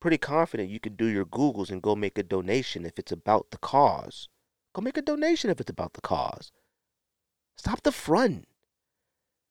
pretty 0.00 0.16
confident 0.16 0.70
you 0.70 0.80
could 0.80 0.96
do 0.96 1.04
your 1.04 1.26
Googles 1.26 1.70
and 1.70 1.82
go 1.82 1.94
make 1.94 2.16
a 2.16 2.22
donation 2.22 2.86
if 2.86 2.98
it's 2.98 3.12
about 3.12 3.50
the 3.50 3.58
cause. 3.58 4.30
Go 4.72 4.80
make 4.80 4.96
a 4.96 5.02
donation 5.02 5.50
if 5.50 5.60
it's 5.60 5.68
about 5.68 5.92
the 5.92 6.00
cause. 6.00 6.50
Stop 7.58 7.82
the 7.82 7.92
front. 7.92 8.48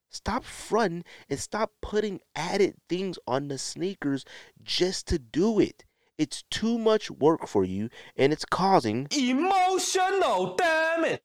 Stop 0.10 0.44
fronting 0.44 1.04
and 1.30 1.40
stop 1.40 1.74
putting 1.80 2.22
added 2.36 2.78
things 2.90 3.20
on 3.28 3.50
the 3.50 3.60
sneakers 3.60 4.26
just 4.64 5.08
to 5.10 5.20
do 5.20 5.60
it. 5.60 5.86
It's 6.18 6.44
too 6.50 6.80
much 6.80 7.12
work 7.12 7.48
for 7.48 7.64
you 7.64 7.90
and 8.16 8.34
it's 8.34 8.46
causing 8.46 9.08
Emotional, 9.16 10.56
damage. 10.56 11.22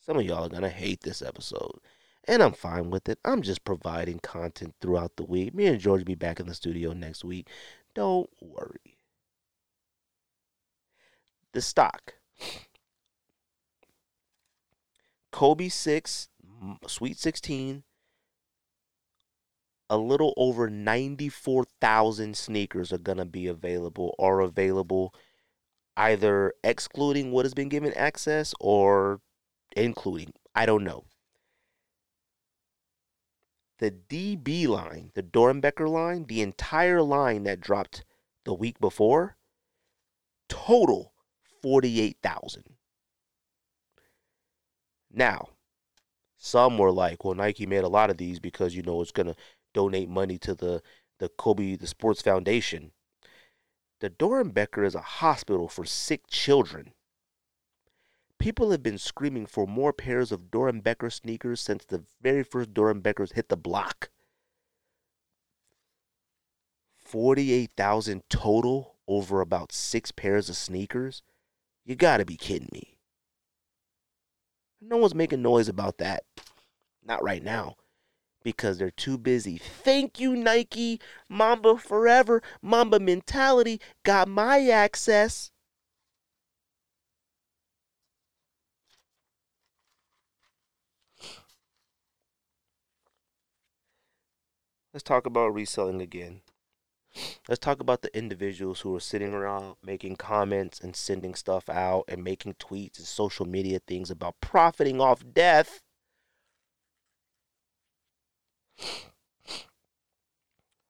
Some 0.00 0.18
of 0.18 0.26
y'all 0.26 0.44
are 0.44 0.50
going 0.50 0.60
to 0.60 0.68
hate 0.68 1.00
this 1.00 1.22
episode. 1.22 1.80
And 2.28 2.42
I'm 2.42 2.52
fine 2.52 2.90
with 2.90 3.08
it. 3.08 3.18
I'm 3.24 3.42
just 3.42 3.64
providing 3.64 4.20
content 4.20 4.74
throughout 4.80 5.16
the 5.16 5.24
week. 5.24 5.54
Me 5.54 5.66
and 5.66 5.80
George 5.80 6.00
will 6.00 6.06
be 6.06 6.14
back 6.14 6.38
in 6.38 6.46
the 6.46 6.54
studio 6.54 6.92
next 6.92 7.24
week. 7.24 7.48
Don't 7.94 8.30
worry. 8.40 8.98
The 11.52 11.60
stock. 11.60 12.14
Kobe 15.32 15.68
6, 15.68 16.28
Sweet 16.86 17.18
16, 17.18 17.84
a 19.88 19.96
little 19.96 20.34
over 20.36 20.68
94,000 20.68 22.36
sneakers 22.36 22.92
are 22.92 22.98
going 22.98 23.18
to 23.18 23.24
be 23.24 23.46
available 23.46 24.14
or 24.18 24.40
available 24.40 25.14
either 25.96 26.52
excluding 26.62 27.32
what 27.32 27.44
has 27.44 27.54
been 27.54 27.68
given 27.68 27.92
access 27.94 28.54
or 28.60 29.20
including, 29.76 30.32
I 30.54 30.66
don't 30.66 30.84
know. 30.84 31.04
The 33.80 33.90
DB 33.90 34.68
line, 34.68 35.10
the 35.14 35.22
Doernbecher 35.22 35.88
line, 35.88 36.26
the 36.26 36.42
entire 36.42 37.00
line 37.00 37.44
that 37.44 37.60
dropped 37.60 38.04
the 38.44 38.52
week 38.52 38.78
before, 38.78 39.38
total 40.50 41.14
48,000. 41.62 42.76
Now, 45.10 45.48
some 46.36 46.76
were 46.76 46.92
like, 46.92 47.24
well, 47.24 47.34
Nike 47.34 47.64
made 47.64 47.82
a 47.84 47.88
lot 47.88 48.10
of 48.10 48.18
these 48.18 48.38
because, 48.38 48.76
you 48.76 48.82
know, 48.82 49.00
it's 49.00 49.12
going 49.12 49.28
to 49.28 49.36
donate 49.72 50.10
money 50.10 50.36
to 50.38 50.54
the, 50.54 50.82
the 51.18 51.30
Kobe, 51.30 51.76
the 51.76 51.86
Sports 51.86 52.20
Foundation. 52.20 52.92
The 54.00 54.10
Doernbecher 54.10 54.84
is 54.84 54.94
a 54.94 55.00
hospital 55.00 55.68
for 55.68 55.86
sick 55.86 56.26
children. 56.28 56.92
People 58.40 58.70
have 58.70 58.82
been 58.82 58.96
screaming 58.96 59.44
for 59.44 59.66
more 59.66 59.92
pairs 59.92 60.32
of 60.32 60.50
Doernbecher 60.50 61.12
sneakers 61.12 61.60
since 61.60 61.84
the 61.84 62.02
very 62.22 62.42
first 62.42 62.72
Doernbechers 62.72 63.34
hit 63.34 63.50
the 63.50 63.56
block. 63.56 64.08
48,000 66.96 68.22
total 68.30 68.96
over 69.06 69.42
about 69.42 69.72
six 69.72 70.10
pairs 70.10 70.48
of 70.48 70.56
sneakers? 70.56 71.22
You 71.84 71.96
gotta 71.96 72.24
be 72.24 72.36
kidding 72.36 72.70
me. 72.72 72.96
No 74.80 74.96
one's 74.96 75.14
making 75.14 75.42
noise 75.42 75.68
about 75.68 75.98
that. 75.98 76.24
Not 77.04 77.22
right 77.22 77.42
now. 77.42 77.76
Because 78.42 78.78
they're 78.78 78.90
too 78.90 79.18
busy. 79.18 79.58
Thank 79.58 80.18
you, 80.18 80.34
Nike. 80.34 80.98
Mamba 81.28 81.76
forever. 81.76 82.42
Mamba 82.62 83.00
mentality 83.00 83.82
got 84.02 84.28
my 84.28 84.66
access. 84.68 85.50
Let's 94.92 95.04
talk 95.04 95.24
about 95.24 95.54
reselling 95.54 96.00
again. 96.00 96.40
Let's 97.48 97.60
talk 97.60 97.80
about 97.80 98.02
the 98.02 98.16
individuals 98.16 98.80
who 98.80 98.94
are 98.96 99.00
sitting 99.00 99.32
around 99.32 99.76
making 99.84 100.16
comments 100.16 100.80
and 100.80 100.96
sending 100.96 101.34
stuff 101.36 101.68
out 101.68 102.04
and 102.08 102.24
making 102.24 102.54
tweets 102.54 102.98
and 102.98 103.06
social 103.06 103.46
media 103.46 103.80
things 103.86 104.10
about 104.10 104.40
profiting 104.40 105.00
off 105.00 105.22
death. 105.32 105.80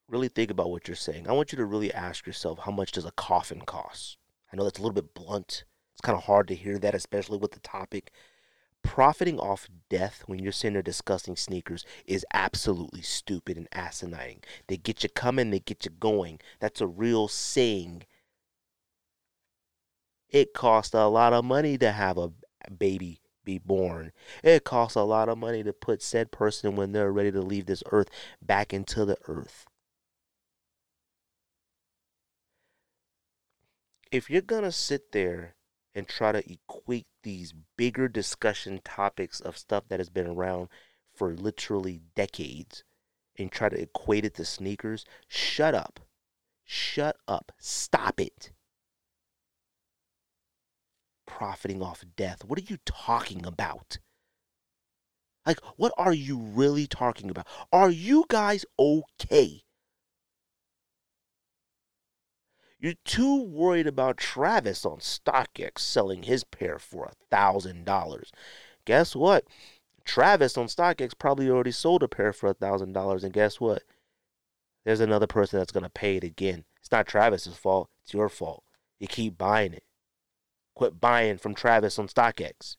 Really 0.09 0.29
think 0.29 0.51
about 0.51 0.71
what 0.71 0.89
you're 0.89 0.95
saying. 0.95 1.29
I 1.29 1.33
want 1.33 1.53
you 1.53 1.57
to 1.59 1.65
really 1.67 1.93
ask 1.93 2.27
yourself 2.27 2.61
how 2.61 2.73
much 2.73 2.93
does 2.93 3.05
a 3.05 3.13
coffin 3.13 3.61
cost? 3.61 4.17
I 4.51 4.57
know 4.57 4.65
that's 4.65 4.79
a 4.79 4.83
little 4.83 4.95
bit 4.95 5.15
blunt. 5.15 5.65
It's 5.93 6.01
kind 6.01 6.17
of 6.17 6.25
hard 6.25 6.49
to 6.49 6.55
hear 6.55 6.79
that, 6.79 6.95
especially 6.95 7.37
with 7.37 7.53
the 7.53 7.61
topic 7.61 8.13
profiting 8.83 9.39
off 9.39 9.69
death 9.89 10.23
when 10.27 10.39
you're 10.39 10.53
sitting 10.53 10.75
there 10.75 10.83
discussing 10.83 11.37
sneakers 11.37 11.85
is 12.07 12.27
absolutely 12.33 13.03
stupid 13.03 13.57
and 13.57 13.69
asinine. 13.73 14.41
They 14.67 14.77
get 14.77 15.03
you 15.03 15.09
coming, 15.09 15.51
they 15.51 15.61
get 15.61 15.85
you 15.85 15.91
going. 15.91 16.41
That's 16.59 16.81
a 16.81 16.87
real 16.87 17.29
saying. 17.29 18.05
It 20.29 20.55
costs 20.55 20.95
a 20.95 21.07
lot 21.07 21.33
of 21.33 21.45
money 21.45 21.77
to 21.79 21.93
have 21.93 22.19
a 22.19 22.33
baby 22.71 23.21
be 23.45 23.59
born. 23.59 24.13
It 24.43 24.65
costs 24.65 24.97
a 24.97 25.03
lot 25.03 25.29
of 25.29 25.39
money 25.39 25.63
to 25.63 25.73
put 25.73 26.03
said 26.03 26.31
person 26.31 26.77
when 26.77 26.93
they're 26.93 27.13
ready 27.13 27.33
to 27.33 27.41
leave 27.41 27.67
this 27.67 27.83
earth 27.91 28.09
back 28.41 28.73
into 28.73 29.05
the 29.05 29.17
earth. 29.27 29.67
If 34.13 34.29
you're 34.29 34.43
going 34.43 34.65
to 34.65 34.73
sit 34.73 35.13
there 35.13 35.55
and 35.95 36.07
try 36.07 36.33
to 36.33 36.53
equate 36.53 37.07
these 37.23 37.55
bigger 37.77 38.09
discussion 38.09 38.81
topics 38.85 39.41
of 39.41 39.59
stuff 39.59 39.85
that 39.89 40.01
has 40.01 40.11
been 40.11 40.27
around 40.27 40.69
for 41.15 41.35
literally 41.35 42.01
decades 42.15 42.85
and 43.39 43.51
try 43.51 43.69
to 43.69 43.81
equate 43.81 44.25
it 44.25 44.35
to 44.35 44.45
sneakers, 44.45 45.05
shut 45.29 45.75
up. 45.75 46.01
Shut 46.65 47.17
up. 47.27 47.53
Stop 47.59 48.21
it. 48.21 48.53
Profiting 51.27 51.83
off 51.83 52.05
death. 52.17 52.45
What 52.45 52.59
are 52.59 52.65
you 52.69 52.79
talking 52.85 53.45
about? 53.45 53.99
Like, 55.47 55.61
what 55.77 55.93
are 55.97 56.13
you 56.13 56.39
really 56.39 56.87
talking 56.87 57.31
about? 57.31 57.47
Are 57.73 57.91
you 57.91 58.25
guys 58.29 58.65
okay? 58.79 59.63
You're 62.81 62.95
too 63.05 63.43
worried 63.43 63.87
about 63.87 64.17
Travis 64.17 64.87
on 64.87 65.01
StockX 65.01 65.81
selling 65.81 66.23
his 66.23 66.45
pair 66.45 66.79
for 66.79 67.05
a 67.05 67.13
thousand 67.31 67.85
dollars. 67.85 68.33
Guess 68.87 69.15
what? 69.15 69.45
Travis 70.07 70.57
on 70.57 70.67
StockX 70.67 71.13
probably 71.19 71.51
already 71.51 71.73
sold 71.73 72.03
a 72.03 72.09
pair 72.09 72.33
for 72.33 72.49
a 72.49 72.55
thousand 72.55 72.95
dollars, 72.95 73.23
and 73.23 73.35
guess 73.35 73.61
what? 73.61 73.83
There's 74.85 75.01
another 75.01 75.27
person 75.27 75.59
that's 75.59 75.73
gonna 75.73 75.91
pay 75.91 76.17
it 76.17 76.25
again. 76.25 76.65
It's 76.81 76.91
not 76.91 77.07
Travis's 77.07 77.59
fault. 77.59 77.91
It's 78.03 78.15
your 78.15 78.31
fault. 78.31 78.65
You 78.99 79.09
keep 79.09 79.37
buying 79.37 79.75
it. 79.75 79.85
Quit 80.75 80.99
buying 80.99 81.37
from 81.37 81.55
Travis 81.55 81.99
on 81.99 82.09
StockX. 82.09 82.77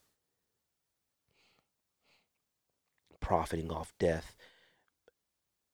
Profiting 3.20 3.72
off 3.72 3.94
death. 4.00 4.36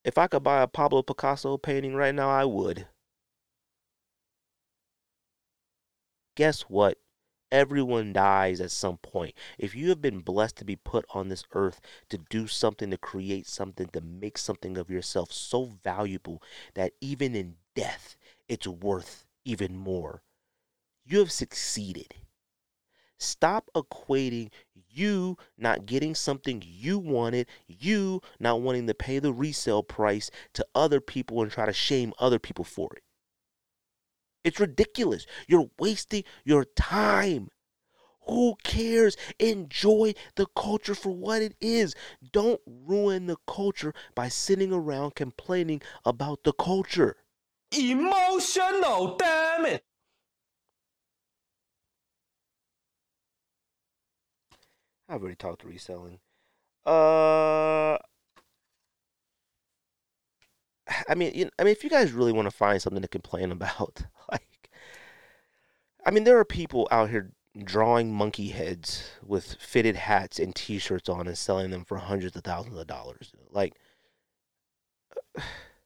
If 0.04 0.18
I 0.18 0.26
could 0.26 0.42
buy 0.42 0.60
a 0.60 0.66
Pablo 0.66 1.02
Picasso 1.02 1.56
painting 1.56 1.94
right 1.94 2.14
now, 2.14 2.28
I 2.28 2.44
would. 2.44 2.86
Guess 6.38 6.62
what? 6.68 6.98
Everyone 7.50 8.12
dies 8.12 8.60
at 8.60 8.70
some 8.70 8.98
point. 8.98 9.34
If 9.58 9.74
you 9.74 9.88
have 9.88 10.00
been 10.00 10.20
blessed 10.20 10.54
to 10.58 10.64
be 10.64 10.76
put 10.76 11.04
on 11.12 11.30
this 11.30 11.42
earth 11.52 11.80
to 12.10 12.18
do 12.30 12.46
something, 12.46 12.92
to 12.92 12.96
create 12.96 13.48
something, 13.48 13.88
to 13.88 14.00
make 14.00 14.38
something 14.38 14.78
of 14.78 14.88
yourself 14.88 15.32
so 15.32 15.64
valuable 15.82 16.40
that 16.74 16.92
even 17.00 17.34
in 17.34 17.56
death, 17.74 18.16
it's 18.48 18.68
worth 18.68 19.26
even 19.44 19.76
more, 19.76 20.22
you 21.04 21.18
have 21.18 21.32
succeeded. 21.32 22.14
Stop 23.18 23.68
equating 23.74 24.50
you 24.88 25.38
not 25.56 25.86
getting 25.86 26.14
something 26.14 26.62
you 26.64 27.00
wanted, 27.00 27.48
you 27.66 28.22
not 28.38 28.60
wanting 28.60 28.86
to 28.86 28.94
pay 28.94 29.18
the 29.18 29.32
resale 29.32 29.82
price 29.82 30.30
to 30.52 30.64
other 30.72 31.00
people 31.00 31.42
and 31.42 31.50
try 31.50 31.66
to 31.66 31.72
shame 31.72 32.12
other 32.20 32.38
people 32.38 32.64
for 32.64 32.90
it. 32.94 33.02
It's 34.44 34.60
ridiculous. 34.60 35.26
You're 35.46 35.70
wasting 35.78 36.24
your 36.44 36.64
time. 36.64 37.48
Who 38.26 38.56
cares? 38.62 39.16
Enjoy 39.38 40.14
the 40.36 40.46
culture 40.54 40.94
for 40.94 41.10
what 41.10 41.40
it 41.42 41.56
is. 41.60 41.94
Don't 42.32 42.60
ruin 42.66 43.26
the 43.26 43.36
culture 43.46 43.94
by 44.14 44.28
sitting 44.28 44.72
around 44.72 45.14
complaining 45.14 45.80
about 46.04 46.44
the 46.44 46.52
culture. 46.52 47.16
Emotional, 47.76 49.16
damn 49.16 49.66
it! 49.66 49.84
I've 55.08 55.22
already 55.22 55.36
talked 55.36 55.62
to 55.62 55.68
reselling. 55.68 56.20
Uh, 56.84 57.96
I 61.08 61.14
mean, 61.14 61.32
you 61.34 61.44
know, 61.46 61.50
I 61.58 61.64
mean, 61.64 61.72
if 61.72 61.84
you 61.84 61.90
guys 61.90 62.12
really 62.12 62.32
want 62.32 62.46
to 62.46 62.56
find 62.56 62.80
something 62.80 63.02
to 63.02 63.08
complain 63.08 63.52
about, 63.52 64.02
like, 64.32 64.70
I 66.04 66.10
mean, 66.10 66.24
there 66.24 66.38
are 66.38 66.44
people 66.44 66.88
out 66.90 67.10
here 67.10 67.32
drawing 67.64 68.12
monkey 68.12 68.48
heads 68.48 69.10
with 69.24 69.56
fitted 69.60 69.96
hats 69.96 70.38
and 70.38 70.54
T-shirts 70.54 71.08
on 71.08 71.26
and 71.26 71.36
selling 71.36 71.70
them 71.70 71.84
for 71.84 71.98
hundreds 71.98 72.36
of 72.36 72.44
thousands 72.44 72.78
of 72.78 72.86
dollars. 72.86 73.32
Like, 73.50 73.74
uh, 75.36 75.42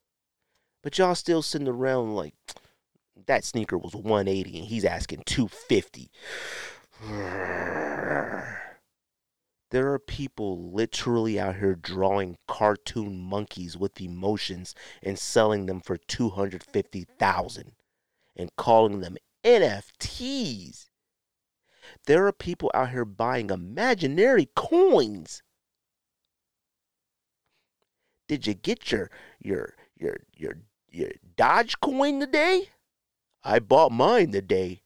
but 0.83 0.99
y'all 0.99 1.15
still 1.15 1.43
sitting 1.43 1.69
around 1.69 2.15
like 2.15 2.35
that 3.27 3.45
sneaker 3.45 3.79
was 3.79 3.95
180 3.95 4.59
and 4.59 4.67
he's 4.67 4.85
asking 4.85 5.23
250. 5.27 6.11
There 9.73 9.91
are 9.95 9.99
people 9.99 10.71
literally 10.71 11.41
out 11.41 11.57
here 11.57 11.75
drawing 11.75 12.37
cartoon 12.47 13.19
monkeys 13.19 13.75
with 13.75 14.03
emotions 14.03 14.75
and 15.03 15.19
selling 15.19 15.65
them 15.65 15.81
for 15.81 15.97
250,000 15.97 17.73
and 18.37 18.57
calling 18.57 19.01
them 19.01 19.17
NFTs. 19.43 20.91
There 22.05 22.27
are 22.27 22.33
people 22.33 22.71
out 22.75 22.91
here 22.91 23.07
buying 23.07 23.49
imaginary 23.49 24.51
coins. 24.55 25.43
Did 28.29 28.47
you 28.47 28.53
get 28.53 28.93
your 28.93 29.11
your 29.41 29.73
your 29.97 30.19
your 30.37 30.53
your 30.91 31.13
Doge 31.35 31.81
coin 31.81 32.21
today? 32.21 32.69
I 33.43 33.59
bought 33.59 33.91
mine 33.91 34.33
today. 34.33 34.82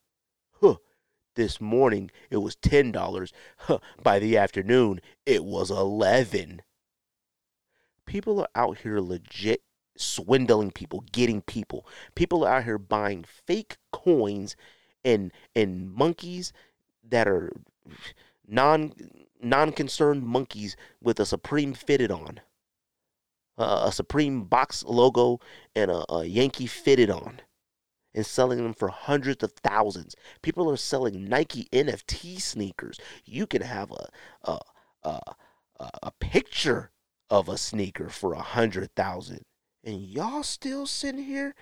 This 1.36 1.60
morning 1.60 2.10
it 2.30 2.38
was 2.38 2.56
ten 2.56 2.92
dollars. 2.92 3.32
Huh. 3.58 3.78
By 4.02 4.18
the 4.18 4.36
afternoon 4.36 5.00
it 5.24 5.44
was 5.44 5.70
eleven. 5.70 6.62
People 8.06 8.40
are 8.40 8.48
out 8.54 8.78
here 8.78 9.00
legit 9.00 9.62
swindling 9.96 10.70
people, 10.70 11.04
getting 11.12 11.40
people. 11.42 11.86
People 12.14 12.44
are 12.44 12.58
out 12.58 12.64
here 12.64 12.78
buying 12.78 13.24
fake 13.24 13.76
coins 13.92 14.56
and 15.04 15.32
and 15.54 15.92
monkeys 15.92 16.52
that 17.08 17.28
are 17.28 17.52
non 18.46 18.92
non 19.40 19.72
concerned 19.72 20.22
monkeys 20.24 20.76
with 21.02 21.20
a 21.20 21.26
Supreme 21.26 21.74
fitted 21.74 22.10
on, 22.10 22.40
uh, 23.58 23.84
a 23.86 23.92
Supreme 23.92 24.44
box 24.44 24.84
logo, 24.86 25.40
and 25.74 25.90
a, 25.90 26.12
a 26.12 26.24
Yankee 26.24 26.66
fitted 26.66 27.10
on, 27.10 27.40
and 28.16 28.26
selling 28.26 28.62
them 28.62 28.72
for 28.72 28.88
hundreds 28.88 29.44
of 29.44 29.52
thousands. 29.52 30.16
People 30.42 30.68
are 30.70 30.76
selling 30.76 31.28
Nike 31.28 31.68
NFT 31.70 32.40
sneakers. 32.40 32.98
You 33.24 33.46
can 33.46 33.62
have 33.62 33.92
a 33.92 34.08
a 34.42 34.58
a, 35.02 35.20
a 36.02 36.10
picture 36.18 36.90
of 37.28 37.48
a 37.48 37.58
sneaker 37.58 38.08
for 38.08 38.32
a 38.32 38.40
hundred 38.40 38.94
thousand, 38.96 39.44
and 39.84 40.00
y'all 40.00 40.42
still 40.42 40.86
sitting 40.86 41.24
here 41.24 41.54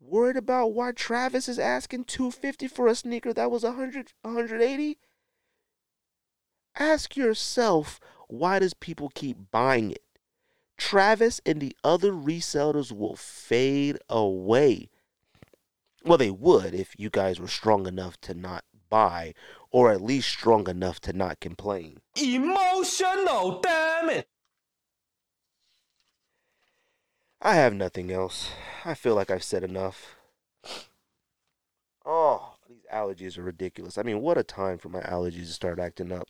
worried 0.00 0.36
about 0.36 0.72
why 0.72 0.90
Travis 0.90 1.48
is 1.48 1.60
asking 1.60 2.04
250 2.04 2.66
for 2.66 2.88
a 2.88 2.94
sneaker 2.94 3.32
that 3.32 3.52
was 3.52 3.62
100 3.62 4.12
180 4.22 4.98
ask 6.76 7.16
yourself 7.16 8.00
why 8.26 8.58
does 8.58 8.74
people 8.74 9.12
keep 9.14 9.36
buying 9.52 9.92
it 9.92 10.02
Travis 10.76 11.40
and 11.46 11.60
the 11.60 11.76
other 11.84 12.10
resellers 12.10 12.90
will 12.90 13.14
fade 13.14 13.98
away 14.08 14.90
well 16.04 16.18
they 16.18 16.30
would 16.30 16.74
if 16.74 16.94
you 16.98 17.10
guys 17.10 17.40
were 17.40 17.48
strong 17.48 17.86
enough 17.86 18.20
to 18.20 18.34
not 18.34 18.64
buy 18.88 19.32
or 19.70 19.90
at 19.90 20.02
least 20.02 20.28
strong 20.28 20.68
enough 20.68 21.00
to 21.00 21.12
not 21.12 21.40
complain 21.40 21.98
Emotional, 22.20 23.60
damn 23.60 24.10
it! 24.10 24.28
I 27.40 27.54
have 27.54 27.74
nothing 27.74 28.12
else. 28.12 28.50
I 28.84 28.94
feel 28.94 29.16
like 29.16 29.30
I've 29.30 29.42
said 29.42 29.64
enough. 29.64 30.14
Oh, 32.06 32.54
these 32.68 32.84
allergies 32.92 33.36
are 33.36 33.42
ridiculous. 33.42 33.98
I 33.98 34.02
mean, 34.02 34.20
what 34.20 34.38
a 34.38 34.44
time 34.44 34.78
for 34.78 34.88
my 34.88 35.00
allergies 35.00 35.46
to 35.46 35.52
start 35.52 35.80
acting 35.80 36.12
up. 36.12 36.28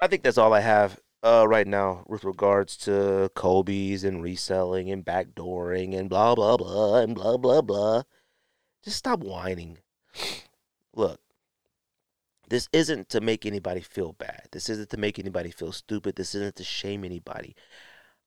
I 0.00 0.08
think 0.08 0.22
that's 0.22 0.36
all 0.36 0.52
I 0.52 0.60
have 0.60 1.00
uh, 1.22 1.46
right 1.48 1.66
now 1.66 2.04
with 2.06 2.24
regards 2.24 2.76
to 2.78 3.30
Kobe's 3.34 4.04
and 4.04 4.22
reselling 4.22 4.90
and 4.90 5.04
backdooring 5.04 5.96
and 5.96 6.10
blah, 6.10 6.34
blah, 6.34 6.56
blah, 6.56 6.96
and 6.96 7.14
blah, 7.14 7.38
blah, 7.38 7.62
blah. 7.62 8.02
Just 8.82 8.96
stop 8.96 9.20
whining. 9.20 9.78
Look, 10.94 11.20
this 12.48 12.68
isn't 12.72 13.08
to 13.10 13.20
make 13.20 13.46
anybody 13.46 13.80
feel 13.80 14.12
bad. 14.12 14.48
This 14.52 14.68
isn't 14.68 14.90
to 14.90 14.96
make 14.96 15.18
anybody 15.18 15.50
feel 15.50 15.72
stupid. 15.72 16.16
This 16.16 16.34
isn't 16.34 16.56
to 16.56 16.64
shame 16.64 17.04
anybody. 17.04 17.54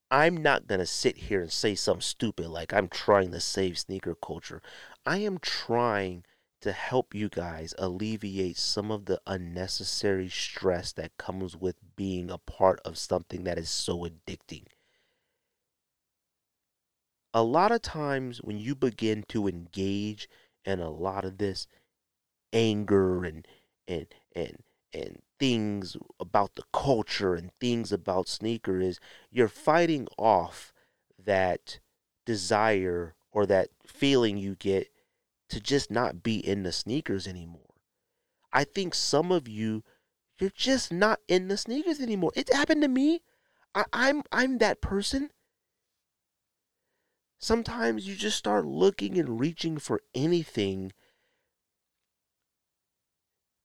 I'm 0.10 0.38
not 0.38 0.68
going 0.68 0.80
to 0.80 0.86
sit 0.86 1.18
here 1.18 1.42
and 1.42 1.52
say 1.52 1.76
something 1.76 2.02
stupid 2.02 2.48
like 2.48 2.74
I'm 2.74 2.88
trying 2.88 3.32
to 3.32 3.40
save 3.40 3.78
sneaker 3.78 4.16
culture. 4.16 4.62
I 5.06 5.18
am 5.18 5.40
trying 5.40 6.24
to 6.62 6.72
help 6.72 7.14
you 7.14 7.30
guys 7.30 7.76
alleviate 7.78 8.58
some 8.58 8.92
of 8.92 9.06
the 9.06 9.22
unnecessary 9.28 10.30
stress 10.30 10.92
that 10.94 11.18
comes 11.18 11.56
with 11.56 11.76
being 11.96 12.32
a 12.32 12.38
part 12.38 12.80
of 12.86 12.98
something 12.98 13.44
that 13.44 13.58
is 13.58 13.70
so 13.70 14.08
addicting. 14.08 14.64
A 17.34 17.44
lot 17.44 17.72
of 17.72 17.82
times 17.82 18.42
when 18.42 18.58
you 18.58 18.74
begin 18.74 19.24
to 19.28 19.48
engage 19.48 20.30
in 20.66 20.80
a 20.80 20.90
lot 20.90 21.26
of 21.26 21.38
this 21.38 21.68
anger 22.54 23.24
and 23.24 23.48
and 23.88 24.08
and 24.36 24.64
and 24.94 25.22
things 25.40 25.98
about 26.20 26.56
the 26.56 26.64
culture 26.72 27.36
and 27.36 27.52
things 27.60 27.92
about 27.92 28.28
sneaker 28.28 28.80
is 28.80 29.00
you're 29.30 29.50
fighting 29.50 30.08
off 30.18 30.72
that 31.24 31.80
desire 32.26 33.14
or 33.32 33.46
that 33.46 33.70
feeling 33.86 34.38
you 34.38 34.56
get 34.56 34.90
to 35.50 35.60
just 35.60 35.92
not 35.92 36.24
be 36.24 36.38
in 36.38 36.64
the 36.64 36.72
sneakers 36.72 37.28
anymore. 37.28 37.62
I 38.54 38.64
think 38.64 38.96
some 38.96 39.32
of 39.32 39.48
you 39.48 39.84
you're 40.40 40.52
just 40.54 40.92
not 40.92 41.20
in 41.28 41.48
the 41.48 41.58
sneakers 41.58 42.00
anymore. 42.00 42.32
It 42.36 42.54
happened 42.54 42.82
to 42.82 42.88
me. 42.88 43.22
I, 43.74 43.86
I'm 43.94 44.24
I'm 44.32 44.58
that 44.60 44.82
person. 44.82 45.30
Sometimes 47.46 48.08
you 48.08 48.16
just 48.16 48.40
start 48.40 48.66
looking 48.66 49.20
and 49.20 49.40
reaching 49.40 49.78
for 49.78 50.02
anything 50.16 50.92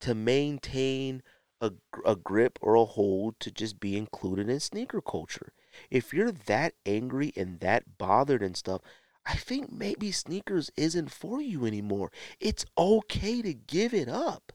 to 0.02 0.14
maintain 0.14 1.22
a, 1.62 1.72
a 2.04 2.14
grip 2.14 2.58
or 2.60 2.74
a 2.74 2.84
hold 2.84 3.40
to 3.40 3.50
just 3.50 3.80
be 3.80 3.96
included 3.96 4.50
in 4.50 4.60
sneaker 4.60 5.00
culture. 5.00 5.54
If 5.90 6.12
you're 6.12 6.30
that 6.30 6.74
angry 6.84 7.32
and 7.34 7.58
that 7.60 7.96
bothered 7.96 8.42
and 8.42 8.54
stuff, 8.54 8.82
I 9.24 9.36
think 9.36 9.72
maybe 9.72 10.12
sneakers 10.12 10.70
isn't 10.76 11.10
for 11.10 11.40
you 11.40 11.64
anymore. 11.64 12.12
It's 12.38 12.66
okay 12.76 13.40
to 13.40 13.54
give 13.54 13.94
it 13.94 14.10
up. 14.10 14.52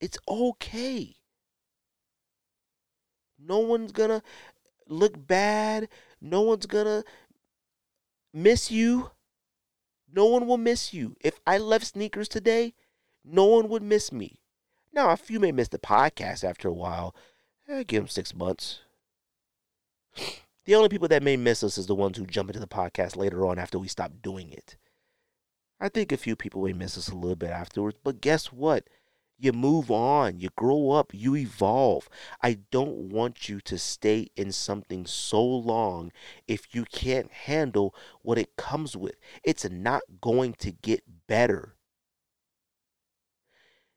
It's 0.00 0.18
okay. 0.28 1.16
No 3.36 3.58
one's 3.58 3.90
gonna 3.90 4.22
look 4.88 5.26
bad. 5.26 5.88
No 6.20 6.42
one's 6.42 6.66
gonna 6.66 7.02
miss 8.32 8.70
you. 8.70 9.10
No 10.12 10.26
one 10.26 10.46
will 10.46 10.58
miss 10.58 10.92
you. 10.92 11.16
If 11.20 11.40
I 11.46 11.58
left 11.58 11.86
sneakers 11.86 12.28
today, 12.28 12.74
no 13.24 13.46
one 13.46 13.68
would 13.68 13.82
miss 13.82 14.12
me. 14.12 14.40
Now, 14.92 15.10
a 15.10 15.16
few 15.16 15.40
may 15.40 15.52
miss 15.52 15.68
the 15.68 15.78
podcast 15.78 16.44
after 16.44 16.68
a 16.68 16.72
while. 16.72 17.14
Eh, 17.68 17.82
give 17.84 18.02
them 18.02 18.08
six 18.08 18.34
months. 18.34 18.80
The 20.64 20.74
only 20.74 20.88
people 20.88 21.08
that 21.08 21.22
may 21.22 21.36
miss 21.36 21.62
us 21.62 21.78
is 21.78 21.86
the 21.86 21.94
ones 21.94 22.18
who 22.18 22.26
jump 22.26 22.50
into 22.50 22.60
the 22.60 22.66
podcast 22.66 23.16
later 23.16 23.46
on 23.46 23.58
after 23.58 23.78
we 23.78 23.88
stop 23.88 24.12
doing 24.22 24.50
it. 24.50 24.76
I 25.80 25.88
think 25.88 26.12
a 26.12 26.16
few 26.16 26.36
people 26.36 26.62
may 26.62 26.72
miss 26.72 26.96
us 26.96 27.08
a 27.08 27.14
little 27.14 27.36
bit 27.36 27.50
afterwards, 27.50 27.96
but 28.04 28.20
guess 28.20 28.52
what? 28.52 28.84
You 29.42 29.52
move 29.52 29.90
on, 29.90 30.38
you 30.38 30.50
grow 30.54 30.92
up, 30.92 31.10
you 31.12 31.34
evolve. 31.34 32.08
I 32.44 32.60
don't 32.70 33.10
want 33.10 33.48
you 33.48 33.60
to 33.62 33.76
stay 33.76 34.28
in 34.36 34.52
something 34.52 35.04
so 35.04 35.44
long 35.44 36.12
if 36.46 36.72
you 36.76 36.84
can't 36.84 37.32
handle 37.32 37.92
what 38.20 38.38
it 38.38 38.54
comes 38.54 38.96
with. 38.96 39.16
It's 39.42 39.68
not 39.68 40.02
going 40.20 40.52
to 40.60 40.70
get 40.70 41.02
better. 41.26 41.74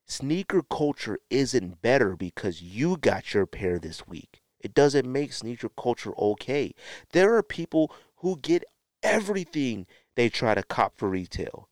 Sneaker 0.08 0.64
culture 0.64 1.20
isn't 1.30 1.80
better 1.80 2.16
because 2.16 2.64
you 2.64 2.98
got 2.98 3.36
your 3.36 3.46
pair 3.46 3.78
this 3.78 4.08
week. 4.08 4.42
It 4.60 4.74
doesn't 4.74 5.06
make 5.06 5.32
sneaker 5.32 5.70
culture 5.70 6.14
okay. 6.18 6.74
There 7.12 7.36
are 7.36 7.44
people 7.44 7.94
who 8.16 8.40
get 8.40 8.64
everything 9.04 9.86
they 10.16 10.30
try 10.30 10.56
to 10.56 10.64
cop 10.64 10.98
for 10.98 11.08
retail. 11.08 11.70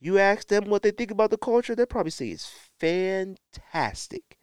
You 0.00 0.18
ask 0.18 0.46
them 0.46 0.66
what 0.66 0.82
they 0.82 0.92
think 0.92 1.10
about 1.10 1.30
the 1.30 1.38
culture, 1.38 1.74
they'll 1.74 1.86
probably 1.86 2.12
say 2.12 2.28
it's 2.28 2.50
fantastic. 2.78 4.38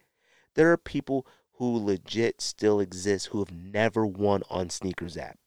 There 0.54 0.70
are 0.70 0.76
people 0.76 1.26
who 1.54 1.78
legit 1.78 2.42
still 2.42 2.80
exist 2.80 3.28
who 3.28 3.38
have 3.38 3.52
never 3.52 4.06
won 4.06 4.42
on 4.50 4.68
SNKRS 4.68 5.16
app. 5.16 5.38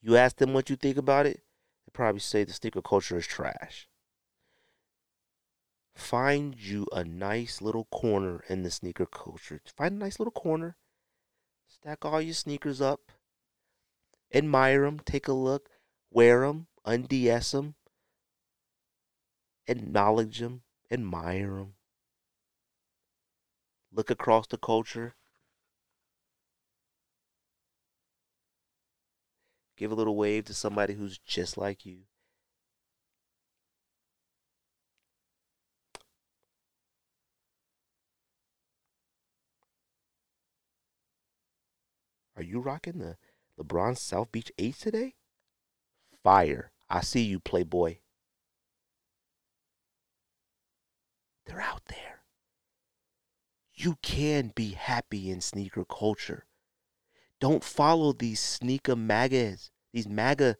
You 0.00 0.16
ask 0.16 0.36
them 0.36 0.54
what 0.54 0.70
you 0.70 0.76
think 0.76 0.96
about 0.96 1.26
it, 1.26 1.42
they 1.84 1.90
probably 1.92 2.20
say 2.20 2.44
the 2.44 2.54
sneaker 2.54 2.80
culture 2.80 3.18
is 3.18 3.26
trash. 3.26 3.88
Find 5.94 6.58
you 6.58 6.86
a 6.92 7.04
nice 7.04 7.60
little 7.60 7.84
corner 7.84 8.42
in 8.48 8.62
the 8.62 8.70
sneaker 8.70 9.04
culture. 9.04 9.60
Find 9.76 9.96
a 9.96 9.98
nice 9.98 10.18
little 10.18 10.32
corner. 10.32 10.76
Stack 11.66 12.06
all 12.06 12.22
your 12.22 12.32
sneakers 12.32 12.80
up. 12.80 13.12
Admire 14.32 14.82
them. 14.82 15.00
Take 15.04 15.28
a 15.28 15.34
look. 15.34 15.68
Wear 16.10 16.40
them. 16.40 16.68
Unds 16.86 17.50
them 17.50 17.74
acknowledge 19.70 20.40
them, 20.40 20.62
admire 20.90 21.54
them, 21.54 21.74
look 23.92 24.10
across 24.10 24.46
the 24.48 24.58
culture, 24.58 25.14
give 29.76 29.92
a 29.92 29.94
little 29.94 30.16
wave 30.16 30.44
to 30.46 30.54
somebody 30.54 30.94
who's 30.94 31.18
just 31.18 31.56
like 31.56 31.86
you. 31.86 32.00
Are 42.36 42.42
you 42.42 42.58
rocking 42.58 42.98
the 42.98 43.18
LeBron 43.58 43.98
South 43.98 44.32
Beach 44.32 44.50
8 44.58 44.74
today? 44.74 45.14
Fire. 46.24 46.72
I 46.88 47.02
see 47.02 47.22
you, 47.22 47.38
Playboy. 47.38 47.98
They're 51.50 51.60
out 51.60 51.86
there. 51.86 52.22
You 53.74 53.96
can 54.02 54.52
be 54.54 54.70
happy 54.70 55.30
in 55.30 55.40
sneaker 55.40 55.84
culture. 55.84 56.46
Don't 57.40 57.64
follow 57.64 58.12
these 58.12 58.38
sneaker 58.38 58.94
magas, 58.94 59.72
these 59.92 60.06
MAGA. 60.06 60.58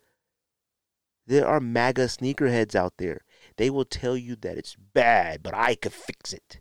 There 1.29 1.47
are 1.47 1.61
MAGA 1.61 2.07
sneakerheads 2.07 2.75
out 2.75 2.95
there. 2.99 3.21
They 3.57 3.71
will 3.71 3.85
tell 3.85 4.17
you 4.17 4.35
that 4.37 4.59
it's 4.59 4.75
bad, 4.75 5.45
but 5.45 5.55
I 5.55 5.77
could 5.77 5.93
fix 5.93 6.33
it. 6.33 6.61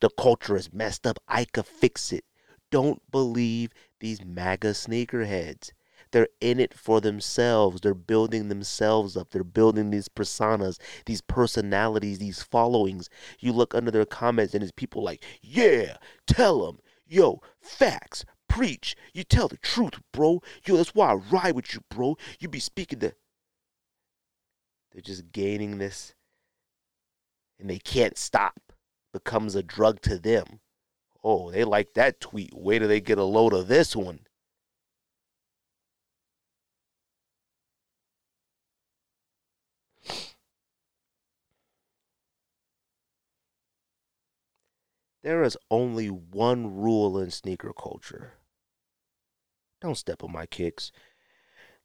The 0.00 0.08
culture 0.08 0.56
is 0.56 0.72
messed 0.72 1.06
up. 1.06 1.18
I 1.28 1.44
could 1.44 1.66
fix 1.66 2.12
it. 2.12 2.24
Don't 2.70 3.02
believe 3.10 3.72
these 4.00 4.24
MAGA 4.24 4.68
sneakerheads. 4.68 5.72
They're 6.10 6.28
in 6.40 6.60
it 6.60 6.74
for 6.74 7.00
themselves. 7.00 7.80
They're 7.80 7.94
building 7.94 8.48
themselves 8.48 9.16
up. 9.16 9.30
They're 9.30 9.44
building 9.44 9.90
these 9.90 10.08
personas, 10.08 10.78
these 11.06 11.20
personalities, 11.20 12.18
these 12.18 12.42
followings. 12.42 13.08
You 13.38 13.52
look 13.52 13.74
under 13.74 13.90
their 13.90 14.06
comments 14.06 14.54
and 14.54 14.62
it's 14.62 14.72
people 14.72 15.02
like, 15.02 15.22
yeah, 15.42 15.96
tell 16.26 16.66
them, 16.66 16.78
yo, 17.06 17.40
facts, 17.60 18.24
preach. 18.48 18.96
You 19.12 19.24
tell 19.24 19.48
the 19.48 19.58
truth, 19.58 20.00
bro. 20.12 20.42
Yo, 20.64 20.76
that's 20.76 20.94
why 20.94 21.12
I 21.12 21.14
ride 21.14 21.54
with 21.54 21.74
you, 21.74 21.80
bro. 21.90 22.16
You 22.38 22.48
be 22.48 22.60
speaking 22.60 22.98
the. 23.00 23.14
They're 24.92 25.02
just 25.02 25.32
gaining 25.32 25.78
this 25.78 26.14
and 27.58 27.68
they 27.68 27.78
can't 27.78 28.16
stop. 28.16 28.72
Becomes 29.12 29.54
a 29.54 29.62
drug 29.62 30.00
to 30.02 30.18
them. 30.18 30.60
Oh, 31.24 31.50
they 31.50 31.64
like 31.64 31.94
that 31.94 32.20
tweet. 32.20 32.52
Wait 32.54 32.78
till 32.78 32.88
they 32.88 33.00
get 33.00 33.18
a 33.18 33.24
load 33.24 33.52
of 33.52 33.68
this 33.68 33.96
one. 33.96 34.20
There 45.22 45.42
is 45.42 45.58
only 45.70 46.06
one 46.06 46.76
rule 46.76 47.18
in 47.18 47.30
sneaker 47.30 47.72
culture. 47.72 48.34
Don't 49.80 49.96
step 49.96 50.22
on 50.22 50.32
my 50.32 50.46
kicks. 50.46 50.92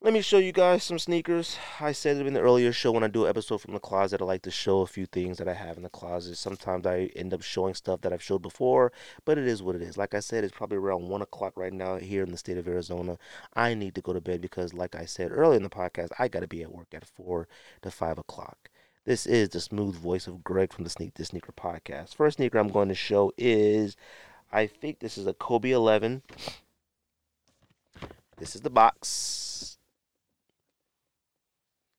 Let 0.01 0.13
me 0.13 0.21
show 0.21 0.37
you 0.37 0.51
guys 0.51 0.83
some 0.83 0.99
sneakers. 0.99 1.57
I 1.79 1.93
said 1.93 2.17
it 2.17 2.27
in 2.27 2.33
the 2.33 2.41
earlier 2.41 2.73
show 2.73 2.91
when 2.91 3.03
I 3.03 3.07
do 3.07 3.23
an 3.23 3.29
episode 3.29 3.61
from 3.61 3.73
the 3.73 3.79
closet. 3.79 4.21
I 4.21 4.25
like 4.25 4.41
to 4.41 4.51
show 4.51 4.81
a 4.81 4.85
few 4.85 5.05
things 5.05 5.37
that 5.37 5.47
I 5.47 5.53
have 5.53 5.77
in 5.77 5.83
the 5.83 5.89
closet. 5.89 6.35
Sometimes 6.35 6.85
I 6.85 7.09
end 7.15 7.33
up 7.33 7.41
showing 7.41 7.73
stuff 7.73 8.01
that 8.01 8.11
I've 8.11 8.21
showed 8.21 8.41
before, 8.41 8.91
but 9.25 9.37
it 9.37 9.47
is 9.47 9.63
what 9.63 9.77
it 9.77 9.81
is. 9.81 9.97
Like 9.97 10.13
I 10.13 10.19
said, 10.19 10.43
it's 10.43 10.53
probably 10.53 10.77
around 10.77 11.07
1 11.07 11.21
o'clock 11.21 11.53
right 11.55 11.73
now 11.73 11.95
here 11.95 12.21
in 12.21 12.31
the 12.31 12.37
state 12.37 12.57
of 12.57 12.67
Arizona. 12.67 13.17
I 13.55 13.73
need 13.73 13.95
to 13.95 14.01
go 14.01 14.13
to 14.13 14.21
bed 14.21 14.41
because, 14.41 14.73
like 14.73 14.93
I 14.93 15.05
said 15.05 15.31
earlier 15.31 15.57
in 15.57 15.63
the 15.63 15.69
podcast, 15.69 16.09
I 16.19 16.27
got 16.27 16.41
to 16.41 16.47
be 16.47 16.61
at 16.63 16.71
work 16.71 16.93
at 16.93 17.07
4 17.07 17.47
to 17.81 17.89
5 17.89 18.17
o'clock. 18.17 18.69
This 19.05 19.25
is 19.25 19.49
the 19.49 19.59
smooth 19.59 19.95
voice 19.95 20.27
of 20.27 20.45
Greg 20.45 20.71
from 20.71 20.85
the 20.85 20.89
Sneak 20.89 21.13
Diss 21.13 21.27
Sneaker 21.27 21.51
podcast. 21.51 22.15
First 22.15 22.37
sneaker 22.37 22.57
I'm 22.57 22.69
going 22.69 22.87
to 22.87 22.95
show 22.95 23.33
is, 23.37 23.97
I 24.49 24.65
think 24.65 24.99
this 24.99 25.17
is 25.17 25.27
a 25.27 25.33
Kobe 25.33 25.71
11. 25.71 26.21
This 28.37 28.55
is 28.55 28.61
the 28.61 28.69
box. 28.69 29.77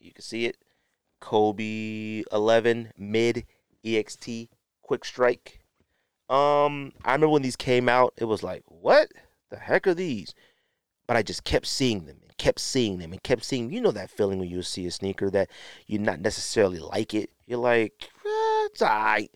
You 0.00 0.12
can 0.12 0.22
see 0.22 0.46
it. 0.46 0.56
Kobe 1.20 2.22
11 2.32 2.92
Mid 2.96 3.44
EXT 3.84 4.48
Quick 4.80 5.04
Strike. 5.04 5.60
Um, 6.30 6.92
I 7.04 7.12
remember 7.12 7.28
when 7.28 7.42
these 7.42 7.56
came 7.56 7.86
out, 7.86 8.14
it 8.16 8.24
was 8.24 8.42
like, 8.42 8.62
what 8.66 9.08
the 9.50 9.58
heck 9.58 9.86
are 9.86 9.92
these? 9.92 10.34
But 11.06 11.18
I 11.18 11.22
just 11.22 11.44
kept 11.44 11.66
seeing 11.66 12.06
them 12.06 12.23
kept 12.38 12.60
seeing 12.60 12.98
them 12.98 13.12
and 13.12 13.22
kept 13.22 13.44
seeing. 13.44 13.70
You 13.70 13.80
know 13.80 13.92
that 13.92 14.10
feeling 14.10 14.38
when 14.38 14.48
you 14.48 14.62
see 14.62 14.86
a 14.86 14.90
sneaker 14.90 15.30
that 15.30 15.50
you 15.86 15.98
not 15.98 16.20
necessarily 16.20 16.78
like 16.78 17.14
it. 17.14 17.30
You're 17.46 17.58
like, 17.58 18.10
eh, 18.24 18.66
it's 18.66 18.82
alright, 18.82 19.30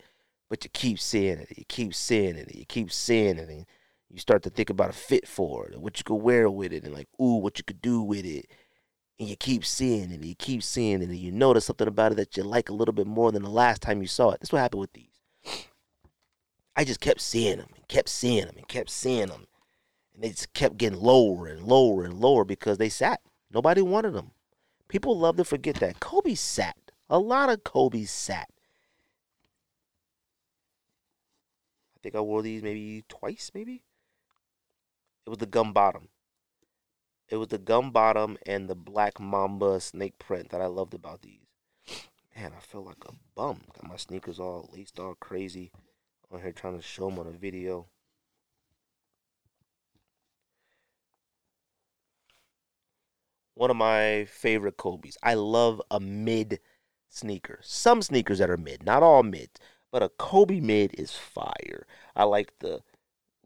but 0.49 0.65
you 0.65 0.71
keep 0.71 0.99
seeing 0.99 1.39
it. 1.39 1.49
You 1.57 1.65
keep 1.69 1.95
seeing 1.95 2.37
it. 2.37 2.55
You 2.55 2.65
keep 2.65 2.91
seeing 2.93 3.39
it, 3.39 3.49
and 3.49 3.67
you 4.11 4.19
start 4.19 4.43
to 4.45 4.51
think 4.51 4.71
about 4.71 4.91
a 4.91 4.95
fit 4.95 5.29
for 5.29 5.69
it, 5.69 5.81
what 5.81 5.99
you 5.99 6.05
could 6.05 6.17
wear 6.17 6.49
with 6.49 6.73
it, 6.73 6.85
and 6.85 6.95
like, 6.95 7.09
ooh, 7.21 7.37
what 7.37 7.59
you 7.59 7.65
could 7.65 7.83
do 7.83 8.03
with 8.03 8.25
it. 8.25 8.47
And 9.21 9.29
you 9.29 9.37
keep 9.37 9.65
seeing 9.65 10.11
it, 10.11 10.15
and 10.15 10.25
you 10.25 10.35
keep 10.35 10.63
seeing 10.63 11.03
it, 11.03 11.09
and 11.09 11.17
you 11.17 11.33
notice 11.33 11.67
something 11.67 11.89
about 11.89 12.13
it 12.13 12.17
that 12.17 12.37
you 12.37 12.45
like 12.45 12.69
a 12.69 12.75
little 12.75 12.95
bit 12.95 13.07
more 13.07 13.33
than 13.33 13.43
the 13.43 13.51
last 13.51 13.83
time 13.83 14.01
you 14.01 14.09
saw 14.09 14.31
it. 14.31 14.41
That's 14.41 14.53
what 14.53 14.61
happened 14.61 14.81
with 14.81 14.93
these. 14.93 15.69
I 16.77 16.85
just 16.85 17.01
kept 17.01 17.21
seeing 17.21 17.59
them 17.59 17.71
and 17.75 17.89
kept 17.89 18.09
seeing 18.09 18.47
them 18.47 18.55
and 18.57 18.69
kept 18.69 18.91
seeing 18.91 19.27
them 19.27 19.48
and 20.19 20.25
they 20.25 20.31
just 20.31 20.53
kept 20.53 20.79
getting 20.79 20.99
lower 20.99 21.47
and 21.47 21.63
lower 21.63 22.03
and 22.03 22.15
lower 22.15 22.45
because 22.45 22.77
they 22.77 22.89
sat. 22.89 23.21
Nobody 23.53 23.81
wanted 23.83 24.15
them. 24.15 24.33
People 24.89 25.17
love 25.17 25.37
to 25.37 25.45
forget 25.45 25.77
that. 25.77 26.01
Kobe 26.01 26.35
sat. 26.35 26.77
A 27.09 27.21
lot 27.21 27.51
of 27.51 27.63
Kobe 27.63 28.05
sat. 28.05 28.49
I 31.95 31.99
think 32.03 32.17
I 32.17 32.21
wore 32.21 32.43
these 32.43 32.65
maybe 32.65 33.05
twice, 33.09 33.53
maybe. 33.55 33.85
It 35.25 35.31
was 35.31 35.39
the 35.39 35.47
gum 35.47 35.73
bottom. 35.73 36.09
It 37.29 37.37
was 37.37 37.49
the 37.49 37.59
gum 37.59 37.93
bottom 37.93 38.39
and 38.45 38.69
the 38.69 38.75
black 38.75 39.21
mamba 39.21 39.79
snake 39.79 40.19
print 40.19 40.49
that 40.49 40.61
I 40.61 40.67
loved 40.67 40.95
about 40.95 41.23
these. 41.23 41.47
Man, 42.35 42.53
I 42.57 42.61
feel 42.61 42.85
like 42.85 43.05
a 43.07 43.13
bum. 43.37 43.61
Got 43.73 43.89
my 43.89 43.97
sneakers 43.97 44.41
all 44.41 44.69
laced 44.73 44.99
all 44.99 45.15
crazy 45.15 45.71
on 46.33 46.41
here 46.41 46.51
trying 46.51 46.77
to 46.77 46.83
show 46.83 47.09
them 47.09 47.21
on 47.21 47.29
a 47.29 47.31
video. 47.31 47.87
One 53.59 53.71
of 53.71 53.77
my 53.77 54.25
favorite 54.31 54.77
Kobe's. 54.77 55.19
I 55.21 55.35
love 55.35 55.83
a 55.91 55.99
mid 55.99 56.61
sneaker. 57.09 57.59
Some 57.63 58.03
sneakers 58.03 58.39
that 58.39 58.51
are 58.51 58.57
mid, 58.57 58.85
not 58.85 59.03
all 59.03 59.25
mid, 59.25 59.51
but 59.91 60.03
a 60.03 60.11
Kobe 60.11 60.61
mid 60.61 60.95
is 60.95 61.13
fire. 61.13 61.85
I 62.15 62.23
like 62.23 62.53
the 62.61 62.83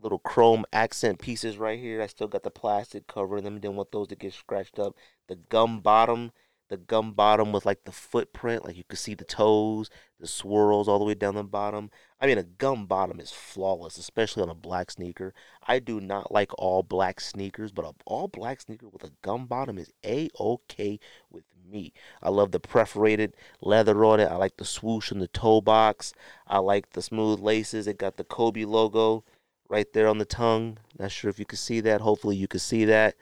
little 0.02 0.18
chrome 0.18 0.66
accent 0.70 1.18
pieces 1.18 1.56
right 1.56 1.78
here. 1.78 2.02
I 2.02 2.08
still 2.08 2.28
got 2.28 2.42
the 2.42 2.50
plastic 2.50 3.06
covering 3.06 3.44
them. 3.44 3.58
Didn't 3.58 3.76
want 3.76 3.90
those 3.90 4.08
to 4.08 4.16
get 4.16 4.34
scratched 4.34 4.78
up. 4.78 4.96
The 5.28 5.36
gum 5.36 5.80
bottom, 5.80 6.32
the 6.68 6.76
gum 6.76 7.12
bottom 7.14 7.50
with 7.50 7.64
like 7.64 7.84
the 7.84 7.92
footprint, 7.92 8.66
like 8.66 8.76
you 8.76 8.84
could 8.86 8.98
see 8.98 9.14
the 9.14 9.24
toes, 9.24 9.88
the 10.20 10.26
swirls 10.26 10.88
all 10.88 10.98
the 10.98 11.06
way 11.06 11.14
down 11.14 11.36
the 11.36 11.42
bottom. 11.44 11.90
I 12.22 12.26
mean, 12.26 12.38
a 12.38 12.44
gum 12.44 12.86
bottom 12.86 13.18
is 13.18 13.32
flawless, 13.32 13.98
especially 13.98 14.44
on 14.44 14.48
a 14.48 14.54
black 14.54 14.92
sneaker. 14.92 15.34
I 15.66 15.80
do 15.80 16.00
not 16.00 16.30
like 16.30 16.52
all 16.56 16.84
black 16.84 17.20
sneakers, 17.20 17.72
but 17.72 17.84
a 17.84 17.92
all 18.06 18.28
black 18.28 18.60
sneaker 18.60 18.88
with 18.88 19.02
a 19.02 19.10
gum 19.22 19.46
bottom 19.46 19.76
is 19.76 19.92
a 20.06 20.30
okay 20.38 21.00
with 21.30 21.42
me. 21.68 21.92
I 22.22 22.28
love 22.28 22.52
the 22.52 22.60
perforated 22.60 23.34
leather 23.60 24.04
on 24.04 24.20
it. 24.20 24.30
I 24.30 24.36
like 24.36 24.56
the 24.56 24.64
swoosh 24.64 25.10
in 25.10 25.18
the 25.18 25.26
toe 25.26 25.60
box. 25.60 26.12
I 26.46 26.58
like 26.58 26.90
the 26.90 27.02
smooth 27.02 27.40
laces. 27.40 27.88
It 27.88 27.98
got 27.98 28.16
the 28.16 28.24
Kobe 28.24 28.64
logo 28.64 29.24
right 29.68 29.92
there 29.92 30.06
on 30.06 30.18
the 30.18 30.24
tongue. 30.24 30.78
Not 31.00 31.10
sure 31.10 31.28
if 31.28 31.40
you 31.40 31.44
can 31.44 31.58
see 31.58 31.80
that. 31.80 32.00
Hopefully, 32.00 32.36
you 32.36 32.46
can 32.46 32.60
see 32.60 32.84
that. 32.84 33.16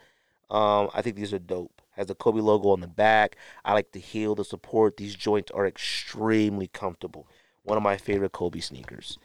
Um, 0.51 0.91
I 0.93 1.01
think 1.01 1.17
these 1.17 1.33
are 1.33 1.39
dope 1.39 1.81
has 1.93 2.07
the 2.07 2.15
Kobe 2.15 2.41
logo 2.41 2.71
on 2.71 2.81
the 2.81 2.87
back. 2.89 3.37
I 3.65 3.75
like 3.75 3.93
the 3.93 4.01
heel, 4.01 4.35
the 4.35 4.45
support. 4.45 4.97
These 4.97 5.15
joints 5.17 5.51
are 5.53 5.67
extremely 5.67 6.67
comfortable. 6.67 7.29
One 7.63 7.77
of 7.77 7.83
my 7.83 7.97
favorite 7.97 8.33
Kobe 8.33 8.61
sneakers. 8.61 9.19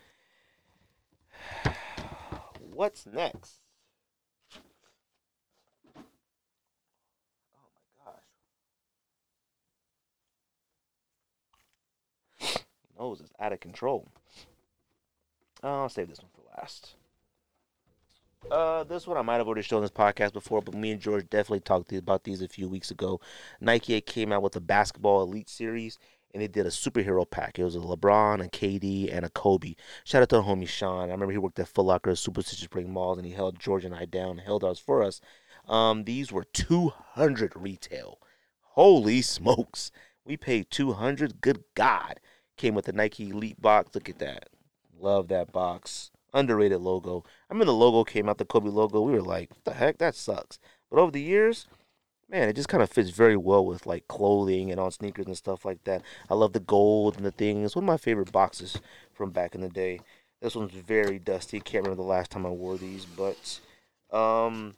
What's 2.73 3.05
next? 3.05 3.59
Oh 5.95 6.01
my 7.73 8.11
gosh. 12.41 12.55
Nose 12.99 13.21
is 13.21 13.31
out 13.39 13.53
of 13.53 13.59
control. 13.59 14.07
I'll 15.63 15.89
save 15.89 16.09
this 16.09 16.19
one 16.19 16.29
for 16.35 16.43
last. 16.59 16.95
Uh, 18.51 18.83
this 18.83 19.07
one 19.07 19.17
I 19.17 19.23
might 19.23 19.37
have 19.37 19.47
already 19.47 19.63
shown 19.63 19.81
this 19.81 19.89
podcast 19.89 20.33
before, 20.33 20.61
but 20.61 20.75
me 20.75 20.91
and 20.91 21.01
George 21.01 21.27
definitely 21.29 21.61
talked 21.61 21.91
about 21.91 22.23
these 22.23 22.41
a 22.41 22.47
few 22.47 22.69
weeks 22.69 22.91
ago. 22.91 23.19
Nike 23.59 23.99
came 24.01 24.31
out 24.31 24.43
with 24.43 24.55
a 24.55 24.59
basketball 24.59 25.23
elite 25.23 25.49
series, 25.49 25.97
and 26.35 26.41
they 26.41 26.49
did 26.49 26.65
a 26.65 26.69
superhero 26.69 27.29
pack. 27.29 27.57
It 27.57 27.63
was 27.63 27.77
a 27.77 27.79
LeBron, 27.79 28.43
a 28.43 28.49
KD, 28.49 29.09
and 29.15 29.25
a 29.25 29.29
Kobe. 29.29 29.75
Shout 30.03 30.21
out 30.21 30.29
to 30.29 30.35
the 30.35 30.43
homie 30.43 30.67
Sean. 30.67 31.07
I 31.07 31.13
remember 31.13 31.31
he 31.31 31.37
worked 31.37 31.59
at 31.59 31.69
Foot 31.69 31.85
Locker, 31.85 32.13
Superstition 32.13 32.65
Spring 32.65 32.91
Malls, 32.91 33.17
and 33.17 33.25
he 33.25 33.31
held 33.31 33.57
George 33.57 33.85
and 33.85 33.95
I 33.95 34.03
down, 34.03 34.39
held 34.39 34.65
ours 34.65 34.77
for 34.77 35.01
us. 35.01 35.21
Um, 35.65 36.03
these 36.03 36.33
were 36.33 36.43
200 36.43 37.53
retail. 37.55 38.19
Holy 38.59 39.21
smokes! 39.21 39.93
We 40.25 40.35
paid 40.35 40.69
200. 40.71 41.39
Good 41.39 41.63
God! 41.73 42.19
Came 42.57 42.75
with 42.75 42.85
the 42.85 42.91
Nike 42.93 43.29
Elite 43.29 43.61
box. 43.61 43.95
Look 43.95 44.09
at 44.09 44.19
that. 44.19 44.49
Love 44.99 45.29
that 45.29 45.53
box 45.53 46.11
underrated 46.33 46.81
logo. 46.81 47.23
I 47.49 47.53
mean, 47.53 47.65
the 47.65 47.73
logo 47.73 48.03
came 48.03 48.27
out, 48.27 48.39
the 48.39 48.45
Kobe 48.45 48.69
logo. 48.69 48.99
We 49.01 49.13
were 49.13 49.21
like, 49.21 49.51
what 49.51 49.63
the 49.63 49.73
heck? 49.73 49.97
That 49.99 50.15
sucks. 50.15 50.59
But 50.91 50.99
over 50.99 51.11
the 51.11 51.21
years, 51.21 51.67
man, 52.29 52.49
it 52.49 52.55
just 52.55 52.69
kind 52.69 52.83
of 52.83 52.89
fits 52.89 53.09
very 53.09 53.37
well 53.37 53.65
with 53.65 53.85
like 53.85 54.07
clothing 54.07 54.71
and 54.71 54.79
on 54.79 54.91
sneakers 54.91 55.25
and 55.25 55.37
stuff 55.37 55.65
like 55.65 55.83
that. 55.83 56.01
I 56.29 56.33
love 56.33 56.53
the 56.53 56.59
gold 56.59 57.17
and 57.17 57.25
the 57.25 57.31
thing. 57.31 57.63
It's 57.63 57.75
one 57.75 57.83
of 57.83 57.87
my 57.87 57.97
favorite 57.97 58.31
boxes 58.31 58.79
from 59.13 59.31
back 59.31 59.55
in 59.55 59.61
the 59.61 59.69
day. 59.69 59.99
This 60.41 60.55
one's 60.55 60.73
very 60.73 61.19
dusty. 61.19 61.59
Can't 61.59 61.83
remember 61.83 62.03
the 62.03 62.07
last 62.07 62.31
time 62.31 62.45
I 62.45 62.49
wore 62.49 62.77
these, 62.77 63.05
but 63.05 63.59
um, 64.11 64.75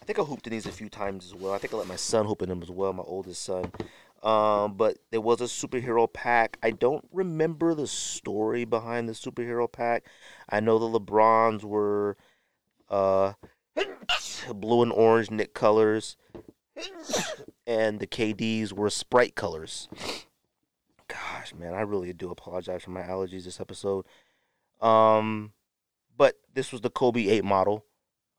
I 0.00 0.04
think 0.04 0.18
I 0.18 0.22
hooped 0.22 0.46
in 0.46 0.52
these 0.52 0.66
a 0.66 0.72
few 0.72 0.88
times 0.88 1.26
as 1.26 1.34
well. 1.34 1.52
I 1.52 1.58
think 1.58 1.72
I 1.72 1.76
let 1.76 1.86
my 1.86 1.96
son 1.96 2.26
hoop 2.26 2.42
in 2.42 2.48
them 2.48 2.62
as 2.62 2.70
well, 2.70 2.92
my 2.92 3.02
oldest 3.04 3.42
son. 3.42 3.70
Um, 4.22 4.74
but 4.74 4.98
there 5.10 5.20
was 5.20 5.40
a 5.40 5.44
superhero 5.44 6.12
pack. 6.12 6.58
I 6.62 6.72
don't 6.72 7.06
remember 7.12 7.74
the 7.74 7.86
story 7.86 8.64
behind 8.64 9.08
the 9.08 9.14
superhero 9.14 9.70
pack. 9.70 10.04
I 10.48 10.60
know 10.60 10.78
the 10.78 11.00
LeBrons 11.00 11.64
were 11.64 12.18
uh, 12.90 13.32
blue 14.54 14.82
and 14.82 14.92
orange 14.92 15.30
knit 15.30 15.54
colors, 15.54 16.16
and 17.66 18.00
the 18.00 18.06
KDs 18.06 18.72
were 18.72 18.90
Sprite 18.90 19.34
colors. 19.34 19.88
Gosh, 21.08 21.54
man, 21.54 21.74
I 21.74 21.80
really 21.80 22.12
do 22.12 22.30
apologize 22.30 22.84
for 22.84 22.90
my 22.90 23.02
allergies 23.02 23.44
this 23.44 23.60
episode. 23.60 24.06
Um, 24.80 25.52
but 26.16 26.36
this 26.54 26.72
was 26.72 26.80
the 26.80 26.90
Kobe 26.90 27.28
8 27.28 27.44
model. 27.44 27.84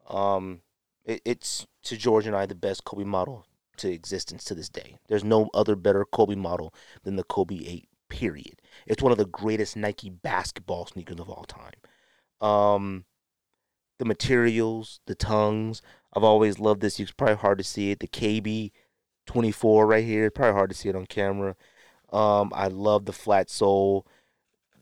Um, 0.09 0.61
it, 1.05 1.21
it's 1.25 1.67
to 1.83 1.97
George 1.97 2.27
and 2.27 2.35
I 2.35 2.45
the 2.45 2.55
best 2.55 2.83
Kobe 2.83 3.03
model 3.03 3.45
to 3.77 3.91
existence 3.91 4.43
to 4.45 4.55
this 4.55 4.69
day. 4.69 4.97
There's 5.07 5.23
no 5.23 5.49
other 5.53 5.75
better 5.75 6.05
Kobe 6.05 6.35
model 6.35 6.73
than 7.03 7.15
the 7.15 7.23
Kobe 7.23 7.55
8, 7.65 7.89
period. 8.09 8.61
It's 8.85 9.01
one 9.01 9.11
of 9.11 9.17
the 9.17 9.25
greatest 9.25 9.75
Nike 9.75 10.09
basketball 10.09 10.85
sneakers 10.85 11.19
of 11.19 11.29
all 11.29 11.45
time. 11.45 11.73
Um, 12.47 13.05
the 14.01 14.05
materials, 14.05 14.99
the 15.05 15.13
tongues, 15.13 15.83
I've 16.11 16.23
always 16.23 16.57
loved 16.57 16.81
this. 16.81 16.99
It's 16.99 17.11
probably 17.11 17.35
hard 17.35 17.59
to 17.59 17.63
see 17.63 17.91
it. 17.91 17.99
The 17.99 18.07
KB 18.07 18.71
24 19.27 19.85
right 19.85 20.03
here, 20.03 20.31
probably 20.31 20.53
hard 20.53 20.71
to 20.71 20.75
see 20.75 20.89
it 20.89 20.95
on 20.95 21.05
camera. 21.05 21.55
Um, 22.11 22.51
I 22.55 22.67
love 22.67 23.05
the 23.05 23.13
flat 23.13 23.51
sole, 23.51 24.07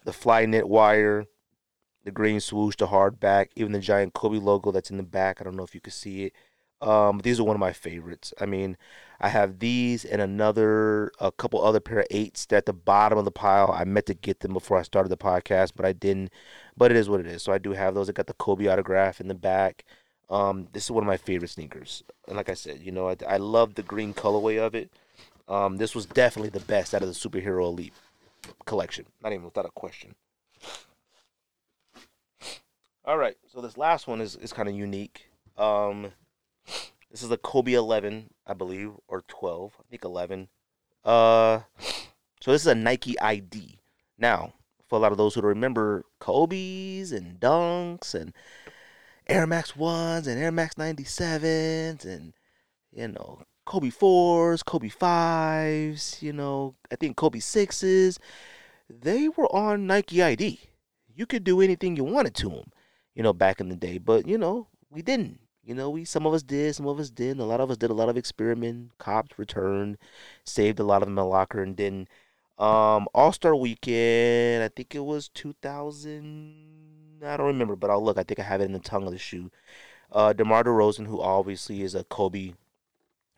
the 0.06 0.14
fly 0.14 0.46
knit 0.46 0.70
wire, 0.70 1.26
the 2.06 2.12
green 2.12 2.40
swoosh, 2.40 2.78
the 2.78 2.88
hard 2.88 3.20
back, 3.20 3.52
even 3.58 3.74
the 3.74 3.80
giant 3.80 4.14
Kobe 4.14 4.38
logo 4.38 4.72
that's 4.72 4.90
in 4.90 4.96
the 4.96 5.04
back. 5.04 5.42
I 5.42 5.44
don't 5.44 5.58
know 5.58 5.64
if 5.64 5.76
you 5.76 5.82
can 5.82 5.92
see 5.92 6.24
it. 6.24 6.34
Um, 6.80 7.20
these 7.20 7.42
are 7.42 7.44
one 7.44 7.58
of 7.58 7.60
my 7.60 7.74
favorites. 7.74 8.34
I 8.40 8.46
mean, 8.46 8.78
I 9.22 9.30
have 9.30 9.60
these 9.60 10.06
and 10.06 10.22
another, 10.22 11.12
a 11.20 11.32
couple 11.32 11.64
other 11.64 11.80
pair 11.80 12.00
of 12.00 12.08
eights. 12.10 12.48
At 12.52 12.66
the 12.66 12.74
bottom 12.74 13.18
of 13.18 13.26
the 13.26 13.32
pile. 13.32 13.72
I 13.72 13.84
meant 13.84 14.06
to 14.08 14.14
get 14.14 14.40
them 14.40 14.54
before 14.54 14.78
I 14.78 14.84
started 14.84 15.10
the 15.10 15.18
podcast, 15.18 15.72
but 15.76 15.86
I 15.86 15.94
didn't. 15.94 16.32
But 16.78 16.92
it 16.92 16.98
is 16.98 17.10
what 17.10 17.20
it 17.20 17.28
is. 17.28 17.44
So 17.44 17.52
I 17.52 17.58
do 17.58 17.74
have 17.74 17.96
those. 17.96 18.10
I 18.10 18.14
got 18.14 18.28
the 18.28 18.34
Kobe 18.34 18.68
autograph 18.68 19.20
in 19.20 19.28
the 19.28 19.36
back. 19.36 19.84
Um, 20.30 20.68
this 20.74 20.86
is 20.86 20.92
one 20.92 21.04
of 21.04 21.08
my 21.08 21.18
favorite 21.18 21.50
sneakers. 21.50 22.04
And 22.28 22.38
like 22.38 22.50
I 22.50 22.54
said, 22.54 22.80
you 22.82 22.92
know, 22.92 23.10
I, 23.10 23.16
I 23.28 23.38
love 23.38 23.76
the 23.76 23.84
green 23.84 24.14
colorway 24.14 24.60
of 24.60 24.76
it. 24.76 24.92
Um, 25.48 25.78
this 25.78 25.96
was 25.96 26.06
definitely 26.06 26.52
the 26.52 26.66
best 26.66 26.94
out 26.94 27.02
of 27.02 27.08
the 27.08 27.16
superhero 27.16 27.64
elite 27.64 27.94
collection. 28.66 29.08
Not 29.24 29.34
even 29.34 29.46
without 29.46 29.66
a 29.66 29.72
question. 29.72 30.16
All 33.06 33.18
right, 33.18 33.38
so 33.52 33.60
this 33.60 33.76
last 33.76 34.08
one 34.08 34.22
is, 34.22 34.36
is 34.36 34.54
kind 34.54 34.70
of 34.70 34.76
unique. 34.76 35.32
Um, 35.58 36.12
this 37.12 37.24
is 37.24 37.32
a 37.32 37.38
Kobe 37.38 37.74
11, 37.74 38.30
I 38.46 38.54
believe, 38.54 38.92
or 39.08 39.22
12. 39.28 39.74
I 39.80 39.84
think 39.90 40.04
11. 40.04 40.48
Uh, 41.04 41.62
so 42.42 42.52
this 42.52 42.62
is 42.62 42.68
a 42.68 42.76
Nike 42.76 43.20
ID. 43.20 43.80
Now, 44.18 44.54
for 44.88 44.98
a 44.98 45.00
lot 45.00 45.12
of 45.12 45.18
those 45.18 45.36
who 45.36 45.42
remember, 45.42 46.06
Kobe's 46.20 47.12
and 47.12 47.40
Dunks 47.40 48.14
and 48.14 48.34
Air 49.28 49.48
Max 49.48 49.74
1s 49.74 50.28
and 50.28 50.42
Air 50.42 50.52
Max 50.52 50.76
97s 50.76 52.06
and, 52.06 52.34
you 52.92 53.08
know, 53.08 53.44
Kobe 53.66 53.90
4s, 53.90 54.66
Kobe 54.66 54.90
5s, 54.90 56.22
you 56.22 56.34
know, 56.34 56.76
I 56.92 56.96
think 56.96 57.16
Kobe 57.16 57.40
6s, 57.40 58.18
they 58.90 59.30
were 59.30 59.54
on 59.56 59.86
Nike 59.86 60.24
ID. 60.24 60.60
You 61.16 61.26
could 61.26 61.44
do 61.44 61.62
anything 61.62 61.96
you 61.96 62.04
wanted 62.04 62.34
to 62.36 62.50
them, 62.50 62.72
you 63.14 63.22
know, 63.22 63.34
back 63.34 63.60
in 63.62 63.70
the 63.70 63.76
day. 63.76 64.00
But, 64.00 64.28
you 64.28 64.38
know, 64.38 64.68
we 64.90 65.02
didn't. 65.04 65.40
You 65.64 65.76
know, 65.76 65.90
we 65.90 66.06
some 66.06 66.26
of 66.26 66.34
us 66.34 66.44
did, 66.44 66.76
some 66.76 66.88
of 66.88 67.00
us 67.00 67.10
didn't. 67.10 67.42
A 67.42 67.46
lot 67.46 67.60
of 67.62 67.70
us 67.70 67.78
did 67.78 67.90
a 67.92 67.94
lot 67.94 68.10
of 68.10 68.18
experiment. 68.18 68.92
Cops 68.98 69.38
returned, 69.38 69.98
saved 70.44 70.80
a 70.80 70.84
lot 70.84 71.02
of 71.02 71.08
them 71.08 71.12
in 71.14 71.24
the 71.24 71.26
locker, 71.26 71.62
and 71.62 71.76
didn't. 71.76 72.08
Um, 72.58 73.08
All 73.14 73.32
Star 73.32 73.56
Weekend, 73.56 74.64
I 74.64 74.70
think 74.70 74.96
it 74.96 75.00
was 75.06 75.30
2000. 75.30 77.22
I 77.26 77.38
don't 77.38 77.48
remember, 77.48 77.76
but 77.76 77.90
I'll 77.90 78.04
look. 78.04 78.18
I 78.18 78.24
think 78.24 78.40
I 78.40 78.44
have 78.44 78.62
it 78.62 78.66
in 78.66 78.74
the 78.74 78.80
tongue 78.80 79.06
of 79.06 79.12
the 79.12 79.18
shoe. 79.18 79.52
Uh, 80.12 80.34
DeMar 80.34 80.64
DeRozan, 80.64 81.08
who 81.08 81.22
obviously 81.22 81.84
is 81.84 81.96
a 81.96 82.04
Kobe 82.04 82.54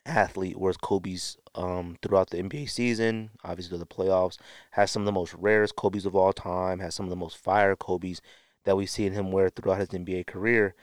athlete, 0.06 0.58
whereas 0.58 0.78
Kobe's 0.78 1.38
um, 1.56 1.98
throughout 2.02 2.30
the 2.30 2.38
NBA 2.38 2.70
season, 2.70 3.32
obviously 3.44 3.78
the 3.78 3.86
playoffs, 3.86 4.38
has 4.72 4.92
some 4.92 5.04
of 5.04 5.06
the 5.06 5.12
most 5.12 5.34
rarest 5.36 5.76
Kobe's 5.76 6.06
of 6.06 6.16
all 6.16 6.34
time, 6.34 6.80
has 6.80 6.96
some 6.96 7.06
of 7.06 7.10
the 7.10 7.16
most 7.16 7.38
fire 7.38 7.76
Kobe's 7.76 8.22
that 8.64 8.78
we've 8.78 8.90
seen 8.90 9.14
him 9.14 9.32
wear 9.32 9.50
throughout 9.50 9.80
his 9.80 9.90
NBA 9.90 10.28
career. 10.28 10.76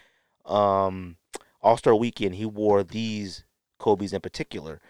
Um, 0.49 1.17
all 1.63 1.77
Star 1.77 1.95
Weekend, 1.95 2.35
he 2.35 2.47
wore 2.47 2.83
these 2.83 3.45
Kobe's 3.79 4.13
in 4.13 4.21
particular. 4.21 4.81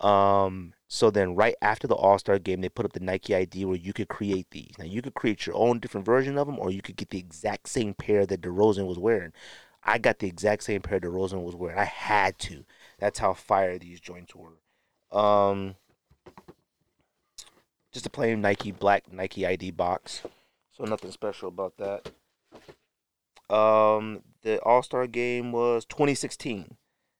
Um, 0.00 0.74
so 0.88 1.10
then, 1.10 1.34
right 1.34 1.54
after 1.62 1.86
the 1.86 1.94
All 1.94 2.18
Star 2.18 2.38
game, 2.38 2.60
they 2.60 2.68
put 2.68 2.84
up 2.84 2.92
the 2.92 3.00
Nike 3.00 3.34
ID 3.34 3.64
where 3.64 3.76
you 3.76 3.92
could 3.92 4.08
create 4.08 4.50
these. 4.50 4.74
Now, 4.78 4.84
you 4.84 5.00
could 5.02 5.14
create 5.14 5.46
your 5.46 5.56
own 5.56 5.78
different 5.78 6.04
version 6.04 6.36
of 6.36 6.46
them, 6.46 6.58
or 6.58 6.70
you 6.70 6.82
could 6.82 6.96
get 6.96 7.10
the 7.10 7.18
exact 7.18 7.68
same 7.68 7.94
pair 7.94 8.26
that 8.26 8.40
DeRozan 8.40 8.86
was 8.86 8.98
wearing. 8.98 9.32
I 9.82 9.98
got 9.98 10.18
the 10.18 10.28
exact 10.28 10.64
same 10.64 10.80
pair 10.80 10.98
DeRozan 10.98 11.42
was 11.42 11.54
wearing. 11.54 11.78
I 11.78 11.84
had 11.84 12.38
to. 12.40 12.64
That's 12.98 13.18
how 13.18 13.34
fire 13.34 13.78
these 13.78 14.00
joints 14.00 14.34
were. 14.34 14.58
Um, 15.16 15.76
just 17.92 18.06
a 18.06 18.10
plain 18.10 18.40
Nike 18.40 18.72
black 18.72 19.12
Nike 19.12 19.46
ID 19.46 19.70
box. 19.70 20.22
So 20.76 20.84
nothing 20.84 21.12
special 21.12 21.48
about 21.48 21.74
that. 21.78 22.10
Um, 23.54 24.22
the 24.44 24.60
All 24.62 24.82
Star 24.82 25.06
game 25.08 25.50
was 25.50 25.84
2016. 25.86 26.76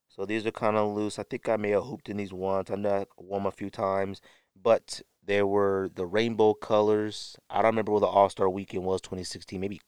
So 0.09 0.25
these 0.25 0.47
are 0.47 0.53
kind 0.53 0.77
of 0.77 0.95
loose. 0.95 1.19
I 1.19 1.25
think 1.25 1.49
I 1.49 1.57
may 1.57 1.71
have 1.71 1.85
hooped 1.85 2.09
in 2.09 2.19
these 2.19 2.33
once. 2.33 2.71
I 2.71 2.77
know 2.77 2.91
I 2.91 3.07
won 3.17 3.43
them 3.43 3.47
a 3.47 3.51
few 3.51 3.71
times, 3.71 4.21
but 4.55 5.03
there 5.25 5.47
were 5.47 5.91
the 5.93 6.07
rainbow 6.07 6.55
colors. 6.55 7.37
I 7.51 7.57
don't 7.57 7.73
remember 7.73 7.93
what 7.93 8.01
the 8.01 8.07
All 8.07 8.29
Star 8.29 8.49
weekend 8.49 8.85
was 8.85 9.01
2016. 9.01 9.61
Maybe 9.61 9.81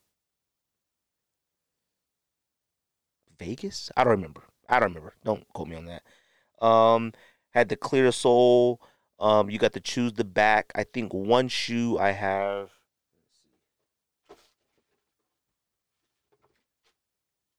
Vegas. 3.39 3.91
I 3.97 4.03
don't 4.03 4.13
remember. 4.13 4.45
I 4.69 4.81
don't 4.81 4.89
remember. 4.89 5.15
Don't 5.25 5.47
quote 5.53 5.69
me 5.69 5.77
on 5.77 5.87
that. 5.87 6.67
Um, 6.67 7.13
had 7.51 7.69
the 7.69 7.77
clear 7.77 8.11
sole. 8.11 8.81
Um, 9.21 9.49
you 9.51 9.59
got 9.59 9.75
to 9.75 9.81
choose 9.81 10.15
the 10.15 10.25
back. 10.25 10.73
I 10.75 10.85
think 10.85 11.13
one 11.15 11.49
shoe 11.49 11.99
I 11.99 12.11
have. 12.13 12.71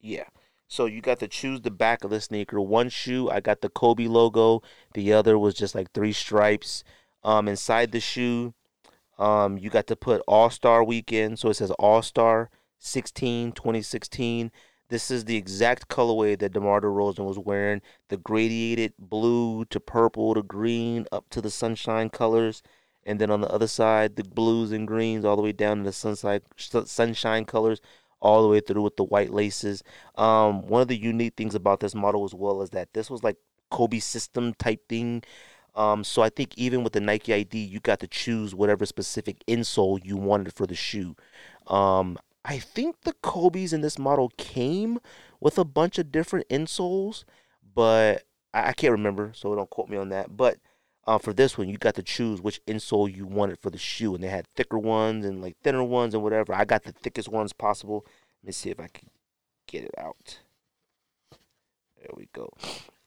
Yeah. 0.07 0.23
So 0.69 0.85
you 0.85 1.01
got 1.01 1.19
to 1.19 1.27
choose 1.27 1.61
the 1.61 1.71
back 1.71 2.05
of 2.05 2.11
the 2.11 2.21
sneaker. 2.21 2.61
One 2.61 2.87
shoe, 2.87 3.29
I 3.29 3.41
got 3.41 3.59
the 3.59 3.69
Kobe 3.69 4.07
logo. 4.07 4.61
The 4.93 5.11
other 5.11 5.37
was 5.37 5.53
just 5.53 5.75
like 5.75 5.91
three 5.91 6.13
stripes. 6.13 6.85
Um, 7.23 7.49
inside 7.49 7.91
the 7.91 7.99
shoe, 7.99 8.53
um, 9.19 9.57
you 9.57 9.69
got 9.69 9.87
to 9.87 9.97
put 9.97 10.21
All 10.27 10.49
Star 10.49 10.83
Weekend. 10.83 11.39
So 11.39 11.49
it 11.49 11.55
says 11.55 11.71
All 11.71 12.01
Star 12.01 12.49
16, 12.79 13.51
2016. 13.51 14.51
This 14.89 15.11
is 15.11 15.25
the 15.25 15.35
exact 15.35 15.89
colorway 15.89 16.39
that 16.39 16.53
DeMar 16.53 16.79
DeRozan 16.79 17.25
was 17.25 17.37
wearing. 17.37 17.81
The 18.07 18.15
gradiated 18.15 18.93
blue 18.97 19.65
to 19.65 19.81
purple 19.81 20.35
to 20.35 20.41
green 20.41 21.05
up 21.11 21.29
to 21.31 21.41
the 21.41 21.51
sunshine 21.51 22.09
colors. 22.09 22.63
And 23.05 23.19
then 23.19 23.29
on 23.29 23.41
the 23.41 23.51
other 23.51 23.67
side, 23.67 24.15
the 24.15 24.23
blues 24.23 24.71
and 24.71 24.87
greens 24.87 25.25
all 25.25 25.35
the 25.35 25.41
way 25.41 25.51
down 25.51 25.79
to 25.79 25.83
the 25.83 25.93
sunshine, 25.93 26.41
sunshine 26.57 27.43
colors 27.43 27.81
all 28.19 28.41
the 28.41 28.47
way 28.47 28.59
through 28.59 28.81
with 28.81 28.97
the 28.97 29.03
white 29.03 29.31
laces. 29.31 29.83
Um, 30.15 30.67
one 30.67 30.81
of 30.81 30.87
the 30.87 30.97
unique 30.97 31.35
things 31.35 31.55
about 31.55 31.79
this 31.79 31.95
model 31.95 32.23
as 32.25 32.33
well 32.33 32.61
is 32.61 32.71
that 32.71 32.93
this 32.93 33.09
was 33.09 33.23
like 33.23 33.37
Kobe 33.69 33.99
system 33.99 34.53
type 34.53 34.87
thing. 34.87 35.23
Um, 35.75 36.03
so 36.03 36.23
I 36.23 36.29
think 36.29 36.57
even 36.57 36.83
with 36.83 36.93
the 36.93 36.99
Nike 36.99 37.33
ID, 37.33 37.59
you 37.59 37.79
got 37.79 37.99
to 37.99 38.07
choose 38.07 38.55
whatever 38.55 38.85
specific 38.85 39.43
insole 39.47 40.03
you 40.03 40.17
wanted 40.17 40.53
for 40.53 40.65
the 40.65 40.75
shoe. 40.75 41.15
Um, 41.67 42.17
I 42.43 42.57
think 42.59 43.01
the 43.01 43.13
Kobe's 43.21 43.73
in 43.73 43.81
this 43.81 43.99
model 43.99 44.31
came 44.37 44.99
with 45.39 45.57
a 45.59 45.65
bunch 45.65 45.99
of 45.99 46.11
different 46.11 46.47
insoles, 46.49 47.25
but 47.75 48.23
I, 48.53 48.69
I 48.69 48.73
can't 48.73 48.93
remember, 48.93 49.31
so 49.35 49.53
don't 49.53 49.69
quote 49.69 49.89
me 49.89 49.97
on 49.97 50.09
that. 50.09 50.35
But 50.35 50.57
uh, 51.07 51.17
for 51.17 51.31
this 51.31 51.57
one, 51.57 51.69
you 51.69 51.77
got 51.77 51.95
to 51.95 52.03
choose 52.03 52.41
which 52.41 52.63
insole 52.65 53.13
you 53.13 53.25
wanted 53.25 53.59
for 53.59 53.69
the 53.69 53.77
shoe, 53.77 54.13
and 54.13 54.21
they 54.21 54.27
had 54.27 54.45
thicker 54.55 54.77
ones 54.77 55.25
and 55.25 55.41
like 55.41 55.55
thinner 55.63 55.83
ones 55.83 56.13
and 56.13 56.21
whatever. 56.21 56.53
I 56.53 56.65
got 56.65 56.83
the 56.83 56.91
thickest 56.91 57.29
ones 57.29 57.53
possible. 57.53 58.05
Let 58.43 58.47
me 58.47 58.51
see 58.51 58.69
if 58.69 58.79
I 58.79 58.87
can 58.87 59.09
get 59.67 59.85
it 59.85 59.95
out. 59.97 60.39
There 61.97 62.11
we 62.15 62.27
go. 62.33 62.49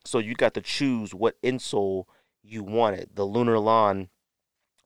So 0.04 0.18
you 0.18 0.34
got 0.34 0.54
to 0.54 0.62
choose 0.62 1.14
what 1.14 1.40
insole 1.42 2.04
you 2.42 2.62
wanted. 2.62 3.10
The 3.14 3.26
Lunarlon 3.26 4.08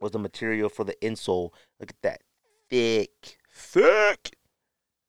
was 0.01 0.11
the 0.11 0.19
material 0.19 0.69
for 0.69 0.83
the 0.83 0.97
insole. 1.01 1.51
Look 1.79 1.91
at 1.91 2.03
that. 2.03 2.21
Thick. 2.69 3.39
Thick. 3.49 4.37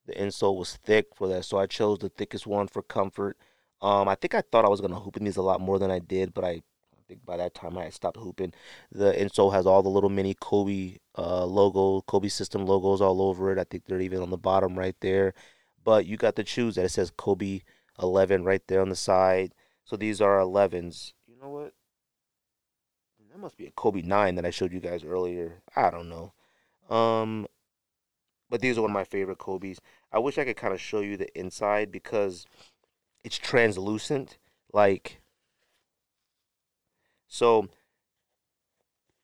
The 0.05 0.13
insole 0.13 0.57
was 0.57 0.75
thick 0.75 1.07
for 1.15 1.27
that. 1.27 1.43
So 1.45 1.57
I 1.57 1.65
chose 1.65 1.97
the 1.97 2.09
thickest 2.09 2.45
one 2.45 2.67
for 2.67 2.83
comfort. 2.83 3.37
Um, 3.81 4.07
I 4.07 4.13
think 4.13 4.35
I 4.35 4.41
thought 4.41 4.63
I 4.63 4.69
was 4.69 4.79
gonna 4.79 4.99
hoop 4.99 5.17
in 5.17 5.23
these 5.23 5.37
a 5.37 5.41
lot 5.41 5.59
more 5.59 5.79
than 5.79 5.89
I 5.89 5.99
did, 5.99 6.33
but 6.33 6.45
I 6.45 6.61
think 7.07 7.25
by 7.25 7.37
that 7.37 7.53
time 7.53 7.77
I 7.77 7.85
had 7.85 7.93
stopped 7.93 8.17
hooping. 8.17 8.53
The 8.91 9.13
insole 9.13 9.53
has 9.53 9.65
all 9.65 9.83
the 9.83 9.89
little 9.89 10.09
mini 10.09 10.35
Kobe 10.39 10.97
uh, 11.17 11.45
logo, 11.45 12.01
Kobe 12.01 12.27
system 12.27 12.65
logos 12.65 13.01
all 13.01 13.21
over 13.21 13.51
it. 13.51 13.59
I 13.59 13.63
think 13.63 13.85
they're 13.85 14.01
even 14.01 14.21
on 14.21 14.29
the 14.29 14.37
bottom 14.37 14.77
right 14.77 14.95
there. 15.01 15.33
But 15.83 16.05
you 16.05 16.17
got 16.17 16.35
to 16.37 16.43
choose 16.43 16.75
that. 16.75 16.85
It 16.85 16.89
says 16.89 17.11
Kobe 17.15 17.61
11 18.01 18.43
right 18.43 18.61
there 18.67 18.81
on 18.81 18.89
the 18.89 18.95
side. 18.95 19.53
So 19.83 19.95
these 19.95 20.19
are 20.19 20.39
11s. 20.39 21.13
You 21.27 21.35
know 21.41 21.49
what? 21.49 21.73
That 23.31 23.39
must 23.39 23.57
be 23.57 23.67
a 23.67 23.71
Kobe 23.71 24.01
9 24.01 24.35
that 24.35 24.45
I 24.45 24.49
showed 24.49 24.73
you 24.73 24.79
guys 24.79 25.03
earlier. 25.03 25.61
I 25.75 25.91
don't 25.91 26.09
know. 26.09 26.33
Um, 26.89 27.47
but 28.49 28.61
these 28.61 28.77
are 28.77 28.81
one 28.81 28.91
of 28.91 28.95
my 28.95 29.03
favorite 29.03 29.37
Kobe's. 29.39 29.81
I 30.11 30.19
wish 30.19 30.37
I 30.37 30.45
could 30.45 30.55
kind 30.55 30.73
of 30.73 30.79
show 30.79 31.01
you 31.01 31.17
the 31.17 31.37
inside 31.37 31.91
because 31.91 32.45
it's 33.23 33.37
translucent. 33.37 34.37
Like, 34.71 35.21
so, 37.35 37.67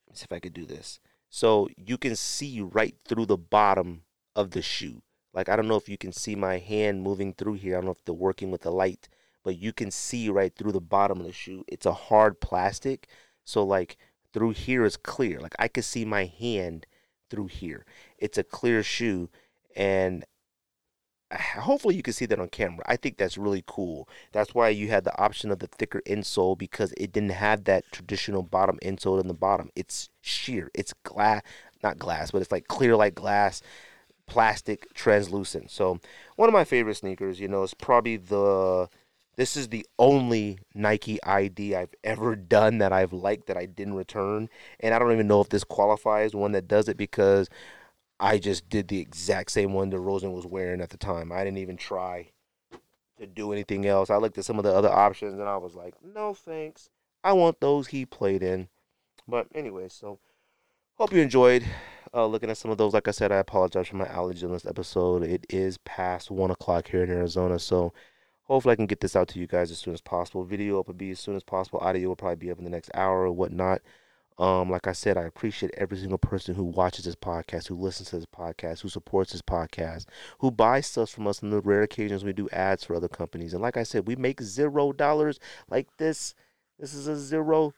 let's 0.10 0.20
see 0.20 0.26
if 0.26 0.34
I 0.34 0.42
could 0.42 0.54
do 0.54 0.66
this. 0.66 1.00
So 1.30 1.70
you 1.78 1.98
can 1.98 2.18
see 2.18 2.60
right 2.60 2.94
through 3.08 3.28
the 3.28 3.38
bottom 3.38 4.04
of 4.36 4.52
the 4.52 4.62
shoe. 4.62 5.02
Like, 5.34 5.48
I 5.48 5.56
don't 5.56 5.70
know 5.70 5.78
if 5.78 5.88
you 5.88 5.98
can 5.98 6.12
see 6.12 6.36
my 6.36 6.58
hand 6.58 7.04
moving 7.04 7.34
through 7.34 7.54
here. 7.54 7.76
I 7.76 7.78
don't 7.78 7.86
know 7.86 7.92
if 7.92 8.04
they're 8.04 8.14
working 8.14 8.52
with 8.52 8.64
the 8.64 8.70
light, 8.70 9.08
but 9.46 9.58
you 9.58 9.72
can 9.72 9.92
see 9.92 10.28
right 10.28 10.54
through 10.54 10.74
the 10.74 10.82
bottom 10.82 11.22
of 11.22 11.26
the 11.26 11.32
shoe. 11.32 11.64
It's 11.70 11.86
a 11.86 11.94
hard 11.94 12.42
plastic. 12.42 13.08
So 13.46 13.64
like 13.64 13.96
through 14.34 14.52
here 14.52 14.84
is 14.84 14.98
clear. 14.98 15.40
Like 15.40 15.56
I 15.58 15.70
could 15.70 15.86
see 15.86 16.04
my 16.04 16.26
hand 16.26 16.88
through 17.30 17.48
here. 17.48 17.86
It's 18.18 18.38
a 18.38 18.44
clear 18.44 18.84
shoe 18.84 19.30
and 19.74 20.26
hopefully 21.60 21.96
you 21.96 22.04
can 22.04 22.14
see 22.14 22.26
that 22.26 22.40
on 22.40 22.50
camera. 22.50 22.84
I 22.88 22.96
think 22.96 23.18
that's 23.18 23.38
really 23.38 23.64
cool. 23.68 24.08
That's 24.32 24.54
why 24.54 24.70
you 24.70 24.90
had 24.90 25.04
the 25.04 25.18
option 25.22 25.52
of 25.52 25.60
the 25.60 25.68
thicker 25.68 26.02
insole 26.06 26.58
because 26.58 26.94
it 26.98 27.12
didn't 27.12 27.30
have 27.30 27.64
that 27.66 27.92
traditional 27.92 28.44
bottom 28.44 28.80
insole 28.84 29.20
in 29.22 29.28
the 29.28 29.34
bottom. 29.34 29.70
It's 29.76 30.10
sheer. 30.22 30.70
It's 30.74 30.94
glass, 31.04 31.42
not 31.84 31.98
glass, 31.98 32.32
but 32.32 32.42
it's 32.42 32.52
like 32.52 32.68
clear 32.68 32.96
like 32.96 33.16
glass, 33.16 33.62
plastic, 34.28 34.94
translucent. 34.94 35.72
So 35.72 36.00
one 36.36 36.50
of 36.50 36.54
my 36.54 36.64
favorite 36.64 36.96
sneakers, 36.96 37.40
you 37.40 37.48
know, 37.48 37.64
is 37.64 37.74
probably 37.74 38.18
the 38.18 38.90
this 39.38 39.56
is 39.56 39.70
the 39.70 39.86
only 39.98 40.60
Nike 40.76 41.24
ID 41.24 41.74
I've 41.74 41.96
ever 42.04 42.36
done 42.36 42.80
that 42.80 42.92
I've 42.92 43.14
liked 43.14 43.48
that 43.48 43.58
I 43.58 43.66
didn't 43.66 43.94
return. 43.94 44.50
And 44.80 44.94
I 44.94 45.00
don't 45.00 45.14
even 45.14 45.28
know 45.28 45.42
if 45.42 45.50
this 45.50 45.64
qualifies 45.64 46.36
one 46.36 46.52
that 46.52 46.68
does 46.68 46.90
it 46.90 46.98
because 46.98 47.50
I 48.22 48.38
just 48.38 48.70
did 48.70 48.88
the 48.88 49.00
exact 49.00 49.50
same 49.50 49.74
one 49.74 49.90
Rosen 49.90 50.32
was 50.32 50.46
wearing 50.46 50.80
at 50.80 50.92
the 50.92 50.98
time. 50.98 51.32
I 51.32 51.44
didn't 51.44 51.58
even 51.58 51.76
try 51.76 52.30
to 53.18 53.26
do 53.26 53.52
anything 53.52 53.88
else. 53.88 54.12
I 54.12 54.18
looked 54.18 54.38
at 54.38 54.46
some 54.46 54.60
of 54.60 54.64
the 54.64 54.74
other 54.74 54.92
options 54.92 55.40
and 55.40 55.50
I 55.50 55.58
was 55.58 55.74
like, 55.74 55.96
no 56.04 56.36
thanks. 56.36 56.90
I 57.24 57.34
want 57.34 57.60
those 57.60 57.88
he 57.88 58.06
played 58.06 58.44
in. 58.44 58.70
But 59.28 59.48
anyway, 59.56 59.88
so 59.90 60.20
hope 61.00 61.14
you 61.14 61.20
enjoyed 61.20 61.66
uh, 62.14 62.28
looking 62.28 62.52
at 62.52 62.58
some 62.58 62.70
of 62.70 62.78
those. 62.78 62.94
Like 62.94 63.08
I 63.08 63.12
said, 63.12 63.32
I 63.32 63.38
apologize 63.38 63.88
for 63.88 63.96
my 63.96 64.08
allergy 64.08 64.46
in 64.46 64.52
this 64.52 64.68
episode. 64.68 65.24
It 65.24 65.48
is 65.50 65.80
past 65.80 66.30
one 66.30 66.52
o'clock 66.52 66.90
here 66.90 67.04
in 67.04 67.10
Arizona, 67.10 67.58
so 67.58 67.92
hopefully 68.44 68.74
I 68.74 68.76
can 68.76 68.86
get 68.86 69.00
this 69.00 69.16
out 69.16 69.30
to 69.30 69.40
you 69.40 69.48
guys 69.48 69.72
as 69.72 69.80
soon 69.80 69.96
as 69.96 70.02
possible. 70.02 70.44
Video 70.44 70.80
up 70.80 70.88
will 70.88 70.94
be 70.94 71.10
as 71.10 71.20
soon 71.20 71.36
as 71.36 71.44
possible. 71.44 71.80
Audio 71.80 72.10
will 72.10 72.16
probably 72.16 72.36
be 72.36 72.52
up 72.52 72.60
in 72.60 72.66
the 72.66 72.70
next 72.70 72.92
hour 72.94 73.24
or 73.24 73.32
whatnot. 73.32 73.82
Um, 74.38 74.70
like 74.72 74.88
I 74.88 74.94
said, 74.94 75.18
I 75.18 75.24
appreciate 75.24 75.72
every 75.78 75.98
single 75.98 76.18
person 76.18 76.56
who 76.56 76.64
watches 76.64 77.06
this 77.06 77.16
podcast, 77.16 77.68
who 77.68 77.76
listens 77.76 78.10
to 78.10 78.16
this 78.16 78.26
podcast, 78.26 78.82
who 78.82 78.90
supports 78.90 79.34
this 79.34 79.42
podcast, 79.42 80.06
who 80.40 80.50
buys 80.50 80.88
stuff 80.88 81.10
from 81.10 81.28
us 81.28 81.44
on 81.44 81.52
the 81.52 81.62
rare 81.62 81.84
occasions 81.84 82.24
we 82.24 82.34
do 82.34 82.50
ads 82.50 82.84
for 82.84 82.96
other 82.96 83.08
companies. 83.08 83.54
And 83.54 83.62
like 83.62 83.78
I 83.78 83.84
said, 83.84 84.08
we 84.08 84.16
make 84.16 84.42
zero 84.42 84.94
dollars 84.94 85.40
like 85.70 85.88
this. 85.98 86.34
This 86.80 86.94
is 86.94 87.08
a 87.08 87.18
zero 87.18 87.74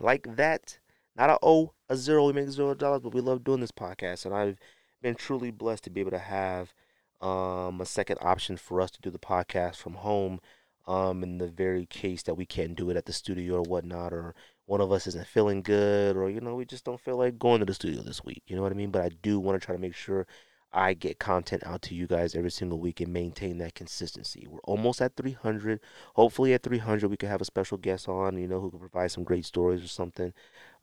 like 0.00 0.36
that. 0.36 0.78
Not 1.14 1.30
a 1.30 1.38
O, 1.42 1.74
a 1.88 1.96
zero. 1.96 2.26
We 2.26 2.32
make 2.32 2.48
zero 2.48 2.74
dollars, 2.74 3.02
but 3.02 3.14
we 3.14 3.20
love 3.20 3.44
doing 3.44 3.60
this 3.60 3.70
podcast. 3.70 4.24
And 4.24 4.34
I've 4.34 4.58
been 5.02 5.14
truly 5.14 5.50
blessed 5.50 5.84
to 5.84 5.90
be 5.90 6.00
able 6.00 6.10
to 6.12 6.18
have 6.18 6.74
um, 7.20 7.80
a 7.80 7.86
second 7.86 8.18
option 8.20 8.56
for 8.56 8.80
us 8.80 8.90
to 8.92 9.00
do 9.00 9.10
the 9.10 9.18
podcast 9.18 9.76
from 9.76 9.94
home 9.94 10.40
um, 10.86 11.22
in 11.22 11.38
the 11.38 11.48
very 11.48 11.86
case 11.86 12.22
that 12.24 12.34
we 12.34 12.46
can't 12.46 12.74
do 12.74 12.90
it 12.90 12.96
at 12.96 13.06
the 13.06 13.12
studio 13.12 13.56
or 13.56 13.62
whatnot, 13.62 14.12
or 14.12 14.34
one 14.66 14.80
of 14.80 14.92
us 14.92 15.06
isn't 15.06 15.26
feeling 15.26 15.62
good, 15.62 16.16
or 16.16 16.30
you 16.30 16.40
know, 16.40 16.54
we 16.54 16.64
just 16.64 16.84
don't 16.84 17.00
feel 17.00 17.16
like 17.16 17.38
going 17.38 17.60
to 17.60 17.66
the 17.66 17.74
studio 17.74 18.02
this 18.02 18.24
week. 18.24 18.42
You 18.46 18.56
know 18.56 18.62
what 18.62 18.72
I 18.72 18.76
mean? 18.76 18.90
But 18.90 19.02
I 19.02 19.10
do 19.22 19.40
want 19.40 19.60
to 19.60 19.64
try 19.64 19.74
to 19.74 19.80
make 19.80 19.94
sure 19.94 20.26
I 20.72 20.94
get 20.94 21.18
content 21.18 21.62
out 21.66 21.82
to 21.82 21.94
you 21.94 22.06
guys 22.06 22.34
every 22.34 22.50
single 22.50 22.78
week 22.80 23.00
and 23.00 23.12
maintain 23.12 23.58
that 23.58 23.74
consistency. 23.74 24.46
We're 24.48 24.60
almost 24.60 25.02
at 25.02 25.16
300. 25.16 25.80
Hopefully, 26.14 26.54
at 26.54 26.62
300, 26.62 27.10
we 27.10 27.16
can 27.16 27.28
have 27.28 27.42
a 27.42 27.46
special 27.46 27.76
guest 27.76 28.08
on, 28.08 28.38
you 28.38 28.48
know, 28.48 28.60
who 28.60 28.70
can 28.70 28.78
provide 28.78 29.10
some 29.10 29.24
great 29.24 29.44
stories 29.44 29.84
or 29.84 29.88
something. 29.88 30.32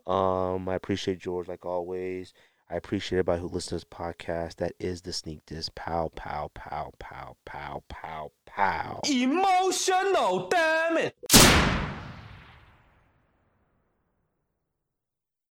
Um, 0.05 0.69
I 0.69 0.75
appreciate 0.75 1.19
George 1.19 1.47
like 1.47 1.65
always. 1.65 2.33
I 2.71 2.75
appreciate 2.75 3.17
everybody 3.17 3.41
who 3.41 3.47
listens 3.47 3.81
to 3.81 3.87
this 3.87 3.97
podcast. 3.97 4.57
That 4.57 4.73
is 4.79 5.01
the 5.01 5.11
Sneak 5.11 5.43
Diss. 5.47 5.69
Pow, 5.73 6.11
pow, 6.15 6.51
pow, 6.53 6.91
pow, 6.99 7.35
pow, 7.45 7.83
pow, 7.89 8.31
pow. 8.45 9.01
Emotional, 9.09 10.49
damn 10.49 10.97
it. 10.97 11.88